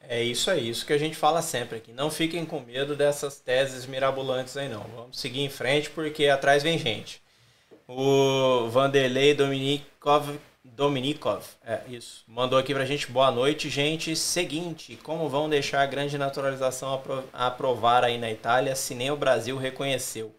É 0.00 0.22
isso 0.22 0.50
aí, 0.50 0.70
isso 0.70 0.86
que 0.86 0.92
a 0.94 0.98
gente 0.98 1.16
fala 1.16 1.42
sempre 1.42 1.76
aqui. 1.76 1.92
Não 1.92 2.10
fiquem 2.10 2.46
com 2.46 2.60
medo 2.60 2.96
dessas 2.96 3.40
teses 3.40 3.84
mirabolantes 3.84 4.56
aí 4.56 4.66
não. 4.66 4.84
Vamos 4.84 5.20
seguir 5.20 5.40
em 5.40 5.50
frente 5.50 5.90
porque 5.90 6.26
atrás 6.28 6.62
vem 6.62 6.78
gente. 6.78 7.20
O 7.86 8.68
Vanderlei 8.70 9.34
Dominikov, 9.34 10.38
Dominikov, 10.74 11.44
é 11.64 11.80
isso, 11.88 12.24
mandou 12.26 12.58
aqui 12.58 12.72
pra 12.72 12.84
gente, 12.84 13.10
boa 13.10 13.30
noite, 13.30 13.68
gente. 13.68 14.14
Seguinte, 14.14 14.96
como 15.02 15.28
vão 15.28 15.48
deixar 15.48 15.82
a 15.82 15.86
grande 15.86 16.16
naturalização 16.16 16.94
apro 16.94 17.24
aprovar 17.32 18.04
aí 18.04 18.18
na 18.18 18.30
Itália 18.30 18.76
se 18.76 18.94
nem 18.94 19.10
o 19.10 19.16
Brasil 19.16 19.56
reconheceu? 19.56 20.34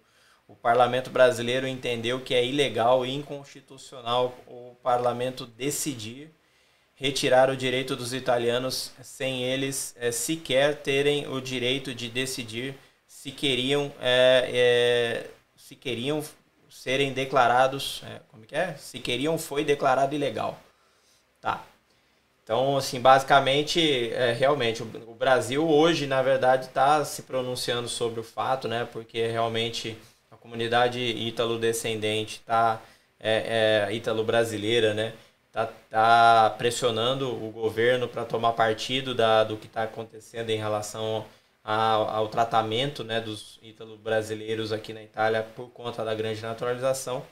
O 0.48 0.56
parlamento 0.56 1.10
brasileiro 1.10 1.68
entendeu 1.68 2.20
que 2.20 2.34
é 2.34 2.44
ilegal 2.44 3.06
e 3.06 3.14
inconstitucional 3.14 4.36
o 4.48 4.76
parlamento 4.82 5.46
decidir 5.46 6.32
retirar 6.96 7.50
o 7.50 7.56
direito 7.56 7.96
dos 7.96 8.14
italianos 8.14 8.92
sem 9.02 9.44
eles 9.44 9.96
é, 9.98 10.12
sequer 10.12 10.76
terem 10.78 11.28
o 11.28 11.40
direito 11.40 11.94
de 11.94 12.10
decidir 12.10 12.76
se 13.08 13.32
queriam 13.32 13.92
é, 14.02 14.50
é, 14.52 15.30
se 15.56 15.76
queriam 15.76 16.24
serem 16.70 17.14
declarados 17.14 18.04
é, 18.06 18.22
como 18.30 18.46
que 18.46 18.56
é? 18.56 18.76
Se 18.76 19.00
queriam 19.00 19.38
foi 19.38 19.64
declarado 19.64 20.16
ilegal. 20.16 20.60
Tá. 21.42 21.64
Então 22.44 22.78
assim 22.78 23.00
basicamente 23.00 24.12
é, 24.14 24.32
realmente 24.32 24.84
o, 24.84 24.86
o 25.08 25.14
Brasil 25.14 25.68
hoje 25.68 26.08
na 26.08 26.22
verdade 26.22 26.66
está 26.66 27.04
se 27.06 27.24
pronunciando 27.24 27.88
sobre 27.88 28.20
o 28.20 28.24
fato 28.24 28.68
né 28.68 28.88
porque 28.92 29.28
realmente 29.28 29.98
a 30.32 30.36
comunidade 30.36 31.00
ítalo-descendente 31.00 32.40
está 32.40 32.82
é, 33.20 33.88
é, 33.90 33.94
ítalo-brasileira 33.94 34.94
né 34.94 35.14
tá, 35.52 35.70
tá 35.90 36.56
pressionando 36.58 37.30
o 37.30 37.52
governo 37.52 38.08
para 38.08 38.26
tomar 38.26 38.54
partido 38.54 39.14
da, 39.14 39.44
do 39.44 39.58
que 39.58 39.68
está 39.68 39.84
acontecendo 39.84 40.50
em 40.50 40.58
relação 40.58 41.26
ao, 41.64 42.28
tratamento 42.28 43.04
né, 43.04 43.20
dos 43.20 43.60
ítalo-brasileiros 43.62 44.72
aqui 44.72 44.94
na 44.94 45.04
Itália 45.04 45.44
por 45.56 45.70
conta 45.70 46.04
da 46.04 46.16
grande 46.16 46.42
naturalização. 46.42 47.26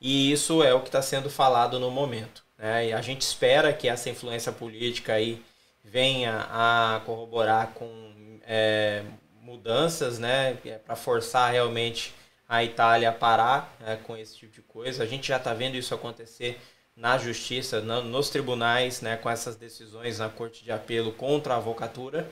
E 0.00 0.32
isso 0.32 0.62
é 0.62 0.74
o 0.74 0.80
que 0.80 0.88
está 0.88 1.00
sendo 1.00 1.30
falado 1.30 1.78
no 1.78 1.90
momento. 1.90 2.44
Né? 2.58 2.88
E 2.88 2.92
a 2.92 3.00
gente 3.00 3.22
espera 3.22 3.72
que 3.72 3.88
essa 3.88 4.10
influência 4.10 4.50
política 4.50 5.14
aí 5.14 5.42
venha 5.84 6.46
a 6.50 7.00
corroborar 7.04 7.72
com 7.74 8.40
é, 8.44 9.04
mudanças 9.40 10.18
né, 10.18 10.58
é 10.64 10.78
para 10.78 10.96
forçar 10.96 11.52
realmente 11.52 12.14
a 12.48 12.62
Itália 12.64 13.08
a 13.08 13.12
parar 13.12 13.76
né, 13.80 13.98
com 14.04 14.16
esse 14.16 14.36
tipo 14.36 14.52
de 14.52 14.62
coisa. 14.62 15.02
A 15.02 15.06
gente 15.06 15.28
já 15.28 15.36
está 15.36 15.54
vendo 15.54 15.76
isso 15.76 15.94
acontecer 15.94 16.60
na 16.96 17.16
justiça, 17.16 17.80
nos 17.80 18.28
tribunais, 18.28 19.00
né, 19.00 19.16
com 19.16 19.30
essas 19.30 19.56
decisões 19.56 20.18
na 20.18 20.28
corte 20.28 20.62
de 20.62 20.70
apelo 20.70 21.12
contra 21.12 21.54
a 21.54 21.56
avocatura. 21.56 22.30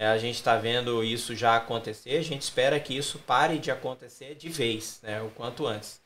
É, 0.00 0.06
a 0.06 0.16
gente 0.16 0.36
está 0.36 0.56
vendo 0.56 1.02
isso 1.02 1.34
já 1.34 1.56
acontecer, 1.56 2.16
a 2.16 2.22
gente 2.22 2.42
espera 2.42 2.78
que 2.78 2.96
isso 2.96 3.18
pare 3.18 3.58
de 3.58 3.68
acontecer 3.68 4.36
de 4.36 4.48
vez, 4.48 5.00
né, 5.02 5.20
o 5.20 5.28
quanto 5.30 5.66
antes. 5.66 6.00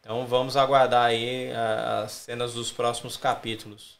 Então 0.00 0.26
vamos 0.26 0.56
aguardar 0.56 1.04
aí 1.04 1.52
as 2.02 2.10
cenas 2.10 2.54
dos 2.54 2.72
próximos 2.72 3.16
capítulos. 3.16 3.96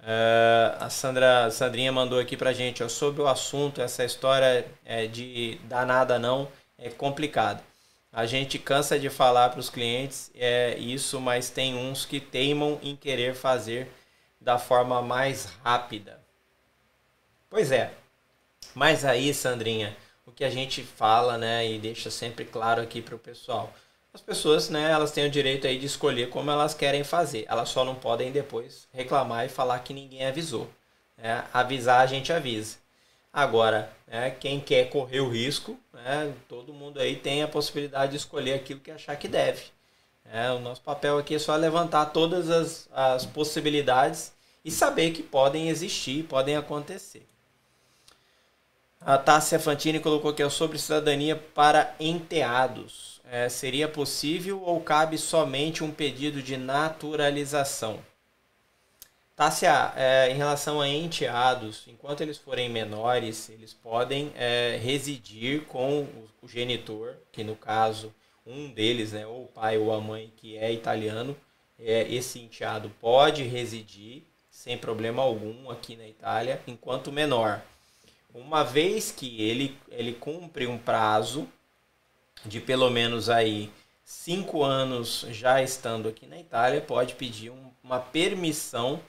Uh, 0.00 0.74
a 0.80 0.90
Sandra, 0.90 1.48
Sandrinha 1.52 1.92
mandou 1.92 2.18
aqui 2.18 2.36
pra 2.36 2.52
gente 2.52 2.82
ó, 2.82 2.88
sobre 2.88 3.22
o 3.22 3.28
assunto, 3.28 3.80
essa 3.80 4.04
história 4.04 4.66
é, 4.84 5.06
de 5.06 5.60
danada 5.68 6.18
não 6.18 6.48
é 6.76 6.90
complicado. 6.90 7.62
A 8.12 8.26
gente 8.26 8.58
cansa 8.58 8.98
de 8.98 9.08
falar 9.08 9.50
para 9.50 9.60
os 9.60 9.70
clientes 9.70 10.28
é 10.34 10.76
isso, 10.76 11.20
mas 11.20 11.50
tem 11.50 11.76
uns 11.76 12.04
que 12.04 12.18
teimam 12.18 12.80
em 12.82 12.96
querer 12.96 13.36
fazer 13.36 13.86
da 14.40 14.58
forma 14.58 15.00
mais 15.00 15.46
rápida. 15.62 16.20
Pois 17.48 17.70
é. 17.70 18.01
Mas 18.74 19.04
aí, 19.04 19.32
Sandrinha, 19.34 19.96
o 20.26 20.32
que 20.32 20.44
a 20.44 20.50
gente 20.50 20.82
fala, 20.82 21.36
né, 21.36 21.70
e 21.70 21.78
deixa 21.78 22.10
sempre 22.10 22.44
claro 22.44 22.80
aqui 22.80 23.02
para 23.02 23.14
o 23.14 23.18
pessoal, 23.18 23.72
as 24.14 24.20
pessoas, 24.20 24.68
né, 24.68 24.90
elas 24.90 25.10
têm 25.10 25.26
o 25.26 25.30
direito 25.30 25.66
aí 25.66 25.78
de 25.78 25.86
escolher 25.86 26.28
como 26.28 26.50
elas 26.50 26.74
querem 26.74 27.02
fazer. 27.02 27.46
Elas 27.48 27.68
só 27.70 27.84
não 27.84 27.94
podem 27.94 28.30
depois 28.30 28.86
reclamar 28.92 29.46
e 29.46 29.48
falar 29.48 29.78
que 29.80 29.94
ninguém 29.94 30.26
avisou. 30.26 30.68
Né? 31.16 31.44
Avisar 31.52 32.00
a 32.00 32.06
gente 32.06 32.32
avisa. 32.32 32.76
Agora, 33.32 33.90
né, 34.06 34.30
quem 34.30 34.60
quer 34.60 34.90
correr 34.90 35.20
o 35.20 35.30
risco, 35.30 35.78
né, 35.92 36.34
todo 36.48 36.74
mundo 36.74 37.00
aí 37.00 37.16
tem 37.16 37.42
a 37.42 37.48
possibilidade 37.48 38.12
de 38.12 38.18
escolher 38.18 38.54
aquilo 38.54 38.80
que 38.80 38.90
achar 38.90 39.16
que 39.16 39.28
deve. 39.28 39.62
O 40.56 40.60
nosso 40.60 40.80
papel 40.80 41.18
aqui 41.18 41.34
é 41.34 41.38
só 41.38 41.54
levantar 41.56 42.06
todas 42.06 42.48
as, 42.48 42.88
as 42.92 43.26
possibilidades 43.26 44.32
e 44.64 44.70
saber 44.70 45.10
que 45.10 45.22
podem 45.22 45.68
existir, 45.68 46.24
podem 46.24 46.56
acontecer. 46.56 47.26
A 49.04 49.18
Tássia 49.18 49.58
Fantini 49.58 49.98
colocou 49.98 50.30
aqui 50.30 50.48
sobre 50.48 50.78
cidadania 50.78 51.34
para 51.34 51.92
enteados. 51.98 53.20
É, 53.28 53.48
seria 53.48 53.88
possível 53.88 54.62
ou 54.62 54.80
cabe 54.80 55.18
somente 55.18 55.82
um 55.82 55.90
pedido 55.90 56.40
de 56.40 56.56
naturalização? 56.56 57.98
Tássia, 59.34 59.92
é, 59.96 60.30
em 60.30 60.36
relação 60.36 60.80
a 60.80 60.88
enteados, 60.88 61.82
enquanto 61.88 62.20
eles 62.20 62.38
forem 62.38 62.68
menores, 62.68 63.48
eles 63.48 63.74
podem 63.74 64.30
é, 64.36 64.78
residir 64.80 65.62
com 65.62 66.06
o, 66.40 66.46
genitor, 66.46 67.16
que 67.32 67.42
no 67.42 67.56
caso, 67.56 68.14
um 68.46 68.70
deles, 68.70 69.10
né, 69.10 69.26
ou 69.26 69.44
o 69.44 69.48
pai 69.48 69.78
ou 69.78 69.92
a 69.92 70.00
mãe 70.00 70.32
que 70.36 70.56
é 70.56 70.70
italiano, 70.72 71.36
é, 71.76 72.02
esse 72.02 72.38
enteado 72.38 72.88
pode 73.00 73.42
residir 73.42 74.22
sem 74.48 74.78
problema 74.78 75.22
algum 75.22 75.68
aqui 75.70 75.96
na 75.96 76.06
Itália, 76.06 76.60
enquanto 76.68 77.10
menor. 77.10 77.60
Uma 78.34 78.62
vez 78.62 79.10
que 79.10 79.42
ele, 79.42 79.78
ele 79.90 80.12
cumpre 80.12 80.66
um 80.66 80.78
prazo 80.78 81.46
de 82.44 82.60
pelo 82.60 82.88
menos 82.90 83.28
aí 83.28 83.70
cinco 84.04 84.62
anos 84.62 85.26
já 85.30 85.62
estando 85.62 86.08
aqui 86.08 86.26
na 86.26 86.38
Itália, 86.38 86.80
pode 86.80 87.14
pedir 87.14 87.50
um, 87.50 87.70
uma 87.82 88.00
permissão 88.00 89.00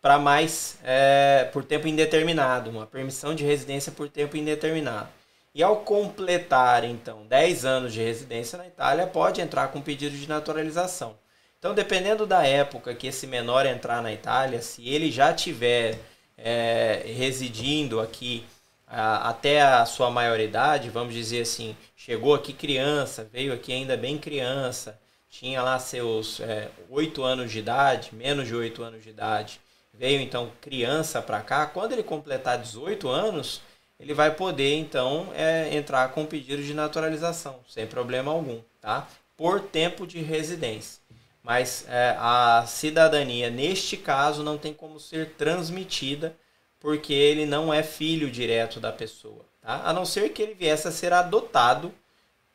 para 0.00 0.18
mais 0.18 0.78
é, 0.82 1.48
por 1.52 1.64
tempo 1.64 1.86
indeterminado, 1.86 2.70
uma 2.70 2.86
permissão 2.86 3.34
de 3.34 3.44
residência 3.44 3.92
por 3.92 4.08
tempo 4.08 4.36
indeterminado. 4.36 5.08
E 5.54 5.62
ao 5.62 5.78
completar, 5.78 6.84
então, 6.84 7.26
10 7.26 7.64
anos 7.64 7.92
de 7.92 8.00
residência 8.00 8.56
na 8.56 8.66
Itália, 8.66 9.06
pode 9.06 9.40
entrar 9.40 9.68
com 9.68 9.80
pedido 9.80 10.16
de 10.16 10.28
naturalização. 10.28 11.16
Então, 11.58 11.74
dependendo 11.74 12.26
da 12.26 12.46
época 12.46 12.94
que 12.94 13.08
esse 13.08 13.26
menor 13.26 13.66
entrar 13.66 14.00
na 14.00 14.12
Itália, 14.12 14.62
se 14.62 14.88
ele 14.88 15.10
já 15.10 15.34
tiver 15.34 15.98
é, 16.38 17.02
residindo 17.04 18.00
aqui 18.00 18.46
até 18.90 19.62
a 19.62 19.86
sua 19.86 20.10
maioridade, 20.10 20.90
vamos 20.90 21.14
dizer 21.14 21.42
assim, 21.42 21.76
chegou 21.96 22.34
aqui 22.34 22.52
criança, 22.52 23.28
veio 23.32 23.52
aqui 23.52 23.72
ainda 23.72 23.96
bem 23.96 24.18
criança, 24.18 24.98
tinha 25.28 25.62
lá 25.62 25.78
seus 25.78 26.40
é, 26.40 26.68
8 26.90 27.22
anos 27.22 27.52
de 27.52 27.60
idade, 27.60 28.10
menos 28.12 28.48
de 28.48 28.54
8 28.54 28.82
anos 28.82 29.02
de 29.02 29.10
idade, 29.10 29.60
veio 29.94 30.20
então 30.20 30.50
criança 30.60 31.22
para 31.22 31.40
cá, 31.40 31.66
quando 31.66 31.92
ele 31.92 32.02
completar 32.02 32.58
18 32.58 33.08
anos, 33.08 33.62
ele 33.98 34.12
vai 34.12 34.34
poder 34.34 34.74
então 34.76 35.28
é, 35.34 35.74
entrar 35.76 36.08
com 36.08 36.26
pedido 36.26 36.62
de 36.62 36.74
naturalização, 36.74 37.60
sem 37.68 37.86
problema 37.86 38.32
algum, 38.32 38.60
tá? 38.80 39.06
Por 39.36 39.60
tempo 39.60 40.06
de 40.06 40.20
residência. 40.20 41.00
Mas 41.42 41.86
é, 41.88 42.16
a 42.18 42.64
cidadania, 42.66 43.50
neste 43.50 43.96
caso, 43.96 44.42
não 44.42 44.58
tem 44.58 44.74
como 44.74 44.98
ser 44.98 45.34
transmitida, 45.34 46.34
porque 46.80 47.12
ele 47.12 47.46
não 47.46 47.72
é 47.72 47.82
filho 47.82 48.30
direto 48.30 48.80
da 48.80 48.90
pessoa, 48.90 49.44
tá? 49.60 49.82
A 49.84 49.92
não 49.92 50.04
ser 50.04 50.30
que 50.30 50.42
ele 50.42 50.54
viesse 50.54 50.88
a 50.88 50.92
ser 50.92 51.12
adotado 51.12 51.94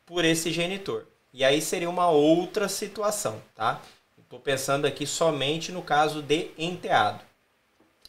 por 0.04 0.24
esse 0.24 0.52
genitor. 0.52 1.06
E 1.32 1.44
aí 1.44 1.62
seria 1.62 1.88
uma 1.88 2.10
outra 2.10 2.68
situação, 2.68 3.40
tá? 3.54 3.80
Estou 4.18 4.40
pensando 4.40 4.86
aqui 4.86 5.06
somente 5.06 5.70
no 5.70 5.82
caso 5.82 6.20
de 6.20 6.50
enteado 6.58 7.20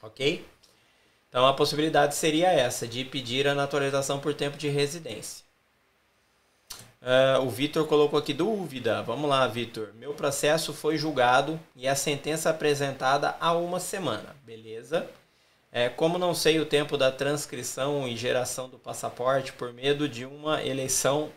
ok? 0.01 0.45
Então 1.29 1.45
a 1.45 1.53
possibilidade 1.53 2.15
seria 2.15 2.51
essa, 2.51 2.87
de 2.87 3.03
pedir 3.03 3.47
a 3.47 3.55
naturalização 3.55 4.19
por 4.19 4.33
tempo 4.33 4.57
de 4.57 4.69
residência. 4.69 5.45
Uh, 7.01 7.45
o 7.45 7.49
Vitor 7.49 7.85
colocou 7.85 8.17
aqui 8.17 8.33
dúvida. 8.33 9.01
Vamos 9.03 9.29
lá, 9.29 9.45
Vitor. 9.47 9.93
Meu 9.93 10.13
processo 10.13 10.73
foi 10.73 10.97
julgado 10.97 11.59
e 11.75 11.87
a 11.87 11.95
sentença 11.95 12.49
apresentada 12.49 13.35
há 13.39 13.53
uma 13.53 13.79
semana. 13.79 14.35
Beleza. 14.43 15.07
É, 15.71 15.89
como 15.89 16.17
não 16.17 16.33
sei 16.33 16.59
o 16.59 16.65
tempo 16.65 16.97
da 16.97 17.11
transcrição 17.11 18.07
e 18.07 18.15
geração 18.15 18.69
do 18.69 18.79
passaporte, 18.79 19.53
por 19.53 19.73
medo 19.73 20.07
de 20.07 20.25
uma 20.25 20.63
eleição 20.63 21.31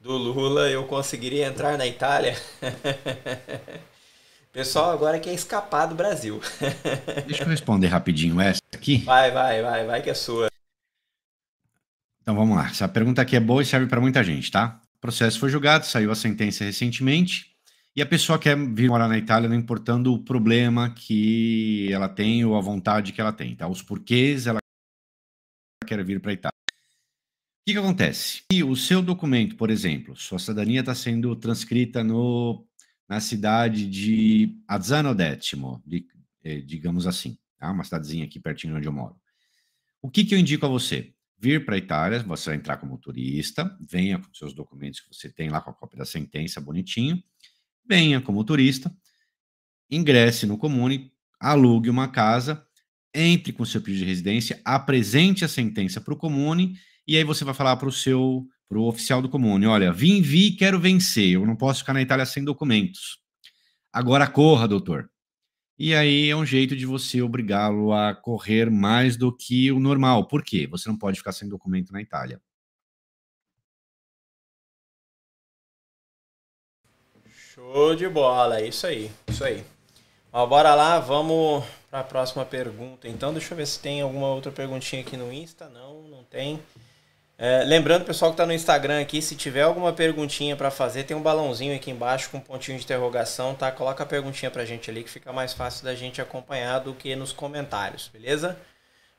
do 0.00 0.12
Lula, 0.12 0.68
eu 0.68 0.84
conseguiria 0.84 1.46
entrar 1.46 1.76
na 1.76 1.86
Itália? 1.86 2.36
pessoal 4.58 4.90
agora 4.90 5.20
quer 5.20 5.32
escapar 5.32 5.86
do 5.86 5.94
Brasil. 5.94 6.40
Deixa 7.28 7.44
eu 7.44 7.48
responder 7.48 7.86
rapidinho 7.86 8.40
essa 8.40 8.60
aqui. 8.74 8.98
Vai, 8.98 9.30
vai, 9.30 9.62
vai, 9.62 9.86
vai 9.86 10.02
que 10.02 10.10
é 10.10 10.14
sua. 10.14 10.48
Então 12.20 12.34
vamos 12.34 12.56
lá. 12.56 12.66
Essa 12.66 12.88
pergunta 12.88 13.22
aqui 13.22 13.36
é 13.36 13.40
boa 13.40 13.62
e 13.62 13.64
serve 13.64 13.86
para 13.86 14.00
muita 14.00 14.24
gente, 14.24 14.50
tá? 14.50 14.80
O 14.96 15.00
processo 15.00 15.38
foi 15.38 15.48
julgado, 15.48 15.86
saiu 15.86 16.10
a 16.10 16.16
sentença 16.16 16.64
recentemente 16.64 17.54
e 17.98 18.02
a 18.02 18.06
pessoa 18.06 18.38
quer 18.38 18.56
vir 18.56 18.88
morar 18.88 19.08
na 19.08 19.18
Itália, 19.18 19.48
não 19.48 19.56
importando 19.56 20.14
o 20.14 20.22
problema 20.22 20.88
que 20.94 21.92
ela 21.92 22.08
tem 22.08 22.44
ou 22.44 22.56
a 22.56 22.60
vontade 22.60 23.12
que 23.12 23.20
ela 23.20 23.32
tem, 23.32 23.56
tá? 23.56 23.66
Os 23.66 23.82
porquês 23.82 24.46
ela 24.46 24.60
quer 25.84 26.04
vir 26.04 26.20
para 26.20 26.30
a 26.30 26.34
Itália. 26.34 26.54
O 26.70 27.66
que, 27.66 27.72
que 27.72 27.78
acontece? 27.78 28.44
E 28.52 28.62
o 28.62 28.76
seu 28.76 29.02
documento, 29.02 29.56
por 29.56 29.68
exemplo, 29.68 30.14
sua 30.14 30.38
cidadania 30.38 30.78
está 30.78 30.94
sendo 30.94 31.34
transcrita 31.34 32.04
no 32.04 32.64
na 33.08 33.18
cidade 33.18 33.84
de 33.90 34.62
Azzano 34.68 35.12
Décimo, 35.12 35.82
eh, 36.44 36.60
digamos 36.60 37.04
assim, 37.04 37.36
tá? 37.58 37.72
uma 37.72 37.82
cidadezinha 37.82 38.26
aqui 38.26 38.38
pertinho 38.38 38.74
de 38.74 38.78
onde 38.78 38.86
eu 38.86 38.92
moro. 38.92 39.16
O 40.00 40.08
que, 40.08 40.24
que 40.24 40.36
eu 40.36 40.38
indico 40.38 40.64
a 40.64 40.68
você? 40.68 41.12
Vir 41.36 41.64
para 41.64 41.74
a 41.74 41.78
Itália, 41.78 42.22
você 42.22 42.50
vai 42.50 42.58
entrar 42.58 42.76
como 42.76 42.96
turista, 42.96 43.76
venha 43.80 44.20
com 44.20 44.32
seus 44.32 44.54
documentos 44.54 45.00
que 45.00 45.12
você 45.12 45.28
tem 45.28 45.48
lá 45.48 45.60
com 45.60 45.70
a 45.70 45.74
cópia 45.74 45.98
da 45.98 46.04
sentença, 46.04 46.60
bonitinho, 46.60 47.20
venha 47.88 48.20
como 48.20 48.44
turista, 48.44 48.94
ingresse 49.90 50.46
no 50.46 50.58
comune, 50.58 51.12
alugue 51.40 51.90
uma 51.90 52.08
casa, 52.08 52.64
entre 53.14 53.52
com 53.52 53.64
seu 53.64 53.80
pedido 53.80 54.00
de 54.00 54.06
residência, 54.06 54.60
apresente 54.64 55.44
a 55.44 55.48
sentença 55.48 56.00
para 56.00 56.14
o 56.14 56.16
comune 56.16 56.74
E 57.06 57.16
aí 57.16 57.24
você 57.24 57.44
vai 57.44 57.54
falar 57.54 57.76
para 57.76 57.88
o 57.88 57.92
seu, 57.92 58.46
para 58.68 58.78
o 58.78 58.86
oficial 58.86 59.22
do 59.22 59.28
comune, 59.30 59.66
olha, 59.66 59.92
vim, 59.92 60.20
vi, 60.20 60.52
quero 60.52 60.78
vencer, 60.78 61.32
eu 61.32 61.46
não 61.46 61.56
posso 61.56 61.80
ficar 61.80 61.94
na 61.94 62.02
Itália 62.02 62.26
sem 62.26 62.44
documentos. 62.44 63.18
Agora 63.92 64.26
corra, 64.26 64.68
doutor. 64.68 65.10
E 65.78 65.94
aí 65.94 66.28
é 66.28 66.36
um 66.36 66.46
jeito 66.46 66.76
de 66.76 66.86
você 66.86 67.22
obrigá-lo 67.22 67.92
a 67.92 68.14
correr 68.14 68.70
mais 68.70 69.16
do 69.16 69.34
que 69.34 69.72
o 69.72 69.80
normal. 69.80 70.28
Por 70.28 70.42
quê? 70.44 70.66
Você 70.68 70.88
não 70.88 70.98
pode 70.98 71.18
ficar 71.18 71.32
sem 71.32 71.48
documento 71.48 71.92
na 71.92 72.02
Itália. 72.02 72.40
Show 77.58 77.96
de 77.96 78.08
bola, 78.08 78.60
é 78.60 78.68
isso 78.68 78.86
aí, 78.86 79.10
isso 79.26 79.42
aí. 79.42 79.64
Ó, 80.32 80.46
bora 80.46 80.76
lá, 80.76 81.00
vamos 81.00 81.64
para 81.90 81.98
a 81.98 82.04
próxima 82.04 82.44
pergunta. 82.44 83.08
Então, 83.08 83.32
deixa 83.32 83.52
eu 83.52 83.56
ver 83.56 83.66
se 83.66 83.80
tem 83.80 84.00
alguma 84.00 84.28
outra 84.28 84.52
perguntinha 84.52 85.02
aqui 85.02 85.16
no 85.16 85.32
Insta. 85.32 85.68
Não, 85.68 86.02
não 86.02 86.22
tem. 86.22 86.62
É, 87.36 87.64
lembrando, 87.64 88.04
pessoal 88.04 88.30
que 88.30 88.34
está 88.34 88.46
no 88.46 88.52
Instagram 88.52 89.00
aqui, 89.00 89.20
se 89.20 89.34
tiver 89.34 89.62
alguma 89.62 89.92
perguntinha 89.92 90.54
para 90.54 90.70
fazer, 90.70 91.02
tem 91.02 91.16
um 91.16 91.20
balãozinho 91.20 91.74
aqui 91.74 91.90
embaixo 91.90 92.30
com 92.30 92.36
um 92.36 92.40
pontinho 92.40 92.78
de 92.78 92.84
interrogação, 92.84 93.56
tá? 93.56 93.72
Coloca 93.72 94.04
a 94.04 94.06
perguntinha 94.06 94.52
para 94.52 94.64
gente 94.64 94.88
ali 94.88 95.02
que 95.02 95.10
fica 95.10 95.32
mais 95.32 95.52
fácil 95.52 95.84
da 95.84 95.96
gente 95.96 96.22
acompanhar 96.22 96.78
do 96.78 96.94
que 96.94 97.16
nos 97.16 97.32
comentários, 97.32 98.06
beleza? 98.06 98.56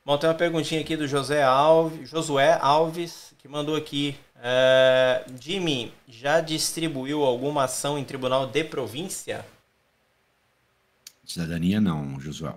Bom, 0.10 0.18
tem 0.18 0.28
uma 0.28 0.36
perguntinha 0.36 0.82
aqui 0.82 0.98
do 0.98 1.08
José 1.08 1.44
Alves, 1.44 2.10
Josué 2.10 2.58
Alves, 2.60 3.32
que 3.38 3.48
mandou 3.48 3.76
aqui. 3.76 4.18
É, 4.42 5.24
Jimmy, 5.40 5.94
já 6.08 6.42
distribuiu 6.42 7.24
alguma 7.24 7.66
ação 7.66 7.96
em 7.96 8.04
tribunal 8.04 8.48
de 8.48 8.64
província? 8.64 9.46
Cidadania 11.24 11.80
não, 11.80 12.20
Josué. 12.20 12.56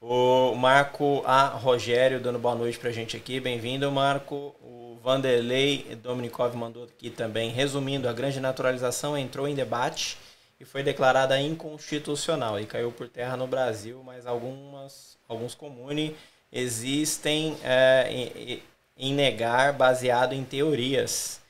O 0.00 0.56
Marco 0.56 1.22
A. 1.24 1.50
Rogério 1.50 2.18
dando 2.18 2.40
boa 2.40 2.56
noite 2.56 2.76
pra 2.76 2.90
gente 2.90 3.16
aqui. 3.16 3.38
Bem-vindo, 3.38 3.88
Marco. 3.92 4.56
O 4.60 4.98
Vanderlei 5.04 5.96
Dominikov 6.02 6.56
mandou 6.56 6.82
aqui 6.82 7.10
também. 7.10 7.50
Resumindo, 7.50 8.08
a 8.08 8.12
grande 8.12 8.40
naturalização 8.40 9.16
entrou 9.16 9.46
em 9.46 9.54
debate 9.54 10.18
e 10.58 10.64
foi 10.64 10.82
declarada 10.82 11.38
inconstitucional 11.40 12.58
e 12.58 12.66
caiu 12.66 12.90
por 12.90 13.08
terra 13.08 13.36
no 13.36 13.46
Brasil, 13.46 14.02
mas 14.04 14.26
algumas, 14.26 15.18
alguns 15.28 15.54
comunes 15.54 16.12
existem 16.50 17.56
é, 17.62 18.06
em, 18.10 18.62
em, 18.96 19.12
negar 19.12 19.72
baseado 19.72 20.32
em 20.32 20.44
teorias. 20.44 21.40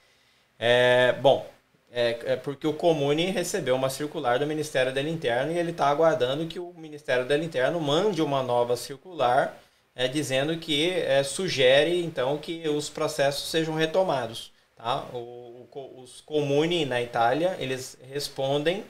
É, 0.58 1.14
bom, 1.20 1.48
é, 1.92 2.18
é, 2.24 2.36
porque 2.36 2.66
o 2.66 2.72
Comune 2.72 3.26
recebeu 3.26 3.76
uma 3.76 3.88
circular 3.88 4.38
do 4.38 4.46
Ministério 4.46 4.92
da 4.92 5.00
Interno 5.00 5.52
e 5.52 5.58
ele 5.58 5.70
está 5.70 5.86
aguardando 5.88 6.46
que 6.46 6.58
o 6.58 6.72
Ministério 6.74 7.24
da 7.24 7.38
Interno 7.38 7.80
mande 7.80 8.20
uma 8.20 8.42
nova 8.42 8.76
circular 8.76 9.56
é, 9.94 10.08
dizendo 10.08 10.56
que 10.58 10.90
é, 10.90 11.22
sugere 11.22 12.02
então 12.04 12.36
que 12.38 12.68
os 12.68 12.90
processos 12.90 13.48
sejam 13.50 13.74
retomados. 13.74 14.52
Tá? 14.74 15.04
O, 15.12 15.68
o, 15.72 16.02
os 16.02 16.20
Comuni 16.20 16.84
na 16.84 17.00
Itália 17.00 17.56
eles 17.58 17.96
respondem 18.10 18.84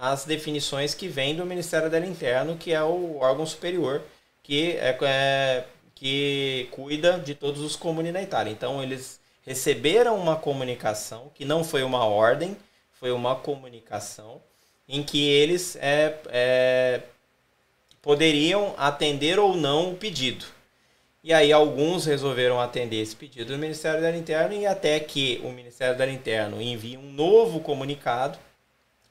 às 0.00 0.24
definições 0.24 0.94
que 0.94 1.08
vêm 1.08 1.34
do 1.34 1.46
Ministério 1.46 1.90
da 1.90 1.98
Interno, 1.98 2.56
que 2.56 2.72
é 2.72 2.82
o 2.82 3.18
órgão 3.18 3.46
superior 3.46 4.02
que, 4.42 4.76
é, 4.76 4.96
é 5.02 5.64
que 5.94 6.68
cuida 6.70 7.18
de 7.18 7.34
todos 7.34 7.60
os 7.60 7.74
Comuni 7.74 8.12
na 8.12 8.22
Itália. 8.22 8.52
Então 8.52 8.82
eles 8.82 9.18
receberam 9.44 10.16
uma 10.16 10.36
comunicação, 10.36 11.30
que 11.34 11.44
não 11.44 11.64
foi 11.64 11.82
uma 11.82 12.04
ordem, 12.04 12.56
foi 12.92 13.10
uma 13.10 13.34
comunicação, 13.34 14.40
em 14.88 15.02
que 15.02 15.28
eles 15.28 15.76
é, 15.76 16.18
é, 16.28 17.02
poderiam 18.00 18.74
atender 18.78 19.38
ou 19.38 19.56
não 19.56 19.92
o 19.92 19.96
pedido. 19.96 20.44
E 21.24 21.32
aí 21.32 21.52
alguns 21.52 22.06
resolveram 22.06 22.60
atender 22.60 23.02
esse 23.02 23.16
pedido 23.16 23.52
do 23.52 23.58
Ministério 23.58 24.00
da 24.00 24.16
Interno 24.16 24.54
e 24.54 24.64
até 24.64 25.00
que 25.00 25.40
o 25.42 25.50
Ministério 25.50 25.98
da 25.98 26.08
Interno 26.08 26.62
envie 26.62 26.96
um 26.96 27.10
novo 27.10 27.58
comunicado, 27.58 28.38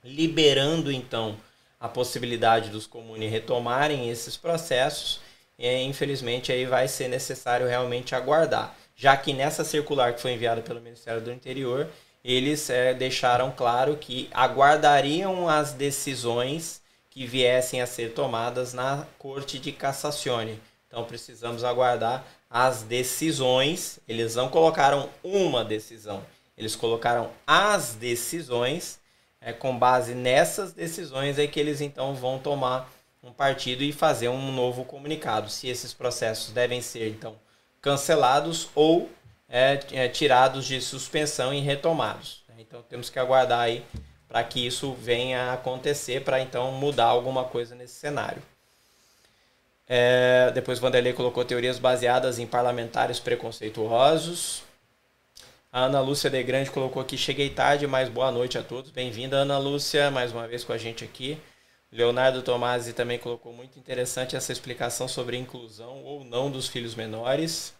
liberando 0.05 0.91
então 0.91 1.35
a 1.79 1.89
possibilidade 1.89 2.69
dos 2.69 2.87
comunes 2.87 3.29
retomarem 3.29 4.09
esses 4.09 4.37
processos, 4.37 5.19
e, 5.59 5.81
infelizmente 5.81 6.51
aí 6.51 6.65
vai 6.65 6.87
ser 6.87 7.09
necessário 7.09 7.67
realmente 7.67 8.15
aguardar 8.15 8.75
já 8.95 9.17
que 9.17 9.33
nessa 9.33 9.63
circular 9.63 10.13
que 10.13 10.21
foi 10.21 10.33
enviada 10.33 10.61
pelo 10.61 10.79
Ministério 10.79 11.21
do 11.21 11.31
Interior, 11.31 11.89
eles 12.23 12.69
é, 12.69 12.93
deixaram 12.93 13.51
claro 13.51 13.97
que 13.97 14.29
aguardariam 14.33 15.49
as 15.49 15.73
decisões 15.73 16.81
que 17.09 17.27
viessem 17.27 17.81
a 17.81 17.87
ser 17.87 18.13
tomadas 18.13 18.73
na 18.73 19.05
Corte 19.19 19.59
de 19.59 19.71
Cassazione. 19.71 20.59
Então 20.87 21.03
precisamos 21.03 21.63
aguardar 21.63 22.25
as 22.49 22.83
decisões. 22.83 23.99
Eles 24.07 24.35
não 24.35 24.49
colocaram 24.49 25.09
uma 25.23 25.63
decisão, 25.63 26.25
eles 26.57 26.75
colocaram 26.75 27.29
as 27.45 27.95
decisões. 27.95 28.99
É, 29.45 29.53
com 29.53 29.77
base 29.77 30.15
nessas 30.15 30.73
decisões 30.73 31.37
é 31.37 31.45
que 31.45 31.59
eles 31.59 31.79
então 31.79 32.15
vão 32.15 32.39
tomar 32.39 32.91
um 33.21 33.31
partido 33.31 33.83
e 33.83 33.93
fazer 33.93 34.27
um 34.27 34.51
novo 34.51 34.83
comunicado. 34.83 35.51
Se 35.51 35.69
esses 35.69 35.93
processos 35.93 36.51
devem 36.51 36.81
ser 36.81 37.09
então 37.09 37.35
cancelados 37.79 38.69
ou 38.73 39.07
é, 39.47 39.79
é, 39.91 40.09
tirados 40.09 40.65
de 40.65 40.81
suspensão 40.81 41.53
e 41.53 41.59
retomados. 41.59 42.43
Então 42.57 42.81
temos 42.81 43.11
que 43.11 43.19
aguardar 43.19 43.59
aí 43.59 43.85
para 44.27 44.43
que 44.43 44.65
isso 44.65 44.93
venha 44.93 45.43
a 45.43 45.53
acontecer, 45.53 46.23
para 46.23 46.41
então 46.41 46.71
mudar 46.71 47.05
alguma 47.05 47.43
coisa 47.43 47.75
nesse 47.75 47.93
cenário. 47.93 48.41
É, 49.87 50.49
depois 50.55 50.79
Vanderlei 50.79 51.13
colocou 51.13 51.45
teorias 51.45 51.77
baseadas 51.77 52.39
em 52.39 52.47
parlamentares 52.47 53.19
preconceituosos. 53.19 54.64
A 55.75 55.87
Ana 55.87 55.99
Lúcia 55.99 56.29
de 56.29 56.41
Grande 56.41 56.71
colocou 56.71 57.01
aqui, 57.01 57.17
cheguei 57.17 57.49
tarde, 57.49 57.85
mas 57.85 58.07
boa 58.07 58.31
noite 58.31 58.57
a 58.57 58.63
todos. 58.63 58.91
Bem-vinda, 58.91 59.35
Ana 59.35 59.57
Lúcia, 59.57 60.09
mais 60.09 60.31
uma 60.31 60.47
vez 60.47 60.63
com 60.63 60.71
a 60.71 60.77
gente 60.77 61.03
aqui. 61.03 61.37
Leonardo 61.91 62.41
Tomasi 62.41 62.93
também 62.93 63.19
colocou 63.19 63.51
muito 63.51 63.77
interessante 63.77 64.37
essa 64.37 64.53
explicação 64.53 65.05
sobre 65.05 65.35
a 65.35 65.39
inclusão 65.41 66.01
ou 66.05 66.23
não 66.23 66.49
dos 66.49 66.69
filhos 66.69 66.95
menores. 66.95 67.73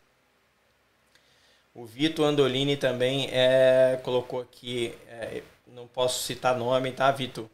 O 1.74 1.86
Vitor 1.86 2.26
Andolini 2.26 2.76
também 2.76 3.30
é, 3.32 3.98
colocou 4.04 4.42
aqui, 4.42 4.94
é, 5.08 5.42
não 5.66 5.88
posso 5.88 6.22
citar 6.24 6.58
nome, 6.58 6.92
tá, 6.92 7.10
Vitor? 7.14 7.48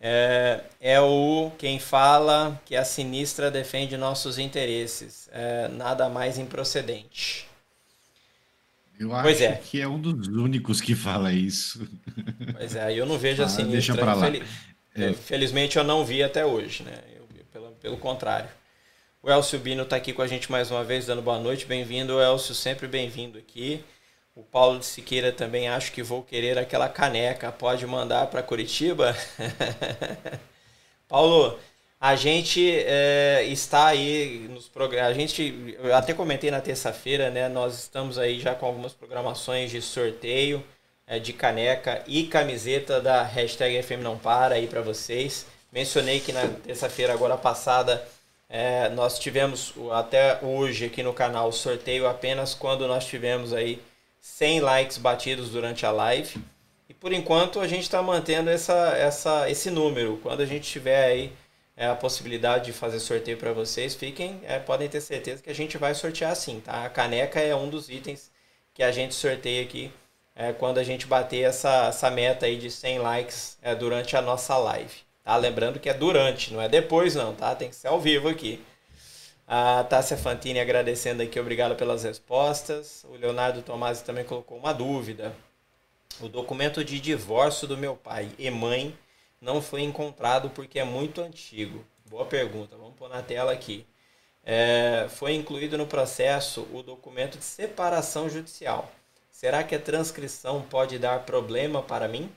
É, 0.00 0.60
é, 0.80 1.00
o 1.00 1.52
quem 1.56 1.78
fala 1.78 2.60
que 2.66 2.74
a 2.74 2.84
sinistra 2.84 3.48
defende 3.48 3.96
nossos 3.96 4.40
interesses. 4.40 5.28
É, 5.32 5.68
nada 5.68 6.08
mais 6.08 6.36
improcedente. 6.36 7.53
Eu 9.04 9.14
acho 9.14 9.42
é. 9.42 9.52
que 9.52 9.80
é 9.80 9.86
um 9.86 10.00
dos 10.00 10.28
únicos 10.28 10.80
que 10.80 10.94
fala 10.94 11.32
isso. 11.32 11.86
Pois 12.56 12.74
é, 12.74 12.98
eu 12.98 13.04
não 13.04 13.18
vejo 13.18 13.42
a 13.42 13.48
sinistra. 13.48 13.72
Deixa 13.72 13.94
pra 13.94 14.14
lá. 14.14 14.26
É. 14.94 15.12
Felizmente 15.12 15.76
eu 15.76 15.84
não 15.84 16.04
vi 16.04 16.22
até 16.22 16.46
hoje, 16.46 16.82
né? 16.82 16.98
Eu, 17.16 17.26
pelo, 17.52 17.70
pelo 17.72 17.96
contrário. 17.98 18.48
O 19.22 19.30
Elcio 19.30 19.58
Bino 19.58 19.82
está 19.82 19.96
aqui 19.96 20.12
com 20.12 20.22
a 20.22 20.26
gente 20.26 20.50
mais 20.50 20.70
uma 20.70 20.84
vez, 20.84 21.06
dando 21.06 21.22
boa 21.22 21.38
noite. 21.38 21.66
Bem-vindo, 21.66 22.20
Elcio, 22.20 22.54
sempre 22.54 22.86
bem-vindo 22.86 23.38
aqui. 23.38 23.82
O 24.34 24.42
Paulo 24.42 24.78
de 24.78 24.86
Siqueira 24.86 25.30
também 25.30 25.68
acho 25.68 25.92
que 25.92 26.02
vou 26.02 26.22
querer 26.22 26.58
aquela 26.58 26.88
caneca. 26.88 27.52
Pode 27.52 27.86
mandar 27.86 28.26
para 28.26 28.42
Curitiba? 28.42 29.16
Paulo, 31.06 31.58
a 32.04 32.16
gente 32.16 32.70
é, 32.70 33.44
está 33.44 33.86
aí 33.86 34.46
nos 34.50 34.68
programas. 34.68 35.10
A 35.10 35.14
gente, 35.14 35.74
eu 35.82 35.96
até 35.96 36.12
comentei 36.12 36.50
na 36.50 36.60
terça-feira, 36.60 37.30
né? 37.30 37.48
Nós 37.48 37.78
estamos 37.78 38.18
aí 38.18 38.38
já 38.38 38.54
com 38.54 38.66
algumas 38.66 38.92
programações 38.92 39.70
de 39.70 39.80
sorteio 39.80 40.62
é, 41.06 41.18
de 41.18 41.32
caneca 41.32 42.04
e 42.06 42.24
camiseta 42.24 43.00
da 43.00 43.22
hashtag 43.22 43.82
FM 43.82 44.02
Não 44.02 44.18
Para 44.18 44.56
aí 44.56 44.66
para 44.66 44.82
vocês. 44.82 45.46
Mencionei 45.72 46.20
que 46.20 46.30
na 46.30 46.46
terça-feira 46.46 47.14
agora 47.14 47.38
passada 47.38 48.06
é, 48.50 48.90
nós 48.90 49.18
tivemos 49.18 49.72
até 49.90 50.38
hoje 50.42 50.84
aqui 50.84 51.02
no 51.02 51.14
canal 51.14 51.50
sorteio 51.52 52.06
apenas 52.06 52.52
quando 52.52 52.86
nós 52.86 53.06
tivemos 53.06 53.54
aí 53.54 53.80
100 54.20 54.60
likes 54.60 54.98
batidos 54.98 55.48
durante 55.48 55.86
a 55.86 55.90
live. 55.90 56.36
E 56.86 56.92
por 56.92 57.14
enquanto 57.14 57.60
a 57.60 57.66
gente 57.66 57.84
está 57.84 58.02
mantendo 58.02 58.50
essa, 58.50 58.94
essa, 58.94 59.48
esse 59.48 59.70
número. 59.70 60.18
Quando 60.22 60.42
a 60.42 60.46
gente 60.46 60.70
tiver 60.70 61.06
aí 61.06 61.32
é, 61.76 61.86
a 61.86 61.94
possibilidade 61.94 62.66
de 62.66 62.72
fazer 62.72 63.00
sorteio 63.00 63.36
para 63.36 63.52
vocês, 63.52 63.94
fiquem, 63.94 64.40
é, 64.44 64.58
podem 64.58 64.88
ter 64.88 65.00
certeza 65.00 65.42
que 65.42 65.50
a 65.50 65.54
gente 65.54 65.76
vai 65.76 65.94
sortear 65.94 66.34
sim, 66.36 66.60
tá? 66.60 66.84
A 66.84 66.90
caneca 66.90 67.40
é 67.40 67.54
um 67.54 67.68
dos 67.68 67.88
itens 67.88 68.30
que 68.72 68.82
a 68.82 68.92
gente 68.92 69.14
sorteia 69.14 69.62
aqui 69.62 69.92
é, 70.34 70.52
quando 70.52 70.78
a 70.78 70.84
gente 70.84 71.06
bater 71.06 71.42
essa, 71.42 71.86
essa 71.86 72.10
meta 72.10 72.46
aí 72.46 72.56
de 72.56 72.70
100 72.70 72.98
likes 72.98 73.58
é, 73.62 73.74
durante 73.74 74.16
a 74.16 74.22
nossa 74.22 74.56
live. 74.56 74.94
Tá? 75.22 75.36
Lembrando 75.36 75.78
que 75.80 75.88
é 75.88 75.94
durante, 75.94 76.52
não 76.52 76.60
é 76.60 76.68
depois 76.68 77.14
não, 77.14 77.34
tá? 77.34 77.54
Tem 77.54 77.68
que 77.68 77.76
ser 77.76 77.88
ao 77.88 78.00
vivo 78.00 78.28
aqui. 78.28 78.62
A 79.46 79.84
Tássia 79.84 80.16
Fantini 80.16 80.58
agradecendo 80.58 81.22
aqui, 81.22 81.38
obrigado 81.38 81.76
pelas 81.76 82.02
respostas. 82.02 83.04
O 83.04 83.16
Leonardo 83.16 83.62
Tomasi 83.62 84.02
também 84.02 84.24
colocou 84.24 84.58
uma 84.58 84.72
dúvida. 84.72 85.34
O 86.20 86.28
documento 86.28 86.84
de 86.84 86.98
divórcio 86.98 87.68
do 87.68 87.76
meu 87.76 87.94
pai 87.94 88.30
e 88.38 88.50
mãe 88.50 88.96
não 89.44 89.60
foi 89.60 89.82
encontrado 89.82 90.48
porque 90.50 90.78
é 90.78 90.84
muito 90.84 91.20
antigo. 91.20 91.84
Boa 92.08 92.24
pergunta, 92.24 92.76
vamos 92.76 92.94
pôr 92.94 93.08
na 93.10 93.22
tela 93.22 93.52
aqui. 93.52 93.86
é, 94.44 95.06
foi 95.10 95.34
incluído 95.34 95.78
no 95.78 95.86
processo 95.86 96.68
o 96.72 96.82
documento 96.82 97.38
de 97.38 97.44
separação 97.44 98.28
judicial. 98.28 98.92
Será 99.30 99.64
que 99.64 99.74
a 99.74 99.80
transcrição 99.80 100.62
pode 100.62 100.98
dar 100.98 101.24
problema 101.24 101.82
para 101.82 102.08
mim? 102.08 102.30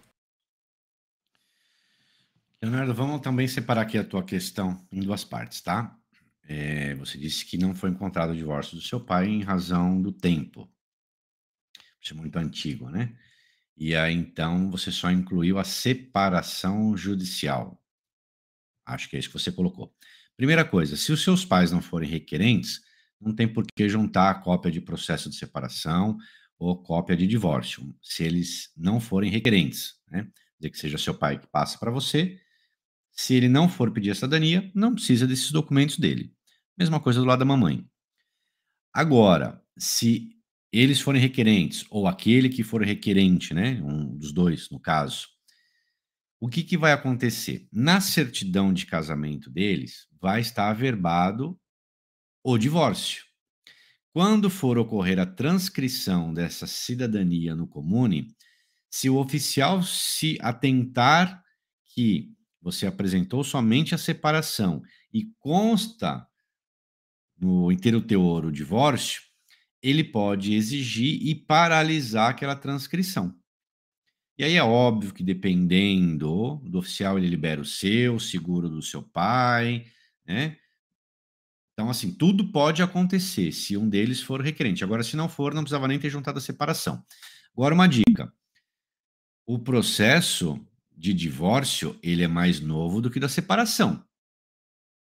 Leonardo, 2.61 2.93
vamos 2.93 3.21
também 3.21 3.47
separar 3.47 3.81
aqui 3.81 3.97
a 3.97 4.03
tua 4.03 4.23
questão 4.23 4.81
em 4.91 5.01
duas 5.01 5.23
partes, 5.23 5.61
tá? 5.61 5.95
É, 6.43 6.95
você 6.95 7.17
disse 7.17 7.45
que 7.45 7.57
não 7.57 7.75
foi 7.75 7.89
encontrado 7.89 8.31
o 8.31 8.35
divórcio 8.35 8.75
do 8.75 8.81
seu 8.81 8.99
pai 8.99 9.27
em 9.27 9.43
razão 9.43 10.01
do 10.01 10.11
tempo. 10.11 10.67
Isso 12.01 12.13
é 12.13 12.17
muito 12.17 12.37
antigo, 12.39 12.89
né? 12.89 13.15
E 13.77 13.95
aí, 13.95 14.15
então, 14.15 14.71
você 14.71 14.91
só 14.91 15.11
incluiu 15.11 15.59
a 15.59 15.63
separação 15.63 16.97
judicial. 16.97 17.79
Acho 18.83 19.07
que 19.07 19.15
é 19.15 19.19
isso 19.19 19.29
que 19.29 19.37
você 19.37 19.51
colocou. 19.51 19.93
Primeira 20.35 20.65
coisa, 20.65 20.97
se 20.97 21.11
os 21.11 21.23
seus 21.23 21.45
pais 21.45 21.71
não 21.71 21.81
forem 21.81 22.09
requerentes, 22.09 22.81
não 23.21 23.35
tem 23.35 23.47
por 23.47 23.65
que 23.65 23.87
juntar 23.87 24.31
a 24.31 24.35
cópia 24.35 24.71
de 24.71 24.81
processo 24.81 25.29
de 25.29 25.35
separação 25.35 26.17
ou 26.57 26.81
cópia 26.81 27.15
de 27.15 27.27
divórcio, 27.27 27.95
se 28.01 28.23
eles 28.23 28.71
não 28.75 28.99
forem 28.99 29.29
requerentes, 29.29 29.95
né? 30.09 30.27
Dizer 30.59 30.71
que 30.71 30.79
seja 30.79 30.97
seu 30.97 31.13
pai 31.13 31.37
que 31.37 31.47
passa 31.47 31.77
para 31.77 31.91
você. 31.91 32.39
Se 33.11 33.35
ele 33.35 33.47
não 33.47 33.69
for 33.69 33.91
pedir 33.91 34.11
a 34.11 34.15
cidadania, 34.15 34.71
não 34.73 34.95
precisa 34.95 35.27
desses 35.27 35.51
documentos 35.51 35.99
dele. 35.99 36.33
Mesma 36.75 36.99
coisa 36.99 37.19
do 37.19 37.25
lado 37.25 37.39
da 37.39 37.45
mamãe. 37.45 37.87
Agora, 38.91 39.61
se 39.77 40.36
eles 40.71 40.99
forem 40.99 41.21
requerentes, 41.21 41.85
ou 41.89 42.07
aquele 42.07 42.49
que 42.49 42.63
for 42.63 42.83
requerente, 42.83 43.53
né, 43.53 43.81
um 43.83 44.17
dos 44.17 44.31
dois, 44.33 44.69
no 44.69 44.79
caso, 44.79 45.27
o 46.39 46.47
que, 46.47 46.63
que 46.63 46.77
vai 46.77 46.91
acontecer? 46.91 47.67
Na 47.71 47.99
certidão 47.99 48.71
de 48.71 48.85
casamento 48.85 49.49
deles, 49.49 50.07
vai 50.19 50.41
estar 50.41 50.69
averbado 50.69 51.59
o 52.43 52.57
divórcio. 52.57 53.23
Quando 54.13 54.49
for 54.49 54.77
ocorrer 54.77 55.19
a 55.19 55.25
transcrição 55.25 56.33
dessa 56.33 56.67
cidadania 56.67 57.55
no 57.55 57.67
comune, 57.67 58.35
se 58.89 59.09
o 59.09 59.17
oficial 59.17 59.83
se 59.83 60.37
atentar 60.41 61.43
que 61.93 62.31
você 62.61 62.85
apresentou 62.85 63.43
somente 63.43 63.95
a 63.95 63.97
separação 63.97 64.81
e 65.13 65.25
consta 65.39 66.27
no 67.39 67.71
inteiro 67.71 68.01
teor 68.01 68.45
o 68.45 68.51
divórcio, 68.51 69.21
ele 69.89 70.03
pode 70.03 70.53
exigir 70.53 71.25
e 71.25 71.33
paralisar 71.33 72.31
aquela 72.31 72.55
transcrição. 72.55 73.33
E 74.37 74.43
aí 74.43 74.55
é 74.55 74.63
óbvio 74.63 75.13
que 75.13 75.23
dependendo 75.23 76.57
do 76.65 76.79
oficial, 76.79 77.17
ele 77.17 77.29
libera 77.29 77.61
o 77.61 77.65
seu, 77.65 78.19
seguro 78.19 78.69
do 78.69 78.81
seu 78.81 79.01
pai, 79.01 79.85
né? 80.25 80.57
Então, 81.73 81.89
assim, 81.89 82.11
tudo 82.13 82.51
pode 82.51 82.83
acontecer 82.83 83.51
se 83.51 83.77
um 83.77 83.87
deles 83.87 84.21
for 84.21 84.41
requerente. 84.41 84.83
Agora, 84.83 85.03
se 85.03 85.15
não 85.15 85.29
for, 85.29 85.53
não 85.53 85.63
precisava 85.63 85.87
nem 85.87 85.97
ter 85.97 86.09
juntado 86.09 86.37
a 86.37 86.41
separação. 86.41 87.03
Agora, 87.53 87.73
uma 87.73 87.87
dica. 87.87 88.33
O 89.45 89.57
processo 89.57 90.59
de 90.91 91.13
divórcio, 91.13 91.97
ele 92.03 92.23
é 92.23 92.27
mais 92.27 92.59
novo 92.59 92.99
do 92.99 93.09
que 93.09 93.19
da 93.19 93.29
separação. 93.29 94.03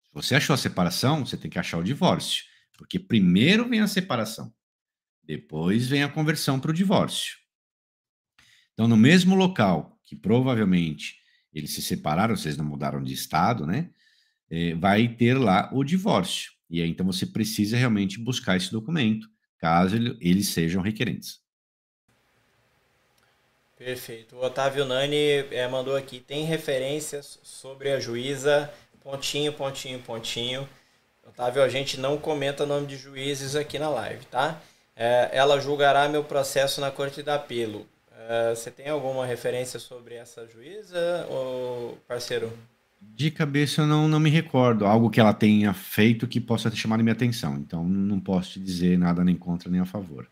Se 0.04 0.10
você 0.12 0.36
achou 0.36 0.54
a 0.54 0.56
separação, 0.56 1.26
você 1.26 1.36
tem 1.36 1.50
que 1.50 1.58
achar 1.58 1.78
o 1.78 1.84
divórcio. 1.84 2.44
Porque 2.78 2.98
primeiro 2.98 3.68
vem 3.68 3.80
a 3.80 3.86
separação. 3.86 4.52
Depois 5.22 5.88
vem 5.88 6.02
a 6.02 6.08
conversão 6.08 6.58
para 6.58 6.70
o 6.70 6.74
divórcio. 6.74 7.38
Então, 8.72 8.88
no 8.88 8.96
mesmo 8.96 9.34
local 9.34 9.98
que 10.02 10.16
provavelmente 10.16 11.20
eles 11.52 11.74
se 11.74 11.82
separaram, 11.82 12.36
vocês 12.36 12.56
não 12.56 12.64
mudaram 12.64 13.02
de 13.02 13.12
estado, 13.12 13.66
né? 13.66 13.90
É, 14.50 14.74
vai 14.74 15.08
ter 15.08 15.34
lá 15.34 15.70
o 15.72 15.84
divórcio. 15.84 16.50
E 16.68 16.80
aí, 16.80 16.88
então, 16.88 17.06
você 17.06 17.26
precisa 17.26 17.76
realmente 17.76 18.18
buscar 18.18 18.56
esse 18.56 18.70
documento, 18.72 19.28
caso 19.58 19.96
ele, 19.96 20.16
eles 20.20 20.48
sejam 20.48 20.82
requerentes. 20.82 21.40
Perfeito. 23.76 24.36
O 24.36 24.44
Otávio 24.44 24.84
Nani 24.84 25.16
é, 25.16 25.66
mandou 25.66 25.96
aqui, 25.96 26.20
tem 26.20 26.44
referências 26.44 27.38
sobre 27.42 27.90
a 27.90 27.98
juíza, 27.98 28.72
pontinho, 29.02 29.52
pontinho, 29.52 29.98
pontinho. 30.00 30.68
Otávio, 31.26 31.62
a 31.62 31.68
gente 31.68 31.98
não 31.98 32.18
comenta 32.18 32.66
nome 32.66 32.86
de 32.86 32.96
juízes 32.96 33.56
aqui 33.56 33.78
na 33.78 33.88
live, 33.88 34.24
tá? 34.26 34.60
É, 35.02 35.30
ela 35.32 35.58
julgará 35.58 36.06
meu 36.10 36.22
processo 36.22 36.78
na 36.78 36.90
Corte 36.90 37.22
de 37.22 37.30
Apelo. 37.30 37.86
É, 38.28 38.54
você 38.54 38.70
tem 38.70 38.86
alguma 38.90 39.24
referência 39.24 39.80
sobre 39.80 40.14
essa 40.14 40.46
juíza, 40.46 41.26
ou 41.30 41.96
parceiro? 42.06 42.52
De 43.00 43.30
cabeça 43.30 43.80
eu 43.80 43.86
não, 43.86 44.06
não 44.06 44.20
me 44.20 44.28
recordo. 44.28 44.84
Algo 44.84 45.08
que 45.08 45.18
ela 45.18 45.32
tenha 45.32 45.72
feito 45.72 46.28
que 46.28 46.38
possa 46.38 46.70
ter 46.70 46.76
chamado 46.76 47.02
minha 47.02 47.14
atenção. 47.14 47.54
Então 47.54 47.82
não 47.82 48.20
posso 48.20 48.50
te 48.50 48.60
dizer 48.60 48.98
nada 48.98 49.24
nem 49.24 49.34
contra 49.34 49.70
nem 49.70 49.80
a 49.80 49.86
favor. 49.86 50.28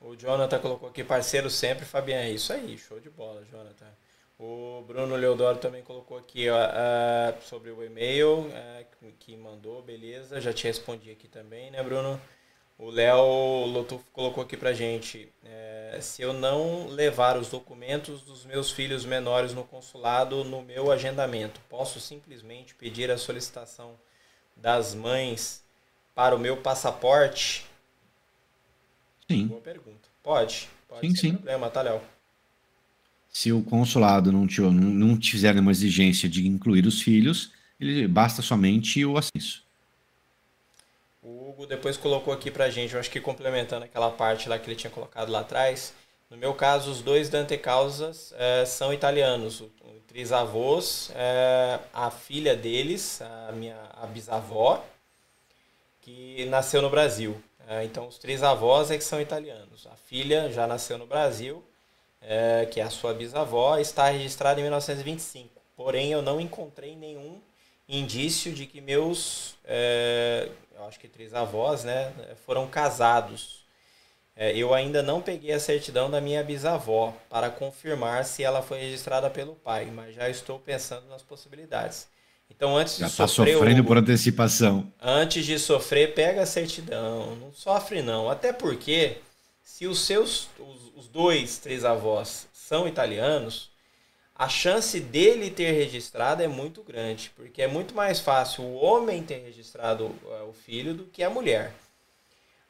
O 0.00 0.16
Jonathan 0.16 0.58
colocou 0.60 0.88
aqui, 0.88 1.04
parceiro 1.04 1.50
sempre, 1.50 1.84
Fabiano. 1.84 2.22
É 2.22 2.30
isso 2.30 2.54
aí, 2.54 2.78
show 2.78 2.98
de 2.98 3.10
bola, 3.10 3.42
Jonathan. 3.52 3.88
O 4.38 4.82
Bruno 4.86 5.14
Leodoro 5.14 5.58
também 5.58 5.82
colocou 5.82 6.16
aqui 6.16 6.48
ó, 6.48 6.56
uh, 6.56 7.42
sobre 7.42 7.70
o 7.70 7.84
e-mail 7.84 8.46
uh, 8.46 9.12
que 9.18 9.36
mandou, 9.36 9.82
beleza. 9.82 10.40
Já 10.40 10.54
te 10.54 10.64
respondi 10.64 11.10
aqui 11.10 11.28
também, 11.28 11.70
né, 11.70 11.82
Bruno? 11.82 12.18
O 12.78 12.90
Léo 12.90 13.66
Lotufo 13.66 14.04
colocou 14.12 14.42
aqui 14.42 14.56
pra 14.56 14.72
gente: 14.72 15.28
é, 15.44 15.98
se 16.00 16.22
eu 16.22 16.32
não 16.32 16.86
levar 16.86 17.36
os 17.36 17.48
documentos 17.48 18.22
dos 18.22 18.46
meus 18.46 18.70
filhos 18.70 19.04
menores 19.04 19.52
no 19.52 19.64
consulado 19.64 20.44
no 20.44 20.62
meu 20.62 20.92
agendamento, 20.92 21.60
posso 21.68 21.98
simplesmente 21.98 22.76
pedir 22.76 23.10
a 23.10 23.18
solicitação 23.18 23.94
das 24.56 24.94
mães 24.94 25.64
para 26.14 26.36
o 26.36 26.38
meu 26.38 26.56
passaporte? 26.56 27.66
Sim. 29.28 29.48
Boa 29.48 29.60
pergunta. 29.60 30.08
Pode. 30.22 30.68
Pode 30.88 31.06
sim, 31.06 31.14
sim. 31.16 31.34
problema, 31.34 31.68
tá, 31.68 31.82
Léo? 31.82 32.00
Se 33.28 33.52
o 33.52 33.62
consulado 33.62 34.32
não 34.32 34.46
te, 34.46 34.60
não, 34.60 34.70
não 34.70 35.18
te 35.18 35.32
fizer 35.32 35.52
nenhuma 35.52 35.70
exigência 35.70 36.28
de 36.28 36.46
incluir 36.46 36.86
os 36.86 37.02
filhos, 37.02 37.52
ele 37.78 38.08
basta 38.08 38.40
somente 38.40 39.04
o 39.04 39.18
acesso. 39.18 39.67
Depois 41.66 41.96
colocou 41.96 42.32
aqui 42.32 42.50
pra 42.50 42.70
gente, 42.70 42.94
eu 42.94 43.00
acho 43.00 43.10
que 43.10 43.20
complementando 43.20 43.84
aquela 43.84 44.10
parte 44.10 44.48
lá 44.48 44.58
que 44.58 44.68
ele 44.68 44.76
tinha 44.76 44.90
colocado 44.90 45.30
lá 45.30 45.40
atrás. 45.40 45.94
No 46.30 46.36
meu 46.36 46.52
caso, 46.54 46.90
os 46.90 47.00
dois 47.00 47.28
Dante 47.28 47.56
Causas 47.56 48.34
é, 48.36 48.64
são 48.64 48.92
italianos. 48.92 49.60
O 49.60 49.70
trisavôs, 50.06 51.10
é, 51.14 51.78
a 51.92 52.10
filha 52.10 52.56
deles, 52.56 53.22
a 53.22 53.52
minha 53.52 53.76
a 53.94 54.06
bisavó, 54.06 54.84
que 56.00 56.46
nasceu 56.46 56.82
no 56.82 56.90
Brasil. 56.90 57.40
É, 57.68 57.84
então, 57.84 58.08
os 58.08 58.18
três 58.18 58.42
avós 58.42 58.90
é 58.90 58.96
que 58.96 59.04
são 59.04 59.20
italianos. 59.20 59.86
A 59.86 59.96
filha 59.96 60.50
já 60.50 60.66
nasceu 60.66 60.96
no 60.96 61.06
Brasil, 61.06 61.62
é, 62.22 62.66
que 62.70 62.80
é 62.80 62.82
a 62.82 62.90
sua 62.90 63.12
bisavó, 63.12 63.78
está 63.78 64.08
registrada 64.08 64.58
em 64.58 64.62
1925. 64.64 65.50
Porém, 65.76 66.10
eu 66.10 66.22
não 66.22 66.40
encontrei 66.40 66.96
nenhum 66.96 67.40
indício 67.86 68.52
de 68.52 68.66
que 68.66 68.80
meus, 68.80 69.56
eu 70.78 70.84
acho 70.86 70.98
que 71.00 71.08
três 71.08 71.34
avós, 71.34 71.84
né, 71.84 72.12
foram 72.46 72.66
casados. 72.68 73.66
É, 74.36 74.56
eu 74.56 74.72
ainda 74.72 75.02
não 75.02 75.20
peguei 75.20 75.52
a 75.52 75.58
certidão 75.58 76.08
da 76.10 76.20
minha 76.20 76.44
bisavó 76.44 77.12
para 77.28 77.50
confirmar 77.50 78.24
se 78.24 78.44
ela 78.44 78.62
foi 78.62 78.78
registrada 78.78 79.28
pelo 79.28 79.54
pai, 79.56 79.86
mas 79.86 80.14
já 80.14 80.28
estou 80.30 80.58
pensando 80.60 81.08
nas 81.08 81.22
possibilidades. 81.22 82.06
Então, 82.48 82.76
antes 82.76 82.96
Já 82.98 83.06
de 83.06 83.12
está 83.12 83.26
sofrer. 83.26 83.54
sofrendo 83.54 83.82
o- 83.82 83.84
por 83.84 83.98
antecipação. 83.98 84.90
Antes 85.00 85.44
de 85.44 85.58
sofrer, 85.58 86.14
pega 86.14 86.42
a 86.42 86.46
certidão. 86.46 87.34
Não 87.36 87.52
sofre, 87.52 88.00
não. 88.00 88.30
Até 88.30 88.52
porque, 88.52 89.16
se 89.62 89.86
os 89.86 90.00
seus 90.06 90.48
os, 90.58 90.92
os 90.96 91.08
dois, 91.08 91.58
três 91.58 91.84
avós 91.84 92.46
são 92.52 92.86
italianos, 92.88 93.70
a 94.38 94.48
chance 94.48 95.00
dele 95.00 95.50
ter 95.50 95.72
registrado 95.72 96.42
é 96.42 96.46
muito 96.46 96.80
grande. 96.84 97.32
Porque 97.34 97.60
é 97.60 97.66
muito 97.66 97.92
mais 97.92 98.20
fácil 98.20 98.62
o 98.62 98.76
homem 98.76 99.24
ter 99.24 99.42
registrado 99.44 100.14
eh, 100.30 100.42
o 100.48 100.52
filho 100.52 100.94
do 100.94 101.04
que 101.04 101.24
a 101.24 101.28
mulher. 101.28 101.74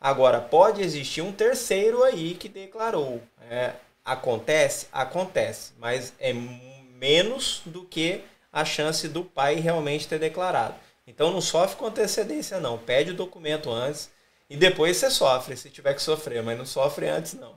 Agora, 0.00 0.40
pode 0.40 0.80
existir 0.80 1.20
um 1.20 1.32
terceiro 1.32 2.02
aí 2.02 2.34
que 2.34 2.48
declarou. 2.48 3.20
É, 3.50 3.74
acontece? 4.02 4.86
Acontece. 4.90 5.72
Mas 5.78 6.14
é 6.18 6.32
menos 6.32 7.60
do 7.66 7.84
que 7.84 8.22
a 8.50 8.64
chance 8.64 9.06
do 9.06 9.22
pai 9.22 9.56
realmente 9.56 10.08
ter 10.08 10.18
declarado. 10.18 10.74
Então 11.06 11.30
não 11.30 11.40
sofre 11.40 11.76
com 11.76 11.86
antecedência, 11.86 12.60
não. 12.60 12.78
Pede 12.78 13.10
o 13.10 13.16
documento 13.16 13.70
antes 13.70 14.10
e 14.48 14.56
depois 14.56 14.96
você 14.96 15.10
sofre, 15.10 15.56
se 15.56 15.68
tiver 15.68 15.94
que 15.94 16.02
sofrer, 16.02 16.42
mas 16.42 16.56
não 16.56 16.64
sofre 16.64 17.08
antes, 17.08 17.34
não. 17.34 17.54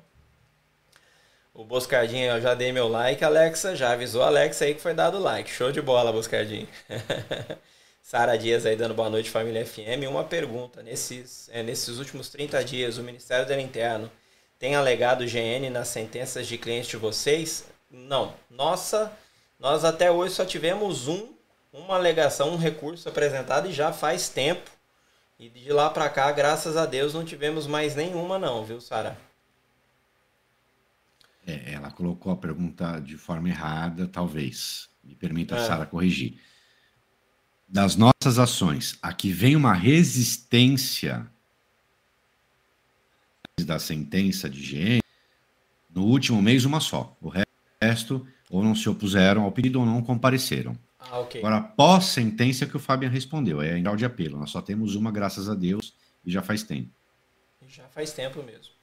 O 1.62 1.64
Boscardinho, 1.64 2.32
eu 2.32 2.42
já 2.42 2.56
dei 2.56 2.72
meu 2.72 2.88
like, 2.88 3.24
Alexa. 3.24 3.76
Já 3.76 3.94
avisou 3.94 4.24
a 4.24 4.28
Alexa 4.28 4.66
aí 4.66 4.74
que 4.74 4.82
foi 4.82 4.96
dado 4.96 5.20
like. 5.20 5.48
Show 5.48 5.72
de 5.72 5.80
bola, 5.80 6.12
Boscardinho. 6.12 6.68
Sara 8.02 8.36
Dias 8.36 8.66
aí 8.66 8.76
dando 8.76 8.96
boa 8.96 9.12
noite, 9.12 9.30
família 9.30 9.64
FM. 9.64 10.10
Uma 10.10 10.24
pergunta: 10.24 10.82
nesses, 10.82 11.52
é, 11.54 11.62
nesses 11.62 12.00
últimos 12.00 12.30
30 12.30 12.64
dias, 12.64 12.98
o 12.98 13.04
Ministério 13.04 13.46
do 13.46 13.54
Interno 13.54 14.12
tem 14.58 14.74
alegado 14.74 15.24
GN 15.24 15.70
nas 15.70 15.90
sentenças 15.90 16.48
de 16.48 16.58
clientes 16.58 16.90
de 16.90 16.98
vocês? 16.98 17.66
Não. 17.92 18.34
Nossa, 18.50 19.12
nós 19.60 19.86
até 19.86 20.10
hoje 20.10 20.34
só 20.34 20.44
tivemos 20.44 21.08
um, 21.08 21.30
uma 21.72 21.94
alegação, 21.94 22.50
um 22.50 22.58
recurso 22.58 23.08
apresentado 23.08 23.70
e 23.70 23.72
já 23.72 23.94
faz 23.94 24.30
tempo. 24.30 24.68
E 25.38 25.48
de 25.48 25.72
lá 25.72 25.92
pra 25.92 26.10
cá, 26.10 26.32
graças 26.32 26.76
a 26.76 26.88
Deus, 26.88 27.14
não 27.14 27.24
tivemos 27.24 27.68
mais 27.68 27.94
nenhuma 27.94 28.40
não, 28.40 28.66
viu, 28.66 28.82
Sara? 28.82 29.16
É, 31.46 31.74
ela 31.74 31.92
colocou 31.92 32.32
a 32.32 32.38
pergunta 32.38 33.00
de 33.00 33.18
forma 33.18 33.50
errada, 33.50 34.08
talvez. 34.08 34.90
Me 35.04 35.16
permita, 35.16 35.56
É. 35.56 35.66
Sara, 35.66 35.86
corrigir. 35.86 36.40
Das 37.68 37.96
nossas 37.96 38.38
ações, 38.38 38.98
aqui 39.02 39.32
vem 39.32 39.56
uma 39.56 39.74
resistência 39.74 41.26
da 43.66 43.80
sentença 43.80 44.50
de 44.50 44.62
GM, 44.62 45.02
no 45.94 46.06
último 46.06 46.42
mês, 46.42 46.66
uma 46.66 46.80
só. 46.80 47.18
O 47.22 47.32
resto, 47.82 48.28
ou 48.50 48.64
não 48.64 48.76
se 48.76 48.90
opuseram 48.90 49.44
ao 49.44 49.52
pedido 49.52 49.80
ou 49.80 49.86
não 49.86 50.02
compareceram. 50.02 50.78
Ah, 51.00 51.20
ok. 51.20 51.40
Agora, 51.40 51.58
após 51.58 52.06
sentença 52.06 52.66
que 52.66 52.76
o 52.76 52.80
Fabian 52.80 53.10
respondeu, 53.10 53.62
é 53.62 53.78
em 53.78 53.84
grau 53.84 53.96
de 53.96 54.06
apelo. 54.06 54.38
Nós 54.38 54.52
só 54.52 54.62
temos 54.62 54.96
uma, 54.96 55.12
graças 55.12 55.50
a 55.50 55.56
Deus, 55.56 55.94
e 56.26 56.32
já 56.32 56.42
faz 56.42 56.64
tempo. 56.64 56.90
Já 57.68 57.88
faz 57.90 58.12
tempo 58.12 58.44
mesmo. 58.44 58.74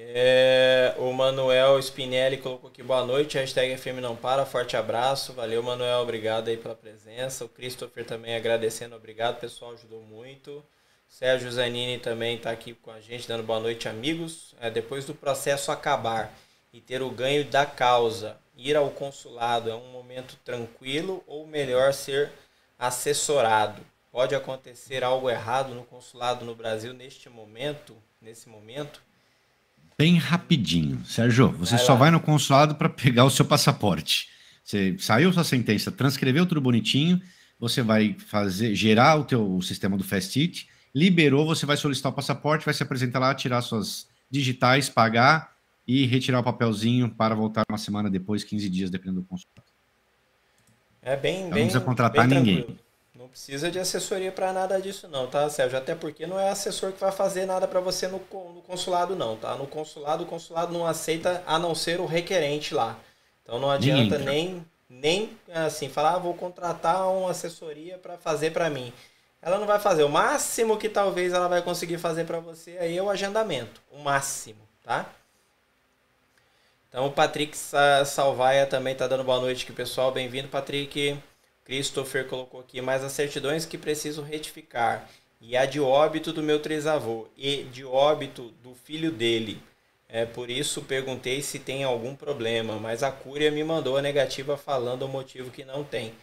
É, 0.00 0.94
o 0.96 1.12
Manuel 1.12 1.76
Spinelli 1.80 2.36
colocou 2.36 2.70
aqui 2.70 2.84
boa 2.84 3.04
noite, 3.04 3.36
hashtag 3.36 3.76
FM 3.76 4.00
não 4.00 4.14
para, 4.14 4.46
forte 4.46 4.76
abraço, 4.76 5.32
valeu 5.32 5.60
Manuel, 5.60 6.00
obrigado 6.00 6.46
aí 6.46 6.56
pela 6.56 6.76
presença. 6.76 7.44
O 7.44 7.48
Christopher 7.48 8.04
também 8.04 8.36
agradecendo, 8.36 8.94
obrigado, 8.94 9.40
pessoal, 9.40 9.72
ajudou 9.72 10.00
muito. 10.02 10.62
Sérgio 11.08 11.50
Zanini 11.50 11.98
também 11.98 12.36
está 12.36 12.52
aqui 12.52 12.74
com 12.74 12.92
a 12.92 13.00
gente, 13.00 13.26
dando 13.26 13.42
boa 13.42 13.58
noite, 13.58 13.88
amigos. 13.88 14.54
É, 14.60 14.70
depois 14.70 15.04
do 15.04 15.14
processo 15.14 15.72
acabar 15.72 16.32
e 16.72 16.80
ter 16.80 17.02
o 17.02 17.10
ganho 17.10 17.44
da 17.46 17.66
causa, 17.66 18.38
ir 18.56 18.76
ao 18.76 18.90
consulado 18.90 19.68
é 19.68 19.74
um 19.74 19.90
momento 19.90 20.36
tranquilo 20.44 21.24
ou 21.26 21.44
melhor 21.44 21.92
ser 21.92 22.30
assessorado? 22.78 23.82
Pode 24.12 24.34
acontecer 24.34 25.02
algo 25.02 25.28
errado 25.28 25.74
no 25.74 25.82
consulado 25.82 26.44
no 26.44 26.54
Brasil 26.54 26.92
neste 26.92 27.28
momento, 27.28 27.96
nesse 28.22 28.48
momento? 28.48 29.07
Bem 29.98 30.16
rapidinho. 30.16 31.04
Sérgio, 31.04 31.50
você 31.50 31.76
Vai 31.76 31.84
só 31.84 31.92
lá. 31.94 31.98
vai 31.98 32.10
no 32.12 32.20
consulado 32.20 32.76
para 32.76 32.88
pegar 32.88 33.24
o 33.24 33.30
seu 33.30 33.44
passaporte. 33.44 34.28
Você 34.62 34.96
saiu 34.98 35.32
sua 35.32 35.42
sentença, 35.44 35.90
transcreveu 35.90 36.46
tudo 36.46 36.60
bonitinho, 36.60 37.20
você 37.58 37.82
vai 37.82 38.14
fazer 38.26 38.74
gerar 38.74 39.16
o 39.16 39.24
teu 39.24 39.56
o 39.56 39.60
sistema 39.62 39.96
do 39.96 40.04
Fastit, 40.04 40.68
liberou, 40.94 41.46
você 41.46 41.66
vai 41.66 41.76
solicitar 41.76 42.12
o 42.12 42.14
passaporte, 42.14 42.64
vai 42.64 42.74
se 42.74 42.82
apresentar 42.82 43.18
lá, 43.18 43.34
tirar 43.34 43.60
suas 43.62 44.06
digitais, 44.30 44.88
pagar 44.88 45.56
e 45.86 46.06
retirar 46.06 46.40
o 46.40 46.44
papelzinho 46.44 47.08
para 47.08 47.34
voltar 47.34 47.64
uma 47.68 47.78
semana 47.78 48.08
depois, 48.10 48.44
15 48.44 48.68
dias, 48.68 48.90
dependendo 48.90 49.22
do 49.22 49.26
consulado. 49.26 49.62
É 51.02 51.16
bem, 51.16 51.44
não 51.44 51.50
bem. 51.50 51.64
precisa 51.64 51.80
contratar 51.80 52.28
ninguém. 52.28 52.56
tranquilo. 52.56 52.78
Não 53.28 53.32
precisa 53.32 53.70
de 53.70 53.78
assessoria 53.78 54.32
para 54.32 54.54
nada 54.54 54.80
disso 54.80 55.06
não, 55.06 55.26
tá, 55.26 55.50
Sérgio? 55.50 55.76
Até 55.76 55.94
porque 55.94 56.26
não 56.26 56.40
é 56.40 56.48
assessor 56.48 56.92
que 56.92 56.98
vai 57.00 57.12
fazer 57.12 57.44
nada 57.44 57.68
para 57.68 57.78
você 57.78 58.08
no, 58.08 58.18
no 58.18 58.62
consulado 58.62 59.14
não, 59.14 59.36
tá? 59.36 59.54
No 59.54 59.66
consulado, 59.66 60.24
o 60.24 60.26
consulado 60.26 60.72
não 60.72 60.86
aceita 60.86 61.42
a 61.46 61.58
não 61.58 61.74
ser 61.74 62.00
o 62.00 62.06
requerente 62.06 62.72
lá. 62.72 62.98
Então 63.42 63.58
não 63.58 63.70
adianta 63.70 64.18
nem 64.18 64.64
nem 64.88 65.38
assim 65.52 65.90
falar, 65.90 66.14
ah, 66.14 66.18
vou 66.18 66.32
contratar 66.32 67.06
uma 67.10 67.30
assessoria 67.30 67.98
para 67.98 68.16
fazer 68.16 68.50
para 68.50 68.70
mim. 68.70 68.90
Ela 69.42 69.58
não 69.58 69.66
vai 69.66 69.78
fazer. 69.78 70.04
O 70.04 70.08
máximo 70.08 70.78
que 70.78 70.88
talvez 70.88 71.34
ela 71.34 71.48
vai 71.48 71.60
conseguir 71.60 71.98
fazer 71.98 72.24
para 72.24 72.40
você 72.40 72.78
aí 72.80 72.96
é 72.96 73.02
o 73.02 73.10
agendamento, 73.10 73.82
o 73.92 73.98
máximo, 73.98 74.66
tá? 74.82 75.04
Então 76.88 77.06
o 77.06 77.12
Patrick 77.12 77.56
Sa- 77.56 78.04
Salvaia 78.04 78.66
também 78.66 78.92
está 78.94 79.06
dando 79.06 79.24
boa 79.24 79.40
noite 79.40 79.64
aqui, 79.64 79.72
pessoal. 79.72 80.10
Bem-vindo, 80.12 80.48
Patrick. 80.48 81.18
Christopher 81.68 82.26
colocou 82.26 82.60
aqui 82.60 82.80
mais 82.80 83.04
as 83.04 83.12
certidões 83.12 83.66
que 83.66 83.76
preciso 83.76 84.22
retificar. 84.22 85.06
E 85.38 85.54
a 85.54 85.66
de 85.66 85.78
óbito 85.78 86.32
do 86.32 86.42
meu 86.42 86.60
trisavô 86.60 87.28
e 87.36 87.64
de 87.64 87.84
óbito 87.84 88.54
do 88.62 88.74
filho 88.74 89.12
dele. 89.12 89.62
É 90.08 90.24
por 90.24 90.48
isso 90.48 90.80
perguntei 90.82 91.42
se 91.42 91.58
tem 91.58 91.84
algum 91.84 92.16
problema, 92.16 92.78
mas 92.78 93.02
a 93.02 93.12
Cúria 93.12 93.50
me 93.50 93.62
mandou 93.62 93.98
a 93.98 94.02
negativa 94.02 94.56
falando 94.56 95.02
o 95.02 95.08
motivo 95.08 95.50
que 95.50 95.62
não 95.62 95.84
tem. 95.84 96.14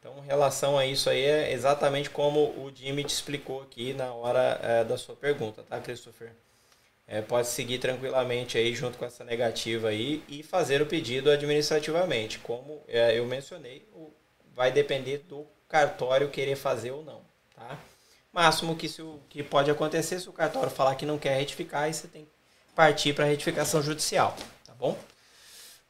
Então, 0.00 0.18
em 0.24 0.26
relação 0.26 0.76
a 0.78 0.84
isso 0.86 1.08
aí, 1.08 1.22
é 1.22 1.52
exatamente 1.52 2.10
como 2.10 2.40
o 2.40 2.72
Jimmy 2.74 3.04
te 3.04 3.14
explicou 3.14 3.62
aqui 3.62 3.94
na 3.94 4.12
hora 4.12 4.58
é, 4.62 4.84
da 4.84 4.98
sua 4.98 5.14
pergunta, 5.14 5.62
tá, 5.62 5.78
Christopher? 5.80 6.32
É, 7.06 7.20
pode 7.22 7.48
seguir 7.48 7.78
tranquilamente 7.78 8.58
aí 8.58 8.74
junto 8.74 8.98
com 8.98 9.04
essa 9.04 9.24
negativa 9.24 9.88
aí 9.88 10.22
e 10.28 10.42
fazer 10.42 10.82
o 10.82 10.86
pedido 10.86 11.30
administrativamente. 11.30 12.38
Como 12.40 12.82
é, 12.88 13.18
eu 13.18 13.26
mencionei, 13.26 13.86
o- 13.94 14.12
vai 14.60 14.70
depender 14.70 15.24
do 15.26 15.46
cartório 15.66 16.28
querer 16.28 16.54
fazer 16.54 16.90
ou 16.90 17.02
não, 17.02 17.22
tá? 17.56 17.78
Máximo 18.30 18.76
que, 18.76 18.90
se 18.90 19.00
o, 19.00 19.18
que 19.30 19.42
pode 19.42 19.70
acontecer 19.70 20.20
se 20.20 20.28
o 20.28 20.34
cartório 20.34 20.68
falar 20.68 20.96
que 20.96 21.06
não 21.06 21.16
quer 21.16 21.34
retificar, 21.38 21.84
aí 21.84 21.94
você 21.94 22.06
tem 22.06 22.26
que 22.26 22.30
partir 22.76 23.14
para 23.14 23.24
retificação 23.24 23.82
judicial, 23.82 24.36
tá 24.66 24.74
bom? 24.78 24.98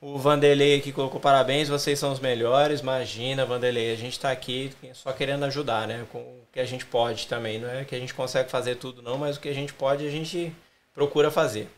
O 0.00 0.16
Vanderlei 0.16 0.78
aqui 0.78 0.92
colocou 0.92 1.18
parabéns, 1.18 1.68
vocês 1.68 1.99
são 1.99 2.12
os 2.12 2.20
melhores. 2.20 2.78
Imagina, 2.78 3.44
Vanderlei, 3.44 3.92
a 3.92 3.97
gente 3.97 4.12
está 4.12 4.31
aqui 4.31 4.73
só 4.94 5.12
querendo 5.12 5.44
ajudar, 5.47 5.89
né? 5.89 6.07
Com 6.12 6.20
o 6.20 6.47
que 6.52 6.60
a 6.60 6.65
gente 6.65 6.86
pode 6.86 7.26
também. 7.26 7.58
Não 7.58 7.68
é 7.68 7.84
que 7.84 7.97
a 7.97 7.99
gente 7.99 8.15
consegue 8.15 8.49
fazer 8.49 8.76
tudo, 8.76 9.02
não, 9.02 9.18
mas 9.18 9.36
o 9.36 9.40
que 9.40 9.49
a 9.49 9.52
gente 9.52 9.74
pode, 9.74 10.07
a 10.07 10.10
gente 10.10 10.55
procura 10.94 11.28
fazer. 11.28 11.68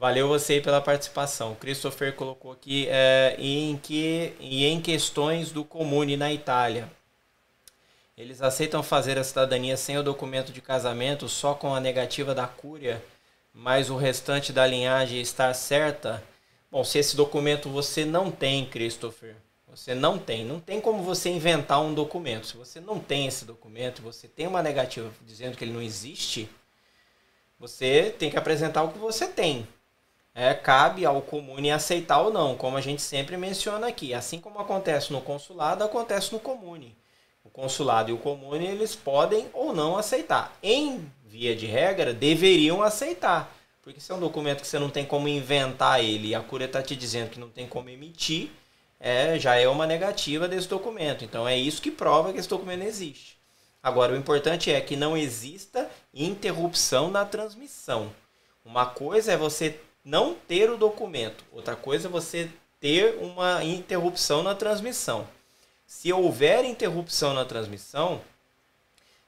Valeu 0.00 0.28
você 0.28 0.62
pela 0.62 0.80
participação. 0.80 1.54
Christopher 1.54 2.14
colocou 2.14 2.52
aqui 2.52 2.86
é, 2.88 3.36
em 3.38 3.76
que 3.76 4.32
e 4.40 4.64
em 4.64 4.80
questões 4.80 5.52
do 5.52 5.62
comune 5.62 6.16
na 6.16 6.32
Itália. 6.32 6.90
Eles 8.16 8.40
aceitam 8.40 8.82
fazer 8.82 9.18
a 9.18 9.24
cidadania 9.24 9.76
sem 9.76 9.98
o 9.98 10.02
documento 10.02 10.52
de 10.52 10.62
casamento, 10.62 11.28
só 11.28 11.52
com 11.52 11.74
a 11.74 11.80
negativa 11.80 12.34
da 12.34 12.46
cúria, 12.46 13.04
mas 13.52 13.90
o 13.90 13.96
restante 13.98 14.54
da 14.54 14.66
linhagem 14.66 15.20
estar 15.20 15.52
certa. 15.52 16.24
Bom, 16.70 16.82
se 16.82 16.98
esse 16.98 17.14
documento 17.14 17.68
você 17.68 18.02
não 18.02 18.30
tem, 18.30 18.64
Christopher, 18.64 19.36
você 19.68 19.94
não 19.94 20.18
tem, 20.18 20.46
não 20.46 20.60
tem 20.60 20.80
como 20.80 21.02
você 21.02 21.28
inventar 21.28 21.78
um 21.82 21.92
documento. 21.92 22.46
Se 22.46 22.56
você 22.56 22.80
não 22.80 22.98
tem 22.98 23.26
esse 23.26 23.44
documento, 23.44 24.00
você 24.00 24.26
tem 24.26 24.46
uma 24.46 24.62
negativa 24.62 25.12
dizendo 25.26 25.58
que 25.58 25.64
ele 25.64 25.74
não 25.74 25.82
existe, 25.82 26.48
você 27.58 28.14
tem 28.18 28.30
que 28.30 28.38
apresentar 28.38 28.82
o 28.82 28.92
que 28.92 28.98
você 28.98 29.26
tem. 29.26 29.68
É, 30.40 30.54
cabe 30.54 31.04
ao 31.04 31.20
comune 31.20 31.70
aceitar 31.70 32.22
ou 32.22 32.32
não, 32.32 32.56
como 32.56 32.74
a 32.74 32.80
gente 32.80 33.02
sempre 33.02 33.36
menciona 33.36 33.88
aqui. 33.88 34.14
Assim 34.14 34.40
como 34.40 34.58
acontece 34.58 35.12
no 35.12 35.20
consulado, 35.20 35.84
acontece 35.84 36.32
no 36.32 36.40
comune. 36.40 36.96
O 37.44 37.50
consulado 37.50 38.08
e 38.08 38.14
o 38.14 38.16
comune 38.16 38.66
eles 38.66 38.96
podem 38.96 39.50
ou 39.52 39.74
não 39.74 39.98
aceitar. 39.98 40.56
Em 40.62 41.12
via 41.26 41.54
de 41.54 41.66
regra, 41.66 42.14
deveriam 42.14 42.82
aceitar. 42.82 43.54
Porque 43.82 44.00
se 44.00 44.10
é 44.10 44.14
um 44.14 44.18
documento 44.18 44.62
que 44.62 44.66
você 44.66 44.78
não 44.78 44.88
tem 44.88 45.04
como 45.04 45.28
inventar 45.28 46.02
ele 46.02 46.28
e 46.28 46.34
a 46.34 46.40
Cúria 46.40 46.64
está 46.64 46.82
te 46.82 46.96
dizendo 46.96 47.28
que 47.28 47.38
não 47.38 47.50
tem 47.50 47.66
como 47.66 47.90
emitir, 47.90 48.48
é, 48.98 49.38
já 49.38 49.56
é 49.56 49.68
uma 49.68 49.86
negativa 49.86 50.48
desse 50.48 50.68
documento. 50.68 51.22
Então 51.22 51.46
é 51.46 51.54
isso 51.54 51.82
que 51.82 51.90
prova 51.90 52.32
que 52.32 52.38
esse 52.38 52.48
documento 52.48 52.84
existe. 52.84 53.36
Agora, 53.82 54.14
o 54.14 54.16
importante 54.16 54.72
é 54.72 54.80
que 54.80 54.96
não 54.96 55.18
exista 55.18 55.90
interrupção 56.14 57.10
na 57.10 57.26
transmissão. 57.26 58.10
Uma 58.64 58.86
coisa 58.86 59.32
é 59.32 59.36
você 59.36 59.78
não 60.10 60.34
ter 60.34 60.68
o 60.68 60.76
documento, 60.76 61.44
outra 61.52 61.76
coisa 61.76 62.08
é 62.08 62.10
você 62.10 62.50
ter 62.80 63.16
uma 63.20 63.62
interrupção 63.62 64.42
na 64.42 64.56
transmissão. 64.56 65.24
Se 65.86 66.12
houver 66.12 66.64
interrupção 66.64 67.32
na 67.32 67.44
transmissão, 67.44 68.20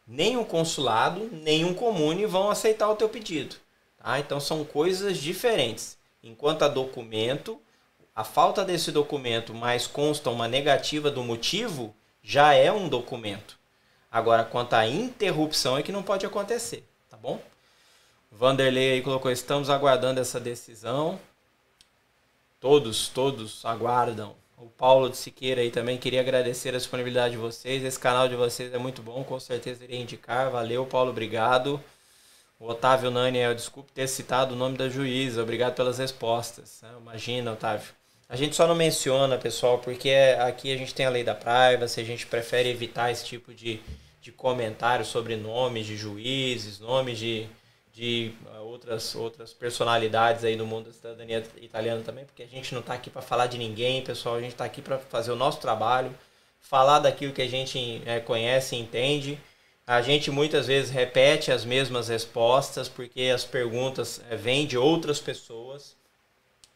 nem 0.04 0.36
o 0.36 0.44
consulado, 0.44 1.30
nem 1.32 1.64
um 1.64 1.72
comune 1.72 2.26
vão 2.26 2.50
aceitar 2.50 2.90
o 2.90 2.96
teu 2.96 3.08
pedido. 3.08 3.54
Tá? 3.96 4.18
Então 4.18 4.40
são 4.40 4.64
coisas 4.64 5.18
diferentes. 5.18 5.96
Enquanto 6.20 6.64
a 6.64 6.68
documento, 6.68 7.60
a 8.12 8.24
falta 8.24 8.64
desse 8.64 8.90
documento 8.90 9.54
mais 9.54 9.86
consta 9.86 10.30
uma 10.30 10.48
negativa 10.48 11.12
do 11.12 11.22
motivo, 11.22 11.94
já 12.20 12.54
é 12.54 12.72
um 12.72 12.88
documento. 12.88 13.56
Agora, 14.10 14.42
quanto 14.42 14.74
à 14.74 14.84
interrupção 14.84 15.78
é 15.78 15.82
que 15.84 15.92
não 15.92 16.02
pode 16.02 16.26
acontecer, 16.26 16.84
tá 17.08 17.16
bom? 17.16 17.40
Vanderlei 18.34 18.94
aí 18.94 19.02
colocou, 19.02 19.30
estamos 19.30 19.68
aguardando 19.68 20.18
essa 20.18 20.40
decisão. 20.40 21.20
Todos, 22.58 23.08
todos 23.08 23.64
aguardam. 23.64 24.34
O 24.56 24.66
Paulo 24.66 25.10
de 25.10 25.16
Siqueira 25.16 25.60
aí 25.60 25.70
também 25.70 25.98
queria 25.98 26.20
agradecer 26.20 26.74
a 26.74 26.78
disponibilidade 26.78 27.32
de 27.34 27.40
vocês. 27.40 27.84
Esse 27.84 27.98
canal 27.98 28.28
de 28.28 28.34
vocês 28.34 28.72
é 28.72 28.78
muito 28.78 29.02
bom, 29.02 29.22
com 29.22 29.38
certeza 29.38 29.84
iria 29.84 30.00
indicar. 30.00 30.50
Valeu, 30.50 30.86
Paulo, 30.86 31.10
obrigado. 31.10 31.80
O 32.58 32.68
Otávio 32.68 33.10
Nani, 33.10 33.38
eu 33.38 33.54
desculpe 33.54 33.92
ter 33.92 34.08
citado 34.08 34.54
o 34.54 34.56
nome 34.56 34.78
da 34.78 34.88
juíza, 34.88 35.42
obrigado 35.42 35.74
pelas 35.74 35.98
respostas. 35.98 36.80
né? 36.82 36.90
Imagina, 37.00 37.52
Otávio. 37.52 37.92
A 38.28 38.36
gente 38.36 38.56
só 38.56 38.66
não 38.66 38.74
menciona, 38.74 39.36
pessoal, 39.36 39.78
porque 39.78 40.10
aqui 40.40 40.72
a 40.72 40.76
gente 40.76 40.94
tem 40.94 41.04
a 41.04 41.10
lei 41.10 41.22
da 41.22 41.34
privacy, 41.34 42.00
a 42.00 42.04
gente 42.04 42.26
prefere 42.26 42.70
evitar 42.70 43.10
esse 43.10 43.26
tipo 43.26 43.52
de, 43.52 43.80
de 44.22 44.32
comentário 44.32 45.04
sobre 45.04 45.36
nomes 45.36 45.86
de 45.86 45.96
juízes, 45.96 46.78
nomes 46.78 47.18
de, 47.18 47.46
de 47.92 48.32
uh, 48.46 48.62
outras, 48.62 49.14
outras 49.14 49.52
personalidades 49.52 50.44
aí 50.44 50.56
do 50.56 50.66
mundo 50.66 50.86
da 50.86 50.92
cidadania 50.92 51.44
italiana 51.60 52.02
também, 52.02 52.24
porque 52.24 52.42
a 52.42 52.46
gente 52.46 52.72
não 52.72 52.80
está 52.80 52.94
aqui 52.94 53.10
para 53.10 53.20
falar 53.22 53.46
de 53.46 53.58
ninguém, 53.58 54.02
pessoal, 54.02 54.36
a 54.36 54.40
gente 54.40 54.52
está 54.52 54.64
aqui 54.64 54.80
para 54.80 54.98
fazer 54.98 55.30
o 55.30 55.36
nosso 55.36 55.60
trabalho, 55.60 56.14
falar 56.60 57.00
daquilo 57.00 57.32
que 57.32 57.42
a 57.42 57.48
gente 57.48 58.02
é, 58.06 58.20
conhece 58.20 58.76
e 58.76 58.80
entende, 58.80 59.38
A 59.86 60.00
gente 60.00 60.30
muitas 60.30 60.68
vezes 60.68 60.90
repete 60.90 61.50
as 61.50 61.64
mesmas 61.64 62.08
respostas 62.08 62.88
porque 62.88 63.22
as 63.34 63.44
perguntas 63.44 64.20
eh, 64.30 64.36
vêm 64.36 64.66
de 64.66 64.78
outras 64.78 65.18
pessoas. 65.20 65.96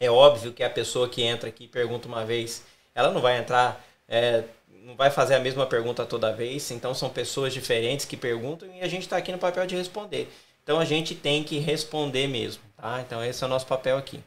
É 0.00 0.10
óbvio 0.10 0.52
que 0.52 0.62
a 0.62 0.70
pessoa 0.70 1.08
que 1.08 1.22
entra 1.22 1.48
aqui 1.48 1.64
e 1.64 1.68
pergunta 1.68 2.08
uma 2.08 2.24
vez, 2.24 2.64
ela 2.94 3.10
não 3.12 3.20
vai 3.20 3.38
entrar, 3.38 3.84
é, 4.08 4.44
não 4.68 4.96
vai 4.96 5.10
fazer 5.10 5.34
a 5.36 5.40
mesma 5.40 5.66
pergunta 5.66 6.04
toda 6.04 6.32
vez. 6.32 6.70
Então 6.70 6.94
são 6.94 7.08
pessoas 7.08 7.54
diferentes 7.54 8.04
que 8.06 8.16
perguntam 8.16 8.68
e 8.74 8.82
a 8.82 8.88
gente 8.88 9.02
está 9.02 9.16
aqui 9.16 9.32
no 9.32 9.38
papel 9.38 9.66
de 9.66 9.76
responder. 9.76 10.28
Então 10.66 10.80
a 10.80 10.84
gente 10.84 11.14
tem 11.14 11.44
que 11.44 11.60
responder 11.60 12.26
mesmo, 12.26 12.60
tá? 12.76 13.00
Então 13.00 13.22
esse 13.22 13.40
é 13.44 13.46
o 13.46 13.48
nosso 13.48 13.64
papel 13.68 13.96
aqui. 13.96 14.20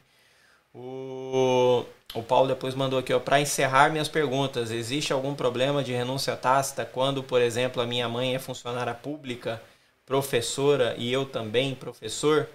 O, 0.74 1.84
o 2.14 2.22
Paulo 2.22 2.48
depois 2.48 2.74
mandou 2.74 2.98
aqui, 2.98 3.12
ó, 3.12 3.20
para 3.20 3.42
encerrar 3.42 3.90
minhas 3.90 4.08
perguntas, 4.08 4.70
existe 4.70 5.12
algum 5.12 5.34
problema 5.34 5.84
de 5.84 5.92
renúncia 5.92 6.34
tácita 6.34 6.82
quando, 6.86 7.22
por 7.22 7.42
exemplo, 7.42 7.82
a 7.82 7.86
minha 7.86 8.08
mãe 8.08 8.34
é 8.34 8.38
funcionária 8.38 8.94
pública, 8.94 9.62
professora 10.06 10.94
e 10.96 11.12
eu 11.12 11.26
também 11.26 11.74
professor? 11.74 12.48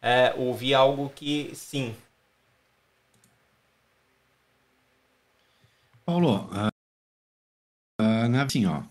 É, 0.00 0.32
ouvi 0.36 0.72
algo 0.72 1.10
que 1.12 1.50
sim. 1.52 1.96
Paulo, 6.06 6.48
uh, 6.52 6.68
uh, 8.00 8.40
assim, 8.44 8.66
ó, 8.66 8.82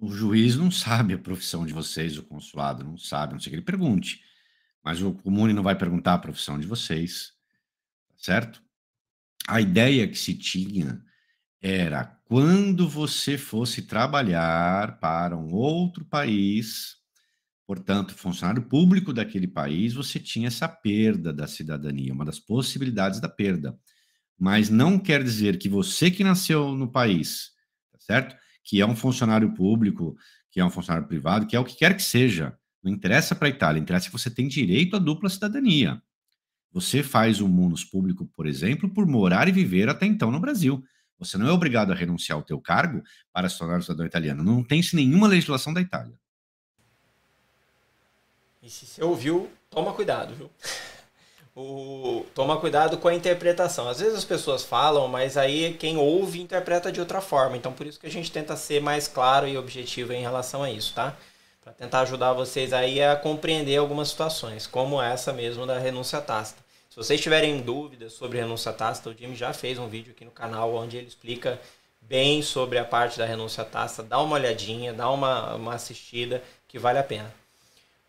o 0.00 0.10
juiz 0.10 0.56
não 0.56 0.70
sabe 0.70 1.14
a 1.14 1.18
profissão 1.18 1.66
de 1.66 1.72
vocês, 1.72 2.16
o 2.16 2.22
consulado 2.22 2.82
não 2.82 2.96
sabe, 2.96 3.34
não 3.34 3.40
sei 3.40 3.50
que 3.50 3.56
ele 3.56 3.64
pergunte. 3.64 4.22
Mas 4.82 5.02
o 5.02 5.12
comune 5.12 5.52
não 5.52 5.62
vai 5.62 5.76
perguntar 5.76 6.14
a 6.14 6.18
profissão 6.18 6.58
de 6.58 6.66
vocês, 6.66 7.32
certo? 8.16 8.62
A 9.46 9.60
ideia 9.60 10.08
que 10.08 10.16
se 10.16 10.34
tinha 10.34 11.02
era 11.60 12.04
quando 12.24 12.88
você 12.88 13.36
fosse 13.36 13.82
trabalhar 13.82 14.98
para 15.00 15.36
um 15.36 15.52
outro 15.52 16.04
país, 16.04 16.96
portanto, 17.66 18.14
funcionário 18.14 18.62
público 18.62 19.12
daquele 19.12 19.46
país, 19.46 19.92
você 19.92 20.18
tinha 20.18 20.48
essa 20.48 20.66
perda 20.66 21.32
da 21.32 21.46
cidadania, 21.46 22.14
uma 22.14 22.24
das 22.24 22.38
possibilidades 22.38 23.20
da 23.20 23.28
perda. 23.28 23.78
Mas 24.38 24.70
não 24.70 24.98
quer 24.98 25.22
dizer 25.22 25.58
que 25.58 25.68
você 25.68 26.10
que 26.10 26.24
nasceu 26.24 26.72
no 26.72 26.90
país, 26.90 27.50
tá 27.92 27.98
certo? 27.98 28.36
Que 28.70 28.80
é 28.80 28.86
um 28.86 28.94
funcionário 28.94 29.52
público, 29.52 30.16
que 30.48 30.60
é 30.60 30.64
um 30.64 30.70
funcionário 30.70 31.08
privado, 31.08 31.44
que 31.44 31.56
é 31.56 31.58
o 31.58 31.64
que 31.64 31.76
quer 31.76 31.96
que 31.96 32.04
seja, 32.04 32.56
não 32.80 32.92
interessa 32.92 33.34
para 33.34 33.48
a 33.48 33.50
Itália, 33.50 33.80
interessa 33.80 34.06
que 34.06 34.12
você 34.12 34.30
tem 34.30 34.46
direito 34.46 34.94
à 34.94 35.00
dupla 35.00 35.28
cidadania. 35.28 36.00
Você 36.72 37.02
faz 37.02 37.40
o 37.40 37.48
munus 37.48 37.82
público, 37.82 38.30
por 38.32 38.46
exemplo, 38.46 38.88
por 38.88 39.04
morar 39.08 39.48
e 39.48 39.52
viver 39.52 39.88
até 39.88 40.06
então 40.06 40.30
no 40.30 40.38
Brasil. 40.38 40.84
Você 41.18 41.36
não 41.36 41.48
é 41.48 41.50
obrigado 41.50 41.90
a 41.90 41.96
renunciar 41.96 42.38
ao 42.38 42.44
teu 42.44 42.60
cargo 42.60 43.02
para 43.32 43.48
se 43.48 43.58
tornar 43.58 43.82
cidadão 43.82 44.06
italiano. 44.06 44.44
Não 44.44 44.62
tem-se 44.62 44.94
nenhuma 44.94 45.26
legislação 45.26 45.74
da 45.74 45.80
Itália. 45.80 46.14
E 48.62 48.70
se 48.70 48.86
você 48.86 49.02
ouviu, 49.02 49.50
toma 49.68 49.92
cuidado, 49.92 50.32
viu? 50.36 50.48
O, 51.54 52.24
toma 52.34 52.58
cuidado 52.58 52.96
com 52.96 53.08
a 53.08 53.14
interpretação. 53.14 53.88
Às 53.88 54.00
vezes 54.00 54.14
as 54.14 54.24
pessoas 54.24 54.62
falam, 54.62 55.08
mas 55.08 55.36
aí 55.36 55.74
quem 55.78 55.96
ouve 55.96 56.40
interpreta 56.40 56.92
de 56.92 57.00
outra 57.00 57.20
forma. 57.20 57.56
Então 57.56 57.72
por 57.72 57.86
isso 57.86 57.98
que 57.98 58.06
a 58.06 58.10
gente 58.10 58.30
tenta 58.30 58.56
ser 58.56 58.80
mais 58.80 59.08
claro 59.08 59.48
e 59.48 59.58
objetivo 59.58 60.12
em 60.12 60.22
relação 60.22 60.62
a 60.62 60.70
isso, 60.70 60.94
tá? 60.94 61.16
para 61.62 61.72
tentar 61.72 62.00
ajudar 62.00 62.32
vocês 62.32 62.72
aí 62.72 63.02
a 63.02 63.14
compreender 63.14 63.76
algumas 63.76 64.08
situações, 64.08 64.66
como 64.66 65.00
essa 65.00 65.32
mesmo 65.32 65.66
da 65.66 65.78
renúncia 65.78 66.20
tácita. 66.20 66.62
Se 66.88 66.96
vocês 66.96 67.20
tiverem 67.20 67.60
dúvidas 67.60 68.14
sobre 68.14 68.38
renúncia 68.38 68.72
tácita, 68.72 69.10
o 69.10 69.14
Jimmy 69.14 69.36
já 69.36 69.52
fez 69.52 69.78
um 69.78 69.86
vídeo 69.86 70.12
aqui 70.12 70.24
no 70.24 70.30
canal 70.30 70.74
onde 70.74 70.96
ele 70.96 71.06
explica 71.06 71.60
bem 72.00 72.42
sobre 72.42 72.78
a 72.78 72.84
parte 72.84 73.18
da 73.18 73.26
renúncia 73.26 73.64
tácita. 73.64 74.02
Dá 74.02 74.20
uma 74.20 74.34
olhadinha, 74.34 74.92
dá 74.92 75.08
uma, 75.10 75.54
uma 75.54 75.74
assistida 75.74 76.42
que 76.66 76.78
vale 76.78 76.98
a 76.98 77.04
pena. 77.04 77.32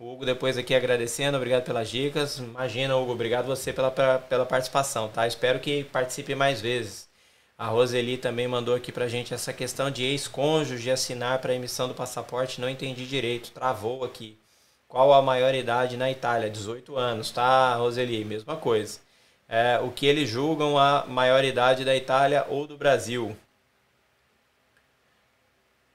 Hugo 0.04 0.26
depois 0.26 0.58
aqui 0.58 0.74
agradecendo, 0.74 1.38
obrigado 1.38 1.64
pelas 1.64 1.88
dicas. 1.88 2.40
Imagina, 2.40 2.98
Hugo, 2.98 3.12
obrigado 3.12 3.46
você 3.46 3.72
pela, 3.72 3.92
pela 3.92 4.48
participação, 4.48 5.08
tá? 5.08 5.28
Espero 5.28 5.60
que 5.60 5.84
participe 5.84 6.34
mais 6.34 6.60
vezes. 6.60 7.08
A 7.56 7.68
Roseli 7.68 8.18
também 8.18 8.48
mandou 8.48 8.74
aqui 8.74 8.92
pra 8.92 9.08
gente 9.08 9.32
essa 9.32 9.54
questão 9.54 9.92
de 9.92 10.04
ex-cônjuge 10.04 10.90
assinar 10.90 11.38
para 11.38 11.54
emissão 11.54 11.88
do 11.88 11.94
passaporte. 11.94 12.60
Não 12.60 12.68
entendi 12.68 13.06
direito, 13.06 13.52
travou 13.52 14.04
aqui. 14.04 14.40
Qual 14.88 15.14
a 15.14 15.22
maioridade 15.22 15.96
na 15.96 16.10
Itália? 16.10 16.50
18 16.50 16.98
anos, 16.98 17.30
tá, 17.30 17.76
Roseli? 17.76 18.26
Mesma 18.26 18.56
coisa. 18.56 19.00
É, 19.48 19.80
o 19.80 19.92
que 19.92 20.08
eles 20.08 20.28
julgam 20.28 20.80
a 20.80 21.06
maioridade 21.06 21.86
da 21.86 21.96
Itália 21.96 22.44
ou 22.50 22.66
do 22.66 22.76
Brasil? 22.76 23.38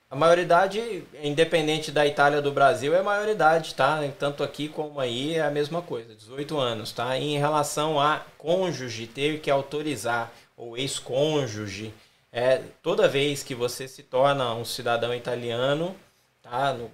A 0.08 0.14
maioridade, 0.14 1.04
independente 1.20 1.90
da 1.90 2.06
Itália 2.06 2.40
do 2.40 2.52
Brasil, 2.52 2.94
é 2.94 3.00
a 3.00 3.02
maioridade, 3.02 3.74
tá? 3.74 3.98
Tanto 4.16 4.44
aqui 4.44 4.68
como 4.68 5.00
aí 5.00 5.34
é 5.34 5.42
a 5.42 5.50
mesma 5.50 5.82
coisa, 5.82 6.14
18 6.14 6.56
anos, 6.56 6.92
tá? 6.92 7.18
E 7.18 7.34
em 7.34 7.38
relação 7.38 8.00
a 8.00 8.24
cônjuge 8.38 9.08
ter 9.08 9.40
que 9.40 9.50
autorizar 9.50 10.32
ou 10.56 10.78
ex-cônjuge, 10.78 11.92
é, 12.32 12.62
toda 12.82 13.08
vez 13.08 13.42
que 13.42 13.54
você 13.54 13.88
se 13.88 14.04
torna 14.04 14.54
um 14.54 14.64
cidadão 14.64 15.12
italiano, 15.12 15.96
tá? 16.40 16.72
No, 16.72 16.88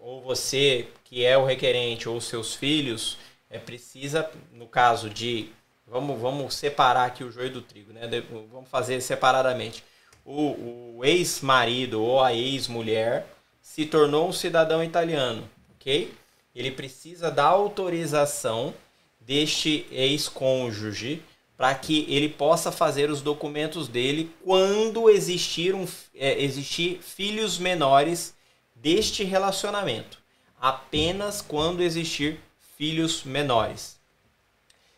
ou 0.00 0.20
você 0.22 0.88
que 1.04 1.24
é 1.24 1.38
o 1.38 1.44
requerente 1.44 2.08
ou 2.08 2.20
seus 2.20 2.54
filhos, 2.54 3.16
é 3.48 3.58
precisa, 3.58 4.28
no 4.52 4.66
caso 4.66 5.08
de, 5.08 5.50
vamos, 5.86 6.20
vamos 6.20 6.54
separar 6.54 7.06
aqui 7.06 7.22
o 7.22 7.30
joio 7.30 7.52
do 7.52 7.62
trigo, 7.62 7.92
né? 7.92 8.08
Vamos 8.50 8.68
fazer 8.68 9.00
separadamente. 9.00 9.84
O, 10.26 10.96
o 10.98 11.04
ex-marido 11.04 12.02
ou 12.02 12.20
a 12.20 12.34
ex-mulher 12.34 13.26
se 13.62 13.86
tornou 13.86 14.28
um 14.28 14.32
cidadão 14.32 14.82
italiano, 14.82 15.48
ok? 15.76 16.12
Ele 16.54 16.70
precisa 16.70 17.30
da 17.30 17.44
autorização 17.44 18.74
deste 19.20 19.86
ex-cônjuge 19.90 21.22
para 21.56 21.74
que 21.74 22.04
ele 22.08 22.28
possa 22.28 22.70
fazer 22.72 23.08
os 23.08 23.22
documentos 23.22 23.88
dele 23.88 24.30
quando 24.44 25.08
existir, 25.08 25.74
um, 25.74 25.86
é, 26.14 26.42
existir 26.42 27.00
filhos 27.02 27.58
menores 27.58 28.34
deste 28.74 29.24
relacionamento. 29.24 30.18
Apenas 30.60 31.40
quando 31.40 31.82
existir 31.82 32.40
filhos 32.76 33.22
menores. 33.22 33.96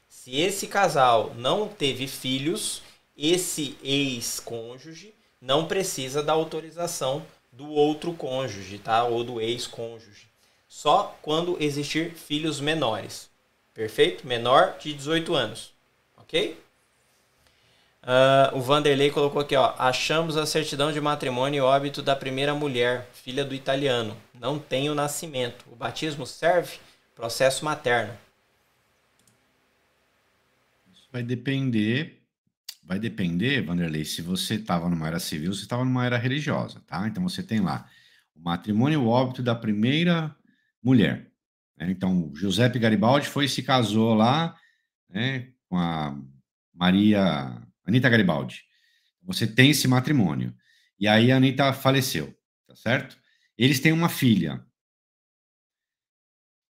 Se 0.08 0.36
esse 0.40 0.66
casal 0.66 1.34
não 1.36 1.68
teve 1.68 2.06
filhos, 2.06 2.82
esse 3.16 3.76
ex-cônjuge 3.82 5.14
não 5.40 5.66
precisa 5.66 6.22
da 6.22 6.32
autorização 6.32 7.24
do 7.52 7.70
outro 7.70 8.12
cônjuge, 8.12 8.78
tá? 8.78 9.04
Ou 9.04 9.24
do 9.24 9.40
ex-cônjuge. 9.40 10.28
Só 10.68 11.18
quando 11.22 11.56
existir 11.60 12.12
filhos 12.14 12.60
menores. 12.60 13.30
Perfeito? 13.74 14.26
Menor 14.26 14.76
de 14.78 14.92
18 14.92 15.34
anos 15.34 15.78
ok? 16.28 16.60
Uh, 18.02 18.56
o 18.56 18.60
Vanderlei 18.60 19.10
colocou 19.10 19.40
aqui, 19.40 19.56
ó. 19.56 19.74
Achamos 19.78 20.36
a 20.36 20.46
certidão 20.46 20.92
de 20.92 21.00
matrimônio 21.00 21.58
e 21.58 21.60
óbito 21.60 22.02
da 22.02 22.14
primeira 22.14 22.54
mulher, 22.54 23.08
filha 23.12 23.44
do 23.44 23.54
italiano. 23.54 24.16
Não 24.34 24.58
tem 24.58 24.88
o 24.90 24.94
nascimento. 24.94 25.64
O 25.72 25.74
batismo 25.74 26.26
serve? 26.26 26.78
Processo 27.14 27.64
materno. 27.64 28.16
Vai 31.10 31.22
depender. 31.22 32.18
Vai 32.88 32.98
depender, 32.98 33.60
Vanderlei, 33.60 34.02
se 34.02 34.22
você 34.22 34.54
estava 34.54 34.88
numa 34.88 35.06
era 35.06 35.20
civil, 35.20 35.52
se 35.52 35.60
estava 35.60 35.84
numa 35.84 36.06
era 36.06 36.16
religiosa, 36.16 36.80
tá? 36.86 37.06
Então 37.06 37.22
você 37.22 37.42
tem 37.42 37.60
lá 37.60 37.86
o 38.34 38.40
matrimônio 38.40 38.98
e 38.98 39.04
o 39.04 39.06
óbito 39.06 39.42
da 39.42 39.54
primeira 39.54 40.34
mulher. 40.82 41.30
Né? 41.76 41.90
Então, 41.90 42.32
Giuseppe 42.34 42.78
Garibaldi 42.78 43.26
foi 43.26 43.44
e 43.44 43.48
se 43.48 43.62
casou 43.62 44.14
lá, 44.14 44.56
né? 45.06 45.52
com 45.68 45.76
a 45.76 46.18
Maria 46.72 47.62
Anitta 47.84 48.08
Garibaldi. 48.08 48.64
Você 49.22 49.46
tem 49.46 49.72
esse 49.72 49.86
matrimônio. 49.86 50.56
E 50.98 51.06
aí 51.06 51.30
a 51.30 51.36
Anitta 51.36 51.70
faleceu, 51.74 52.34
tá 52.66 52.74
certo? 52.74 53.18
Eles 53.58 53.80
têm 53.80 53.92
uma 53.92 54.08
filha. 54.08 54.64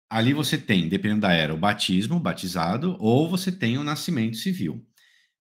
Ali 0.08 0.32
você 0.32 0.56
tem, 0.56 0.88
dependendo 0.88 1.20
da 1.20 1.34
era, 1.34 1.52
o 1.52 1.58
batismo, 1.58 2.18
batizado, 2.18 2.96
ou 2.98 3.28
você 3.28 3.52
tem 3.52 3.76
o 3.76 3.84
nascimento 3.84 4.38
civil. 4.38 4.88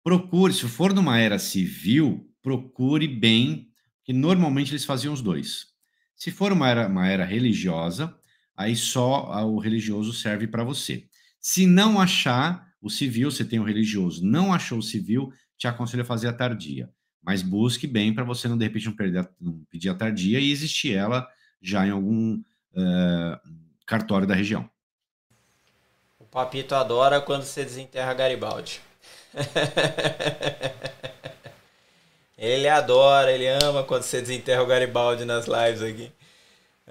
Procure, 0.03 0.53
se 0.53 0.67
for 0.67 0.93
numa 0.95 1.19
era 1.19 1.39
civil, 1.39 2.29
procure 2.43 3.07
bem, 3.07 3.69
que 4.05 4.13
normalmente 4.13 4.71
eles 4.71 4.85
faziam 4.85 5.13
os 5.13 5.21
dois. 5.21 5.67
Se 6.17 6.31
for 6.31 6.53
uma 6.53 6.69
era, 6.69 6.89
uma 6.89 7.07
era 7.07 7.25
religiosa, 7.25 8.17
aí 8.57 8.75
só 8.75 9.45
o 9.47 9.59
religioso 9.59 10.13
serve 10.13 10.47
para 10.47 10.65
você. 10.65 11.07
Se 11.41 11.67
não 11.67 12.01
achar, 12.01 12.69
o 12.81 12.89
civil, 12.89 13.31
você 13.31 13.45
tem 13.45 13.59
o 13.59 13.65
religioso, 13.65 14.25
não 14.25 14.53
achou 14.53 14.79
o 14.79 14.83
civil, 14.83 15.33
te 15.57 15.67
aconselho 15.67 16.03
a 16.03 16.07
fazer 16.07 16.29
a 16.29 16.33
tardia. 16.33 16.91
Mas 17.23 17.43
busque 17.43 17.87
bem 17.87 18.15
para 18.15 18.25
você 18.25 18.49
não, 18.49 18.57
de 18.57 18.65
repente, 18.65 18.87
não, 18.87 18.97
perder, 18.97 19.29
não 19.41 19.65
pedir 19.69 19.89
a 19.89 19.95
tardia 19.95 20.41
e 20.41 20.51
existir 20.51 20.95
ela 20.95 21.29
já 21.61 21.87
em 21.87 21.91
algum 21.91 22.37
uh, 22.37 23.39
cartório 23.87 24.27
da 24.27 24.35
região. 24.35 24.71
O 26.19 26.25
Papito 26.25 26.75
adora 26.75 27.21
quando 27.21 27.43
você 27.43 27.65
desenterra 27.65 28.15
Garibaldi. 28.15 28.81
ele 32.39 32.69
adora, 32.69 33.33
ele 33.33 33.47
ama 33.47 33.83
quando 33.85 34.03
você 34.03 34.21
desenterra 34.21 34.63
o 34.63 34.67
Garibaldi 34.67 35.25
nas 35.25 35.47
lives 35.47 35.83
aqui. 35.83 36.13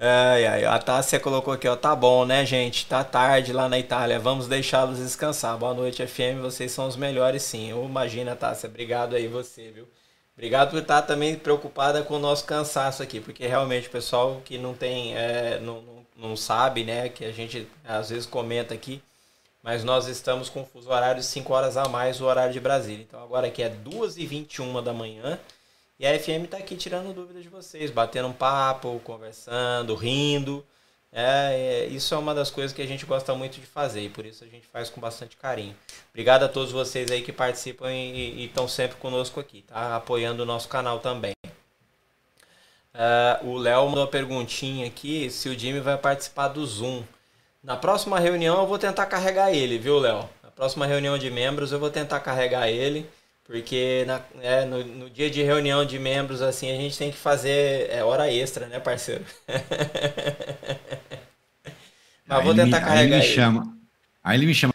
Ai, 0.00 0.46
ai, 0.46 0.64
a 0.64 0.78
Tássia 0.78 1.18
colocou 1.18 1.52
aqui, 1.52 1.66
ó. 1.66 1.74
Tá 1.74 1.94
bom, 1.96 2.24
né, 2.24 2.46
gente? 2.46 2.86
Tá 2.86 3.02
tarde 3.02 3.52
lá 3.52 3.68
na 3.68 3.78
Itália. 3.78 4.18
Vamos 4.18 4.46
deixá-los 4.46 4.98
descansar. 4.98 5.58
Boa 5.58 5.74
noite, 5.74 6.06
FM. 6.06 6.40
Vocês 6.40 6.70
são 6.70 6.86
os 6.86 6.96
melhores, 6.96 7.42
sim. 7.42 7.70
Eu 7.70 7.84
imagino, 7.84 8.34
Tássia. 8.36 8.68
Obrigado 8.68 9.16
aí, 9.16 9.26
você, 9.26 9.72
viu? 9.72 9.88
Obrigado 10.38 10.70
por 10.70 10.78
estar 10.78 11.02
também 11.02 11.34
preocupada 11.34 12.04
com 12.04 12.14
o 12.14 12.18
nosso 12.20 12.44
cansaço 12.44 13.02
aqui, 13.02 13.18
porque 13.18 13.44
realmente 13.44 13.88
o 13.88 13.90
pessoal 13.90 14.40
que 14.44 14.56
não 14.56 14.72
tem, 14.72 15.16
é, 15.16 15.58
não, 15.58 15.82
não, 15.82 16.06
não 16.16 16.36
sabe, 16.36 16.84
né, 16.84 17.08
que 17.08 17.24
a 17.24 17.32
gente 17.32 17.66
às 17.84 18.10
vezes 18.10 18.24
comenta 18.24 18.72
aqui, 18.72 19.02
mas 19.62 19.84
nós 19.84 20.06
estamos 20.06 20.48
com 20.48 20.62
o 20.62 20.66
fuso 20.66 20.90
horário 20.90 21.22
5 21.22 21.52
horas 21.52 21.76
a 21.76 21.88
mais 21.88 22.20
o 22.20 22.24
horário 22.24 22.52
de 22.52 22.60
Brasília. 22.60 23.04
Então 23.06 23.22
agora 23.22 23.46
aqui 23.46 23.62
é 23.62 23.70
2h21 23.70 24.82
da 24.82 24.92
manhã 24.92 25.38
e 25.98 26.06
a 26.06 26.18
FM 26.18 26.44
está 26.44 26.58
aqui 26.58 26.76
tirando 26.76 27.12
dúvidas 27.12 27.42
de 27.42 27.48
vocês, 27.48 27.90
batendo 27.90 28.28
um 28.28 28.32
papo, 28.32 29.00
conversando, 29.02 29.94
rindo. 29.94 30.64
É, 31.12 31.84
é, 31.84 31.86
isso 31.86 32.14
é 32.14 32.18
uma 32.18 32.34
das 32.34 32.50
coisas 32.50 32.72
que 32.72 32.82
a 32.82 32.86
gente 32.86 33.06
gosta 33.06 33.34
muito 33.34 33.58
de 33.58 33.66
fazer 33.66 34.02
e 34.02 34.08
por 34.08 34.26
isso 34.26 34.44
a 34.44 34.46
gente 34.46 34.66
faz 34.66 34.90
com 34.90 35.00
bastante 35.00 35.36
carinho. 35.36 35.74
Obrigado 36.10 36.44
a 36.44 36.48
todos 36.48 36.70
vocês 36.70 37.10
aí 37.10 37.22
que 37.22 37.32
participam 37.32 37.90
e 37.90 38.44
estão 38.44 38.68
sempre 38.68 38.98
conosco 38.98 39.40
aqui, 39.40 39.62
tá? 39.62 39.96
Apoiando 39.96 40.42
o 40.42 40.46
nosso 40.46 40.68
canal 40.68 41.00
também. 41.00 41.32
Uh, 42.94 43.48
o 43.48 43.56
Léo 43.56 43.86
mandou 43.86 44.02
uma 44.02 44.10
perguntinha 44.10 44.86
aqui 44.86 45.30
se 45.30 45.48
o 45.48 45.58
Jimmy 45.58 45.80
vai 45.80 45.96
participar 45.96 46.48
do 46.48 46.64
Zoom. 46.66 47.02
Na 47.62 47.76
próxima 47.76 48.18
reunião 48.18 48.60
eu 48.60 48.66
vou 48.66 48.78
tentar 48.78 49.06
carregar 49.06 49.52
ele, 49.52 49.78
viu, 49.78 49.98
Léo? 49.98 50.28
Na 50.42 50.50
próxima 50.50 50.86
reunião 50.86 51.18
de 51.18 51.30
membros 51.30 51.72
eu 51.72 51.78
vou 51.78 51.90
tentar 51.90 52.20
carregar 52.20 52.68
ele, 52.68 53.08
porque 53.44 54.04
na, 54.06 54.20
é, 54.40 54.64
no, 54.64 54.84
no, 54.84 55.10
dia 55.10 55.30
de 55.30 55.42
reunião 55.42 55.84
de 55.84 55.98
membros, 55.98 56.42
assim, 56.42 56.70
a 56.70 56.76
gente 56.76 56.96
tem 56.96 57.10
que 57.10 57.16
fazer 57.16 57.88
é, 57.90 58.04
hora 58.04 58.32
extra, 58.32 58.66
né, 58.66 58.78
parceiro? 58.78 59.24
Mas 62.26 62.38
aí 62.38 62.44
vou 62.44 62.54
tentar 62.54 62.80
me, 62.80 62.86
carregar 62.86 62.92
aí 62.92 63.06
ele. 63.06 63.16
Me 63.16 63.24
ele. 63.24 63.34
Chama, 63.34 63.76
aí 64.22 64.38
ele 64.38 64.46
me 64.46 64.54
chama 64.54 64.74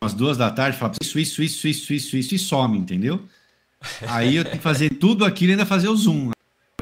às 0.00 0.14
duas 0.14 0.36
da 0.36 0.50
tarde 0.50 0.76
e 0.76 0.80
fala 0.80 0.92
isso, 1.00 1.18
isso, 1.18 1.42
isso, 1.42 1.68
isso, 1.68 1.92
isso, 1.92 2.16
isso 2.16 2.34
e 2.34 2.38
some, 2.38 2.78
entendeu? 2.78 3.20
Aí 4.08 4.36
eu 4.36 4.44
tenho 4.44 4.56
que 4.56 4.62
fazer 4.62 4.90
tudo 4.98 5.24
aquilo 5.24 5.50
e 5.50 5.52
ainda 5.52 5.66
fazer 5.66 5.88
o 5.88 5.96
zoom. 5.96 6.30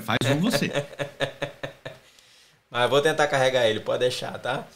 Faz 0.00 0.18
um 0.30 0.40
você. 0.40 0.70
Mas 2.70 2.90
vou 2.90 3.00
tentar 3.00 3.26
carregar 3.26 3.66
ele, 3.66 3.80
pode 3.80 4.00
deixar, 4.00 4.38
tá? 4.38 4.66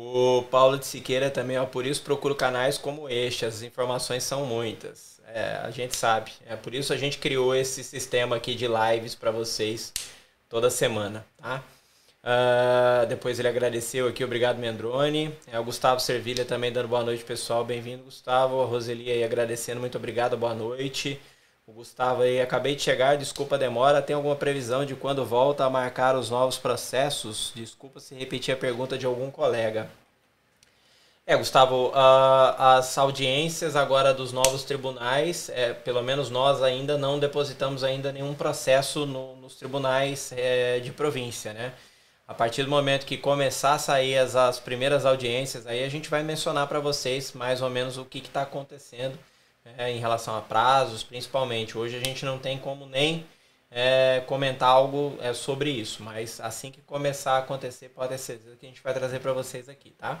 O 0.00 0.44
Paulo 0.44 0.78
de 0.78 0.86
Siqueira 0.86 1.28
também, 1.28 1.58
ó, 1.58 1.66
por 1.66 1.84
isso 1.84 2.02
procuro 2.02 2.32
canais 2.32 2.78
como 2.78 3.08
este, 3.08 3.44
as 3.44 3.62
informações 3.62 4.22
são 4.22 4.46
muitas. 4.46 5.20
É, 5.26 5.58
a 5.64 5.72
gente 5.72 5.96
sabe. 5.96 6.30
É 6.46 6.54
por 6.54 6.72
isso 6.72 6.92
a 6.92 6.96
gente 6.96 7.18
criou 7.18 7.52
esse 7.52 7.82
sistema 7.82 8.36
aqui 8.36 8.54
de 8.54 8.68
lives 8.68 9.16
para 9.16 9.32
vocês 9.32 9.92
toda 10.48 10.70
semana, 10.70 11.26
tá? 11.36 11.64
Uh, 12.22 13.06
depois 13.08 13.40
ele 13.40 13.48
agradeceu 13.48 14.06
aqui, 14.06 14.22
obrigado 14.22 14.58
Mendrone. 14.58 15.34
É, 15.50 15.58
o 15.58 15.64
Gustavo 15.64 15.98
Servilha 15.98 16.44
também 16.44 16.70
dando 16.70 16.86
boa 16.86 17.02
noite, 17.02 17.24
pessoal. 17.24 17.64
Bem-vindo, 17.64 18.04
Gustavo. 18.04 18.62
A 18.62 18.66
Roseli 18.66 19.10
aí 19.10 19.24
agradecendo, 19.24 19.80
muito 19.80 19.98
obrigado, 19.98 20.36
boa 20.36 20.54
noite. 20.54 21.20
O 21.68 21.72
Gustavo 21.72 22.22
aí, 22.22 22.40
acabei 22.40 22.74
de 22.74 22.80
chegar, 22.80 23.18
desculpa 23.18 23.56
a 23.56 23.58
demora. 23.58 24.00
Tem 24.00 24.16
alguma 24.16 24.34
previsão 24.34 24.86
de 24.86 24.96
quando 24.96 25.22
volta 25.22 25.66
a 25.66 25.70
marcar 25.70 26.16
os 26.16 26.30
novos 26.30 26.56
processos? 26.56 27.52
Desculpa 27.54 28.00
se 28.00 28.14
repetir 28.14 28.54
a 28.54 28.56
pergunta 28.56 28.96
de 28.96 29.04
algum 29.04 29.30
colega. 29.30 29.90
É, 31.26 31.36
Gustavo, 31.36 31.88
uh, 31.88 32.54
as 32.56 32.96
audiências 32.96 33.76
agora 33.76 34.14
dos 34.14 34.32
novos 34.32 34.64
tribunais, 34.64 35.50
é, 35.50 35.74
pelo 35.74 36.02
menos 36.02 36.30
nós 36.30 36.62
ainda 36.62 36.96
não 36.96 37.18
depositamos 37.18 37.84
ainda 37.84 38.10
nenhum 38.12 38.32
processo 38.32 39.04
no, 39.04 39.36
nos 39.36 39.56
tribunais 39.56 40.32
é, 40.34 40.80
de 40.80 40.90
província, 40.90 41.52
né? 41.52 41.74
A 42.26 42.32
partir 42.32 42.62
do 42.62 42.70
momento 42.70 43.04
que 43.04 43.18
começar 43.18 43.74
a 43.74 43.78
sair 43.78 44.16
as, 44.16 44.34
as 44.34 44.58
primeiras 44.58 45.04
audiências, 45.04 45.66
aí 45.66 45.84
a 45.84 45.88
gente 45.90 46.08
vai 46.08 46.22
mencionar 46.22 46.66
para 46.66 46.80
vocês 46.80 47.34
mais 47.34 47.60
ou 47.60 47.68
menos 47.68 47.98
o 47.98 48.06
que 48.06 48.20
está 48.20 48.40
acontecendo 48.40 49.18
é, 49.76 49.90
em 49.90 49.98
relação 49.98 50.36
a 50.36 50.40
prazos, 50.40 51.02
principalmente. 51.02 51.76
Hoje 51.76 51.96
a 51.96 52.00
gente 52.00 52.24
não 52.24 52.38
tem 52.38 52.58
como 52.58 52.86
nem 52.86 53.26
é, 53.70 54.22
comentar 54.26 54.68
algo 54.68 55.18
é, 55.20 55.32
sobre 55.32 55.70
isso, 55.70 56.02
mas 56.02 56.40
assim 56.40 56.70
que 56.70 56.80
começar 56.80 57.32
a 57.32 57.38
acontecer, 57.38 57.90
pode 57.90 58.16
certeza 58.18 58.56
que 58.56 58.66
a 58.66 58.68
gente 58.68 58.82
vai 58.82 58.94
trazer 58.94 59.20
para 59.20 59.32
vocês 59.32 59.68
aqui, 59.68 59.90
tá? 59.90 60.20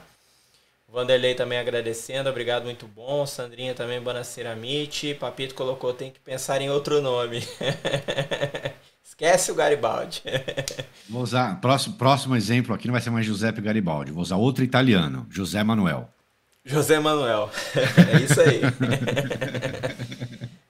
Vanderlei 0.90 1.34
também 1.34 1.58
agradecendo, 1.58 2.30
obrigado, 2.30 2.64
muito 2.64 2.86
bom. 2.86 3.26
Sandrinha 3.26 3.74
também, 3.74 4.00
Bonacera 4.00 4.52
Amit. 4.52 5.14
Papito 5.14 5.54
colocou, 5.54 5.92
tem 5.92 6.10
que 6.10 6.18
pensar 6.18 6.62
em 6.62 6.70
outro 6.70 7.02
nome. 7.02 7.42
Esquece 9.04 9.52
o 9.52 9.54
Garibaldi. 9.54 10.22
Vou 11.08 11.22
usar, 11.22 11.60
próximo, 11.60 11.96
próximo 11.96 12.34
exemplo 12.34 12.74
aqui 12.74 12.86
não 12.86 12.92
vai 12.92 13.02
ser 13.02 13.10
mais 13.10 13.26
Giuseppe 13.26 13.60
Garibaldi, 13.60 14.12
vou 14.12 14.22
usar 14.22 14.36
outro 14.36 14.64
italiano, 14.64 15.26
José 15.28 15.62
Manuel. 15.62 16.08
José 16.68 17.00
Manuel, 17.00 17.50
é 17.74 18.22
isso 18.22 18.40
aí. 18.42 18.60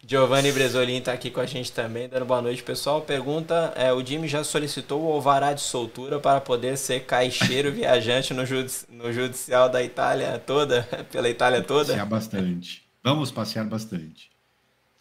Giovanni 0.06 0.52
Bresolin 0.52 0.98
está 0.98 1.12
aqui 1.12 1.28
com 1.28 1.40
a 1.40 1.44
gente 1.44 1.72
também, 1.72 2.08
dando 2.08 2.24
boa 2.24 2.40
noite, 2.40 2.62
pessoal. 2.62 3.02
Pergunta: 3.02 3.72
é, 3.74 3.92
o 3.92 4.02
Jimmy 4.02 4.28
já 4.28 4.44
solicitou 4.44 5.02
o 5.02 5.12
alvará 5.12 5.52
de 5.52 5.60
soltura 5.60 6.20
para 6.20 6.40
poder 6.40 6.78
ser 6.78 7.00
caixeiro 7.00 7.72
viajante 7.72 8.32
no, 8.32 8.46
judici 8.46 8.86
no 8.88 9.12
judicial 9.12 9.68
da 9.68 9.82
Itália 9.82 10.38
toda, 10.38 10.82
pela 11.10 11.28
Itália 11.28 11.62
toda? 11.62 11.88
Passear 11.88 12.06
bastante. 12.06 12.88
Vamos 13.02 13.32
passear 13.32 13.66
bastante. 13.66 14.30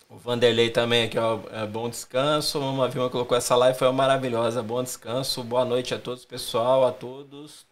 O 0.09 0.17
Vanderlei 0.17 0.71
também 0.71 1.03
aqui, 1.03 1.19
ó, 1.19 1.39
é, 1.51 1.67
bom 1.67 1.87
descanso. 1.87 2.59
Uma 2.59 2.89
Vilma 2.89 3.09
colocou 3.09 3.37
essa 3.37 3.55
live, 3.55 3.77
foi 3.77 3.91
maravilhosa. 3.91 4.63
Bom 4.63 4.81
descanso, 4.81 5.43
boa 5.43 5.63
noite 5.63 5.93
a 5.93 5.99
todos, 5.99 6.25
pessoal, 6.25 6.87
a 6.87 6.91
todos. 6.91 7.67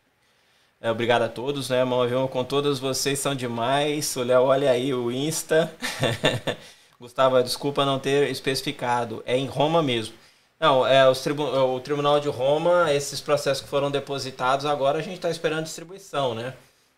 É, 0.86 0.92
obrigado 0.92 1.24
a 1.24 1.28
todos, 1.28 1.68
né? 1.68 1.84
Mama 1.84 2.06
Vilma, 2.06 2.28
com 2.28 2.44
todas 2.44 2.78
vocês 2.78 3.18
são 3.18 3.34
demais. 3.34 4.16
O 4.16 4.22
Léo, 4.22 4.44
olha 4.44 4.70
aí 4.70 4.94
o 4.94 5.12
Insta. 5.12 5.74
Gustavo, 7.02 7.42
desculpa 7.42 7.84
não 7.84 7.98
ter 7.98 8.30
especificado. 8.30 9.24
É 9.26 9.36
em 9.36 9.48
Roma 9.48 9.82
mesmo. 9.82 10.14
Não, 10.60 10.86
é 10.86 11.12
tribu 11.16 11.44
o 11.44 11.80
Tribunal 11.80 12.20
de 12.20 12.30
Roma, 12.30 12.94
esses 12.94 13.20
processos 13.20 13.64
que 13.64 13.68
foram 13.68 13.90
depositados, 13.90 14.64
agora 14.68 15.00
a 15.00 15.02
gente 15.02 15.16
está 15.16 15.28
esperando 15.28 15.64
distribuição, 15.64 16.36
né? 16.36 16.54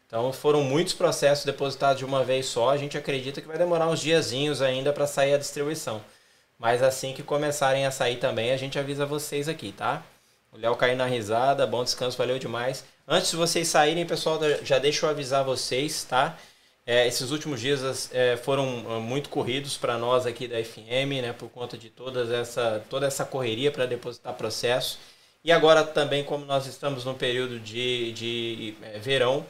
Então 0.06 0.33
foram 0.33 0.66
muitos 0.66 0.93
processos 0.93 1.45
depositados 1.45 1.99
de 1.99 2.03
uma 2.03 2.25
vez 2.25 2.45
só. 2.48 2.72
A 2.72 2.77
gente 2.77 2.98
acredita 2.98 3.40
que 3.40 3.48
vai 3.48 3.57
demorar 3.57 3.88
uns 3.88 4.01
diazinhos 4.01 4.61
ainda 4.61 4.91
para 4.91 5.07
sair 5.07 5.33
a 5.33 5.38
distribuição. 5.38 6.01
Mas 6.59 6.83
assim 6.83 7.14
que 7.14 7.24
começarem 7.24 7.85
a 7.85 7.91
sair 7.91 8.17
também, 8.17 8.51
a 8.51 8.57
gente 8.57 8.77
avisa 8.77 9.06
vocês 9.06 9.48
aqui, 9.48 9.72
tá? 9.72 10.03
O 10.51 10.57
Léo 10.57 10.75
caiu 10.75 10.98
na 10.98 11.06
risada, 11.06 11.66
bom 11.66 11.85
descanso, 11.85 12.17
valeu 12.17 12.38
demais. 12.38 12.83
Antes 13.09 13.31
de 13.31 13.37
vocês 13.37 13.69
saírem, 13.69 14.05
pessoal, 14.05 14.37
já 14.63 14.77
deixa 14.79 15.05
eu 15.05 15.09
avisar 15.09 15.41
vocês, 15.41 16.03
tá? 16.03 16.37
É, 16.85 17.07
esses 17.07 17.31
últimos 17.31 17.61
dias 17.61 18.09
é, 18.13 18.35
foram 18.35 18.85
ah, 18.89 18.99
muito 18.99 19.29
corridos 19.29 19.77
para 19.77 19.97
nós 19.97 20.25
aqui 20.25 20.45
da 20.45 20.61
FM, 20.61 21.21
né, 21.21 21.31
por 21.31 21.49
conta 21.49 21.77
de 21.77 21.89
todas 21.89 22.29
essa, 22.29 22.83
toda 22.89 23.07
essa 23.07 23.23
correria 23.23 23.71
para 23.71 23.85
depositar 23.85 24.33
processo. 24.33 24.99
E 25.41 25.53
agora 25.53 25.85
também, 25.85 26.21
como 26.21 26.43
nós 26.43 26.65
estamos 26.65 27.05
no 27.05 27.13
período 27.13 27.61
de, 27.61 28.11
de 28.11 28.75
é, 28.81 28.99
verão, 28.99 29.45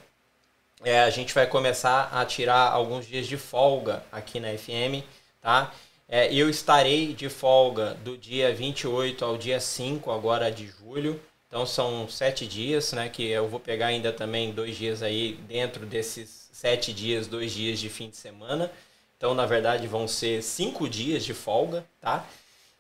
é, 0.83 0.99
a 0.99 1.09
gente 1.09 1.33
vai 1.33 1.47
começar 1.47 2.09
a 2.13 2.23
tirar 2.25 2.71
alguns 2.71 3.07
dias 3.07 3.25
de 3.25 3.37
folga 3.37 4.03
aqui 4.11 4.39
na 4.39 4.55
FM, 4.55 5.03
tá? 5.41 5.73
É, 6.07 6.31
eu 6.31 6.47
estarei 6.47 7.11
de 7.11 7.27
folga 7.27 7.95
do 8.03 8.15
dia 8.17 8.53
28 8.53 9.25
ao 9.25 9.35
dia 9.35 9.59
5 9.59 10.11
agora 10.11 10.51
de 10.51 10.67
julho. 10.67 11.19
Então 11.48 11.66
são 11.66 12.08
sete 12.09 12.45
dias, 12.45 12.92
né? 12.93 13.08
Que 13.09 13.27
eu 13.27 13.48
vou 13.48 13.59
pegar 13.59 13.88
ainda 13.88 14.11
também 14.11 14.51
dois 14.51 14.76
dias 14.77 15.01
aí 15.01 15.34
dentro 15.48 15.85
desses 15.85 16.50
sete 16.51 16.92
dias, 16.92 17.27
dois 17.27 17.51
dias 17.51 17.80
de 17.80 17.90
fim 17.90 18.09
de 18.09 18.17
semana. 18.17 18.72
Então, 19.16 19.34
na 19.34 19.45
verdade, 19.45 19.88
vão 19.88 20.08
ser 20.08 20.43
cinco 20.43 20.88
dias 20.90 21.24
de 21.26 21.34
folga, 21.34 21.85
tá? 22.01 22.26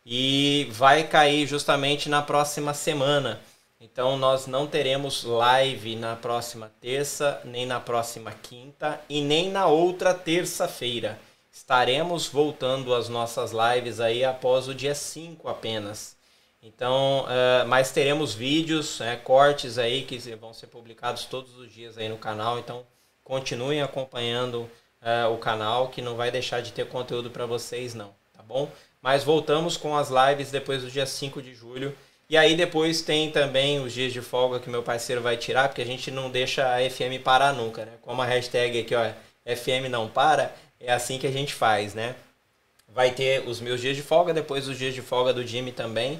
E 0.05 0.67
vai 0.71 1.07
cair 1.07 1.47
justamente 1.47 2.09
na 2.09 2.21
próxima 2.21 2.73
semana. 2.73 3.39
Então, 3.79 4.17
nós 4.17 4.47
não 4.47 4.67
teremos 4.67 5.23
live 5.23 5.95
na 5.95 6.15
próxima 6.15 6.71
terça, 6.81 7.39
nem 7.45 7.65
na 7.65 7.79
próxima 7.79 8.31
quinta 8.31 8.99
e 9.07 9.21
nem 9.21 9.51
na 9.51 9.67
outra 9.67 10.13
terça-feira. 10.13 11.19
Estaremos 11.51 12.27
voltando 12.27 12.93
às 12.93 13.09
nossas 13.09 13.51
lives 13.51 13.99
aí 13.99 14.23
após 14.23 14.67
o 14.67 14.75
dia 14.75 14.93
5 14.93 15.47
apenas. 15.47 16.16
Então, 16.61 17.25
uh, 17.25 17.67
mas 17.67 17.91
teremos 17.91 18.33
vídeos, 18.33 18.99
né, 18.99 19.15
cortes 19.15 19.77
aí 19.77 20.03
que 20.03 20.17
vão 20.35 20.53
ser 20.53 20.67
publicados 20.67 21.25
todos 21.25 21.55
os 21.57 21.71
dias 21.71 21.97
aí 21.97 22.09
no 22.09 22.17
canal. 22.17 22.57
Então, 22.59 22.85
continuem 23.23 23.81
acompanhando 23.81 24.69
uh, 25.01 25.31
o 25.33 25.37
canal, 25.37 25.89
que 25.89 26.01
não 26.01 26.15
vai 26.15 26.31
deixar 26.31 26.61
de 26.61 26.71
ter 26.71 26.87
conteúdo 26.87 27.29
para 27.29 27.45
vocês, 27.45 27.93
não, 27.93 28.13
tá 28.33 28.41
bom? 28.41 28.69
Mas 29.01 29.23
voltamos 29.23 29.77
com 29.77 29.95
as 29.95 30.09
lives 30.09 30.51
depois 30.51 30.81
do 30.81 30.91
dia 30.91 31.05
5 31.05 31.41
de 31.41 31.53
julho. 31.53 31.95
E 32.29 32.35
aí 32.35 32.57
depois 32.57 33.01
tem 33.01 33.31
também 33.31 33.79
os 33.79 33.93
dias 33.93 34.11
de 34.11 34.21
folga 34.21 34.59
que 34.59 34.69
meu 34.69 34.83
parceiro 34.83 35.21
vai 35.21 35.37
tirar, 35.37 35.69
porque 35.69 35.81
a 35.81 35.85
gente 35.85 36.11
não 36.11 36.29
deixa 36.29 36.75
a 36.75 36.89
FM 36.89 37.23
parar 37.23 37.53
nunca, 37.53 37.85
né? 37.85 37.93
Como 38.01 38.21
a 38.21 38.25
hashtag 38.25 38.81
aqui, 38.81 38.93
ó, 38.93 39.09
FM 39.45 39.89
não 39.89 40.09
para, 40.09 40.53
é 40.79 40.91
assim 40.91 41.17
que 41.17 41.25
a 41.25 41.31
gente 41.31 41.53
faz, 41.53 41.93
né? 41.93 42.15
Vai 42.89 43.11
ter 43.11 43.47
os 43.47 43.61
meus 43.61 43.79
dias 43.79 43.95
de 43.95 44.01
folga, 44.01 44.33
depois 44.33 44.67
os 44.67 44.77
dias 44.77 44.93
de 44.93 45.01
folga 45.01 45.31
do 45.31 45.45
Jimmy 45.45 45.71
também. 45.71 46.19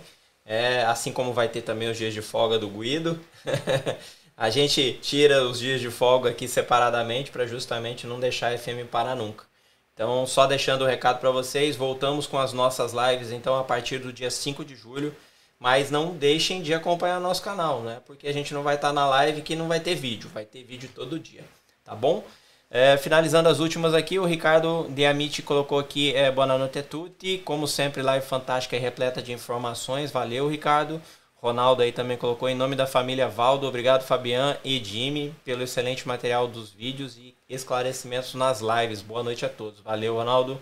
É, 0.50 0.84
assim 0.84 1.12
como 1.12 1.34
vai 1.34 1.50
ter 1.50 1.62
também 1.62 1.90
os 1.90 1.98
dias 1.98 2.14
de 2.14 2.22
folga 2.22 2.58
do 2.58 2.70
Guido. 2.70 3.20
a 4.38 4.50
gente 4.50 4.98
tira 5.02 5.44
os 5.44 5.60
dias 5.60 5.82
de 5.82 5.92
folga 5.92 6.30
aqui 6.30 6.48
separadamente 6.48 7.32
para 7.32 7.46
justamente 7.46 8.08
não 8.08 8.18
deixar 8.18 8.54
a 8.54 8.58
FM 8.58 8.88
parar 8.90 9.14
nunca. 9.14 9.46
Então, 9.94 10.26
só 10.26 10.48
deixando 10.48 10.84
o 10.84 10.88
recado 10.88 11.20
para 11.20 11.32
vocês, 11.32 11.76
voltamos 11.76 12.28
com 12.28 12.38
as 12.38 12.54
nossas 12.54 12.94
lives 12.94 13.32
então 13.32 13.58
a 13.58 13.64
partir 13.64 13.98
do 13.98 14.14
dia 14.14 14.32
5 14.32 14.64
de 14.64 14.76
julho, 14.76 15.14
mas 15.60 15.92
não 15.92 16.16
deixem 16.16 16.62
de 16.62 16.74
acompanhar 16.74 17.20
nosso 17.20 17.42
canal, 17.42 17.82
né? 17.82 18.00
Porque 18.06 18.28
a 18.28 18.32
gente 18.32 18.54
não 18.54 18.64
vai 18.64 18.76
estar 18.76 18.90
tá 18.90 18.94
na 18.94 19.06
live 19.08 19.42
que 19.42 19.56
não 19.56 19.68
vai 19.68 19.80
ter 19.80 19.96
vídeo, 19.96 20.30
vai 20.34 20.46
ter 20.46 20.64
vídeo 20.64 20.90
todo 20.96 21.20
dia, 21.20 21.44
tá 21.84 21.94
bom? 21.94 22.24
É, 22.70 22.98
finalizando 22.98 23.48
as 23.48 23.60
últimas 23.60 23.94
aqui, 23.94 24.20
o 24.20 24.26
Ricardo 24.26 24.88
Diamite 24.90 25.42
colocou 25.42 25.80
aqui 25.80 26.14
é, 26.14 26.30
Boa 26.30 26.46
noite 26.46 26.80
a 26.80 26.84
tutti. 26.84 27.38
Como 27.38 27.66
sempre, 27.66 28.02
live 28.02 28.26
fantástica 28.26 28.76
e 28.76 28.80
repleta 28.80 29.22
de 29.22 29.32
informações. 29.32 30.12
Valeu, 30.12 30.50
Ricardo. 30.50 31.02
Ronaldo 31.36 31.82
aí 31.82 31.94
também 31.94 32.18
colocou 32.18 32.50
em 32.50 32.56
nome 32.56 32.76
da 32.76 32.86
família 32.86 33.30
Valdo. 33.30 33.68
Obrigado, 33.68 34.04
Fabian 34.04 34.58
e 34.66 34.84
Jimmy, 34.84 35.34
pelo 35.46 35.64
excelente 35.64 36.06
material 36.06 36.48
dos 36.48 36.72
vídeos 36.72 37.16
e 37.18 37.34
esclarecimentos 37.48 38.34
nas 38.34 38.60
lives. 38.60 39.02
Boa 39.02 39.24
noite 39.24 39.46
a 39.46 39.50
todos. 39.50 39.80
Valeu, 39.80 40.16
Ronaldo. 40.16 40.60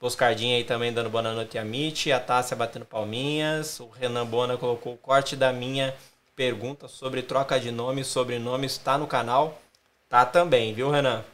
Oscardinho 0.00 0.56
aí 0.56 0.64
também 0.64 0.92
dando 0.92 1.10
boa 1.10 1.22
noite 1.22 1.58
a 1.58 1.64
Mitch. 1.64 2.08
A 2.08 2.18
Tássia 2.18 2.56
batendo 2.56 2.84
palminhas. 2.84 3.78
O 3.78 3.88
Renan 3.88 4.26
Bona 4.26 4.56
colocou 4.56 4.94
o 4.94 4.98
corte 4.98 5.36
da 5.36 5.52
minha 5.52 5.94
pergunta 6.34 6.88
sobre 6.88 7.22
troca 7.22 7.60
de 7.60 7.70
nome 7.70 8.00
e 8.00 8.04
sobrenome. 8.04 8.66
Está 8.66 8.98
no 8.98 9.06
canal? 9.06 9.60
Tá 10.08 10.24
também, 10.24 10.74
viu, 10.74 10.90
Renan? 10.90 11.24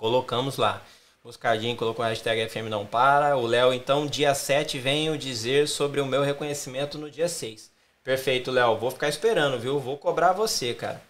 Colocamos 0.00 0.56
lá. 0.56 0.82
O 1.22 1.28
Oscardinho 1.28 1.76
colocou 1.76 2.02
a 2.02 2.08
hashtag 2.08 2.48
FM 2.48 2.70
não 2.70 2.86
para. 2.86 3.36
O 3.36 3.46
Léo, 3.46 3.70
então, 3.70 4.06
dia 4.06 4.34
7, 4.34 4.78
venho 4.78 5.18
dizer 5.18 5.68
sobre 5.68 6.00
o 6.00 6.06
meu 6.06 6.22
reconhecimento 6.22 6.96
no 6.96 7.10
dia 7.10 7.28
6. 7.28 7.70
Perfeito, 8.02 8.50
Léo. 8.50 8.78
Vou 8.78 8.90
ficar 8.90 9.10
esperando, 9.10 9.58
viu? 9.58 9.78
Vou 9.78 9.98
cobrar 9.98 10.32
você, 10.32 10.72
cara. 10.72 11.02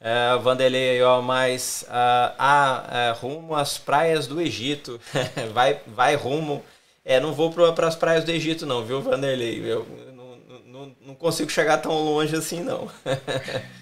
É, 0.00 0.36
Vanderlei, 0.38 1.00
ó, 1.04 1.22
mas 1.22 1.86
uh, 1.86 3.12
uh, 3.12 3.20
rumo 3.20 3.54
às 3.54 3.78
praias 3.78 4.26
do 4.26 4.40
Egito. 4.40 5.00
vai, 5.54 5.80
vai 5.86 6.16
rumo. 6.16 6.64
É, 7.04 7.20
não 7.20 7.32
vou 7.32 7.52
para 7.52 7.86
as 7.86 7.94
praias 7.94 8.24
do 8.24 8.32
Egito, 8.32 8.66
não, 8.66 8.84
viu, 8.84 9.00
Vanderlei? 9.00 9.62
Eu 9.64 9.86
não, 10.16 10.36
não, 10.66 10.96
não 11.00 11.14
consigo 11.14 11.48
chegar 11.48 11.78
tão 11.78 11.92
longe 11.92 12.34
assim, 12.34 12.60
não. 12.60 12.90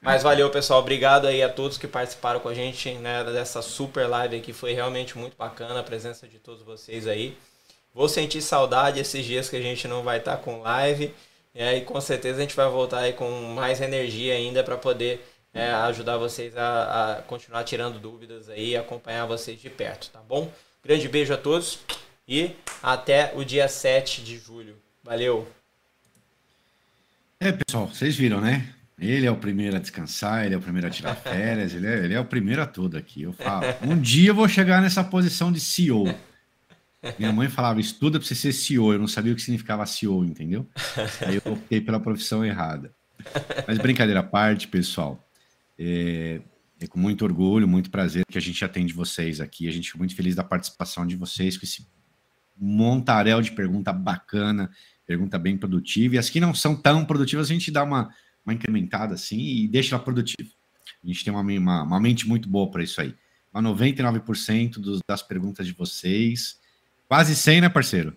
Mas 0.00 0.22
valeu, 0.22 0.48
pessoal. 0.50 0.80
Obrigado 0.80 1.26
aí 1.26 1.42
a 1.42 1.48
todos 1.48 1.76
que 1.76 1.88
participaram 1.88 2.40
com 2.40 2.48
a 2.48 2.54
gente 2.54 2.92
né, 2.94 3.24
dessa 3.24 3.60
super 3.62 4.06
live 4.06 4.36
aqui. 4.36 4.52
Foi 4.52 4.72
realmente 4.72 5.18
muito 5.18 5.36
bacana 5.36 5.80
a 5.80 5.82
presença 5.82 6.26
de 6.28 6.38
todos 6.38 6.62
vocês 6.62 7.06
aí. 7.06 7.36
Vou 7.92 8.08
sentir 8.08 8.40
saudade 8.40 9.00
esses 9.00 9.24
dias 9.24 9.48
que 9.48 9.56
a 9.56 9.60
gente 9.60 9.88
não 9.88 10.02
vai 10.02 10.18
estar 10.18 10.36
tá 10.36 10.42
com 10.42 10.60
live. 10.60 11.12
É, 11.54 11.76
e 11.76 11.80
com 11.80 12.00
certeza 12.00 12.38
a 12.38 12.42
gente 12.42 12.54
vai 12.54 12.68
voltar 12.68 13.00
aí 13.00 13.12
com 13.12 13.28
mais 13.54 13.80
energia 13.80 14.34
ainda 14.34 14.62
para 14.62 14.76
poder 14.76 15.26
é, 15.52 15.70
ajudar 15.70 16.16
vocês 16.16 16.56
a, 16.56 17.16
a, 17.18 17.22
continuar 17.22 17.64
tirando 17.64 17.98
dúvidas 17.98 18.48
aí, 18.48 18.76
acompanhar 18.76 19.26
vocês 19.26 19.60
de 19.60 19.68
perto, 19.68 20.10
tá 20.10 20.20
bom? 20.20 20.52
Grande 20.84 21.08
beijo 21.08 21.34
a 21.34 21.36
todos 21.36 21.80
e 22.28 22.52
até 22.82 23.32
o 23.34 23.44
dia 23.44 23.66
7 23.66 24.22
de 24.22 24.38
julho. 24.38 24.76
Valeu! 25.02 25.48
É, 27.40 27.50
pessoal, 27.50 27.88
vocês 27.88 28.14
viram, 28.14 28.40
né? 28.40 28.72
Ele 28.98 29.26
é 29.26 29.30
o 29.30 29.36
primeiro 29.36 29.76
a 29.76 29.78
descansar, 29.78 30.44
ele 30.44 30.54
é 30.54 30.58
o 30.58 30.60
primeiro 30.60 30.88
a 30.88 30.90
tirar 30.90 31.14
férias, 31.14 31.72
ele 31.72 31.86
é, 31.86 32.04
ele 32.04 32.14
é 32.14 32.20
o 32.20 32.24
primeiro 32.24 32.60
a 32.60 32.66
tudo 32.66 32.96
aqui. 32.96 33.22
Eu 33.22 33.32
falo, 33.32 33.64
um 33.82 33.98
dia 33.98 34.30
eu 34.30 34.34
vou 34.34 34.48
chegar 34.48 34.82
nessa 34.82 35.04
posição 35.04 35.52
de 35.52 35.60
CEO. 35.60 36.12
Minha 37.16 37.32
mãe 37.32 37.48
falava, 37.48 37.80
estuda 37.80 38.18
para 38.18 38.26
você 38.26 38.34
ser 38.34 38.52
CEO. 38.52 38.92
Eu 38.92 38.98
não 38.98 39.06
sabia 39.06 39.32
o 39.32 39.36
que 39.36 39.42
significava 39.42 39.86
CEO, 39.86 40.24
entendeu? 40.24 40.66
Aí 41.24 41.40
eu 41.44 41.52
optei 41.52 41.80
pela 41.80 42.00
profissão 42.00 42.44
errada. 42.44 42.92
Mas 43.66 43.78
brincadeira 43.78 44.20
à 44.20 44.22
parte, 44.22 44.66
pessoal. 44.66 45.24
É, 45.78 46.40
é, 46.80 46.86
com 46.86 46.98
muito 46.98 47.24
orgulho, 47.24 47.68
muito 47.68 47.90
prazer 47.90 48.24
que 48.28 48.38
a 48.38 48.40
gente 48.40 48.64
atende 48.64 48.92
vocês 48.92 49.40
aqui. 49.40 49.68
A 49.68 49.72
gente 49.72 49.86
fica 49.86 49.98
muito 49.98 50.16
feliz 50.16 50.34
da 50.34 50.42
participação 50.42 51.06
de 51.06 51.14
vocês 51.14 51.56
com 51.56 51.64
esse 51.64 51.86
montaréu 52.56 53.40
de 53.40 53.52
pergunta 53.52 53.92
bacana, 53.92 54.68
pergunta 55.06 55.38
bem 55.38 55.56
produtiva. 55.56 56.16
E 56.16 56.18
as 56.18 56.28
que 56.28 56.40
não 56.40 56.52
são 56.52 56.74
tão 56.74 57.04
produtivas, 57.04 57.48
a 57.48 57.52
gente 57.52 57.70
dá 57.70 57.84
uma 57.84 58.12
uma 58.48 58.54
incrementada 58.54 59.14
assim 59.14 59.38
e 59.38 59.68
deixa 59.68 59.94
ela 59.94 60.02
produtiva. 60.02 60.48
A 61.02 61.06
gente 61.06 61.24
tem 61.24 61.32
uma, 61.32 61.42
uma, 61.42 61.82
uma 61.82 62.00
mente 62.00 62.26
muito 62.26 62.48
boa 62.48 62.70
para 62.70 62.82
isso 62.82 63.00
aí. 63.00 63.14
Mas 63.52 63.62
99% 63.62 64.78
dos, 64.78 65.00
das 65.06 65.22
perguntas 65.22 65.66
de 65.66 65.72
vocês, 65.72 66.58
quase 67.06 67.36
100, 67.36 67.62
né, 67.62 67.68
parceiro? 67.68 68.16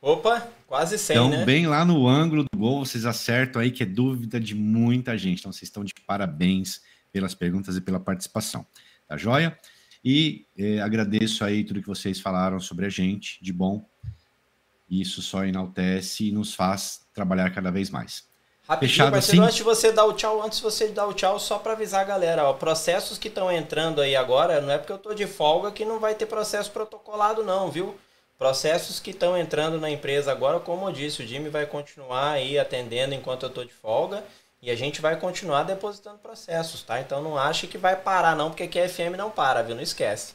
Opa, 0.00 0.46
quase 0.66 0.98
100, 0.98 1.16
então, 1.16 1.30
né? 1.30 1.44
bem 1.44 1.66
lá 1.66 1.84
no 1.84 2.06
ângulo 2.06 2.44
do 2.44 2.58
gol, 2.58 2.84
vocês 2.84 3.06
acertam 3.06 3.60
aí, 3.60 3.70
que 3.70 3.82
é 3.82 3.86
dúvida 3.86 4.38
de 4.38 4.54
muita 4.54 5.16
gente. 5.16 5.40
Então, 5.40 5.52
vocês 5.52 5.68
estão 5.68 5.82
de 5.84 5.92
parabéns 6.06 6.82
pelas 7.10 7.34
perguntas 7.34 7.76
e 7.76 7.80
pela 7.80 7.98
participação. 7.98 8.66
Tá 9.08 9.16
joia? 9.16 9.58
E 10.04 10.46
eh, 10.58 10.80
agradeço 10.80 11.44
aí 11.44 11.64
tudo 11.64 11.80
que 11.80 11.88
vocês 11.88 12.20
falaram 12.20 12.60
sobre 12.60 12.84
a 12.84 12.90
gente, 12.90 13.42
de 13.42 13.52
bom. 13.52 13.88
Isso 14.90 15.22
só 15.22 15.44
enaltece 15.44 16.28
e 16.28 16.32
nos 16.32 16.54
faz 16.54 17.06
trabalhar 17.14 17.50
cada 17.50 17.70
vez 17.70 17.88
mais. 17.88 18.28
Rapidinho, 18.66 18.92
Fechado 18.92 19.12
parceiro, 19.12 19.42
assim? 19.42 19.46
antes 19.46 19.56
de 19.56 19.62
você 19.62 19.92
dar 19.92 20.04
o 20.06 20.14
tchau, 20.14 20.42
antes 20.42 20.58
de 20.58 20.64
você 20.64 20.88
dar 20.88 21.06
o 21.06 21.12
tchau, 21.12 21.38
só 21.38 21.58
para 21.58 21.72
avisar 21.72 22.00
a 22.00 22.04
galera, 22.04 22.44
ó, 22.44 22.54
processos 22.54 23.18
que 23.18 23.28
estão 23.28 23.52
entrando 23.52 24.00
aí 24.00 24.16
agora, 24.16 24.60
não 24.60 24.70
é 24.70 24.78
porque 24.78 24.92
eu 24.92 24.98
tô 24.98 25.12
de 25.12 25.26
folga 25.26 25.70
que 25.70 25.84
não 25.84 26.00
vai 26.00 26.14
ter 26.14 26.24
processo 26.24 26.70
protocolado 26.70 27.44
não, 27.44 27.70
viu? 27.70 27.94
Processos 28.38 28.98
que 28.98 29.10
estão 29.10 29.36
entrando 29.36 29.78
na 29.78 29.90
empresa 29.90 30.32
agora, 30.32 30.58
como 30.58 30.88
eu 30.88 30.92
disse, 30.92 31.22
o 31.22 31.26
Jimmy 31.26 31.50
vai 31.50 31.66
continuar 31.66 32.32
aí 32.32 32.58
atendendo 32.58 33.14
enquanto 33.14 33.44
eu 33.44 33.50
tô 33.50 33.64
de 33.64 33.72
folga 33.72 34.24
e 34.62 34.70
a 34.70 34.74
gente 34.74 35.02
vai 35.02 35.16
continuar 35.16 35.64
depositando 35.64 36.18
processos, 36.18 36.82
tá? 36.82 36.98
Então 36.98 37.22
não 37.22 37.36
ache 37.36 37.66
que 37.66 37.76
vai 37.76 37.94
parar 37.94 38.34
não, 38.34 38.48
porque 38.48 38.62
aqui 38.62 38.80
a 38.80 38.88
FM 38.88 39.14
não 39.16 39.30
para, 39.30 39.62
viu? 39.62 39.74
Não 39.76 39.82
esquece. 39.82 40.32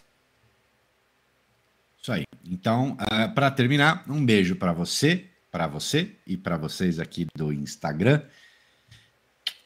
Isso 1.99 2.11
aí. 2.11 2.25
Então, 2.45 2.91
uh, 2.91 2.98
ah, 2.99 3.27
para 3.27 3.49
terminar, 3.49 4.03
um 4.08 4.24
beijo 4.24 4.56
para 4.56 4.72
você, 4.72 5.25
para 5.52 5.68
você 5.68 6.16
e 6.26 6.38
para 6.38 6.58
vocês 6.58 7.00
aqui 7.00 7.28
do 7.36 7.52
Instagram. 7.52 8.22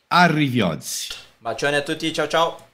Arrivederci. 0.10 1.10
Bacione 1.40 1.78
a 1.78 1.82
tutti, 1.82 2.12
ciao 2.14 2.28
ciao. 2.28 2.73